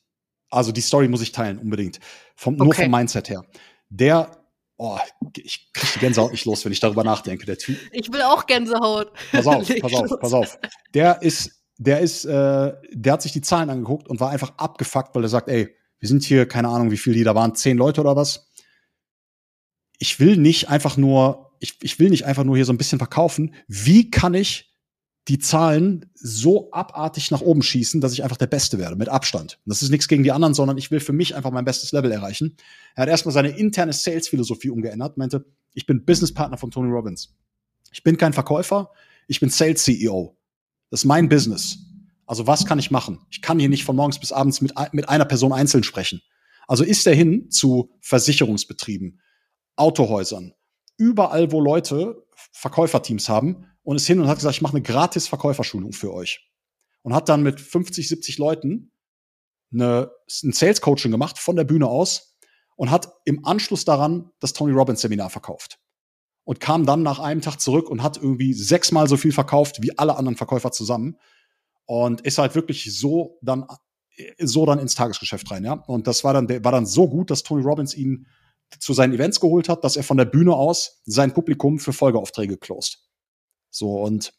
also 0.50 0.72
die 0.72 0.82
Story 0.82 1.08
muss 1.08 1.22
ich 1.22 1.32
teilen, 1.32 1.60
unbedingt. 1.60 2.00
Vom, 2.36 2.56
okay. 2.56 2.64
Nur 2.64 2.74
vom 2.74 2.92
Mindset 2.92 3.30
her. 3.30 3.46
Der 3.90 4.42
Oh, 4.84 4.98
ich 5.38 5.72
kriege 5.74 5.94
die 5.94 6.00
Gänsehaut 6.00 6.32
nicht 6.32 6.46
los, 6.46 6.66
wenn 6.66 6.72
ich 6.72 6.80
darüber 6.80 7.04
nachdenke. 7.04 7.46
Der 7.46 7.56
Typ. 7.56 7.78
Ich 7.92 8.12
will 8.12 8.24
auch 8.24 8.48
Gänsehaut. 8.48 9.12
Pass 9.32 9.46
auf, 9.46 9.68
pass 9.80 9.94
auf, 9.94 10.20
pass 10.20 10.34
auf. 10.34 10.60
Der 10.96 11.22
ist, 11.22 11.52
der 11.78 12.00
ist, 12.00 12.26
äh, 12.26 12.74
der 12.92 13.14
hat 13.14 13.22
sich 13.22 13.32
die 13.32 13.42
Zahlen 13.42 13.70
angeguckt 13.70 14.08
und 14.08 14.20
war 14.20 14.32
einfach 14.32 14.58
abgefuckt, 14.58 15.14
weil 15.14 15.22
er 15.22 15.30
sagt, 15.30 15.50
ey, 15.50 15.70
wir 16.00 16.10
sind 16.10 16.24
hier, 16.24 16.48
keine 16.48 16.70
Ahnung, 16.70 16.90
wie 16.90 16.98
viele 16.98 17.16
die 17.16 17.24
da 17.24 17.36
waren, 17.36 17.54
zehn 17.54 17.78
Leute 17.78 18.02
oder 18.02 18.16
was. 18.16 18.51
Ich 20.02 20.20
will 20.20 20.36
nicht 20.36 20.68
einfach 20.68 20.98
nur, 20.98 21.52
ich, 21.60 21.78
ich 21.84 22.00
will 22.00 22.10
nicht 22.10 22.26
einfach 22.26 22.44
nur 22.44 22.56
hier 22.56 22.66
so 22.66 22.74
ein 22.74 22.78
bisschen 22.80 22.98
verkaufen. 22.98 23.54
Wie 23.68 24.10
kann 24.10 24.34
ich 24.34 24.74
die 25.28 25.38
Zahlen 25.38 26.10
so 26.16 26.72
abartig 26.72 27.30
nach 27.30 27.42
oben 27.42 27.62
schießen, 27.62 28.02
dass 28.02 28.12
ich 28.12 28.24
einfach 28.24 28.38
der 28.38 28.48
Beste 28.48 28.80
werde, 28.80 28.96
mit 28.96 29.10
Abstand. 29.10 29.60
Und 29.64 29.70
das 29.70 29.84
ist 29.84 29.92
nichts 29.92 30.08
gegen 30.08 30.24
die 30.24 30.32
anderen, 30.32 30.56
sondern 30.56 30.80
ich 30.80 30.90
will 30.90 31.00
für 31.00 31.14
mich 31.14 31.36
einfach 31.36 31.52
mein 31.52 31.66
bestes 31.66 31.92
Level 31.92 32.12
erreichen. 32.12 32.58
Er 32.96 33.04
hat 33.04 33.10
erstmal 33.10 33.32
seine 33.32 33.50
interne 33.50 33.94
Sales-Philosophie 33.94 34.72
umgeändert, 34.72 35.20
meinte, 35.20 35.46
ich 35.76 35.86
bin 35.86 36.04
Businesspartner 36.04 36.58
von 36.58 36.72
Tony 36.72 36.90
Robbins. 36.90 37.36
Ich 37.92 38.02
bin 38.02 38.18
kein 38.18 38.34
Verkäufer, 38.34 38.90
ich 39.28 39.40
bin 39.40 39.52
Sales-CEO. 39.52 40.36
Das 40.90 41.02
ist 41.02 41.06
mein 41.06 41.30
Business. 41.30 41.78
Also 42.26 42.48
was 42.48 42.66
kann 42.66 42.80
ich 42.80 42.90
machen? 42.90 43.20
Ich 43.30 43.44
kann 43.44 43.60
hier 43.60 43.70
nicht 43.70 43.84
von 43.84 43.96
morgens 43.96 44.20
bis 44.20 44.32
abends 44.32 44.62
mit, 44.62 44.74
mit 44.94 45.08
einer 45.08 45.26
Person 45.26 45.54
einzeln 45.54 45.84
sprechen. 45.84 46.24
Also 46.68 46.84
ist 46.84 47.06
er 47.06 47.14
hin 47.14 47.52
zu 47.52 47.92
Versicherungsbetrieben, 48.02 49.20
Autohäusern, 49.76 50.54
überall, 50.98 51.52
wo 51.52 51.62
Leute 51.62 52.26
Verkäuferteams 52.52 53.30
haben 53.30 53.66
und 53.84 53.96
ist 53.96 54.08
hin 54.08 54.20
und 54.20 54.28
hat 54.28 54.38
gesagt, 54.38 54.56
ich 54.56 54.62
mache 54.62 54.76
eine 54.76 54.84
gratis 54.84 55.28
Verkäuferschulung 55.28 55.94
für 55.94 56.14
euch. 56.14 56.48
Und 57.04 57.16
hat 57.16 57.30
dann 57.30 57.42
mit 57.42 57.60
50, 57.60 58.08
70 58.08 58.38
Leuten 58.38 58.92
eine, 59.74 60.12
ein 60.44 60.54
Sales 60.54 60.82
Coaching 60.82 61.12
gemacht 61.12 61.40
von 61.40 61.56
der 61.56 61.64
Bühne 61.64 61.88
aus 61.88 62.38
und 62.76 62.92
hat 62.92 63.14
im 63.26 63.46
Anschluss 63.46 63.86
daran 63.86 64.32
das 64.40 64.54
Tony 64.54 64.72
Robbins 64.72 65.02
Seminar 65.02 65.30
verkauft. 65.30 65.80
Und 66.44 66.60
kam 66.60 66.86
dann 66.86 67.04
nach 67.04 67.20
einem 67.20 67.42
Tag 67.42 67.60
zurück 67.60 67.90
und 67.90 68.04
hat 68.04 68.18
irgendwie 68.18 68.54
sechsmal 68.54 69.08
so 69.08 69.18
viel 69.18 69.32
verkauft 69.32 69.82
wie 69.82 69.98
alle 69.98 70.16
anderen 70.16 70.38
Verkäufer 70.38 70.72
zusammen. 70.72 71.18
Und 71.86 72.22
ist 72.22 72.38
halt 72.38 72.56
wirklich 72.56 72.98
so 72.98 73.38
dann, 73.42 73.66
so 74.40 74.66
dann 74.66 74.80
ins 74.80 74.96
Tagesgeschäft 74.96 75.50
rein, 75.52 75.64
ja. 75.64 75.74
Und 75.74 76.08
das 76.08 76.24
war 76.24 76.34
dann, 76.34 76.50
war 76.64 76.72
dann 76.72 76.86
so 76.86 77.08
gut, 77.08 77.30
dass 77.30 77.44
Tony 77.44 77.64
Robbins 77.64 77.96
ihn 77.96 78.28
zu 78.80 78.94
seinen 78.94 79.14
Events 79.14 79.40
geholt 79.40 79.70
hat, 79.70 79.84
dass 79.84 79.96
er 79.96 80.04
von 80.04 80.18
der 80.18 80.26
Bühne 80.26 80.54
aus 80.54 81.02
sein 81.06 81.34
Publikum 81.34 81.80
für 81.80 81.94
Folgeaufträge 81.94 82.58
closed. 82.58 83.00
So, 83.70 84.02
und 84.02 84.34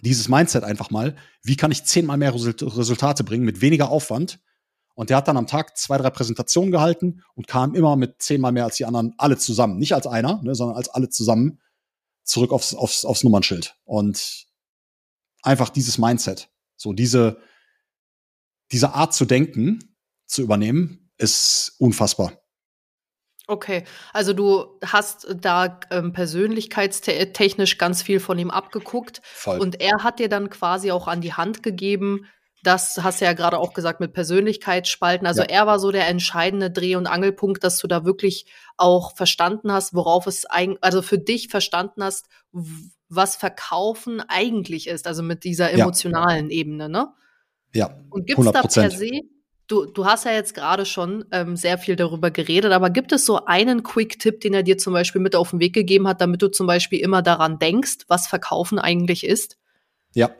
dieses 0.00 0.28
Mindset 0.28 0.64
einfach 0.64 0.90
mal, 0.90 1.16
wie 1.42 1.56
kann 1.56 1.72
ich 1.72 1.84
zehnmal 1.84 2.18
mehr 2.18 2.34
Resultate 2.34 3.24
bringen 3.24 3.44
mit 3.44 3.60
weniger 3.60 3.90
Aufwand? 3.90 4.40
Und 4.94 5.10
der 5.10 5.16
hat 5.16 5.28
dann 5.28 5.36
am 5.36 5.46
Tag 5.46 5.76
zwei, 5.76 5.96
drei 5.96 6.10
Präsentationen 6.10 6.72
gehalten 6.72 7.22
und 7.34 7.46
kam 7.46 7.74
immer 7.74 7.96
mit 7.96 8.20
zehnmal 8.20 8.52
mehr 8.52 8.64
als 8.64 8.76
die 8.76 8.84
anderen 8.84 9.14
alle 9.16 9.38
zusammen. 9.38 9.78
Nicht 9.78 9.94
als 9.94 10.06
einer, 10.06 10.42
ne, 10.42 10.54
sondern 10.54 10.76
als 10.76 10.88
alle 10.88 11.08
zusammen 11.08 11.60
zurück 12.24 12.52
aufs, 12.52 12.74
aufs, 12.74 13.04
aufs 13.04 13.22
Nummernschild. 13.22 13.76
Und 13.84 14.46
einfach 15.42 15.70
dieses 15.70 15.98
Mindset, 15.98 16.50
so 16.76 16.92
diese, 16.92 17.40
diese 18.72 18.92
Art 18.92 19.14
zu 19.14 19.24
denken, 19.24 19.96
zu 20.26 20.42
übernehmen, 20.42 21.10
ist 21.16 21.76
unfassbar. 21.78 22.32
Okay, 23.50 23.84
also 24.12 24.34
du 24.34 24.78
hast 24.84 25.26
da 25.40 25.80
ähm, 25.90 26.12
persönlichkeitstechnisch 26.12 27.78
ganz 27.78 28.02
viel 28.02 28.20
von 28.20 28.38
ihm 28.38 28.50
abgeguckt 28.50 29.22
Voll. 29.24 29.58
und 29.58 29.80
er 29.80 30.04
hat 30.04 30.18
dir 30.18 30.28
dann 30.28 30.50
quasi 30.50 30.92
auch 30.92 31.08
an 31.08 31.22
die 31.22 31.32
Hand 31.32 31.62
gegeben, 31.62 32.26
das 32.62 32.98
hast 33.02 33.20
du 33.20 33.24
ja 33.24 33.32
gerade 33.32 33.58
auch 33.58 33.72
gesagt 33.72 34.00
mit 34.00 34.12
Persönlichkeitsspalten. 34.12 35.26
Also 35.26 35.42
ja. 35.42 35.48
er 35.48 35.66
war 35.66 35.78
so 35.78 35.90
der 35.90 36.08
entscheidende 36.08 36.70
Dreh- 36.70 36.96
und 36.96 37.06
Angelpunkt, 37.06 37.64
dass 37.64 37.78
du 37.78 37.86
da 37.86 38.04
wirklich 38.04 38.44
auch 38.76 39.16
verstanden 39.16 39.72
hast, 39.72 39.94
worauf 39.94 40.26
es 40.26 40.44
eigentlich, 40.44 40.82
also 40.82 41.00
für 41.00 41.18
dich 41.18 41.48
verstanden 41.48 42.04
hast, 42.04 42.26
was 43.08 43.36
Verkaufen 43.36 44.20
eigentlich 44.28 44.88
ist, 44.88 45.06
also 45.06 45.22
mit 45.22 45.44
dieser 45.44 45.70
emotionalen 45.70 46.50
ja. 46.50 46.56
Ebene, 46.56 46.88
ne? 46.90 47.14
Ja. 47.72 47.96
Und 48.10 48.26
gibt 48.26 48.40
es 48.40 48.50
da 48.50 48.62
per 48.62 48.90
se 48.90 49.22
Du, 49.68 49.84
du 49.84 50.06
hast 50.06 50.24
ja 50.24 50.32
jetzt 50.32 50.54
gerade 50.54 50.86
schon 50.86 51.26
ähm, 51.30 51.54
sehr 51.54 51.76
viel 51.76 51.94
darüber 51.94 52.30
geredet, 52.30 52.72
aber 52.72 52.88
gibt 52.88 53.12
es 53.12 53.26
so 53.26 53.44
einen 53.44 53.82
Quick-Tipp, 53.82 54.40
den 54.40 54.54
er 54.54 54.62
dir 54.62 54.78
zum 54.78 54.94
Beispiel 54.94 55.20
mit 55.20 55.36
auf 55.36 55.50
den 55.50 55.60
Weg 55.60 55.74
gegeben 55.74 56.08
hat, 56.08 56.22
damit 56.22 56.40
du 56.40 56.48
zum 56.48 56.66
Beispiel 56.66 57.00
immer 57.00 57.20
daran 57.20 57.58
denkst, 57.58 57.98
was 58.08 58.26
Verkaufen 58.26 58.78
eigentlich 58.78 59.24
ist? 59.24 59.58
Ja. 60.14 60.30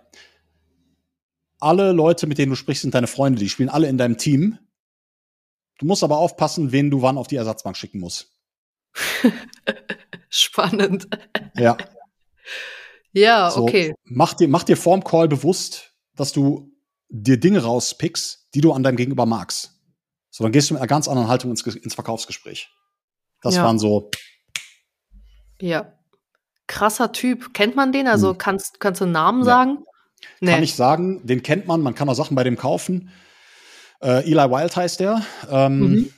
Alle 1.60 1.92
Leute, 1.92 2.26
mit 2.26 2.38
denen 2.38 2.50
du 2.50 2.56
sprichst, 2.56 2.82
sind 2.82 2.94
deine 2.94 3.06
Freunde, 3.06 3.38
die 3.38 3.50
spielen 3.50 3.68
alle 3.68 3.88
in 3.88 3.98
deinem 3.98 4.16
Team. 4.16 4.58
Du 5.78 5.84
musst 5.84 6.02
aber 6.02 6.16
aufpassen, 6.16 6.72
wen 6.72 6.90
du 6.90 7.02
wann 7.02 7.18
auf 7.18 7.26
die 7.26 7.36
Ersatzbank 7.36 7.76
schicken 7.76 8.00
musst. 8.00 8.32
Spannend. 10.30 11.06
Ja. 11.54 11.76
Ja, 13.12 13.50
so, 13.50 13.62
okay. 13.64 13.94
Mach 14.04 14.32
dir, 14.32 14.48
mach 14.48 14.64
dir 14.64 14.76
vorm 14.76 15.04
Call 15.04 15.28
bewusst, 15.28 15.94
dass 16.16 16.32
du 16.32 16.72
dir 17.08 17.38
Dinge 17.38 17.62
rauspickst, 17.62 18.48
die 18.54 18.60
du 18.60 18.72
an 18.72 18.82
deinem 18.82 18.96
Gegenüber 18.96 19.26
magst. 19.26 19.74
So, 20.30 20.44
dann 20.44 20.52
gehst 20.52 20.70
du 20.70 20.74
mit 20.74 20.80
einer 20.80 20.88
ganz 20.88 21.08
anderen 21.08 21.28
Haltung 21.28 21.50
ins, 21.50 21.62
ins 21.62 21.94
Verkaufsgespräch. 21.94 22.70
Das 23.42 23.56
ja. 23.56 23.64
waren 23.64 23.78
so. 23.78 24.10
Ja. 25.60 25.92
Krasser 26.66 27.12
Typ. 27.12 27.54
Kennt 27.54 27.76
man 27.76 27.92
den? 27.92 28.06
Also 28.06 28.30
hm. 28.30 28.38
kannst, 28.38 28.80
kannst 28.80 29.00
du 29.00 29.04
einen 29.04 29.12
Namen 29.12 29.40
ja. 29.40 29.44
sagen? 29.46 29.78
Nee. 30.40 30.52
Kann 30.52 30.62
ich 30.62 30.74
sagen, 30.74 31.26
den 31.26 31.42
kennt 31.42 31.66
man, 31.66 31.80
man 31.80 31.94
kann 31.94 32.08
auch 32.08 32.14
Sachen 32.14 32.34
bei 32.34 32.44
dem 32.44 32.56
kaufen. 32.56 33.10
Äh, 34.00 34.24
Eli 34.30 34.50
Wild 34.50 34.76
heißt 34.76 35.00
der. 35.00 35.22
Ähm, 35.50 35.80
mhm. 35.80 36.12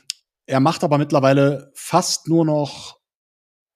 Er 0.47 0.61
macht 0.61 0.83
aber 0.85 0.99
mittlerweile 0.99 1.71
fast 1.75 2.29
nur 2.29 2.45
noch 2.45 3.00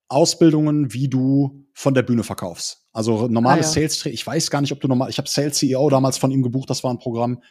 Ausbildungen, 0.09 0.93
wie 0.93 1.09
du 1.09 1.67
von 1.73 1.95
der 1.95 2.03
Bühne 2.03 2.23
verkaufst. 2.23 2.87
Also 2.93 3.27
normales 3.29 3.77
ah, 3.77 3.81
ja. 3.81 3.89
Sales, 3.89 4.07
ich 4.07 4.27
weiß 4.27 4.51
gar 4.51 4.61
nicht, 4.61 4.73
ob 4.73 4.81
du 4.81 4.89
normal, 4.89 5.11
ich 5.11 5.19
habe 5.19 5.29
Sales 5.29 5.59
CEO 5.59 5.91
damals 5.91 6.19
von 6.19 6.31
ihm 6.31 6.43
gebucht, 6.43 6.71
das 6.71 6.85
war 6.85 6.93
ein 6.93 6.99
Programm. 6.99 7.43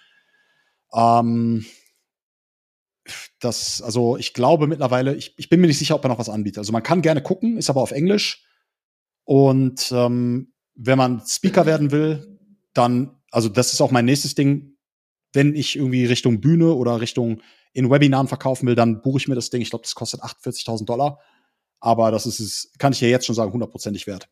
Ähm, 0.94 1.66
das, 3.40 3.82
also 3.82 4.18
ich 4.18 4.34
glaube 4.34 4.68
mittlerweile, 4.68 5.16
ich, 5.16 5.34
ich 5.38 5.50
bin 5.50 5.60
mir 5.60 5.68
nicht 5.68 5.80
sicher, 5.80 5.96
ob 5.96 6.06
er 6.06 6.10
noch 6.10 6.20
was 6.20 6.30
anbietet. 6.30 6.60
Also 6.60 6.72
man 6.72 6.84
kann 6.84 7.02
gerne 7.02 7.22
gucken, 7.22 7.58
ist 7.58 7.70
aber 7.70 7.82
auf 7.82 7.92
Englisch. 7.92 8.46
Und 9.26 9.92
ähm, 9.92 10.54
wenn 10.76 10.98
man 10.98 11.22
Speaker 11.26 11.66
werden 11.66 11.92
will, 11.92 12.40
dann, 12.74 13.20
also 13.32 13.50
das 13.50 13.74
ist 13.74 13.82
auch 13.82 13.92
mein 13.92 14.06
nächstes 14.06 14.36
Ding, 14.36 14.78
wenn 15.34 15.56
ich 15.56 15.76
irgendwie 15.76 16.06
Richtung 16.06 16.42
Bühne 16.42 16.74
oder 16.74 17.02
Richtung 17.02 17.42
in 17.74 17.90
Webinaren 17.90 18.28
verkaufen 18.28 18.68
will, 18.68 18.76
dann 18.76 19.02
buche 19.02 19.18
ich 19.18 19.28
mir 19.28 19.36
das 19.36 19.50
Ding. 19.50 19.62
Ich 19.62 19.72
glaube, 19.72 19.84
das 19.84 19.96
kostet 19.96 20.22
48.000 20.22 20.86
Dollar. 20.86 21.20
Aber 21.84 22.12
das 22.12 22.26
ist 22.26 22.40
es, 22.40 22.72
kann 22.80 22.94
ich 22.94 23.02
ja 23.02 23.10
jetzt 23.10 23.26
schon 23.26 23.36
sagen, 23.36 23.52
hundertprozentig 23.52 24.08
wert. 24.08 24.30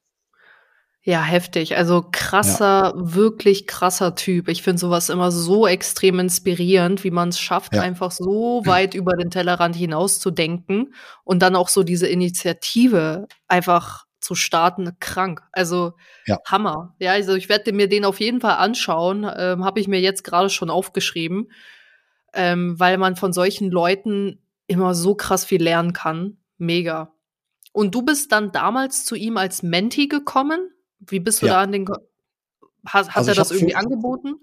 Ja, 1.04 1.22
heftig. 1.22 1.76
Also 1.76 2.06
krasser, 2.10 2.94
ja. 2.96 3.14
wirklich 3.16 3.68
krasser 3.68 4.16
Typ. 4.16 4.48
Ich 4.48 4.64
finde 4.64 4.80
sowas 4.80 5.10
immer 5.10 5.32
so 5.32 5.68
extrem 5.68 6.20
inspirierend, 6.20 7.04
wie 7.04 7.12
man 7.12 7.30
es 7.30 7.40
schafft, 7.40 7.76
ja. 7.76 7.82
einfach 7.82 8.12
so 8.12 8.62
weit 8.66 8.94
über 8.94 9.18
den 9.18 9.32
Tellerrand 9.32 9.76
hinaus 9.76 10.20
zu 10.20 10.32
denken 10.32 10.94
und 11.26 11.42
dann 11.42 11.58
auch 11.58 11.68
so 11.68 11.84
diese 11.84 12.08
Initiative 12.08 13.28
einfach 13.50 14.06
zu 14.22 14.34
starten, 14.34 14.96
krank. 15.02 15.42
Also 15.52 15.94
ja. 16.26 16.40
Hammer. 16.46 16.96
Ja, 17.00 17.12
also 17.12 17.36
ich 17.36 17.50
werde 17.50 17.74
mir 17.74 17.90
den 17.90 18.06
auf 18.06 18.22
jeden 18.22 18.40
Fall 18.40 18.56
anschauen. 18.56 19.30
Ähm, 19.36 19.66
Habe 19.66 19.82
ich 19.82 19.90
mir 19.90 20.00
jetzt 20.00 20.24
gerade 20.24 20.50
schon 20.50 20.70
aufgeschrieben, 20.70 21.52
ähm, 22.34 22.80
weil 22.80 22.98
man 22.98 23.18
von 23.18 23.34
solchen 23.34 23.70
Leuten 23.72 24.40
immer 24.68 24.96
so 24.96 25.16
krass 25.16 25.44
viel 25.44 25.62
lernen 25.62 25.92
kann. 25.92 26.38
Mega. 26.58 27.12
Und 27.72 27.96
du 27.96 28.02
bist 28.02 28.32
dann 28.32 28.52
damals 28.52 29.06
zu 29.06 29.16
ihm 29.16 29.38
als 29.38 29.64
Menti 29.64 30.08
gekommen? 30.08 30.70
Wie 31.00 31.20
bist 31.20 31.42
du 31.42 31.48
ja. 31.48 31.54
da 31.54 31.62
an 31.62 31.72
den. 31.72 31.88
Hat, 32.86 33.10
hat 33.10 33.16
also 33.16 33.32
er 33.32 33.36
das 33.36 33.52
irgendwie 33.52 33.74
für, 33.74 33.78
angeboten? 33.78 34.36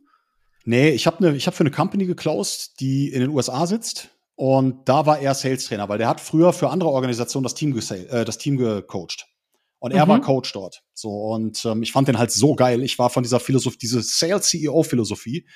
Nee, 0.64 0.91
ich 0.91 1.07
habe 1.07 1.22
ne, 1.22 1.39
hab 1.39 1.55
für 1.55 1.61
eine 1.62 1.70
Company 1.70 2.07
geclosed, 2.07 2.81
die 2.81 3.09
in 3.09 3.20
den 3.20 3.31
USA 3.31 3.66
sitzt. 3.66 4.11
Und 4.35 4.89
da 4.89 5.05
war 5.05 5.18
er 5.18 5.35
Sales-Trainer, 5.35 5.89
weil 5.89 5.99
der 5.99 6.09
hat 6.09 6.20
früher 6.20 6.53
für 6.53 6.70
andere 6.70 6.91
Organisationen 6.91 7.43
das 7.43 7.55
Team, 7.55 7.76
äh, 7.76 8.24
das 8.24 8.39
Team 8.39 8.57
gecoacht. 8.57 9.26
Und 9.81 9.93
er 9.93 10.07
mhm. 10.07 10.11
war 10.11 10.20
Coach 10.20 10.53
dort. 10.53 10.83
So, 10.95 11.11
und 11.11 11.64
ähm, 11.64 11.83
ich 11.83 11.93
fand 11.93 12.09
den 12.09 12.18
halt 12.18 12.31
so 12.31 12.55
geil. 12.55 12.83
Ich 12.83 12.99
war 12.99 13.11
von 13.11 13.22
dieser 13.22 13.41
Philosophie, 13.41 13.79
diese 13.79 14.03
Sales-CEO-Philosophie. 14.03 15.47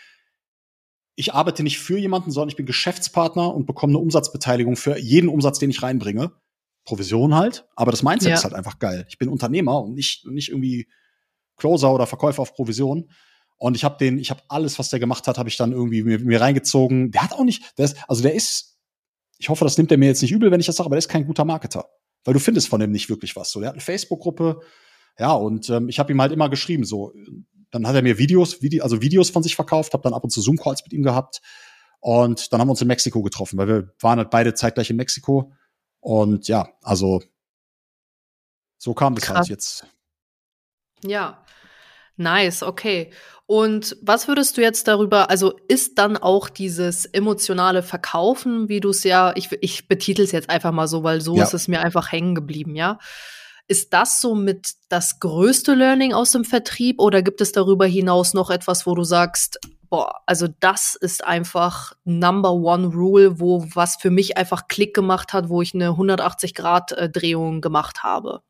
Ich 1.14 1.34
arbeite 1.34 1.62
nicht 1.62 1.78
für 1.78 1.98
jemanden, 1.98 2.30
sondern 2.30 2.48
ich 2.48 2.56
bin 2.56 2.66
Geschäftspartner 2.66 3.54
und 3.54 3.66
bekomme 3.66 3.92
eine 3.92 3.98
Umsatzbeteiligung 3.98 4.76
für 4.76 4.98
jeden 4.98 5.28
Umsatz, 5.28 5.58
den 5.58 5.70
ich 5.70 5.82
reinbringe. 5.82 6.32
Provision 6.84 7.34
halt, 7.34 7.66
aber 7.76 7.90
das 7.90 8.02
Mindset 8.02 8.30
ja. 8.30 8.36
ist 8.36 8.44
halt 8.44 8.54
einfach 8.54 8.78
geil. 8.78 9.06
Ich 9.08 9.18
bin 9.18 9.28
Unternehmer 9.28 9.82
und 9.82 9.94
nicht, 9.94 10.26
nicht 10.26 10.48
irgendwie 10.48 10.88
Closer 11.56 11.92
oder 11.92 12.06
Verkäufer 12.06 12.42
auf 12.42 12.54
Provision. 12.54 13.10
Und 13.56 13.76
ich 13.76 13.84
habe 13.84 13.96
den, 13.98 14.18
ich 14.18 14.30
habe 14.30 14.42
alles, 14.48 14.78
was 14.78 14.88
der 14.88 14.98
gemacht 14.98 15.28
hat, 15.28 15.38
habe 15.38 15.48
ich 15.48 15.56
dann 15.56 15.72
irgendwie 15.72 16.02
mir, 16.02 16.18
mir 16.18 16.40
reingezogen. 16.40 17.12
Der 17.12 17.22
hat 17.22 17.32
auch 17.32 17.44
nicht, 17.44 17.78
der 17.78 17.84
ist, 17.84 17.96
also 18.08 18.22
der 18.22 18.34
ist, 18.34 18.78
ich 19.38 19.48
hoffe, 19.48 19.64
das 19.64 19.78
nimmt 19.78 19.92
er 19.92 19.98
mir 19.98 20.06
jetzt 20.06 20.22
nicht 20.22 20.32
übel, 20.32 20.50
wenn 20.50 20.58
ich 20.58 20.66
das 20.66 20.76
sage, 20.76 20.86
aber 20.86 20.96
der 20.96 21.00
ist 21.00 21.08
kein 21.08 21.26
guter 21.26 21.44
Marketer. 21.44 21.86
Weil 22.24 22.34
du 22.34 22.40
findest 22.40 22.68
von 22.68 22.80
dem 22.80 22.90
nicht 22.90 23.08
wirklich 23.08 23.36
was. 23.36 23.52
So, 23.52 23.60
der 23.60 23.68
hat 23.68 23.74
eine 23.74 23.82
Facebook-Gruppe, 23.82 24.60
ja, 25.18 25.32
und 25.32 25.68
ähm, 25.70 25.88
ich 25.88 25.98
habe 25.98 26.12
ihm 26.12 26.20
halt 26.20 26.32
immer 26.32 26.48
geschrieben, 26.48 26.84
so, 26.84 27.12
dann 27.70 27.86
hat 27.86 27.94
er 27.94 28.02
mir 28.02 28.18
Videos, 28.18 28.62
Vide 28.62 28.82
also 28.82 29.02
Videos 29.02 29.30
von 29.30 29.42
sich 29.42 29.56
verkauft, 29.56 29.92
habe 29.92 30.02
dann 30.02 30.14
ab 30.14 30.24
und 30.24 30.30
zu 30.30 30.40
Zoom-Calls 30.40 30.82
mit 30.84 30.92
ihm 30.92 31.02
gehabt. 31.02 31.40
Und 32.00 32.52
dann 32.52 32.60
haben 32.60 32.68
wir 32.68 32.72
uns 32.72 32.82
in 32.82 32.88
Mexiko 32.88 33.22
getroffen, 33.22 33.58
weil 33.58 33.68
wir 33.68 33.92
waren 34.00 34.18
halt 34.18 34.30
beide 34.30 34.54
zeitgleich 34.54 34.90
in 34.90 34.96
Mexiko. 34.96 35.52
Und 36.02 36.48
ja, 36.48 36.68
also 36.82 37.22
so 38.76 38.92
kam 38.92 39.14
das 39.14 39.24
Krass. 39.24 39.36
halt 39.36 39.48
jetzt. 39.48 39.86
Ja, 41.04 41.44
nice, 42.16 42.62
okay. 42.62 43.12
Und 43.46 43.96
was 44.02 44.26
würdest 44.28 44.56
du 44.56 44.62
jetzt 44.62 44.88
darüber, 44.88 45.30
also 45.30 45.56
ist 45.68 45.98
dann 45.98 46.16
auch 46.16 46.48
dieses 46.48 47.06
emotionale 47.06 47.82
Verkaufen, 47.82 48.68
wie 48.68 48.80
du 48.80 48.90
es 48.90 49.04
ja, 49.04 49.32
ich, 49.36 49.50
ich 49.60 49.86
betitel 49.88 50.22
es 50.22 50.32
jetzt 50.32 50.50
einfach 50.50 50.72
mal 50.72 50.88
so, 50.88 51.04
weil 51.04 51.20
so 51.20 51.36
Ja. 51.36 51.44
ist 51.44 51.54
es 51.54 51.68
mir 51.68 51.80
einfach 51.80 52.10
hängen 52.10 52.34
geblieben, 52.34 52.74
ja? 52.74 52.98
Ist 53.68 53.92
das 53.92 54.20
somit 54.20 54.72
das 54.88 55.20
größte 55.20 55.74
Learning 55.74 56.12
aus 56.12 56.32
dem 56.32 56.44
Vertrieb 56.44 57.00
oder 57.00 57.22
gibt 57.22 57.40
es 57.40 57.52
darüber 57.52 57.86
hinaus 57.86 58.34
noch 58.34 58.50
etwas, 58.50 58.86
wo 58.86 58.94
du 58.96 59.04
sagst, 59.04 59.60
boah, 59.92 60.22
also 60.24 60.48
das 60.48 60.94
ist 60.94 61.22
einfach 61.22 61.92
Number 62.04 62.54
One 62.54 62.86
Rule, 62.86 63.38
wo 63.38 63.62
was 63.74 63.96
für 63.96 64.08
mich 64.08 64.38
einfach 64.38 64.66
Klick 64.66 64.94
gemacht 64.94 65.34
hat, 65.34 65.50
wo 65.50 65.60
ich 65.60 65.74
eine 65.74 65.90
180-Grad-Drehung 65.90 67.60
gemacht 67.60 68.02
habe? 68.02 68.42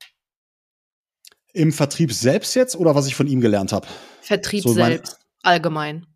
Im 1.53 1.72
Vertrieb 1.72 2.12
selbst 2.12 2.55
jetzt 2.55 2.76
oder 2.76 2.95
was 2.95 3.09
ich 3.09 3.16
von 3.16 3.26
ihm 3.26 3.40
gelernt 3.40 3.72
habe? 3.72 3.88
Vertrieb 4.20 4.62
So 4.62 4.72
selbst, 4.72 5.18
allgemein. 5.43 6.07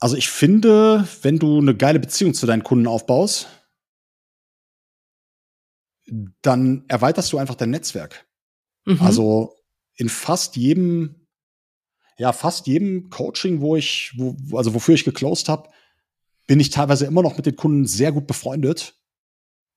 Also 0.00 0.16
ich 0.16 0.28
finde, 0.28 1.06
wenn 1.22 1.38
du 1.38 1.58
eine 1.58 1.76
geile 1.76 2.00
Beziehung 2.00 2.34
zu 2.34 2.46
deinen 2.46 2.64
Kunden 2.64 2.88
aufbaust, 2.88 3.46
dann 6.42 6.84
erweiterst 6.88 7.32
du 7.32 7.38
einfach 7.38 7.54
dein 7.54 7.70
Netzwerk. 7.70 8.26
Mhm. 8.86 9.00
Also 9.00 9.54
in 9.94 10.08
fast 10.08 10.56
jedem, 10.56 11.19
ja, 12.20 12.34
fast 12.34 12.66
jedem 12.66 13.08
Coaching, 13.08 13.62
wo 13.62 13.76
ich, 13.76 14.12
wo, 14.18 14.58
also 14.58 14.74
wofür 14.74 14.94
ich 14.94 15.06
geclosed 15.06 15.48
habe, 15.48 15.70
bin 16.46 16.60
ich 16.60 16.68
teilweise 16.68 17.06
immer 17.06 17.22
noch 17.22 17.38
mit 17.38 17.46
den 17.46 17.56
Kunden 17.56 17.86
sehr 17.86 18.12
gut 18.12 18.26
befreundet. 18.26 18.94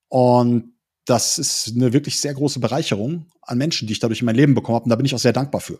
Und 0.09 0.73
das 1.05 1.37
ist 1.37 1.71
eine 1.73 1.93
wirklich 1.93 2.19
sehr 2.19 2.33
große 2.33 2.59
Bereicherung 2.59 3.31
an 3.43 3.57
Menschen, 3.57 3.87
die 3.87 3.93
ich 3.93 3.99
dadurch 3.99 4.19
in 4.19 4.25
mein 4.25 4.35
Leben 4.35 4.55
bekommen 4.55 4.75
habe. 4.75 4.83
Und 4.83 4.89
da 4.89 4.97
bin 4.97 5.05
ich 5.05 5.15
auch 5.15 5.19
sehr 5.19 5.31
dankbar 5.31 5.61
für. 5.61 5.79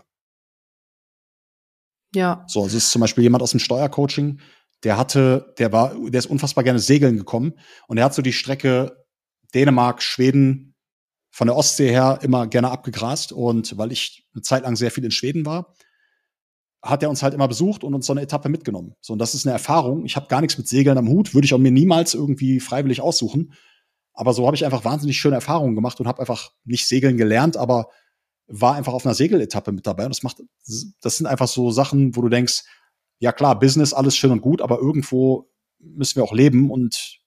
ja. 2.16 2.46
So, 2.48 2.64
also 2.64 2.78
es 2.78 2.86
ist 2.86 2.92
zum 2.92 3.02
Beispiel 3.02 3.26
jemand 3.26 3.44
aus 3.44 3.52
dem 3.52 3.60
Steuercoaching, 3.60 4.40
der 4.86 4.98
hatte, 4.98 5.54
der 5.58 5.74
war, 5.74 5.94
der 5.94 6.20
ist 6.20 6.28
unfassbar 6.28 6.64
gerne 6.64 6.80
segeln 6.80 7.18
gekommen 7.18 7.56
und 7.88 7.98
er 7.98 8.06
hat 8.06 8.14
so 8.14 8.22
die 8.22 8.32
Strecke 8.32 9.06
Dänemark, 9.54 10.02
Schweden 10.02 10.76
von 11.30 11.48
der 11.48 11.58
Ostsee 11.58 11.90
her 11.90 12.20
immer 12.22 12.48
gerne 12.48 12.72
abgegrast 12.72 13.34
und 13.34 13.78
weil 13.78 13.92
ich 13.92 14.26
eine 14.34 14.44
Zeit 14.44 14.64
lang 14.64 14.78
sehr 14.78 14.92
viel 14.92 15.04
in 15.04 15.12
Schweden 15.12 15.46
war, 15.46 15.74
hat 16.84 17.02
er 17.02 17.10
uns 17.10 17.24
halt 17.24 17.34
immer 17.34 17.48
besucht 17.48 17.86
und 17.86 17.94
uns 17.94 18.06
so 18.06 18.14
eine 18.14 18.22
Etappe 18.22 18.50
mitgenommen. 18.50 18.94
So, 19.00 19.14
und 19.14 19.20
das 19.20 19.34
ist 19.34 19.48
eine 19.48 19.54
Erfahrung. 19.54 20.06
Ich 20.06 20.18
habe 20.18 20.28
gar 20.28 20.42
nichts 20.42 20.58
mit 20.58 20.68
Segeln 20.68 20.98
am 20.98 21.08
Hut, 21.08 21.34
würde 21.34 21.46
ich 21.46 21.54
auch 21.54 21.58
mir 21.60 21.72
niemals 21.72 22.14
irgendwie 22.14 22.60
freiwillig 22.60 23.00
aussuchen. 23.00 23.54
Aber 24.14 24.34
so 24.34 24.46
habe 24.46 24.56
ich 24.56 24.66
einfach 24.66 24.84
wahnsinnig 24.84 25.18
schöne 25.18 25.36
Erfahrungen 25.36 25.76
gemacht 25.76 26.00
und 26.02 26.08
habe 26.08 26.20
einfach 26.20 26.52
nicht 26.66 26.86
segeln 26.86 27.18
gelernt, 27.18 27.56
aber 27.56 27.88
war 28.48 28.76
einfach 28.76 28.94
auf 28.94 29.06
einer 29.06 29.16
Segeletappe 29.16 29.72
mit 29.72 29.88
dabei. 29.88 30.04
Und 30.06 30.10
das 30.14 30.24
macht, 30.24 30.44
das 31.02 31.18
sind 31.18 31.26
einfach 31.26 31.48
so 31.48 31.72
Sachen, 31.72 32.16
wo 32.18 32.22
du 32.22 32.30
denkst, 32.30 32.64
ja 33.20 33.32
klar, 33.32 33.58
Business, 33.58 33.94
alles 33.94 34.18
schön 34.18 34.32
und 34.32 34.42
gut, 34.42 34.62
aber 34.62 34.80
irgendwo 34.80 35.50
müssen 35.80 36.18
wir 36.18 36.24
auch 36.26 36.34
leben 36.34 36.70
und 36.70 37.20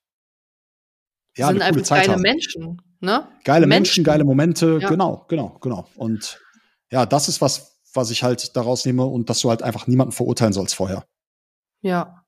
ja, 1.34 1.48
sind 1.48 1.62
eine 1.62 1.72
coole 1.72 1.82
Zeit 1.82 2.02
geile 2.02 2.12
haben. 2.12 2.22
Menschen, 2.22 2.82
ne? 3.00 3.26
Geile 3.44 3.66
Menschen, 3.66 3.78
Menschen. 3.90 4.04
geile 4.04 4.24
Momente, 4.24 4.78
Ja. 4.82 4.88
genau, 4.88 5.24
genau, 5.28 5.58
genau. 5.60 5.88
Und 5.96 6.40
ja, 6.90 7.06
das 7.06 7.28
ist 7.28 7.40
was, 7.40 7.75
was 7.96 8.10
ich 8.10 8.22
halt 8.22 8.56
daraus 8.56 8.84
nehme 8.84 9.04
und 9.04 9.30
dass 9.30 9.40
du 9.40 9.50
halt 9.50 9.62
einfach 9.62 9.86
niemanden 9.86 10.12
verurteilen 10.12 10.52
sollst 10.52 10.74
vorher. 10.74 11.06
Ja. 11.82 12.24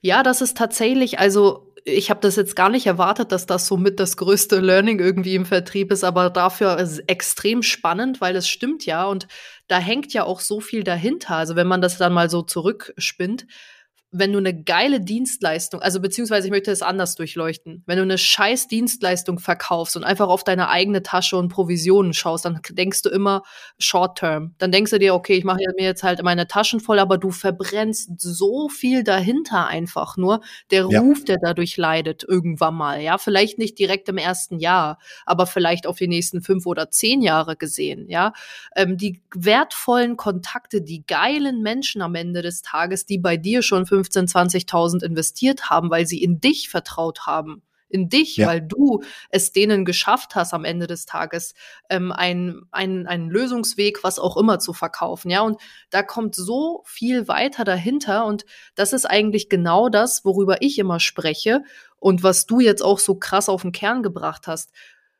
Ja, 0.00 0.22
das 0.22 0.42
ist 0.42 0.56
tatsächlich, 0.56 1.18
also 1.18 1.74
ich 1.84 2.10
habe 2.10 2.20
das 2.20 2.36
jetzt 2.36 2.56
gar 2.56 2.70
nicht 2.70 2.86
erwartet, 2.86 3.30
dass 3.30 3.46
das 3.46 3.66
so 3.66 3.76
mit 3.76 4.00
das 4.00 4.16
größte 4.16 4.60
Learning 4.60 4.98
irgendwie 4.98 5.34
im 5.34 5.44
Vertrieb 5.44 5.92
ist, 5.92 6.02
aber 6.02 6.30
dafür 6.30 6.78
ist 6.78 6.92
es 6.92 6.98
extrem 7.00 7.62
spannend, 7.62 8.20
weil 8.20 8.36
es 8.36 8.48
stimmt 8.48 8.86
ja 8.86 9.04
und 9.04 9.28
da 9.68 9.78
hängt 9.78 10.12
ja 10.14 10.24
auch 10.24 10.40
so 10.40 10.60
viel 10.60 10.82
dahinter. 10.82 11.36
Also 11.36 11.56
wenn 11.56 11.66
man 11.66 11.82
das 11.82 11.98
dann 11.98 12.14
mal 12.14 12.30
so 12.30 12.42
zurückspinnt, 12.42 13.46
wenn 14.16 14.32
du 14.32 14.38
eine 14.38 14.54
geile 14.62 15.00
Dienstleistung, 15.00 15.82
also 15.82 16.00
beziehungsweise 16.00 16.46
ich 16.46 16.52
möchte 16.52 16.70
es 16.70 16.82
anders 16.82 17.16
durchleuchten, 17.16 17.82
wenn 17.86 17.96
du 17.96 18.02
eine 18.04 18.16
scheiß 18.16 18.68
Dienstleistung 18.68 19.40
verkaufst 19.40 19.96
und 19.96 20.04
einfach 20.04 20.28
auf 20.28 20.44
deine 20.44 20.68
eigene 20.68 21.02
Tasche 21.02 21.36
und 21.36 21.48
Provisionen 21.48 22.14
schaust, 22.14 22.44
dann 22.44 22.60
denkst 22.70 23.02
du 23.02 23.08
immer 23.08 23.42
short 23.78 24.18
term. 24.18 24.54
Dann 24.58 24.70
denkst 24.70 24.92
du 24.92 25.00
dir, 25.00 25.14
okay, 25.14 25.34
ich 25.34 25.42
mache 25.42 25.58
mir 25.76 25.84
jetzt 25.84 26.04
halt 26.04 26.22
meine 26.22 26.46
Taschen 26.46 26.78
voll, 26.78 27.00
aber 27.00 27.18
du 27.18 27.32
verbrennst 27.32 28.12
so 28.20 28.68
viel 28.68 29.02
dahinter 29.02 29.66
einfach 29.66 30.16
nur. 30.16 30.40
Der 30.70 30.86
Ja. 30.88 31.00
Ruf, 31.00 31.24
der 31.24 31.38
dadurch 31.42 31.76
leidet, 31.76 32.22
irgendwann 32.22 32.74
mal, 32.76 33.00
ja, 33.00 33.18
vielleicht 33.18 33.58
nicht 33.58 33.78
direkt 33.80 34.08
im 34.08 34.18
ersten 34.18 34.60
Jahr, 34.60 34.98
aber 35.26 35.46
vielleicht 35.46 35.88
auf 35.88 35.96
die 35.98 36.06
nächsten 36.08 36.40
fünf 36.40 36.66
oder 36.66 36.88
zehn 36.90 37.20
Jahre 37.20 37.56
gesehen, 37.56 38.08
ja. 38.08 38.32
Ähm, 38.76 38.96
die 38.96 39.22
wertvollen 39.34 40.16
Kontakte, 40.16 40.82
die 40.82 41.04
geilen 41.04 41.62
Menschen 41.62 42.00
am 42.00 42.14
Ende 42.14 42.42
des 42.42 42.62
Tages, 42.62 43.06
die 43.06 43.18
bei 43.18 43.36
dir 43.36 43.62
schon 43.62 43.86
15.000, 44.04 44.68
20.000 44.68 45.02
investiert 45.04 45.70
haben, 45.70 45.90
weil 45.90 46.06
sie 46.06 46.22
in 46.22 46.40
dich 46.40 46.68
vertraut 46.68 47.26
haben. 47.26 47.62
In 47.90 48.08
dich, 48.08 48.38
Ja. 48.38 48.48
weil 48.48 48.60
du 48.60 49.04
es 49.30 49.52
denen 49.52 49.84
geschafft 49.84 50.34
hast, 50.34 50.52
am 50.52 50.64
Ende 50.64 50.88
des 50.88 51.06
Tages 51.06 51.54
ähm, 51.88 52.10
ein, 52.10 52.62
ein, 52.72 53.06
einen 53.06 53.30
Lösungsweg, 53.30 54.02
was 54.02 54.18
auch 54.18 54.36
immer 54.36 54.58
zu 54.58 54.72
verkaufen. 54.72 55.30
Ja, 55.30 55.42
und 55.42 55.60
da 55.90 56.02
kommt 56.02 56.34
so 56.34 56.82
viel 56.86 57.28
weiter 57.28 57.62
dahinter. 57.62 58.26
Und 58.26 58.46
das 58.74 58.92
ist 58.92 59.04
eigentlich 59.08 59.48
genau 59.48 59.88
das, 59.90 60.24
worüber 60.24 60.60
ich 60.60 60.78
immer 60.80 60.98
spreche 60.98 61.62
und 62.00 62.24
was 62.24 62.46
du 62.46 62.58
jetzt 62.58 62.82
auch 62.82 62.98
so 62.98 63.14
krass 63.14 63.48
auf 63.48 63.62
den 63.62 63.70
Kern 63.72 64.02
gebracht 64.02 64.48
hast. 64.48 64.72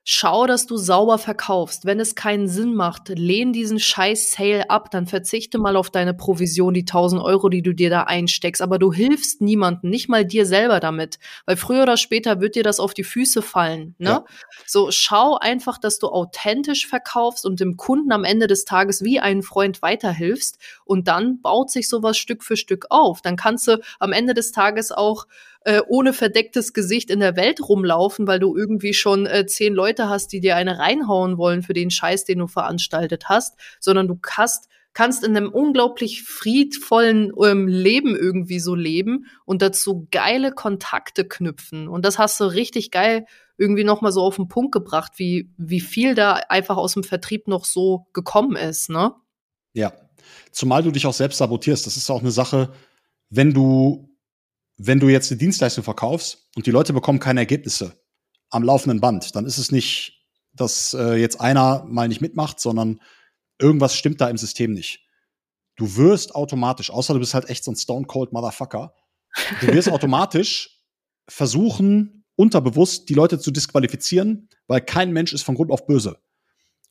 Schau, 0.07 0.47
dass 0.47 0.67
du 0.67 0.77
sauber 0.77 1.17
verkaufst. 1.17 1.87
Wenn 1.87 1.99
es 1.99 2.15
keinen 2.15 2.47
Sinn 2.47 2.75
macht, 2.75 3.09
lehn 3.09 3.55
diesen 3.55 3.81
scheiß 3.81 4.33
Sale 4.33 4.69
ab, 4.69 4.91
dann 4.91 5.07
verzichte 5.07 5.57
mal 5.57 5.77
auf 5.77 5.89
deine 5.89 6.13
Provision, 6.13 6.75
die 6.75 6.83
1000 6.83 7.23
Euro, 7.23 7.49
die 7.49 7.63
du 7.63 7.73
dir 7.73 7.89
da 7.89 8.03
einsteckst. 8.03 8.61
Aber 8.61 8.79
du 8.79 8.93
hilfst 8.93 9.41
niemandem, 9.41 9.89
nicht 9.89 10.11
mal 10.11 10.27
dir 10.27 10.45
selber 10.45 10.79
damit. 10.79 11.19
Weil 11.47 11.57
früher 11.57 11.85
oder 11.85 11.97
später 11.97 12.43
wird 12.43 12.55
dir 12.55 12.63
das 12.63 12.81
auf 12.81 12.93
die 12.93 13.03
Füße 13.03 13.41
fallen. 13.41 13.95
Ne? 13.97 14.11
Ja. 14.11 14.25
So, 14.67 14.91
schau 14.91 15.39
einfach, 15.39 15.79
dass 15.79 15.99
du 15.99 16.09
authentisch 16.09 16.87
verkaufst 16.87 17.47
und 17.47 17.61
dem 17.61 17.79
Kunden 17.79 18.13
am 18.13 18.25
Ende 18.25 18.47
des 18.47 18.67
Tages 18.67 19.03
wie 19.03 19.21
einen 19.21 19.43
Freund 19.43 19.81
weiterhilfst. 19.81 20.59
Und 20.85 21.09
dann 21.09 21.41
baut 21.41 21.71
sich 21.71 21.89
sowas 21.89 22.19
Stück 22.19 22.45
für 22.45 22.59
Stück 22.59 22.85
auf. 22.91 23.23
Dann 23.23 23.37
kannst 23.37 23.67
du 23.69 23.81
am 24.01 24.13
Ende 24.13 24.35
des 24.35 24.53
Tages 24.53 24.93
auch 24.93 25.25
äh, 25.65 25.83
ohne 25.89 26.13
verdecktes 26.13 26.73
Gesicht 26.73 27.11
in 27.11 27.21
der 27.21 27.37
Welt 27.37 27.61
rumlaufen, 27.61 28.27
weil 28.27 28.39
du 28.39 28.57
irgendwie 28.57 28.95
schon 28.95 29.27
äh, 29.27 29.47
zehn 29.47 29.75
Leute 29.75 30.09
hast, 30.09 30.29
die 30.33 30.41
dir 30.41 30.57
eine 30.57 30.79
reinhauen 30.79 31.39
wollen 31.39 31.63
für 31.63 31.75
den 31.75 31.91
Scheiß, 31.91 32.25
den 32.25 32.39
du 32.39 32.47
veranstaltet 32.47 33.29
hast, 33.29 33.55
sondern 33.81 34.09
du 34.09 34.19
hast 34.27 34.69
kannst 34.95 35.25
in 35.25 35.37
einem 35.37 35.51
unglaublich 35.51 36.23
friedvollen 36.23 37.33
ähm, 37.45 37.67
Leben 37.67 38.17
irgendwie 38.17 38.61
so 38.61 38.77
leben 38.77 39.27
und 39.45 39.61
dazu 39.61 40.07
geile 40.11 40.53
Kontakte 40.53 41.27
knüpfen. 41.27 41.89
Und 41.89 42.05
das 42.05 42.19
hast 42.19 42.41
du 42.41 42.45
richtig 42.45 42.93
geil 42.93 43.27
irgendwie 43.57 43.85
noch 43.85 44.01
mal 44.01 44.13
so 44.13 44.23
auf 44.23 44.37
den 44.37 44.49
Punkt 44.49 44.73
gebracht, 44.73 45.13
wie 45.17 45.51
wie 45.57 45.81
viel 45.81 46.15
da 46.15 46.35
einfach 46.49 46.77
aus 46.77 46.95
dem 46.95 47.05
Vertrieb 47.05 47.49
noch 47.49 47.65
so 47.65 48.07
gekommen 48.13 48.57
ist, 48.57 48.89
ne? 48.89 49.15
Ja. 49.75 49.93
Zumal 50.53 50.83
du 50.83 50.91
dich 50.91 51.07
auch 51.07 51.13
selbst 51.13 51.39
sabotierst. 51.39 51.87
Das 51.87 51.97
ist 51.97 52.11
auch 52.11 52.21
eine 52.21 52.31
Sache, 52.31 52.73
wenn 53.29 53.53
du, 53.53 54.09
wenn 54.77 55.01
du 55.01 55.09
jetzt 55.09 55.31
eine 55.31 55.39
Dienstleistung 55.39 55.85
verkaufst 55.85 56.49
und 56.57 56.67
die 56.67 56.71
Leute 56.71 56.93
bekommen 56.93 57.21
keine 57.21 57.41
Ergebnisse 57.41 57.95
am 58.51 58.63
laufenden 58.63 59.01
Band, 59.01 59.35
dann 59.35 59.47
ist 59.47 59.59
es 59.59 59.71
nicht, 59.71 60.27
dass 60.53 60.95
äh, 60.95 61.15
jetzt 61.15 61.41
einer 61.41 61.85
mal 61.85 62.09
nicht 62.09 62.21
mitmacht, 62.21 62.61
sondern 62.61 63.01
irgendwas 63.59 63.97
stimmt 63.97 64.21
da 64.21 64.29
im 64.29 64.37
System 64.37 64.73
nicht. 64.73 65.01
Du 65.77 65.97
wirst 65.97 66.35
automatisch, 66.35 66.91
außer 66.91 67.15
du 67.15 67.21
bist 67.21 67.35
halt 67.35 67.49
echt 67.49 67.65
so 67.65 67.73
ein 67.73 67.77
Stone 67.77 68.07
Cold 68.07 68.33
Motherfucker, 68.33 68.95
du 69.61 69.67
wirst 69.69 69.89
automatisch 69.91 70.81
versuchen, 71.29 72.25
unterbewusst 72.37 73.09
die 73.09 73.15
Leute 73.15 73.39
zu 73.39 73.51
disqualifizieren, 73.51 74.49
weil 74.67 74.81
kein 74.81 75.13
Mensch 75.13 75.33
ist 75.33 75.43
von 75.43 75.55
Grund 75.55 75.71
auf 75.71 75.87
böse. 75.87 76.19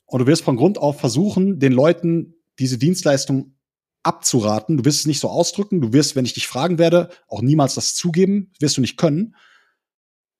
Und 0.05 0.19
du 0.19 0.27
wirst 0.27 0.43
von 0.43 0.57
Grund 0.57 0.77
auf 0.77 0.99
versuchen, 0.99 1.59
den 1.59 1.73
Leuten 1.73 2.35
diese 2.59 2.77
Dienstleistung 2.77 3.55
abzuraten. 4.03 4.77
Du 4.77 4.85
wirst 4.85 4.99
es 4.99 5.05
nicht 5.07 5.19
so 5.19 5.29
ausdrücken. 5.29 5.81
Du 5.81 5.93
wirst, 5.93 6.15
wenn 6.15 6.25
ich 6.25 6.33
dich 6.33 6.47
fragen 6.47 6.77
werde, 6.77 7.09
auch 7.27 7.41
niemals 7.41 7.75
das 7.75 7.95
zugeben. 7.95 8.51
Wirst 8.59 8.77
du 8.77 8.81
nicht 8.81 8.97
können. 8.97 9.35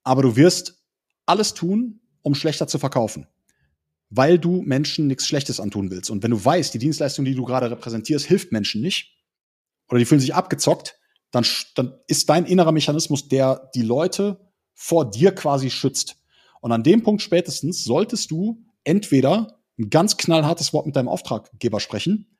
Aber 0.03 0.21
du 0.21 0.35
wirst 0.35 0.83
alles 1.25 1.53
tun, 1.53 2.01
um 2.21 2.35
schlechter 2.35 2.67
zu 2.67 2.77
verkaufen. 2.77 3.27
Weil 4.09 4.37
du 4.37 4.61
Menschen 4.61 5.07
nichts 5.07 5.25
Schlechtes 5.25 5.59
antun 5.59 5.89
willst. 5.89 6.11
Und 6.11 6.21
wenn 6.23 6.31
du 6.31 6.43
weißt, 6.43 6.73
die 6.73 6.79
Dienstleistung, 6.79 7.25
die 7.25 7.35
du 7.35 7.45
gerade 7.45 7.71
repräsentierst, 7.71 8.25
hilft 8.25 8.51
Menschen 8.51 8.81
nicht, 8.81 9.17
oder 9.89 9.99
die 9.99 10.05
fühlen 10.05 10.21
sich 10.21 10.35
abgezockt, 10.35 10.97
dann, 11.31 11.45
dann 11.75 11.97
ist 12.07 12.29
dein 12.29 12.45
innerer 12.45 12.71
Mechanismus, 12.71 13.27
der 13.27 13.69
die 13.73 13.81
Leute 13.81 14.39
vor 14.73 15.09
dir 15.09 15.33
quasi 15.33 15.69
schützt. 15.69 16.17
Und 16.61 16.71
an 16.71 16.83
dem 16.83 17.03
Punkt 17.03 17.21
spätestens 17.21 17.83
solltest 17.83 18.31
du 18.31 18.63
entweder 18.83 19.59
ein 19.79 19.89
ganz 19.89 20.17
knallhartes 20.17 20.73
Wort 20.73 20.85
mit 20.85 20.95
deinem 20.95 21.07
Auftraggeber 21.07 21.79
sprechen 21.79 22.32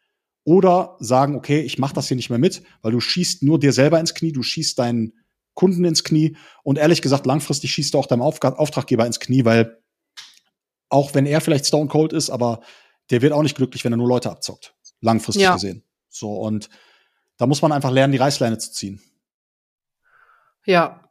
oder 0.45 0.97
sagen, 0.99 1.35
okay, 1.35 1.61
ich 1.61 1.77
mache 1.77 1.93
das 1.93 2.07
hier 2.07 2.17
nicht 2.17 2.29
mehr 2.29 2.39
mit, 2.39 2.63
weil 2.81 2.91
du 2.91 2.99
schießt 2.99 3.43
nur 3.43 3.59
dir 3.59 3.73
selber 3.73 3.99
ins 3.99 4.13
Knie, 4.13 4.31
du 4.31 4.43
schießt 4.43 4.77
deinen 4.77 5.13
Kunden 5.53 5.85
ins 5.85 6.03
Knie 6.03 6.35
und 6.63 6.77
ehrlich 6.77 7.01
gesagt, 7.01 7.25
langfristig 7.25 7.71
schießt 7.71 7.93
du 7.93 7.99
auch 7.99 8.07
deinem 8.07 8.21
Auf 8.21 8.41
Auftraggeber 8.41 9.05
ins 9.05 9.19
Knie, 9.19 9.45
weil 9.45 9.81
auch 10.89 11.13
wenn 11.13 11.25
er 11.25 11.41
vielleicht 11.41 11.65
Stone 11.65 11.87
Cold 11.87 12.13
ist, 12.13 12.29
aber 12.29 12.61
der 13.09 13.21
wird 13.21 13.33
auch 13.33 13.43
nicht 13.43 13.55
glücklich, 13.55 13.83
wenn 13.83 13.93
er 13.93 13.97
nur 13.97 14.07
Leute 14.07 14.29
abzockt. 14.29 14.75
Langfristig 15.01 15.43
ja. 15.43 15.53
gesehen. 15.53 15.83
So, 16.09 16.33
und 16.33 16.69
da 17.37 17.47
muss 17.47 17.61
man 17.61 17.71
einfach 17.71 17.91
lernen, 17.91 18.11
die 18.11 18.19
Reißleine 18.19 18.57
zu 18.57 18.71
ziehen. 18.71 19.01
Ja, 20.65 21.09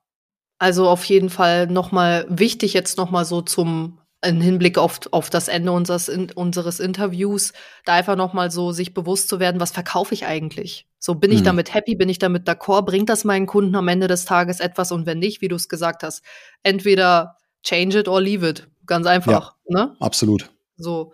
also 0.58 0.88
auf 0.88 1.04
jeden 1.04 1.30
Fall 1.30 1.66
nochmal 1.66 2.26
wichtig 2.28 2.72
jetzt 2.72 2.96
nochmal 2.96 3.24
so 3.24 3.42
zum 3.42 3.98
im 4.24 4.40
Hinblick 4.40 4.78
auf, 4.78 5.00
auf 5.10 5.30
das 5.30 5.48
Ende 5.48 5.72
unseres, 5.72 6.08
in, 6.08 6.30
unseres 6.30 6.80
Interviews, 6.80 7.52
da 7.84 7.94
einfach 7.94 8.16
nochmal 8.16 8.50
so 8.50 8.72
sich 8.72 8.94
bewusst 8.94 9.28
zu 9.28 9.40
werden, 9.40 9.60
was 9.60 9.72
verkaufe 9.72 10.14
ich 10.14 10.26
eigentlich? 10.26 10.86
So, 10.98 11.16
bin 11.16 11.32
ich 11.32 11.38
hm. 11.38 11.44
damit 11.44 11.74
happy, 11.74 11.96
bin 11.96 12.08
ich 12.08 12.18
damit 12.18 12.48
d'accord, 12.48 12.82
bringt 12.82 13.08
das 13.08 13.24
meinen 13.24 13.46
Kunden 13.46 13.74
am 13.74 13.88
Ende 13.88 14.06
des 14.06 14.24
Tages 14.24 14.60
etwas 14.60 14.92
und 14.92 15.06
wenn 15.06 15.18
nicht, 15.18 15.40
wie 15.40 15.48
du 15.48 15.56
es 15.56 15.68
gesagt 15.68 16.04
hast, 16.04 16.22
entweder 16.62 17.36
change 17.64 17.98
it 17.98 18.08
or 18.08 18.20
leave 18.20 18.48
it. 18.48 18.68
Ganz 18.86 19.06
einfach. 19.06 19.54
Ja, 19.68 19.86
ne? 19.86 19.96
Absolut. 20.00 20.50
So. 20.76 21.12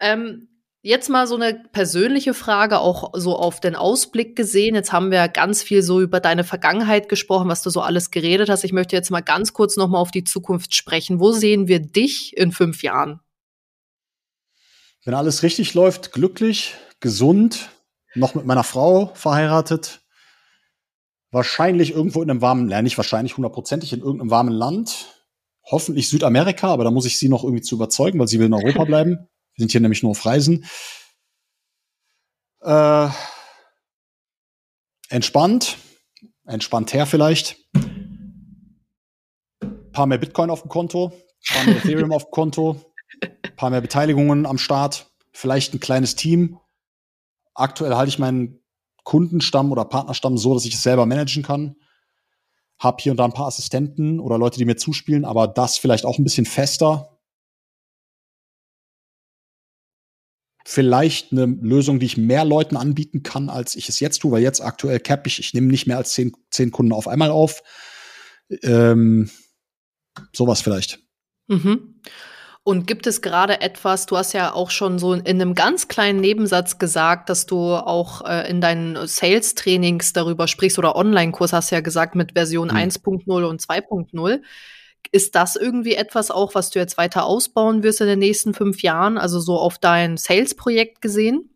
Ähm, 0.00 0.48
Jetzt 0.84 1.08
mal 1.08 1.28
so 1.28 1.36
eine 1.36 1.62
persönliche 1.70 2.34
Frage, 2.34 2.80
auch 2.80 3.12
so 3.14 3.36
auf 3.36 3.60
den 3.60 3.76
Ausblick 3.76 4.34
gesehen. 4.34 4.74
Jetzt 4.74 4.92
haben 4.92 5.12
wir 5.12 5.28
ganz 5.28 5.62
viel 5.62 5.80
so 5.80 6.00
über 6.00 6.18
deine 6.18 6.42
Vergangenheit 6.42 7.08
gesprochen, 7.08 7.48
was 7.48 7.62
du 7.62 7.70
so 7.70 7.80
alles 7.80 8.10
geredet 8.10 8.48
hast. 8.48 8.64
Ich 8.64 8.72
möchte 8.72 8.96
jetzt 8.96 9.12
mal 9.12 9.20
ganz 9.20 9.52
kurz 9.52 9.76
noch 9.76 9.86
mal 9.86 10.00
auf 10.00 10.10
die 10.10 10.24
Zukunft 10.24 10.74
sprechen. 10.74 11.20
Wo 11.20 11.30
sehen 11.30 11.68
wir 11.68 11.78
dich 11.78 12.36
in 12.36 12.50
fünf 12.50 12.82
Jahren? 12.82 13.20
Wenn 15.04 15.14
alles 15.14 15.44
richtig 15.44 15.72
läuft, 15.74 16.12
glücklich, 16.12 16.74
gesund, 16.98 17.70
noch 18.16 18.34
mit 18.34 18.44
meiner 18.44 18.64
Frau 18.64 19.12
verheiratet, 19.14 20.00
wahrscheinlich 21.30 21.92
irgendwo 21.92 22.22
in 22.22 22.30
einem 22.30 22.40
warmen, 22.40 22.68
ja 22.70 22.82
nicht 22.82 22.96
wahrscheinlich 22.96 23.36
hundertprozentig 23.36 23.92
in 23.92 24.00
irgendeinem 24.00 24.30
warmen 24.30 24.52
Land, 24.52 25.24
hoffentlich 25.64 26.08
Südamerika, 26.08 26.72
aber 26.72 26.82
da 26.82 26.90
muss 26.90 27.06
ich 27.06 27.20
sie 27.20 27.28
noch 27.28 27.44
irgendwie 27.44 27.62
zu 27.62 27.76
überzeugen, 27.76 28.18
weil 28.18 28.26
sie 28.26 28.40
will 28.40 28.46
in 28.46 28.54
Europa 28.54 28.84
bleiben. 28.84 29.28
Sind 29.62 29.70
hier 29.70 29.80
nämlich 29.80 30.02
nur 30.02 30.10
auf 30.10 30.26
Reisen. 30.26 30.64
Äh, 32.62 33.08
entspannt, 35.08 35.78
entspannt 36.44 36.92
her 36.92 37.06
vielleicht. 37.06 37.58
Paar 39.92 40.06
mehr 40.06 40.18
Bitcoin 40.18 40.50
auf 40.50 40.62
dem 40.62 40.68
Konto, 40.68 41.12
paar 41.46 41.64
mehr 41.64 41.76
Ethereum 41.76 42.10
auf 42.12 42.24
dem 42.24 42.30
Konto, 42.32 42.92
paar 43.54 43.70
mehr 43.70 43.80
Beteiligungen 43.80 44.46
am 44.46 44.58
Start, 44.58 45.12
vielleicht 45.30 45.74
ein 45.74 45.78
kleines 45.78 46.16
Team. 46.16 46.58
Aktuell 47.54 47.94
halte 47.94 48.08
ich 48.08 48.18
meinen 48.18 48.64
Kundenstamm 49.04 49.70
oder 49.70 49.84
Partnerstamm 49.84 50.38
so, 50.38 50.54
dass 50.54 50.64
ich 50.64 50.74
es 50.74 50.82
selber 50.82 51.06
managen 51.06 51.44
kann. 51.44 51.76
Hab 52.80 53.00
hier 53.00 53.12
und 53.12 53.18
da 53.18 53.26
ein 53.26 53.32
paar 53.32 53.46
Assistenten 53.46 54.18
oder 54.18 54.38
Leute, 54.38 54.58
die 54.58 54.64
mir 54.64 54.76
zuspielen, 54.76 55.24
aber 55.24 55.46
das 55.46 55.78
vielleicht 55.78 56.04
auch 56.04 56.18
ein 56.18 56.24
bisschen 56.24 56.46
fester, 56.46 57.11
vielleicht 60.72 61.32
eine 61.32 61.46
Lösung, 61.46 61.98
die 61.98 62.06
ich 62.06 62.16
mehr 62.16 62.44
Leuten 62.44 62.76
anbieten 62.76 63.22
kann, 63.22 63.48
als 63.48 63.76
ich 63.76 63.88
es 63.88 64.00
jetzt 64.00 64.18
tue, 64.20 64.32
weil 64.32 64.42
jetzt 64.42 64.60
aktuell 64.60 65.00
cap 65.00 65.26
ich, 65.26 65.38
ich 65.38 65.54
nehme 65.54 65.68
nicht 65.68 65.86
mehr 65.86 65.98
als 65.98 66.12
zehn, 66.12 66.32
zehn 66.50 66.70
Kunden 66.70 66.92
auf 66.92 67.08
einmal 67.08 67.30
auf. 67.30 67.62
Ähm, 68.62 69.30
sowas 70.32 70.60
vielleicht. 70.60 70.98
Mhm. 71.48 72.00
Und 72.64 72.86
gibt 72.86 73.08
es 73.08 73.22
gerade 73.22 73.60
etwas, 73.60 74.06
du 74.06 74.16
hast 74.16 74.34
ja 74.34 74.54
auch 74.54 74.70
schon 74.70 75.00
so 75.00 75.14
in 75.14 75.26
einem 75.26 75.56
ganz 75.56 75.88
kleinen 75.88 76.20
Nebensatz 76.20 76.78
gesagt, 76.78 77.28
dass 77.28 77.44
du 77.44 77.74
auch 77.74 78.24
äh, 78.24 78.48
in 78.48 78.60
deinen 78.60 79.06
Sales-Trainings 79.06 80.12
darüber 80.12 80.46
sprichst 80.46 80.78
oder 80.78 80.94
Online-Kurs 80.94 81.52
hast 81.52 81.70
ja 81.70 81.80
gesagt 81.80 82.14
mit 82.14 82.32
Version 82.32 82.68
mhm. 82.68 82.76
1.0 82.76 83.44
und 83.44 83.60
2.0. 83.60 84.40
Ist 85.10 85.34
das 85.34 85.56
irgendwie 85.56 85.94
etwas 85.94 86.30
auch, 86.30 86.54
was 86.54 86.70
du 86.70 86.78
jetzt 86.78 86.96
weiter 86.96 87.24
ausbauen 87.24 87.82
wirst 87.82 88.00
in 88.00 88.06
den 88.06 88.18
nächsten 88.18 88.54
fünf 88.54 88.82
Jahren, 88.82 89.18
also 89.18 89.40
so 89.40 89.58
auf 89.58 89.78
dein 89.78 90.16
Sales-Projekt 90.16 91.00
gesehen? 91.02 91.50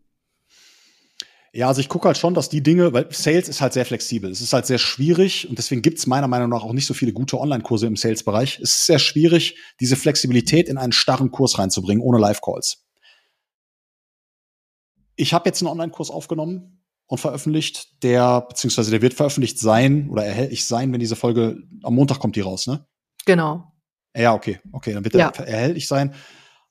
Ja, 1.57 1.69
also 1.69 1.81
ich 1.81 1.89
gucke 1.89 2.07
halt 2.07 2.19
schon, 2.19 2.35
dass 2.35 2.51
die 2.51 2.63
Dinge, 2.63 2.93
weil 2.93 3.07
Sales 3.11 3.49
ist 3.49 3.63
halt 3.63 3.73
sehr 3.73 3.87
flexibel. 3.87 4.31
Es 4.31 4.43
ist 4.43 4.53
halt 4.53 4.67
sehr 4.67 4.77
schwierig 4.77 5.49
und 5.49 5.57
deswegen 5.57 5.81
gibt 5.81 5.97
es 5.97 6.07
meiner 6.07 6.29
Meinung 6.29 6.51
nach 6.51 6.63
auch 6.63 6.75
nicht 6.75 6.85
so 6.85 6.93
viele 6.93 7.15
gute 7.15 7.41
Online-Kurse 7.41 7.87
im 7.87 7.97
Sales-Bereich. 7.97 8.59
Es 8.61 8.77
ist 8.77 8.87
sehr 8.87 8.99
schwierig, 8.99 9.57
diese 9.81 9.97
Flexibilität 9.97 10.69
in 10.69 10.77
einen 10.77 10.93
starren 10.93 11.31
Kurs 11.31 11.59
reinzubringen, 11.59 12.03
ohne 12.03 12.19
Live-Calls. 12.19 12.85
Ich 15.15 15.33
habe 15.33 15.49
jetzt 15.49 15.63
einen 15.63 15.71
Online-Kurs 15.71 16.11
aufgenommen 16.11 16.85
und 17.07 17.19
veröffentlicht, 17.19 18.03
der, 18.03 18.43
beziehungsweise 18.43 18.91
der 18.91 19.01
wird 19.01 19.15
veröffentlicht 19.15 19.59
sein 19.59 20.11
oder 20.11 20.27
erhältlich 20.27 20.67
sein, 20.67 20.93
wenn 20.93 21.01
diese 21.01 21.17
Folge, 21.17 21.57
am 21.83 21.95
Montag 21.95 22.19
kommt 22.19 22.37
die 22.37 22.43
raus, 22.43 22.67
ne? 22.67 22.87
Genau. 23.27 23.73
Ja, 24.17 24.33
okay, 24.33 24.59
okay, 24.73 24.95
dann 24.95 25.05
wird 25.05 25.15
ja. 25.15 25.29
er 25.29 25.47
erhältlich 25.47 25.87
sein. 25.87 26.15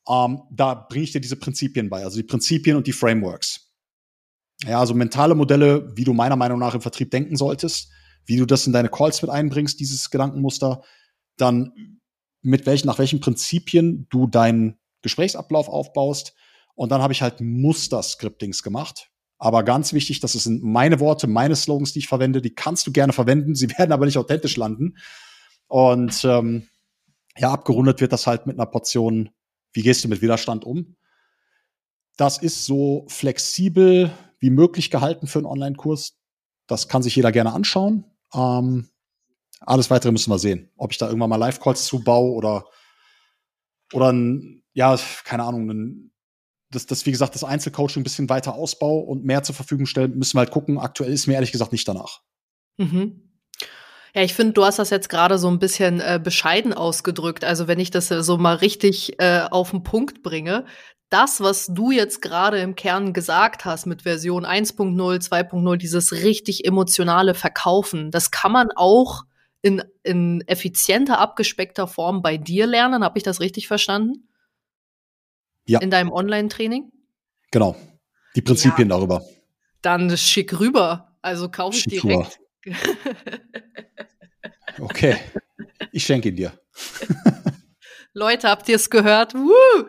Ähm, 0.09 0.41
da 0.51 0.73
bringe 0.73 1.03
ich 1.03 1.11
dir 1.11 1.21
diese 1.21 1.35
Prinzipien 1.35 1.89
bei, 1.89 2.03
also 2.03 2.17
die 2.17 2.23
Prinzipien 2.23 2.75
und 2.75 2.87
die 2.87 2.93
Frameworks. 2.93 3.71
Ja, 4.63 4.79
also 4.79 4.93
mentale 4.93 5.35
Modelle, 5.35 5.95
wie 5.95 6.03
du 6.03 6.13
meiner 6.13 6.35
Meinung 6.35 6.59
nach 6.59 6.73
im 6.73 6.81
Vertrieb 6.81 7.11
denken 7.11 7.35
solltest, 7.35 7.91
wie 8.25 8.37
du 8.37 8.45
das 8.45 8.65
in 8.65 8.73
deine 8.73 8.89
Calls 8.89 9.21
mit 9.21 9.29
einbringst, 9.29 9.79
dieses 9.79 10.09
Gedankenmuster, 10.09 10.81
dann 11.37 11.99
mit 12.41 12.65
welchen, 12.65 12.87
nach 12.87 12.99
welchen 12.99 13.19
Prinzipien 13.19 14.07
du 14.09 14.27
deinen 14.27 14.77
Gesprächsablauf 15.01 15.67
aufbaust. 15.67 16.33
Und 16.75 16.91
dann 16.91 17.01
habe 17.01 17.13
ich 17.13 17.21
halt 17.21 17.41
Muster-Scriptings 17.41 18.63
gemacht. 18.63 19.11
Aber 19.37 19.63
ganz 19.63 19.93
wichtig, 19.93 20.19
das 20.21 20.33
sind 20.33 20.63
meine 20.63 20.99
Worte, 20.99 21.27
meine 21.27 21.55
Slogans, 21.55 21.93
die 21.93 21.99
ich 21.99 22.07
verwende, 22.07 22.41
die 22.41 22.55
kannst 22.55 22.87
du 22.87 22.91
gerne 22.91 23.13
verwenden, 23.13 23.55
sie 23.55 23.69
werden 23.77 23.91
aber 23.91 24.05
nicht 24.05 24.17
authentisch 24.17 24.57
landen. 24.57 24.95
Und 25.75 26.23
ähm, 26.23 26.69
ja, 27.35 27.51
abgerundet 27.51 27.99
wird 27.99 28.13
das 28.13 28.27
halt 28.27 28.47
mit 28.47 28.57
einer 28.57 28.65
Portion, 28.65 29.31
wie 29.73 29.81
gehst 29.81 30.05
du 30.05 30.07
mit 30.07 30.21
Widerstand 30.21 30.63
um? 30.63 30.95
Das 32.15 32.37
ist 32.37 32.65
so 32.65 33.05
flexibel 33.09 34.09
wie 34.39 34.51
möglich 34.51 34.89
gehalten 34.89 35.27
für 35.27 35.39
einen 35.39 35.47
Online-Kurs. 35.47 36.17
Das 36.65 36.87
kann 36.87 37.03
sich 37.03 37.17
jeder 37.17 37.33
gerne 37.33 37.51
anschauen. 37.51 38.05
Ähm, 38.33 38.87
alles 39.59 39.89
weitere 39.89 40.13
müssen 40.13 40.31
wir 40.31 40.39
sehen. 40.39 40.71
Ob 40.77 40.93
ich 40.93 40.97
da 40.97 41.07
irgendwann 41.07 41.29
mal 41.29 41.35
Live-Calls 41.35 41.83
zubaue 41.83 42.31
oder, 42.31 42.63
oder 43.91 44.13
ein, 44.13 44.63
ja, 44.71 44.97
keine 45.25 45.43
Ahnung, 45.43 45.69
ein, 45.69 46.11
das, 46.69 46.85
das, 46.85 47.05
wie 47.05 47.11
gesagt, 47.11 47.35
das 47.35 47.43
Einzelcoaching 47.43 47.99
ein 47.99 48.05
bisschen 48.05 48.29
weiter 48.29 48.55
ausbaue 48.55 49.03
und 49.03 49.25
mehr 49.25 49.43
zur 49.43 49.55
Verfügung 49.55 49.87
stellen, 49.87 50.17
müssen 50.17 50.37
wir 50.37 50.39
halt 50.39 50.51
gucken. 50.51 50.77
Aktuell 50.77 51.11
ist 51.11 51.27
mir 51.27 51.33
ehrlich 51.33 51.51
gesagt 51.51 51.73
nicht 51.73 51.85
danach. 51.85 52.21
Mhm. 52.77 53.25
Ja, 54.15 54.21
ich 54.21 54.33
finde, 54.33 54.53
du 54.53 54.63
hast 54.63 54.79
das 54.79 54.91
jetzt 54.91 55.09
gerade 55.09 55.37
so 55.37 55.49
ein 55.49 55.59
bisschen 55.59 55.99
äh, 55.99 56.21
bescheiden 56.23 56.71
ausgedrückt. 56.73 57.43
Also 57.43 57.67
wenn 57.67 57.79
ich 57.79 57.91
das 57.91 58.09
äh, 58.11 58.23
so 58.23 58.37
mal 58.37 58.55
richtig 58.55 59.19
äh, 59.19 59.41
auf 59.51 59.71
den 59.71 59.83
Punkt 59.83 60.23
bringe, 60.23 60.65
das, 61.09 61.41
was 61.41 61.67
du 61.67 61.91
jetzt 61.91 62.21
gerade 62.21 62.59
im 62.59 62.75
Kern 62.75 63.11
gesagt 63.11 63.65
hast 63.65 63.85
mit 63.85 64.03
Version 64.03 64.45
1.0, 64.45 64.95
2.0, 64.95 65.75
dieses 65.75 66.13
richtig 66.13 66.65
emotionale 66.65 67.33
Verkaufen, 67.33 68.09
das 68.09 68.31
kann 68.31 68.53
man 68.53 68.69
auch 68.73 69.25
in, 69.61 69.83
in 70.03 70.41
effizienter, 70.47 71.19
abgespeckter 71.19 71.85
Form 71.85 72.21
bei 72.21 72.37
dir 72.37 72.67
lernen. 72.67 73.03
Habe 73.03 73.17
ich 73.17 73.23
das 73.23 73.41
richtig 73.41 73.67
verstanden? 73.67 74.29
Ja. 75.65 75.79
In 75.79 75.91
deinem 75.91 76.13
Online-Training? 76.13 76.89
Genau. 77.51 77.75
Die 78.35 78.41
Prinzipien 78.41 78.89
ja. 78.89 78.95
darüber. 78.95 79.25
Dann 79.81 80.15
schick 80.17 80.57
rüber. 80.57 81.17
Also 81.21 81.49
kaufe 81.49 81.77
ich 81.77 81.85
direkt. 81.85 82.39
Okay, 84.79 85.15
ich 85.91 86.05
schenke 86.05 86.29
ihn 86.29 86.35
dir. 86.35 86.51
Leute, 88.13 88.49
habt 88.49 88.67
ihr 88.67 88.75
es 88.75 88.89
gehört? 88.89 89.33
Woo! 89.33 89.85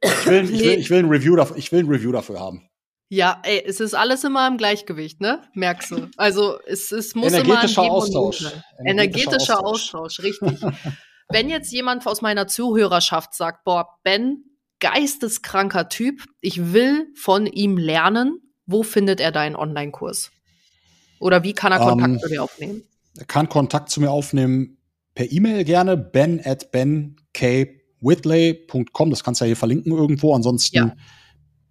ich, 0.00 0.26
will, 0.26 0.44
ich, 0.44 0.60
will, 0.60 0.78
ich, 0.78 0.90
will 0.90 0.98
ein 1.00 1.08
Review 1.08 1.36
dafür, 1.36 1.56
ich 1.56 1.72
will 1.72 1.80
ein 1.80 1.88
Review 1.88 2.12
dafür 2.12 2.38
haben. 2.38 2.68
Ja, 3.08 3.40
ey, 3.44 3.62
es 3.66 3.80
ist 3.80 3.94
alles 3.94 4.24
immer 4.24 4.46
im 4.48 4.56
Gleichgewicht, 4.56 5.20
ne? 5.20 5.42
Merkst 5.54 5.90
du. 5.90 6.08
Also 6.16 6.58
es, 6.66 6.90
es 6.90 7.14
muss 7.14 7.32
Energetischer 7.32 7.82
immer 7.82 7.90
ein 7.90 7.96
Austausch. 7.96 8.40
Energetischer, 8.42 8.84
Energetischer 8.84 9.64
Austausch. 9.64 9.94
Austausch, 9.94 10.20
richtig. 10.20 10.60
Wenn 11.28 11.48
jetzt 11.48 11.72
jemand 11.72 12.06
aus 12.06 12.22
meiner 12.22 12.46
Zuhörerschaft 12.46 13.34
sagt, 13.34 13.64
boah, 13.64 13.88
Ben, 14.02 14.44
geisteskranker 14.80 15.88
Typ, 15.88 16.22
ich 16.40 16.72
will 16.72 17.08
von 17.16 17.46
ihm 17.46 17.76
lernen, 17.76 18.40
wo 18.66 18.82
findet 18.82 19.20
er 19.20 19.32
deinen 19.32 19.56
Online-Kurs? 19.56 20.30
Oder 21.24 21.42
wie 21.42 21.54
kann 21.54 21.72
er 21.72 21.78
Kontakt 21.78 22.12
ähm, 22.12 22.20
zu 22.20 22.28
dir 22.28 22.42
aufnehmen? 22.42 22.82
Er 23.16 23.24
kann 23.24 23.48
Kontakt 23.48 23.88
zu 23.88 24.02
mir 24.02 24.10
aufnehmen 24.10 24.76
per 25.14 25.32
E-Mail 25.32 25.64
gerne, 25.64 25.96
ben 25.96 26.38
at 26.44 26.70
benkwhidley.com. 26.70 29.08
Das 29.08 29.24
kannst 29.24 29.40
du 29.40 29.46
ja 29.46 29.48
hier 29.48 29.56
verlinken 29.56 29.92
irgendwo. 29.92 30.34
Ansonsten 30.34 30.76
ja. 30.76 30.94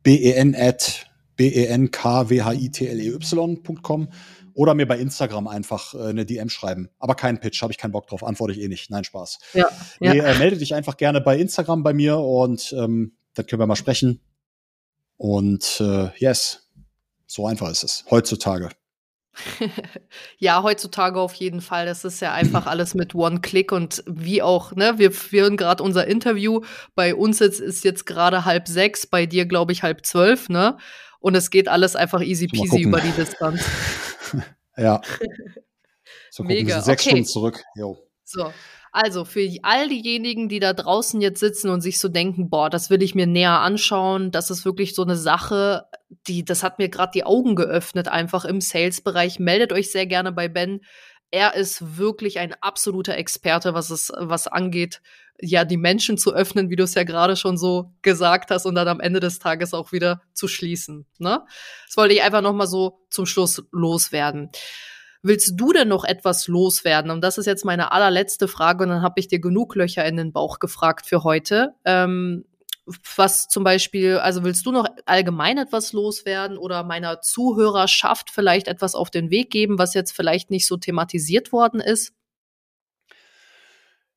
ben 0.02 0.56
at 0.56 1.06
benkwhitley.com 1.36 4.08
oder 4.56 4.74
mir 4.74 4.88
bei 4.88 4.98
Instagram 4.98 5.48
einfach 5.48 5.94
äh, 5.94 6.08
eine 6.08 6.26
DM 6.26 6.50
schreiben. 6.50 6.90
Aber 6.98 7.14
keinen 7.14 7.40
Pitch, 7.40 7.62
habe 7.62 7.72
ich 7.72 7.78
keinen 7.78 7.92
Bock 7.92 8.08
drauf, 8.08 8.24
antworte 8.24 8.54
ich 8.54 8.60
eh 8.60 8.68
nicht. 8.68 8.90
Nein, 8.90 9.04
Spaß. 9.04 9.38
Ja, 9.54 9.70
nee, 10.00 10.18
ja. 10.18 10.24
Äh, 10.24 10.40
melde 10.40 10.58
dich 10.58 10.74
einfach 10.74 10.98
gerne 10.98 11.22
bei 11.22 11.38
Instagram 11.38 11.84
bei 11.84 11.94
mir 11.94 12.18
und 12.18 12.74
ähm, 12.76 13.18
dann 13.36 13.46
können 13.46 13.62
wir 13.62 13.68
mal 13.68 13.76
sprechen. 13.76 14.20
Und 15.18 15.80
äh, 15.80 16.10
yes, 16.18 16.72
so 17.28 17.46
einfach 17.46 17.70
ist 17.70 17.84
es 17.84 18.04
heutzutage. 18.10 18.70
ja, 20.38 20.64
heutzutage 20.64 21.20
auf 21.20 21.34
jeden 21.34 21.62
Fall. 21.62 21.86
Das 21.86 22.06
ist 22.06 22.22
ja 22.22 22.34
einfach 22.34 22.68
alles 22.68 22.94
mit 22.94 23.16
One-Click 23.16 23.72
und 23.72 24.04
wie 24.06 24.42
auch, 24.42 24.74
ne, 24.76 24.98
wir 24.98 25.12
führen 25.12 25.58
gerade 25.58 25.84
unser 25.84 26.08
Interview. 26.08 26.62
Bei 26.96 27.16
uns 27.16 27.42
ist, 27.42 27.60
ist 27.60 27.84
jetzt 27.84 28.06
gerade 28.06 28.46
halb 28.46 28.68
sechs, 28.68 29.08
bei 29.08 29.26
dir, 29.26 29.46
glaube 29.46 29.72
ich, 29.72 29.84
halb 29.84 30.06
zwölf, 30.06 30.50
ne? 30.50 30.78
Und 31.20 31.36
es 31.36 31.50
geht 31.50 31.68
alles 31.68 31.96
einfach 31.96 32.22
easy 32.22 32.48
peasy 32.48 32.82
über 32.82 33.00
die 33.00 33.12
Distanz. 33.12 33.64
ja. 34.78 35.02
So 36.30 36.42
gucken, 36.42 36.58
Mega. 36.58 36.82
sechs 36.82 37.04
okay. 37.04 37.10
Stunden 37.12 37.26
zurück. 37.26 37.64
Jo. 37.76 37.96
So. 38.24 38.52
Also 38.96 39.26
für 39.26 39.50
all 39.64 39.90
diejenigen, 39.90 40.50
die 40.50 40.60
da 40.60 40.72
draußen 40.72 41.20
jetzt 41.20 41.40
sitzen 41.40 41.70
und 41.70 41.82
sich 41.82 42.00
so 42.00 42.10
denken, 42.10 42.52
boah, 42.52 42.70
das 42.70 42.92
will 42.92 43.02
ich 43.02 43.16
mir 43.16 43.26
näher 43.26 43.60
anschauen, 43.60 44.30
das 44.30 44.52
ist 44.52 44.66
wirklich 44.66 44.94
so 44.94 45.02
eine 45.02 45.16
Sache, 45.16 45.86
die, 46.28 46.46
das 46.46 46.62
hat 46.62 46.78
mir 46.78 46.90
gerade 46.90 47.12
die 47.12 47.24
Augen 47.24 47.56
geöffnet, 47.56 48.08
einfach 48.08 48.46
im 48.46 48.62
Sales-Bereich. 48.62 49.40
Meldet 49.40 49.74
euch 49.74 49.92
sehr 49.92 50.06
gerne 50.06 50.32
bei 50.32 50.48
Ben. 50.48 50.82
Er 51.32 51.56
ist 51.56 51.98
wirklich 51.98 52.38
ein 52.38 52.54
absoluter 52.62 53.18
Experte, 53.18 53.74
was 53.74 53.90
es, 53.90 54.12
was 54.16 54.46
angeht, 54.46 55.02
ja, 55.42 55.66
die 55.66 55.78
Menschen 55.78 56.20
zu 56.20 56.32
öffnen, 56.32 56.70
wie 56.70 56.76
du 56.76 56.84
es 56.84 56.94
ja 56.94 57.04
gerade 57.04 57.36
schon 57.36 57.58
so 57.58 57.92
gesagt 58.04 58.52
hast, 58.52 58.68
und 58.68 58.76
dann 58.76 58.88
am 58.88 59.00
Ende 59.00 59.20
des 59.20 59.40
Tages 59.40 59.74
auch 59.74 59.92
wieder 59.92 60.22
zu 60.34 60.48
schließen. 60.48 61.08
Ne? 61.18 61.44
Das 61.88 61.98
wollte 61.98 62.14
ich 62.14 62.22
einfach 62.22 62.42
noch 62.42 62.54
mal 62.54 62.68
so 62.68 63.00
zum 63.10 63.26
Schluss 63.26 63.64
loswerden. 63.72 64.52
Willst 65.26 65.54
du 65.56 65.72
denn 65.72 65.88
noch 65.88 66.04
etwas 66.04 66.50
loswerden? 66.50 67.10
Und 67.10 67.22
das 67.22 67.38
ist 67.38 67.46
jetzt 67.46 67.64
meine 67.64 67.94
allerletzte 67.94 68.50
Frage 68.50 68.84
und 68.84 68.90
dann 68.90 69.02
habe 69.02 69.22
ich 69.22 69.30
dir 69.30 69.40
genug 69.40 69.74
Löcher 69.76 70.06
in 70.06 70.18
den 70.18 70.34
Bauch 70.34 70.60
gefragt 70.60 71.06
für 71.06 71.24
heute. 71.24 71.76
Ähm, 71.86 72.44
was 73.16 73.48
zum 73.48 73.64
Beispiel, 73.64 74.18
also 74.18 74.44
willst 74.44 74.66
du 74.66 74.74
noch 74.74 74.86
allgemein 75.06 75.58
etwas 75.58 75.94
loswerden 75.94 76.58
oder 76.58 76.84
meiner 76.84 77.22
Zuhörerschaft 77.22 78.32
vielleicht 78.32 78.68
etwas 78.68 78.96
auf 78.96 79.10
den 79.10 79.30
Weg 79.30 79.50
geben, 79.50 79.78
was 79.78 79.94
jetzt 79.94 80.12
vielleicht 80.12 80.52
nicht 80.52 80.68
so 80.68 80.76
thematisiert 80.76 81.54
worden 81.54 81.80
ist? 81.80 82.12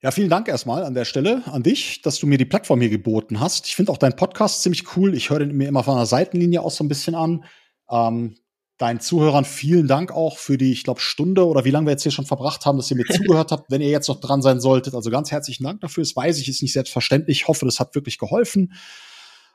Ja, 0.02 0.10
vielen 0.10 0.28
Dank 0.28 0.48
erstmal 0.48 0.82
an 0.82 0.94
der 0.94 1.04
Stelle 1.04 1.42
an 1.46 1.62
dich, 1.62 2.02
dass 2.02 2.18
du 2.18 2.26
mir 2.26 2.38
die 2.38 2.44
Plattform 2.44 2.80
hier 2.80 2.90
geboten 2.90 3.38
hast. 3.38 3.66
Ich 3.66 3.76
finde 3.76 3.92
auch 3.92 3.98
deinen 3.98 4.16
Podcast 4.16 4.62
ziemlich 4.62 4.96
cool. 4.96 5.14
Ich 5.14 5.30
höre 5.30 5.38
den 5.38 5.56
mir 5.56 5.68
immer 5.68 5.84
von 5.84 5.96
der 5.96 6.06
Seitenlinie 6.06 6.62
aus 6.62 6.76
so 6.76 6.84
ein 6.84 6.88
bisschen 6.88 7.14
an. 7.14 7.44
Ähm, 7.88 8.36
deinen 8.78 9.00
Zuhörern 9.00 9.44
vielen 9.44 9.88
Dank 9.88 10.12
auch 10.12 10.38
für 10.38 10.58
die, 10.58 10.72
ich 10.72 10.84
glaube, 10.84 11.00
Stunde 11.00 11.46
oder 11.46 11.64
wie 11.64 11.70
lange 11.70 11.86
wir 11.86 11.92
jetzt 11.92 12.02
hier 12.02 12.12
schon 12.12 12.26
verbracht 12.26 12.66
haben, 12.66 12.76
dass 12.76 12.90
ihr 12.90 12.96
mir 12.96 13.04
zugehört 13.10 13.52
habt, 13.52 13.70
wenn 13.70 13.80
ihr 13.80 13.88
jetzt 13.88 14.08
noch 14.08 14.20
dran 14.20 14.42
sein 14.42 14.60
solltet. 14.60 14.94
Also 14.94 15.10
ganz 15.10 15.30
herzlichen 15.30 15.64
Dank 15.64 15.80
dafür. 15.80 16.02
Das 16.02 16.14
weiß 16.14 16.38
ich, 16.38 16.48
ist 16.48 16.62
nicht 16.62 16.72
selbstverständlich. 16.72 17.42
Ich 17.42 17.48
hoffe, 17.48 17.64
das 17.64 17.80
hat 17.80 17.94
wirklich 17.94 18.18
geholfen. 18.18 18.74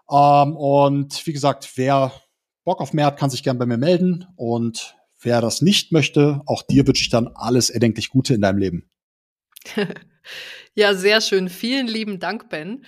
Ähm, 0.09 0.55
und 0.55 1.25
wie 1.25 1.33
gesagt, 1.33 1.71
wer 1.75 2.11
Bock 2.63 2.81
auf 2.81 2.93
mehr 2.93 3.05
hat, 3.05 3.17
kann 3.17 3.29
sich 3.29 3.43
gern 3.43 3.59
bei 3.59 3.65
mir 3.65 3.77
melden. 3.77 4.27
Und 4.35 4.95
wer 5.19 5.41
das 5.41 5.61
nicht 5.61 5.91
möchte, 5.91 6.41
auch 6.45 6.63
dir 6.63 6.87
wünsche 6.87 7.03
ich 7.03 7.09
dann 7.09 7.27
alles 7.35 7.69
erdenklich 7.69 8.09
Gute 8.09 8.33
in 8.33 8.41
deinem 8.41 8.57
Leben. 8.57 8.89
ja, 10.73 10.95
sehr 10.95 11.21
schön. 11.21 11.49
Vielen 11.49 11.87
lieben 11.87 12.19
Dank, 12.19 12.49
Ben. 12.49 12.85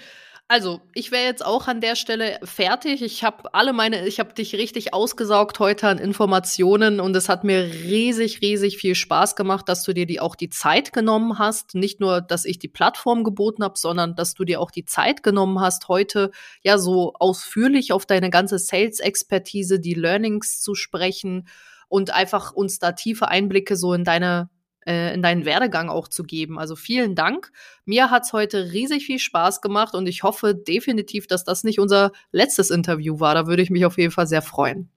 Also, 0.53 0.81
ich 0.93 1.09
wäre 1.09 1.23
jetzt 1.23 1.43
auch 1.43 1.67
an 1.67 1.81
der 1.81 1.95
Stelle 1.95 2.37
fertig. 2.43 3.01
Ich 3.01 3.23
habe 3.23 3.51
alle 3.55 3.73
meine, 3.73 4.05
ich 4.05 4.19
habe 4.19 4.35
dich 4.35 4.53
richtig 4.53 4.93
ausgesaugt 4.93 5.57
heute 5.57 5.87
an 5.87 5.97
Informationen 5.97 6.99
und 6.99 7.15
es 7.15 7.27
hat 7.27 7.43
mir 7.43 7.63
riesig, 7.63 8.39
riesig 8.43 8.77
viel 8.77 8.93
Spaß 8.93 9.35
gemacht, 9.35 9.67
dass 9.67 9.81
du 9.81 9.95
dir 9.95 10.05
die 10.05 10.19
auch 10.19 10.35
die 10.35 10.51
Zeit 10.51 10.93
genommen 10.93 11.39
hast. 11.39 11.73
Nicht 11.73 11.99
nur, 11.99 12.21
dass 12.21 12.45
ich 12.45 12.59
die 12.59 12.67
Plattform 12.67 13.23
geboten 13.23 13.63
habe, 13.63 13.79
sondern 13.79 14.15
dass 14.15 14.35
du 14.35 14.43
dir 14.43 14.61
auch 14.61 14.69
die 14.69 14.85
Zeit 14.85 15.23
genommen 15.23 15.59
hast, 15.59 15.87
heute 15.87 16.29
ja 16.61 16.77
so 16.77 17.13
ausführlich 17.17 17.91
auf 17.91 18.05
deine 18.05 18.29
ganze 18.29 18.59
Sales-Expertise, 18.59 19.79
die 19.79 19.95
Learnings 19.95 20.61
zu 20.61 20.75
sprechen 20.75 21.47
und 21.87 22.11
einfach 22.11 22.53
uns 22.53 22.77
da 22.77 22.91
tiefe 22.91 23.27
Einblicke 23.27 23.75
so 23.75 23.95
in 23.95 24.03
deine 24.03 24.51
in 24.85 25.21
deinen 25.21 25.45
Werdegang 25.45 25.89
auch 25.89 26.07
zu 26.07 26.23
geben. 26.23 26.59
Also 26.59 26.75
vielen 26.75 27.15
Dank. 27.15 27.51
Mir 27.85 28.11
hat's 28.11 28.33
heute 28.33 28.71
riesig 28.71 29.05
viel 29.05 29.19
Spaß 29.19 29.61
gemacht 29.61 29.93
und 29.93 30.07
ich 30.07 30.23
hoffe 30.23 30.55
definitiv, 30.55 31.27
dass 31.27 31.43
das 31.43 31.63
nicht 31.63 31.79
unser 31.79 32.11
letztes 32.31 32.69
Interview 32.69 33.19
war. 33.19 33.35
Da 33.35 33.47
würde 33.47 33.61
ich 33.61 33.69
mich 33.69 33.85
auf 33.85 33.97
jeden 33.97 34.11
Fall 34.11 34.27
sehr 34.27 34.41
freuen. 34.41 34.89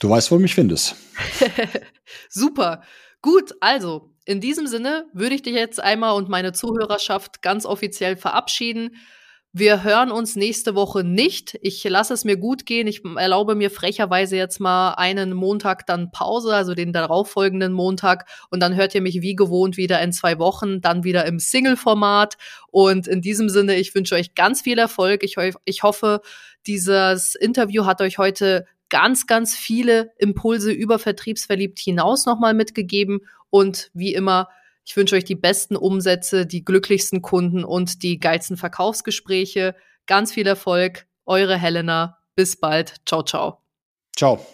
Du 0.00 0.08
weißt, 0.08 0.30
wo 0.30 0.36
du 0.36 0.42
mich 0.42 0.54
findest. 0.54 0.96
Super. 2.28 2.82
Gut, 3.22 3.52
also 3.60 4.14
in 4.24 4.40
diesem 4.40 4.66
Sinne 4.66 5.06
würde 5.12 5.34
ich 5.34 5.42
dich 5.42 5.54
jetzt 5.54 5.80
einmal 5.80 6.14
und 6.14 6.28
meine 6.28 6.52
Zuhörerschaft 6.52 7.42
ganz 7.42 7.66
offiziell 7.66 8.16
verabschieden. 8.16 8.96
Wir 9.52 9.82
hören 9.82 10.12
uns 10.12 10.36
nächste 10.36 10.76
Woche 10.76 11.02
nicht. 11.02 11.58
Ich 11.60 11.82
lasse 11.82 12.14
es 12.14 12.24
mir 12.24 12.36
gut 12.36 12.66
gehen. 12.66 12.86
Ich 12.86 13.04
erlaube 13.04 13.56
mir 13.56 13.72
frecherweise 13.72 14.36
jetzt 14.36 14.60
mal 14.60 14.94
einen 14.94 15.32
Montag 15.32 15.86
dann 15.86 16.12
Pause, 16.12 16.54
also 16.54 16.74
den 16.74 16.92
darauffolgenden 16.92 17.72
Montag. 17.72 18.28
Und 18.50 18.60
dann 18.60 18.76
hört 18.76 18.94
ihr 18.94 19.02
mich 19.02 19.22
wie 19.22 19.34
gewohnt 19.34 19.76
wieder 19.76 20.00
in 20.02 20.12
zwei 20.12 20.38
Wochen, 20.38 20.80
dann 20.80 21.02
wieder 21.02 21.24
im 21.26 21.40
Single-Format. 21.40 22.36
Und 22.68 23.08
in 23.08 23.22
diesem 23.22 23.48
Sinne, 23.48 23.74
ich 23.74 23.92
wünsche 23.92 24.14
euch 24.14 24.36
ganz 24.36 24.62
viel 24.62 24.78
Erfolg. 24.78 25.24
Ich, 25.24 25.34
ich 25.64 25.82
hoffe, 25.82 26.20
dieses 26.68 27.34
Interview 27.34 27.86
hat 27.86 28.00
euch 28.02 28.18
heute 28.18 28.66
ganz, 28.88 29.26
ganz 29.26 29.56
viele 29.56 30.12
Impulse 30.18 30.70
über 30.70 31.00
Vertriebsverliebt 31.00 31.80
hinaus 31.80 32.24
nochmal 32.24 32.54
mitgegeben. 32.54 33.22
Und 33.50 33.90
wie 33.94 34.14
immer, 34.14 34.48
ich 34.90 34.96
wünsche 34.96 35.14
euch 35.14 35.22
die 35.22 35.36
besten 35.36 35.76
Umsätze, 35.76 36.46
die 36.46 36.64
glücklichsten 36.64 37.22
Kunden 37.22 37.62
und 37.62 38.02
die 38.02 38.18
geilsten 38.18 38.56
Verkaufsgespräche. 38.56 39.76
Ganz 40.06 40.32
viel 40.32 40.48
Erfolg. 40.48 41.06
Eure 41.24 41.56
Helena. 41.56 42.18
Bis 42.34 42.58
bald. 42.58 42.96
Ciao, 43.06 43.22
ciao. 43.22 43.62
Ciao. 44.16 44.44